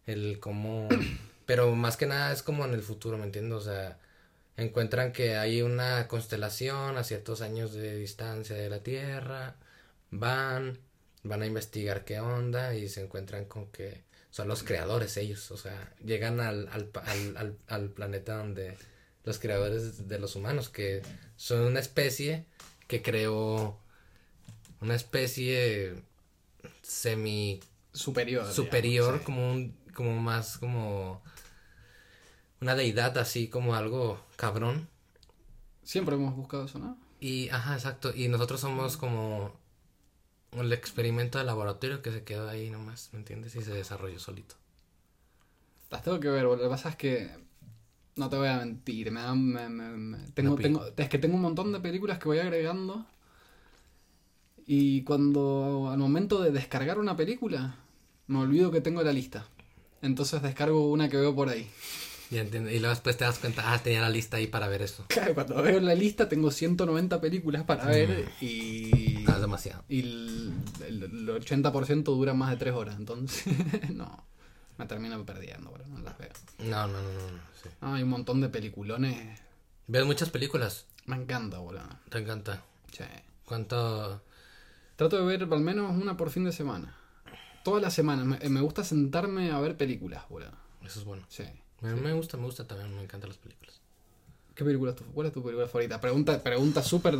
El 0.05 0.39
como... 0.39 0.87
Pero 1.45 1.75
más 1.75 1.97
que 1.97 2.05
nada 2.05 2.31
es 2.31 2.43
como 2.43 2.63
en 2.65 2.73
el 2.73 2.83
futuro, 2.83 3.17
¿me 3.17 3.23
entiendes? 3.23 3.53
O 3.53 3.61
sea, 3.61 3.97
encuentran 4.55 5.11
que 5.11 5.35
hay 5.35 5.63
una 5.63 6.07
constelación 6.07 6.97
a 6.97 7.03
ciertos 7.03 7.41
años 7.41 7.73
de 7.73 7.95
distancia 7.95 8.55
de 8.55 8.69
la 8.69 8.83
Tierra. 8.83 9.55
Van, 10.11 10.77
van 11.23 11.41
a 11.41 11.47
investigar 11.47 12.05
qué 12.05 12.19
onda 12.19 12.75
y 12.75 12.87
se 12.87 13.01
encuentran 13.01 13.45
con 13.45 13.67
que 13.71 14.03
son 14.29 14.47
los 14.47 14.63
creadores 14.63 15.17
ellos, 15.17 15.49
o 15.51 15.57
sea, 15.57 15.91
llegan 16.05 16.39
al, 16.39 16.67
al, 16.71 16.91
al, 17.35 17.57
al 17.67 17.89
planeta 17.89 18.37
donde 18.37 18.77
los 19.23 19.39
creadores 19.39 20.07
de 20.07 20.19
los 20.19 20.35
humanos, 20.35 20.69
que 20.69 21.01
son 21.35 21.61
una 21.61 21.79
especie 21.79 22.45
que 22.87 23.01
creó 23.01 23.79
una 24.81 24.95
especie 24.95 26.01
semi 26.81 27.59
Superior. 27.93 28.45
superior, 28.51 29.23
como 29.23 29.51
un, 29.51 29.75
como 29.93 30.15
más 30.19 30.57
como 30.57 31.21
una 32.61 32.75
deidad 32.75 33.17
así 33.17 33.47
como 33.47 33.75
algo 33.75 34.19
cabrón. 34.35 34.87
Siempre 35.83 36.15
hemos 36.15 36.35
buscado 36.35 36.65
eso, 36.65 36.77
¿no? 36.79 36.97
Y, 37.19 37.49
ajá, 37.49 37.73
exacto. 37.73 38.13
Y 38.15 38.27
nosotros 38.27 38.61
somos 38.61 38.95
como 38.97 39.53
el 40.53 40.71
experimento 40.73 41.37
de 41.37 41.43
laboratorio 41.45 42.01
que 42.01 42.11
se 42.11 42.23
quedó 42.23 42.47
ahí 42.49 42.69
nomás, 42.69 43.09
¿me 43.11 43.19
entiendes? 43.19 43.55
Y 43.55 43.61
se 43.61 43.73
desarrolló 43.73 44.19
solito. 44.19 44.55
Las 45.89 46.03
tengo 46.03 46.19
que 46.19 46.29
ver. 46.29 46.43
Lo 46.43 46.57
que 46.59 46.67
pasa 46.67 46.89
es 46.89 46.95
que. 46.95 47.29
No 48.15 48.29
te 48.29 48.35
voy 48.35 48.47
a 48.47 48.57
mentir. 48.57 49.11
Me 49.11 49.21
me- 49.33 50.17
tengo, 50.33 50.51
No 50.51 50.55
tengo, 50.61 50.85
es 50.95 51.09
que 51.09 51.17
tengo 51.17 51.35
un 51.35 51.41
montón 51.41 51.71
de 51.71 51.79
películas 51.79 52.19
que 52.19 52.25
voy 52.27 52.39
agregando. 52.39 53.05
Y 54.71 55.01
cuando. 55.01 55.89
Al 55.91 55.97
momento 55.97 56.39
de 56.43 56.51
descargar 56.51 56.99
una 56.99 57.15
película. 57.17 57.75
Me 58.27 58.37
olvido 58.37 58.69
que 58.69 58.81
tengo 58.81 59.01
la 59.01 59.11
lista. 59.11 59.47
Entonces 60.03 60.43
descargo 60.43 60.91
una 60.91 61.09
que 61.09 61.17
veo 61.17 61.33
por 61.33 61.49
ahí. 61.49 61.67
Ya 62.29 62.41
entiendo. 62.41 62.69
Y 62.69 62.77
luego 62.77 62.93
después 62.93 63.17
te 63.17 63.23
das 63.25 63.39
cuenta, 63.39 63.73
ah, 63.73 63.79
tenía 63.81 64.01
la 64.01 64.11
lista 64.11 64.37
ahí 64.37 64.45
para 64.45 64.67
ver 64.67 64.83
eso. 64.83 65.05
Claro, 65.07 65.33
cuando 65.33 65.59
veo 65.63 65.79
la 65.79 65.95
lista 65.95 66.29
tengo 66.29 66.51
190 66.51 67.19
películas 67.19 67.63
para 67.63 67.85
ver. 67.87 68.29
Y. 68.41 69.25
Ah, 69.27 69.33
es 69.33 69.41
demasiado. 69.41 69.83
Y 69.89 70.01
el, 70.01 70.53
el- 70.87 71.03
el 71.03 71.29
80% 71.29 72.03
dura 72.03 72.35
más 72.35 72.51
de 72.51 72.57
3 72.57 72.73
horas. 72.75 72.95
Entonces. 72.99 73.43
no. 73.95 74.23
Me 74.77 74.85
termino 74.85 75.25
perdiendo, 75.25 75.71
boludo. 75.71 75.87
No 75.87 75.99
las 76.01 76.15
veo. 76.19 76.29
No, 76.59 76.85
no, 76.85 76.93
no, 76.93 77.01
no, 77.01 77.31
no, 77.31 77.41
sí. 77.63 77.69
No, 77.81 77.95
hay 77.95 78.03
un 78.03 78.09
montón 78.09 78.39
de 78.39 78.49
peliculones. 78.49 79.39
¿Ves 79.87 80.05
muchas 80.05 80.29
películas? 80.29 80.85
Me 81.07 81.15
encanta, 81.15 81.57
boludo. 81.57 81.89
Te 82.09 82.19
encanta. 82.19 82.63
Sí. 82.95 83.03
¿Cuánto? 83.43 84.21
Trato 84.99 85.15
de 85.17 85.23
ver 85.23 85.47
al 85.49 85.61
menos 85.61 85.95
una 85.95 86.17
por 86.17 86.29
fin 86.29 86.43
de 86.43 86.51
semana. 86.51 86.93
Todas 87.63 87.81
las 87.81 87.93
semanas. 87.93 88.25
Me, 88.25 88.49
me 88.49 88.59
gusta 88.59 88.83
sentarme 88.83 89.49
a 89.49 89.59
ver 89.61 89.77
películas, 89.77 90.27
boludo. 90.27 90.51
Eso 90.85 90.99
es 90.99 91.05
bueno. 91.05 91.25
Sí. 91.29 91.45
Me, 91.79 91.95
me 91.95 92.11
gusta, 92.11 92.35
me 92.35 92.43
gusta 92.43 92.67
también, 92.67 92.93
me 92.93 93.03
encantan 93.03 93.29
las 93.29 93.37
películas. 93.37 93.79
¿Qué 94.55 94.65
película 94.65 94.91
es 94.91 94.97
tu, 94.97 95.05
¿Cuál 95.05 95.27
es 95.27 95.33
tu 95.33 95.41
película 95.41 95.67
favorita? 95.67 96.01
Pregunta, 96.01 96.43
pregunta 96.43 96.83
súper. 96.83 97.17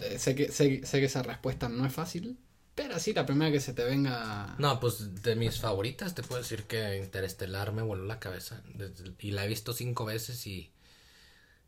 eh, 0.00 0.18
sé, 0.18 0.34
que, 0.34 0.50
sé, 0.50 0.84
sé 0.84 0.98
que 0.98 1.04
esa 1.06 1.22
respuesta 1.22 1.68
no 1.68 1.86
es 1.86 1.92
fácil. 1.92 2.36
Pero 2.74 2.98
sí, 2.98 3.12
la 3.12 3.26
primera 3.26 3.52
que 3.52 3.60
se 3.60 3.74
te 3.74 3.84
venga. 3.84 4.56
No, 4.58 4.80
pues 4.80 5.22
de 5.22 5.36
mis 5.36 5.60
favoritas 5.60 6.16
te 6.16 6.24
puedo 6.24 6.42
decir 6.42 6.64
que 6.64 6.98
Interestelar 6.98 7.70
me 7.72 7.82
voló 7.82 8.06
la 8.06 8.18
cabeza. 8.18 8.60
Desde- 8.74 9.12
y 9.20 9.30
la 9.30 9.44
he 9.44 9.48
visto 9.48 9.72
cinco 9.72 10.04
veces 10.04 10.44
y, 10.48 10.72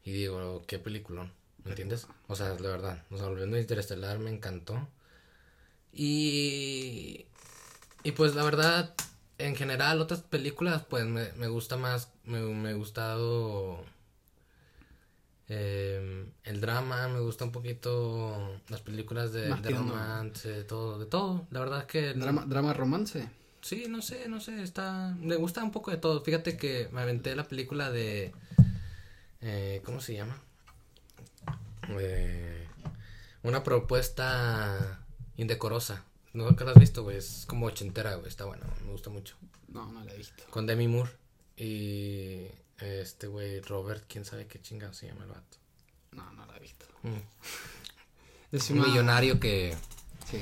y 0.05 0.11
digo, 0.11 0.65
qué 0.67 0.81
peliculón. 0.81 1.31
¿Me 1.63 1.71
entiendes? 1.71 2.09
O 2.27 2.35
sea, 2.35 2.49
la 2.59 2.69
verdad. 2.69 3.05
O 3.13 3.17
sea, 3.17 3.29
volviendo 3.29 3.57
a 3.57 3.61
Interestelar 3.61 4.19
me 4.19 4.31
encantó. 4.31 4.89
Y, 5.93 7.27
y 8.03 8.13
pues 8.13 8.35
la 8.35 8.45
verdad, 8.45 8.95
en 9.39 9.57
general, 9.57 10.01
otras 10.01 10.21
películas, 10.23 10.85
pues 10.89 11.05
me, 11.05 11.33
me 11.33 11.49
gusta 11.49 11.77
más, 11.77 12.11
me, 12.25 12.41
me 12.41 12.71
ha 12.71 12.75
gustado 12.75 13.85
eh, 15.49 16.25
el 16.45 16.61
drama, 16.63 17.09
me 17.09 17.21
gusta 17.21 17.45
un 17.45 17.53
poquito 17.53 18.59
las 18.69 18.81
películas 18.81 19.33
de, 19.33 19.49
romance, 19.51 20.49
de 20.49 20.65
todo, 20.65 20.99
de 20.99 21.07
todo. 21.07 21.47
La 21.51 21.61
verdad 21.61 21.81
es 21.81 21.87
que... 21.87 22.15
Drama, 22.15 22.47
drama 22.47 22.73
romance. 22.73 23.29
Sí, 23.61 23.85
no 23.89 24.01
sé, 24.01 24.29
no 24.29 24.41
sé, 24.41 24.63
está... 24.63 25.15
Me 25.21 25.37
gusta 25.37 25.63
un 25.63 25.73
poco 25.73 25.91
de 25.91 25.99
todo. 25.99 26.23
Fíjate 26.25 26.57
que 26.57 26.89
me 26.91 27.03
aventé 27.03 27.37
la 27.37 27.45
película 27.45 27.91
de... 27.91 28.33
eh, 29.43 29.83
¿Cómo 29.85 30.01
se 30.01 30.15
llama? 30.15 30.37
Eh, 31.91 32.67
una 33.43 33.63
propuesta 33.63 35.02
indecorosa. 35.43 36.05
¿No 36.33 36.57
que 36.57 36.65
la 36.65 36.71
has 36.73 36.79
visto, 36.79 37.03
güey? 37.03 37.19
Es 37.19 37.45
como 37.47 37.67
ochentera, 37.67 38.15
güey. 38.15 38.29
Está 38.29 38.45
buena, 38.47 38.65
me 38.87 38.93
gusta 38.93 39.11
mucho. 39.11 39.37
No, 39.69 39.87
no 39.93 40.03
la 40.05 40.13
he 40.15 40.17
visto. 40.17 40.45
Con 40.51 40.67
Demi 40.67 40.89
Moore 40.89 41.11
y 41.57 42.47
este 42.79 43.27
güey 43.27 43.61
Robert, 43.61 44.05
quién 44.09 44.25
sabe 44.25 44.47
qué 44.47 44.61
chingado 44.61 44.93
se 44.95 45.07
llama 45.09 45.25
el 45.25 45.31
vato. 45.31 45.59
No, 46.13 46.31
no 46.33 46.47
la 46.47 46.57
he 46.57 46.61
visto. 46.61 46.87
Mm. 47.03 47.17
Es 48.53 48.69
Un 48.71 48.81
una- 48.81 48.89
millonario 48.89 49.41
que... 49.41 49.75
Sí. 50.31 50.39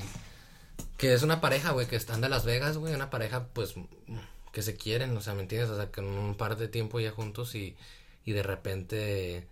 Que 0.96 1.12
es 1.14 1.22
una 1.22 1.40
pareja, 1.40 1.70
güey, 1.70 1.86
que 1.86 1.94
están 1.96 2.20
de 2.20 2.28
Las 2.28 2.44
Vegas, 2.44 2.76
güey, 2.76 2.92
una 2.94 3.08
pareja, 3.08 3.46
pues, 3.52 3.74
que 4.52 4.62
se 4.62 4.76
quieren, 4.76 5.16
o 5.16 5.20
sea, 5.20 5.34
¿me 5.34 5.42
entiendes? 5.42 5.70
O 5.70 5.76
sea, 5.76 5.90
que 5.92 6.00
en 6.00 6.06
un 6.08 6.34
par 6.34 6.56
de 6.58 6.66
tiempo 6.68 6.98
ya 7.00 7.12
juntos 7.12 7.54
y, 7.54 7.76
y 8.24 8.32
de 8.32 8.42
repente, 8.42 9.46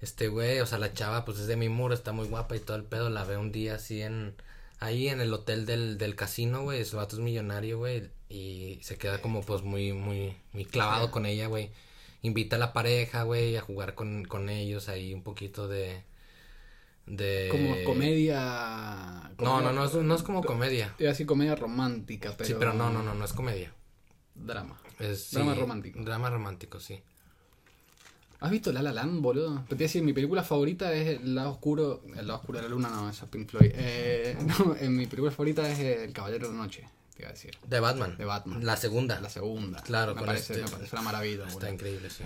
este 0.00 0.26
güey, 0.28 0.58
o 0.60 0.66
sea, 0.66 0.78
la 0.78 0.92
chava, 0.92 1.24
pues 1.24 1.38
es 1.38 1.46
de 1.46 1.54
mi 1.56 1.68
muro, 1.68 1.94
está 1.94 2.10
muy 2.12 2.26
guapa 2.26 2.56
y 2.56 2.60
todo 2.60 2.76
el 2.76 2.82
pedo, 2.84 3.08
la 3.10 3.24
ve 3.24 3.36
un 3.36 3.52
día 3.52 3.76
así 3.76 4.02
en, 4.02 4.34
ahí 4.80 5.08
en 5.08 5.20
el 5.20 5.32
hotel 5.32 5.66
del, 5.66 5.98
del 5.98 6.16
casino, 6.16 6.62
güey, 6.62 6.84
su 6.84 6.96
vato 6.96 7.16
es 7.16 7.22
millonario, 7.22 7.78
güey, 7.78 8.10
y 8.28 8.78
se 8.82 8.98
queda 8.98 9.20
como, 9.22 9.42
pues, 9.42 9.62
muy, 9.62 9.92
muy, 9.92 10.34
muy 10.52 10.64
clavado 10.64 11.10
con 11.10 11.26
ella, 11.26 11.46
güey. 11.46 11.70
Invita 12.22 12.56
a 12.56 12.58
la 12.58 12.72
pareja, 12.72 13.22
güey, 13.22 13.56
a 13.56 13.60
jugar 13.62 13.94
con, 13.94 14.24
con 14.24 14.48
ellos 14.48 14.88
ahí 14.88 15.14
un 15.14 15.22
poquito 15.22 15.68
de... 15.68 16.02
de... 17.06 17.48
Como 17.50 17.82
comedia. 17.84 19.32
No, 19.38 19.60
no, 19.60 19.72
no, 19.72 19.84
es, 19.84 19.94
no 19.94 20.14
es 20.14 20.22
como 20.22 20.42
comedia. 20.42 20.94
Iba 20.98 21.10
a 21.10 21.12
decir 21.12 21.26
comedia 21.26 21.54
romántica, 21.54 22.34
pero. 22.36 22.46
Sí, 22.46 22.54
pero 22.58 22.74
no, 22.74 22.90
no, 22.90 23.02
no, 23.02 23.14
no 23.14 23.24
es 23.24 23.32
comedia. 23.32 23.72
Drama. 24.34 24.78
Es, 24.98 25.30
Drama 25.30 25.54
romántico. 25.54 26.02
Drama 26.02 26.28
romántico, 26.28 26.78
sí. 26.78 27.02
¿Has 28.40 28.50
visto 28.50 28.72
La 28.72 28.80
La 28.82 28.92
Land, 28.92 29.20
boludo? 29.20 29.64
Te 29.68 29.74
decir, 29.74 30.02
mi 30.02 30.12
película 30.14 30.42
favorita 30.42 30.92
es 30.94 31.20
El 31.20 31.34
lado 31.34 31.50
oscuro. 31.50 32.02
El 32.16 32.26
lado 32.26 32.40
oscuro 32.40 32.58
de 32.58 32.64
la 32.64 32.70
luna, 32.70 32.88
no, 32.88 33.10
esa 33.10 33.24
es 33.26 33.30
Pink 33.30 33.48
Floyd. 33.50 33.70
Eh, 33.74 34.36
no, 34.58 34.74
en 34.76 34.96
mi 34.96 35.06
película 35.06 35.30
favorita 35.30 35.70
es 35.70 35.78
El 35.78 36.12
Caballero 36.12 36.48
de 36.48 36.54
la 36.54 36.62
Noche, 36.62 36.88
te 37.14 37.22
iba 37.22 37.28
a 37.28 37.32
decir. 37.32 37.56
De 37.66 37.80
Batman. 37.80 38.16
De 38.16 38.24
Batman. 38.24 38.64
La 38.64 38.76
segunda. 38.76 39.20
La 39.20 39.28
segunda. 39.28 39.82
Claro, 39.82 40.14
me 40.14 40.22
parece, 40.22 40.54
este- 40.54 40.64
me 40.64 40.70
parece 40.70 40.96
una 40.96 41.02
maravilla, 41.02 41.42
Está 41.42 41.52
boludo. 41.54 41.72
increíble, 41.72 42.08
sí. 42.10 42.24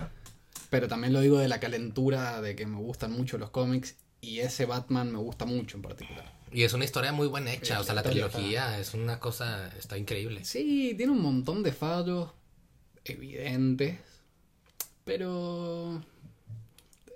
Pero 0.69 0.87
también 0.87 1.11
lo 1.13 1.19
digo 1.19 1.37
de 1.37 1.47
la 1.49 1.59
calentura, 1.59 2.41
de 2.41 2.55
que 2.55 2.65
me 2.65 2.77
gustan 2.77 3.11
mucho 3.11 3.37
los 3.37 3.49
cómics. 3.49 3.95
Y 4.21 4.39
ese 4.39 4.65
Batman 4.65 5.11
me 5.11 5.19
gusta 5.19 5.45
mucho 5.45 5.77
en 5.77 5.83
particular. 5.83 6.33
Y 6.51 6.63
es 6.63 6.73
una 6.73 6.85
historia 6.85 7.11
muy 7.11 7.27
buena 7.27 7.51
hecha. 7.53 7.79
O 7.79 7.83
sea, 7.83 7.93
la 7.93 8.01
trilogía 8.01 8.79
es 8.79 8.93
una 8.93 9.19
cosa. 9.19 9.67
Está 9.77 9.97
increíble. 9.97 10.43
Sí, 10.45 10.93
tiene 10.97 11.11
un 11.11 11.21
montón 11.21 11.61
de 11.61 11.73
fallos 11.73 12.31
evidentes, 13.03 13.99
pero 15.05 16.01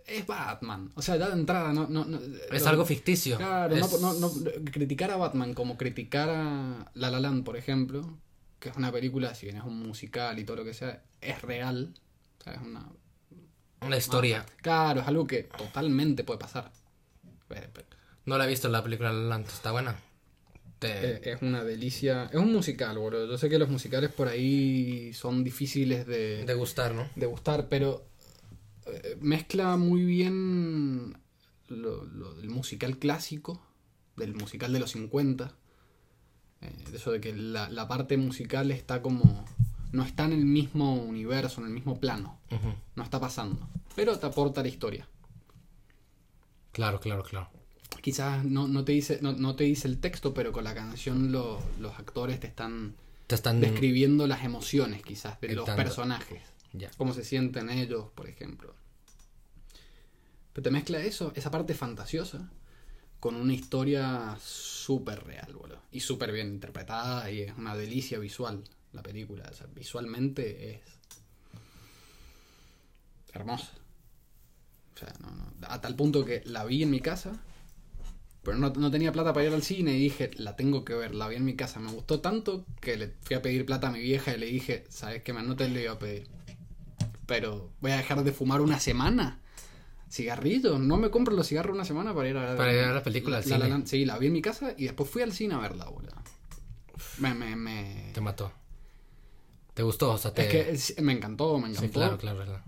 es 0.07 0.25
Batman. 0.25 0.89
O 0.95 1.01
sea, 1.01 1.17
ya 1.17 1.27
de 1.27 1.33
entrada 1.33 1.73
no... 1.73 1.87
no, 1.89 2.05
no- 2.05 2.19
Es 2.51 2.63
lo- 2.63 2.69
algo 2.69 2.85
ficticio. 2.85 3.35
Claro, 3.37 3.75
Es- 3.75 3.99
no, 4.01 4.13
no, 4.13 4.31
criticar 4.71 5.11
a 5.11 5.17
Batman 5.17 5.53
como 5.53 5.75
criticar 5.77 6.29
a 6.29 6.89
La 6.93 7.11
La 7.11 7.19
Land, 7.19 7.43
por 7.43 7.57
ejemplo, 7.57 8.17
que 8.59 8.69
es 8.69 8.77
una 8.77 8.91
película, 8.91 9.35
si 9.35 9.47
bien 9.47 9.57
es 9.57 9.63
un 9.63 9.77
musical 9.85 10.39
y 10.39 10.45
todo 10.45 10.57
lo 10.57 10.63
que 10.63 10.73
sea, 10.73 11.03
es 11.19 11.41
real. 11.41 11.93
O 12.39 12.43
sea, 12.43 12.53
es 12.53 12.61
una... 12.61 12.87
Una 13.81 13.97
historia. 13.97 14.45
Claro, 14.61 15.01
es 15.01 15.07
algo 15.07 15.25
que 15.25 15.43
totalmente 15.43 16.23
puede 16.23 16.39
pasar. 16.39 16.71
No 18.25 18.37
la 18.37 18.45
he 18.45 18.47
visto 18.47 18.67
la 18.69 18.83
película 18.83 19.11
La 19.11 19.19
La 19.19 19.29
Land, 19.29 19.47
Está 19.47 19.71
buena. 19.71 19.95
Te- 20.79 21.15
Eh, 21.15 21.21
es 21.33 21.41
una 21.41 21.63
delicia. 21.63 22.25
Es 22.31 22.37
un 22.37 22.51
musical, 22.53 22.97
boludo. 22.97 23.27
Yo 23.27 23.37
sé 23.37 23.49
que 23.49 23.59
los 23.59 23.69
musicales 23.69 24.11
por 24.11 24.27
ahí 24.27 25.11
son 25.13 25.43
difíciles 25.43 26.05
de, 26.07 26.45
de 26.45 26.53
gustar, 26.53 26.93
¿no? 26.95 27.09
de 27.15 27.25
gustar, 27.25 27.67
pero 27.69 28.05
eh, 28.85 29.17
mezcla 29.21 29.75
muy 29.77 30.03
bien 30.05 31.17
lo, 31.67 32.05
lo 32.05 32.33
del 32.35 32.49
musical 32.49 32.97
clásico, 32.97 33.61
del 34.15 34.33
musical 34.35 34.71
de 34.73 34.79
los 34.79 34.91
50. 34.91 35.53
eh, 36.61 36.73
eso 36.93 37.11
de 37.11 37.19
que 37.21 37.33
la, 37.35 37.69
la 37.69 37.87
parte 37.87 38.15
musical 38.17 38.71
está 38.71 39.01
como. 39.01 39.45
no 39.91 40.03
está 40.03 40.25
en 40.25 40.33
el 40.33 40.45
mismo 40.45 40.93
universo, 40.95 41.61
en 41.61 41.67
el 41.67 41.73
mismo 41.73 41.99
plano. 41.99 42.39
No 42.95 43.03
está 43.03 43.19
pasando. 43.19 43.67
Pero 43.95 44.17
te 44.17 44.25
aporta 44.27 44.61
la 44.61 44.67
historia. 44.69 45.07
Claro, 46.71 46.99
claro, 46.99 47.23
claro. 47.23 47.49
Quizás 48.01 48.45
no, 48.45 48.67
no 48.67 48.85
te 48.85 48.91
dice, 48.93 49.19
no, 49.21 49.33
no 49.33 49.55
te 49.55 49.65
dice 49.65 49.87
el 49.87 49.99
texto, 49.99 50.33
pero 50.33 50.51
con 50.51 50.63
la 50.63 50.73
canción 50.73 51.31
lo- 51.31 51.61
los 51.79 51.97
actores 51.99 52.39
te 52.39 52.47
están 52.47 52.95
Te 53.27 53.35
están. 53.35 53.59
describiendo 53.61 54.25
las 54.27 54.43
emociones 54.43 55.01
quizás 55.03 55.39
de 55.41 55.53
los 55.53 55.69
personajes. 55.69 56.41
Ya. 56.73 56.89
Cómo 56.97 57.13
se 57.13 57.23
sienten 57.23 57.69
ellos, 57.69 58.05
por 58.15 58.29
ejemplo. 58.29 58.73
Pero 60.53 60.63
te 60.63 60.71
mezcla 60.71 60.99
eso, 61.01 61.31
esa 61.35 61.51
parte 61.51 61.73
fantasiosa, 61.73 62.49
con 63.19 63.35
una 63.35 63.53
historia 63.53 64.37
súper 64.41 65.23
real, 65.25 65.53
boludo. 65.53 65.81
Y 65.91 65.99
súper 65.99 66.31
bien 66.31 66.47
interpretada 66.47 67.29
y 67.31 67.41
es 67.41 67.57
una 67.57 67.75
delicia 67.75 68.17
visual 68.19 68.63
la 68.93 69.03
película. 69.03 69.47
O 69.51 69.53
sea, 69.53 69.67
visualmente 69.75 70.71
es 70.75 70.81
hermosa. 73.33 73.71
O 74.95 74.97
sea, 74.97 75.13
no, 75.21 75.31
no. 75.31 75.45
A 75.67 75.81
tal 75.81 75.95
punto 75.95 76.25
que 76.25 76.41
la 76.45 76.65
vi 76.65 76.83
en 76.83 76.89
mi 76.91 76.99
casa 76.99 77.33
Pero 78.43 78.57
no, 78.57 78.69
no 78.69 78.89
tenía 78.89 79.11
plata 79.11 79.33
para 79.33 79.45
ir 79.47 79.53
al 79.53 79.63
cine 79.63 79.91
y 79.97 79.99
dije, 79.99 80.31
la 80.37 80.55
tengo 80.55 80.85
que 80.85 80.93
ver, 80.95 81.13
la 81.13 81.27
vi 81.27 81.35
en 81.35 81.45
mi 81.45 81.55
casa. 81.55 81.79
Me 81.79 81.91
gustó 81.91 82.21
tanto 82.21 82.65
que 82.79 82.95
le 82.97 83.13
fui 83.21 83.35
a 83.35 83.41
pedir 83.41 83.65
plata 83.65 83.89
a 83.89 83.91
mi 83.91 83.99
vieja 83.99 84.33
y 84.33 84.39
le 84.39 84.45
dije, 84.45 84.85
¿sabes 84.89 85.23
qué? 85.23 85.33
No 85.33 85.55
te 85.55 85.67
lo 85.67 85.79
iba 85.79 85.93
a 85.93 85.99
pedir. 85.99 86.27
Pero 87.25 87.71
voy 87.81 87.91
a 87.91 87.97
dejar 87.97 88.23
de 88.23 88.31
fumar 88.31 88.61
una 88.61 88.79
semana. 88.79 89.39
Cigarrillos, 90.09 90.79
no 90.79 90.97
me 90.97 91.11
compro 91.11 91.35
los 91.35 91.47
cigarros 91.47 91.75
una 91.75 91.85
semana 91.85 92.15
para 92.15 92.27
ir 92.29 92.37
a 92.37 92.45
ver 92.45 92.57
Para 92.57 92.73
ir 92.73 92.79
a 92.79 92.85
ver 92.87 92.95
la 92.95 93.03
película 93.03 93.37
al 93.37 93.49
La 93.49 93.57
La 93.59 93.65
cine. 93.67 93.87
Sí, 93.87 94.05
la 94.05 94.17
vi 94.17 94.27
en 94.27 94.33
mi 94.33 94.41
casa 94.41 94.73
y 94.75 94.85
después 94.85 95.09
fui 95.09 95.21
al 95.21 95.33
cine 95.33 95.53
a 95.53 95.59
verla, 95.59 95.85
boludo. 95.85 96.15
Me, 97.19 97.35
me, 97.35 97.55
me... 97.55 98.11
Te 98.13 98.21
mató. 98.21 98.51
¿Te 99.75 99.83
gustó? 99.83 100.13
O 100.13 100.17
sea, 100.17 100.33
te... 100.33 100.41
Es 100.43 100.47
que 100.47 100.71
es- 100.71 101.01
me 101.01 101.13
encantó, 101.13 101.53
me 101.59 101.67
encantó. 101.69 101.81
Sí, 101.87 101.89
claro, 101.93 102.17
claro, 102.17 102.43
claro. 102.43 102.63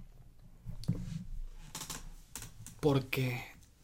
Porque 2.79 3.41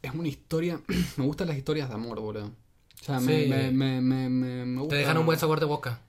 es 0.07 0.13
una 0.15 0.27
historia. 0.27 0.79
me 1.17 1.25
gustan 1.25 1.47
las 1.47 1.57
historias 1.57 1.89
de 1.89 1.95
amor, 1.95 2.19
boludo. 2.19 2.45
O 2.47 3.03
sea, 3.03 3.19
Sí. 3.19 3.25
me, 3.27 3.45
me, 3.47 3.71
me, 3.71 4.01
me, 4.01 4.29
me- 4.29 4.65
me 4.65 4.79
gusta. 4.81 4.95
Te 4.95 4.99
dejan 4.99 5.17
un 5.17 5.25
buen 5.25 5.37
sabor 5.39 5.59
de 5.59 5.65
boca. 5.65 5.99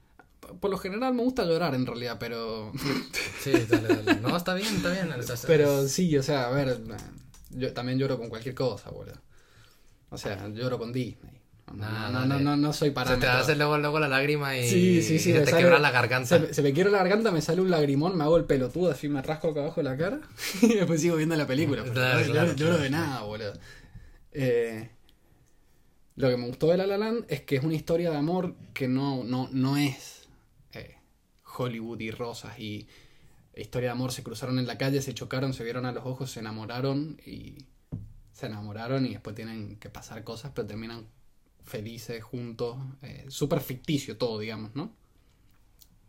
Por 0.61 0.71
lo 0.71 0.79
general 0.79 1.13
me 1.13 1.23
gusta 1.23 1.45
llorar 1.45 1.75
en 1.75 1.85
realidad, 1.87 2.17
pero. 2.19 2.73
Sí, 3.43 3.53
dale, 3.69 3.89
dale. 4.03 4.21
No, 4.21 4.37
está 4.37 4.55
bien, 4.55 4.75
está 4.77 4.91
bien. 4.91 5.09
Pero 5.47 5.87
sí, 5.87 6.17
o 6.17 6.23
sea, 6.23 6.49
a 6.49 6.51
ver. 6.51 6.81
Yo 7.51 7.73
también 7.73 7.99
lloro 7.99 8.19
con 8.19 8.29
cualquier 8.29 8.55
cosa, 8.55 8.91
boludo. 8.91 9.15
O 10.11 10.19
sea, 10.19 10.49
lloro 10.49 10.79
con 10.79 10.93
Disney. 10.93 11.35
No, 11.73 11.87
no, 12.11 12.11
no, 12.25 12.29
dale. 12.29 12.43
no, 12.45 12.57
no 12.57 12.73
soy 12.73 12.89
Se 12.89 12.95
parámetro. 12.95 13.29
te 13.31 13.37
hace 13.37 13.55
luego, 13.55 13.77
luego 13.79 14.01
la 14.01 14.09
lágrima 14.09 14.57
y 14.57 14.67
Sí, 14.69 15.03
sí, 15.03 15.19
sí. 15.19 15.33
se 15.33 15.41
me 15.41 15.45
te 15.45 15.53
quebra 15.57 15.79
la 15.79 15.91
garganta. 15.91 16.27
Se, 16.29 16.39
me- 16.47 16.55
se 16.55 16.63
me 16.63 16.73
quiebra 16.73 16.91
la 16.93 16.99
garganta, 16.99 17.31
me 17.31 17.43
sale 17.43 17.61
un 17.61 17.71
lagrimón, 17.71 18.17
me 18.17 18.25
hago 18.25 18.39
el 18.39 18.45
pelotudo, 18.45 18.91
así 18.91 19.09
me 19.09 19.21
rasco 19.23 19.51
acá 19.51 19.61
abajo 19.61 19.77
de 19.83 19.85
la 19.85 19.97
cara. 19.99 20.21
y 20.63 20.75
después 20.75 21.01
sigo 21.03 21.17
viendo 21.17 21.37
la 21.37 21.47
película. 21.47 21.85
no 21.85 21.93
lloro- 22.57 22.79
de 22.79 22.89
nada, 22.91 23.21
boludo. 23.23 23.53
Eh, 24.33 24.91
lo 26.17 26.29
que 26.29 26.37
me 26.37 26.47
gustó 26.47 26.69
de 26.69 26.77
La 26.77 26.87
La 26.87 26.99
Land 26.99 27.27
es 27.29 27.43
que 27.43 27.57
es 27.57 27.65
una 27.65 27.75
historia 27.75 28.11
de 28.11 28.17
amor 28.17 28.57
que 28.75 28.89
no, 28.89 29.25
no, 29.25 29.49
no 29.53 29.77
es 29.77 30.29
eh, 30.73 30.97
Hollywood 31.57 32.01
y 32.01 32.11
rosas 32.11 32.59
y 32.59 32.89
historia 33.57 33.89
de 33.89 33.93
amor. 33.93 34.13
Se 34.13 34.23
cruzaron 34.23 34.59
en 34.59 34.67
la 34.67 34.79
calle, 34.79 35.01
se 35.03 35.15
chocaron, 35.15 35.55
se 35.55 35.65
vieron 35.65 35.87
a 35.87 35.93
los 35.93 36.05
ojos, 36.05 36.31
se 36.31 36.41
enamoraron 36.41 37.21
y 37.25 37.67
se 38.33 38.47
enamoraron 38.47 39.07
y 39.07 39.11
después 39.11 39.35
tienen 39.37 39.77
que 39.77 39.91
pasar 39.91 40.25
cosas, 40.25 40.53
pero 40.55 40.67
terminan 40.67 41.07
felices 41.65 42.23
juntos. 42.23 42.77
Eh, 43.03 43.27
Súper 43.29 43.61
ficticio 43.61 44.17
todo, 44.17 44.39
digamos, 44.39 44.75
¿no? 44.75 44.93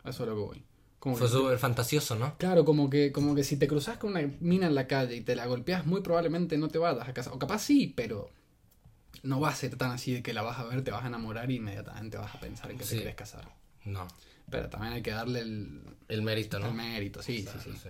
Eso 0.04 0.22
es 0.22 0.28
lo 0.28 0.34
que 0.34 0.42
voy. 0.42 0.69
Como 1.00 1.16
Fue 1.16 1.28
súper 1.28 1.58
fantasioso, 1.58 2.14
¿no? 2.14 2.36
Claro, 2.36 2.64
como 2.64 2.88
que, 2.90 3.10
como 3.10 3.34
que 3.34 3.42
si 3.42 3.56
te 3.56 3.66
cruzas 3.66 3.96
con 3.98 4.10
una 4.10 4.20
mina 4.40 4.66
en 4.66 4.74
la 4.74 4.86
calle 4.86 5.16
y 5.16 5.22
te 5.22 5.34
la 5.34 5.46
golpeas, 5.46 5.86
muy 5.86 6.02
probablemente 6.02 6.56
no 6.58 6.68
te 6.68 6.78
vayas 6.78 7.08
a 7.08 7.12
casa. 7.14 7.32
O 7.32 7.38
capaz 7.38 7.60
sí, 7.60 7.92
pero 7.96 8.30
no 9.22 9.40
va 9.40 9.48
a 9.48 9.54
ser 9.54 9.76
tan 9.76 9.90
así 9.92 10.12
de 10.12 10.22
que 10.22 10.34
la 10.34 10.42
vas 10.42 10.58
a 10.58 10.64
ver, 10.64 10.84
te 10.84 10.90
vas 10.90 11.02
a 11.02 11.06
enamorar 11.08 11.50
y 11.50 11.56
inmediatamente 11.56 12.18
vas 12.18 12.34
a 12.34 12.38
pensar 12.40 12.70
en 12.70 12.76
que 12.78 12.84
Sí. 12.84 12.90
te 12.90 12.96
quieres 12.96 13.14
casar. 13.16 13.48
No. 13.86 14.06
Pero 14.50 14.68
también 14.68 14.92
hay 14.92 15.02
que 15.02 15.10
darle 15.12 15.40
el, 15.40 15.80
El 16.08 16.22
mérito, 16.22 16.58
¿no? 16.58 16.66
el 16.68 16.74
mérito, 16.74 17.22
sí, 17.22 17.46
sí, 17.50 17.72
sí. 17.82 17.88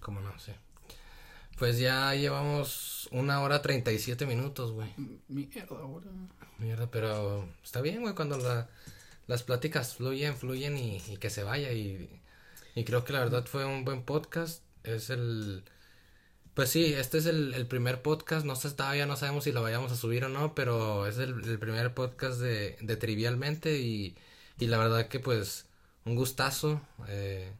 ¿Cómo 0.00 0.20
no? 0.20 0.36
Sí. 0.38 0.52
Pues 1.58 1.78
ya 1.78 2.12
llevamos 2.14 3.08
una 3.12 3.40
hora 3.40 3.62
treinta 3.62 3.92
y 3.92 3.98
siete 4.00 4.26
minutos, 4.26 4.72
güey. 4.72 4.88
Mierda, 5.28 5.66
boludo. 5.66 6.10
Mierda, 6.58 6.90
pero 6.90 7.48
está 7.62 7.80
bien, 7.80 8.00
güey, 8.02 8.14
cuando 8.14 8.36
la- 8.38 8.68
las 9.32 9.42
pláticas 9.42 9.96
fluyen, 9.96 10.36
fluyen 10.36 10.76
y, 10.76 11.02
y 11.08 11.16
que 11.16 11.30
se 11.30 11.42
vaya. 11.42 11.72
Y, 11.72 12.20
y 12.74 12.84
creo 12.84 13.02
que 13.02 13.14
la 13.14 13.20
verdad 13.20 13.46
fue 13.46 13.64
un 13.64 13.84
buen 13.84 14.02
podcast. 14.02 14.62
Es 14.84 15.08
el... 15.08 15.64
Pues 16.52 16.68
sí, 16.68 16.92
este 16.92 17.16
es 17.16 17.24
el, 17.24 17.54
el 17.54 17.66
primer 17.66 18.02
podcast. 18.02 18.44
No 18.44 18.56
sé, 18.56 18.70
todavía 18.72 19.06
no 19.06 19.16
sabemos 19.16 19.44
si 19.44 19.52
lo 19.52 19.62
vayamos 19.62 19.90
a 19.90 19.96
subir 19.96 20.26
o 20.26 20.28
no, 20.28 20.54
pero 20.54 21.06
es 21.06 21.16
el, 21.16 21.42
el 21.48 21.58
primer 21.58 21.94
podcast 21.94 22.40
de, 22.40 22.76
de 22.82 22.96
Trivialmente. 22.96 23.78
Y, 23.78 24.16
y 24.58 24.66
la 24.66 24.76
verdad 24.76 25.08
que 25.08 25.18
pues 25.18 25.64
un 26.04 26.14
gustazo 26.14 26.82
eh, 27.08 27.50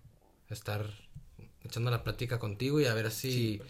estar 0.51 0.87
echando 1.65 1.91
la 1.91 2.05
plática 2.05 2.39
contigo 2.39 2.81
y 2.81 2.85
a 2.85 2.93
ver 2.93 3.11
si 3.11 3.63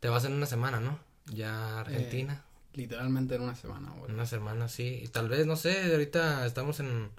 te 0.00 0.08
vas 0.08 0.24
en 0.24 0.32
una 0.32 0.46
semana, 0.46 0.80
¿no? 0.80 0.98
Ya 1.26 1.76
a 1.76 1.80
Argentina. 1.82 2.44
Literalmente 2.74 3.36
en 3.36 3.42
una 3.42 3.54
semana, 3.54 3.90
boludo. 3.92 4.14
Una 4.14 4.26
semana, 4.26 4.68
sí. 4.68 5.00
Y 5.04 5.08
tal 5.08 5.28
vez, 5.28 5.46
no 5.46 5.56
sé, 5.56 5.92
ahorita 5.92 6.44
estamos 6.46 6.80
en, 6.80 7.10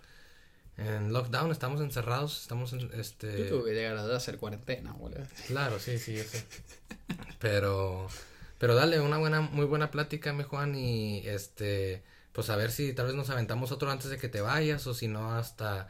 en 0.78 1.14
lockdown, 1.14 1.52
estamos 1.52 1.80
encerrados, 1.82 2.42
estamos 2.42 2.74
en 2.74 2.90
este... 2.94 3.40
Yo 3.40 3.50
tuve 3.60 3.70
que 3.70 3.76
llegar 3.76 3.98
a 3.98 4.16
hacer 4.16 4.38
cuarentena, 4.38 4.92
boludo. 4.94 5.24
Claro, 5.48 5.80
sí, 5.80 5.98
sí, 5.98 6.16
yo 6.16 6.24
sé. 6.24 6.44
Pero, 7.40 8.08
pero 8.58 8.76
dale, 8.76 9.00
una 9.00 9.18
buena, 9.18 9.42
muy 9.42 9.66
buena 9.66 9.92
plática, 9.92 10.34
mi 10.34 10.44
Juan, 10.44 10.76
y 10.76 11.20
este, 11.28 12.04
pues 12.34 12.50
a 12.50 12.56
ver 12.56 12.72
si 12.72 12.94
tal 12.94 13.08
vez 13.08 13.16
nos 13.16 13.30
aventamos 13.30 13.72
otro 13.72 13.90
antes 13.92 14.10
de 14.10 14.18
que 14.18 14.30
te 14.30 14.42
vayas, 14.42 14.86
o 14.88 14.94
si 14.94 15.08
no, 15.08 15.34
hasta, 15.34 15.88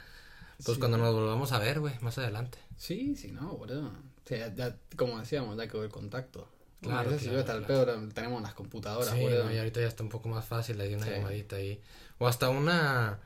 pues 0.64 0.76
Sí. 0.76 0.80
cuando 0.80 0.98
nos 0.98 1.14
volvamos 1.14 1.52
a 1.54 1.60
ver, 1.60 1.80
güey, 1.80 1.94
más 2.02 2.18
adelante. 2.18 2.58
Sí, 2.78 3.16
sí, 3.16 3.32
no, 3.32 3.56
boludo. 3.56 3.88
O 3.88 4.28
sea, 4.28 4.54
ya, 4.54 4.76
como 4.96 5.20
decíamos, 5.20 5.56
ya 5.58 5.68
quedó 5.68 5.84
el 5.84 5.90
contacto. 5.92 6.50
Claro, 6.86 7.12
yo 7.18 7.18
claro, 7.32 7.44
claro. 7.46 7.66
peor 7.68 8.10
tenemos 8.14 8.42
las 8.42 8.54
computadoras, 8.54 9.10
Sí, 9.14 9.24
no, 9.24 9.52
y 9.54 9.58
ahorita 9.58 9.82
ya 9.82 9.88
está 9.88 10.04
un 10.04 10.10
poco 10.10 10.30
más 10.30 10.46
fácil, 10.46 10.78
le 10.78 10.88
di 10.88 10.96
una 10.96 11.06
Sí. 11.06 11.12
llamadita 11.12 11.56
ahí. 11.58 11.82
O 12.18 12.28
hasta 12.28 12.50
una... 12.50 13.20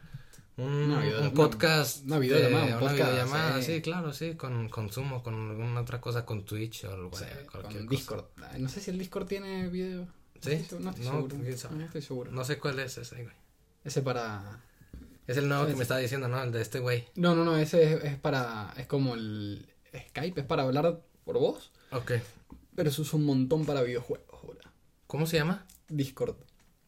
Un, 0.57 0.65
Una 0.65 0.99
video- 1.01 1.19
un 1.19 1.25
una- 1.27 1.33
podcast. 1.33 2.03
una 2.05 2.19
videollamada, 2.19 2.63
un 2.65 2.69
una 2.71 2.79
podcast, 2.79 2.99
videollamada, 3.11 3.61
sí. 3.61 3.75
sí, 3.75 3.81
claro, 3.81 4.11
sí, 4.11 4.33
con, 4.35 4.67
con 4.67 4.89
Zoom 4.89 5.13
o 5.13 5.23
con 5.23 5.33
alguna 5.51 5.79
otra 5.79 6.01
cosa, 6.01 6.25
con 6.25 6.43
Twitch 6.43 6.83
o 6.83 6.91
algo, 6.91 7.17
Sí, 7.17 7.23
cualquier 7.49 7.85
con. 7.85 7.87
Discord. 7.87 8.25
No 8.57 8.67
sé 8.67 8.81
si 8.81 8.91
el 8.91 8.97
Discord 8.99 9.25
tiene 9.27 9.69
video. 9.69 10.05
¿Sí? 10.41 10.49
No 10.49 10.55
estoy, 10.57 10.79
no 10.83 10.89
estoy 10.89 11.05
No, 11.05 11.11
seguro. 11.11 11.37
No 11.37 11.83
estoy 11.85 12.01
seguro. 12.01 12.31
No 12.31 12.43
sé 12.43 12.57
cuál 12.59 12.79
es 12.79 12.97
ese, 12.97 13.23
güey. 13.23 13.35
Ese 13.85 14.01
para. 14.01 14.61
Es 15.27 15.37
el 15.37 15.47
nuevo 15.47 15.65
que 15.65 15.75
me 15.75 15.83
estaba 15.83 16.01
diciendo, 16.01 16.27
¿no? 16.27 16.43
El 16.43 16.51
de 16.51 16.61
este 16.61 16.79
güey. 16.79 17.07
No, 17.15 17.35
no, 17.35 17.45
no, 17.45 17.55
ese 17.55 17.93
es, 17.93 18.03
es 18.03 18.17
para. 18.17 18.73
Es 18.75 18.85
como 18.85 19.13
el 19.13 19.65
Skype, 20.09 20.41
es 20.41 20.45
para 20.45 20.63
hablar 20.63 20.99
por 21.23 21.39
voz. 21.39 21.71
Ok. 21.91 22.11
Pero 22.79 22.91
se 22.91 23.01
usa 23.01 23.19
un 23.19 23.25
montón 23.25 23.65
para 23.65 23.81
videojuegos, 23.83 24.41
boludo. 24.41 24.61
¿Cómo 25.05 25.25
se 25.25 25.35
llama? 25.35 25.65
Discord. 25.89 26.37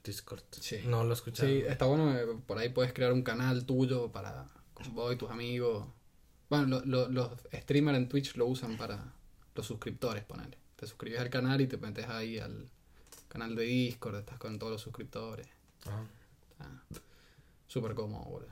Discord. 0.05 0.41
Sí. 0.51 0.77
No 0.85 1.03
lo 1.03 1.09
he 1.09 1.13
escuchado. 1.15 1.49
Sí, 1.49 1.63
está 1.67 1.83
bueno. 1.85 2.17
eh, 2.17 2.25
Por 2.47 2.57
ahí 2.57 2.69
puedes 2.69 2.93
crear 2.93 3.11
un 3.11 3.23
canal 3.23 3.65
tuyo 3.65 4.09
para 4.09 4.47
con 4.73 4.95
vos 4.95 5.13
y 5.13 5.17
tus 5.17 5.29
amigos. 5.29 5.85
Bueno, 6.49 6.65
lo- 6.65 6.85
lo- 6.85 7.09
los 7.09 7.31
streamers 7.53 7.97
en 7.97 8.07
Twitch 8.07 8.37
lo 8.37 8.45
usan 8.45 8.77
para 8.77 9.13
los 9.53 9.65
suscriptores, 9.65 10.23
ponele. 10.23 10.57
Te 10.77 10.87
suscribes 10.87 11.19
al 11.19 11.29
canal 11.29 11.59
y 11.59 11.67
te 11.67 11.75
metes 11.75 12.07
ahí 12.07 12.39
al 12.39 12.69
canal 13.27 13.53
de 13.55 13.63
Discord, 13.63 14.15
estás 14.15 14.37
con 14.39 14.57
todos 14.59 14.71
los 14.71 14.81
suscriptores. 14.81 15.47
Ah. 15.87 16.03
Está 16.51 16.83
Súper 17.67 17.95
cómodo, 17.95 18.23
boludo. 18.29 18.49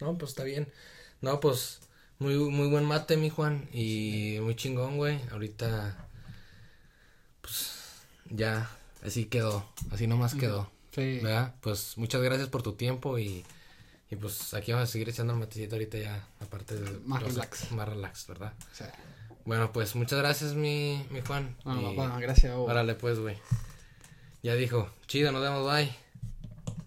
No, 0.00 0.18
pues 0.18 0.32
está 0.32 0.44
bien. 0.44 0.70
No, 1.22 1.40
pues 1.40 1.80
muy, 2.18 2.36
muy 2.36 2.68
buen 2.68 2.84
mate, 2.84 3.16
mi 3.16 3.30
Juan. 3.30 3.70
Y 3.72 4.36
muy 4.42 4.54
chingón, 4.54 4.98
güey. 4.98 5.18
Ahorita, 5.30 6.08
pues 7.42 7.72
ya, 8.30 8.70
así 9.04 9.26
quedó. 9.26 9.68
Así 9.90 10.06
nomás 10.06 10.34
quedó. 10.34 10.70
Sí. 10.94 11.18
¿Verdad? 11.22 11.54
Pues 11.60 11.98
muchas 11.98 12.22
gracias 12.22 12.48
por 12.48 12.62
tu 12.62 12.72
tiempo 12.74 13.18
y, 13.18 13.44
y 14.10 14.16
pues 14.16 14.54
aquí 14.54 14.72
vamos 14.72 14.88
a 14.88 14.92
seguir 14.92 15.08
echando 15.10 15.32
el 15.34 15.38
matecito 15.40 15.74
ahorita 15.74 15.98
ya, 15.98 16.26
aparte 16.40 16.76
de... 16.76 16.98
Más 17.04 17.22
los- 17.22 17.34
relax. 17.34 17.72
Más 17.72 17.88
relax, 17.88 18.26
¿verdad? 18.26 18.52
Sí. 18.72 18.84
Bueno, 19.44 19.72
pues 19.72 19.94
muchas 19.96 20.18
gracias, 20.20 20.54
mi, 20.54 21.04
mi 21.10 21.20
Juan. 21.20 21.56
No, 21.64 21.92
Y- 21.92 21.96
papá, 21.96 22.18
gracias 22.20 22.52
a 22.52 22.56
vos. 22.56 22.70
Órale, 22.70 22.94
pues, 22.94 23.18
güey. 23.18 23.36
Ya 24.42 24.54
dijo, 24.54 24.88
chido, 25.06 25.32
nos 25.32 25.42
vemos, 25.42 25.70
bye. 25.70 25.94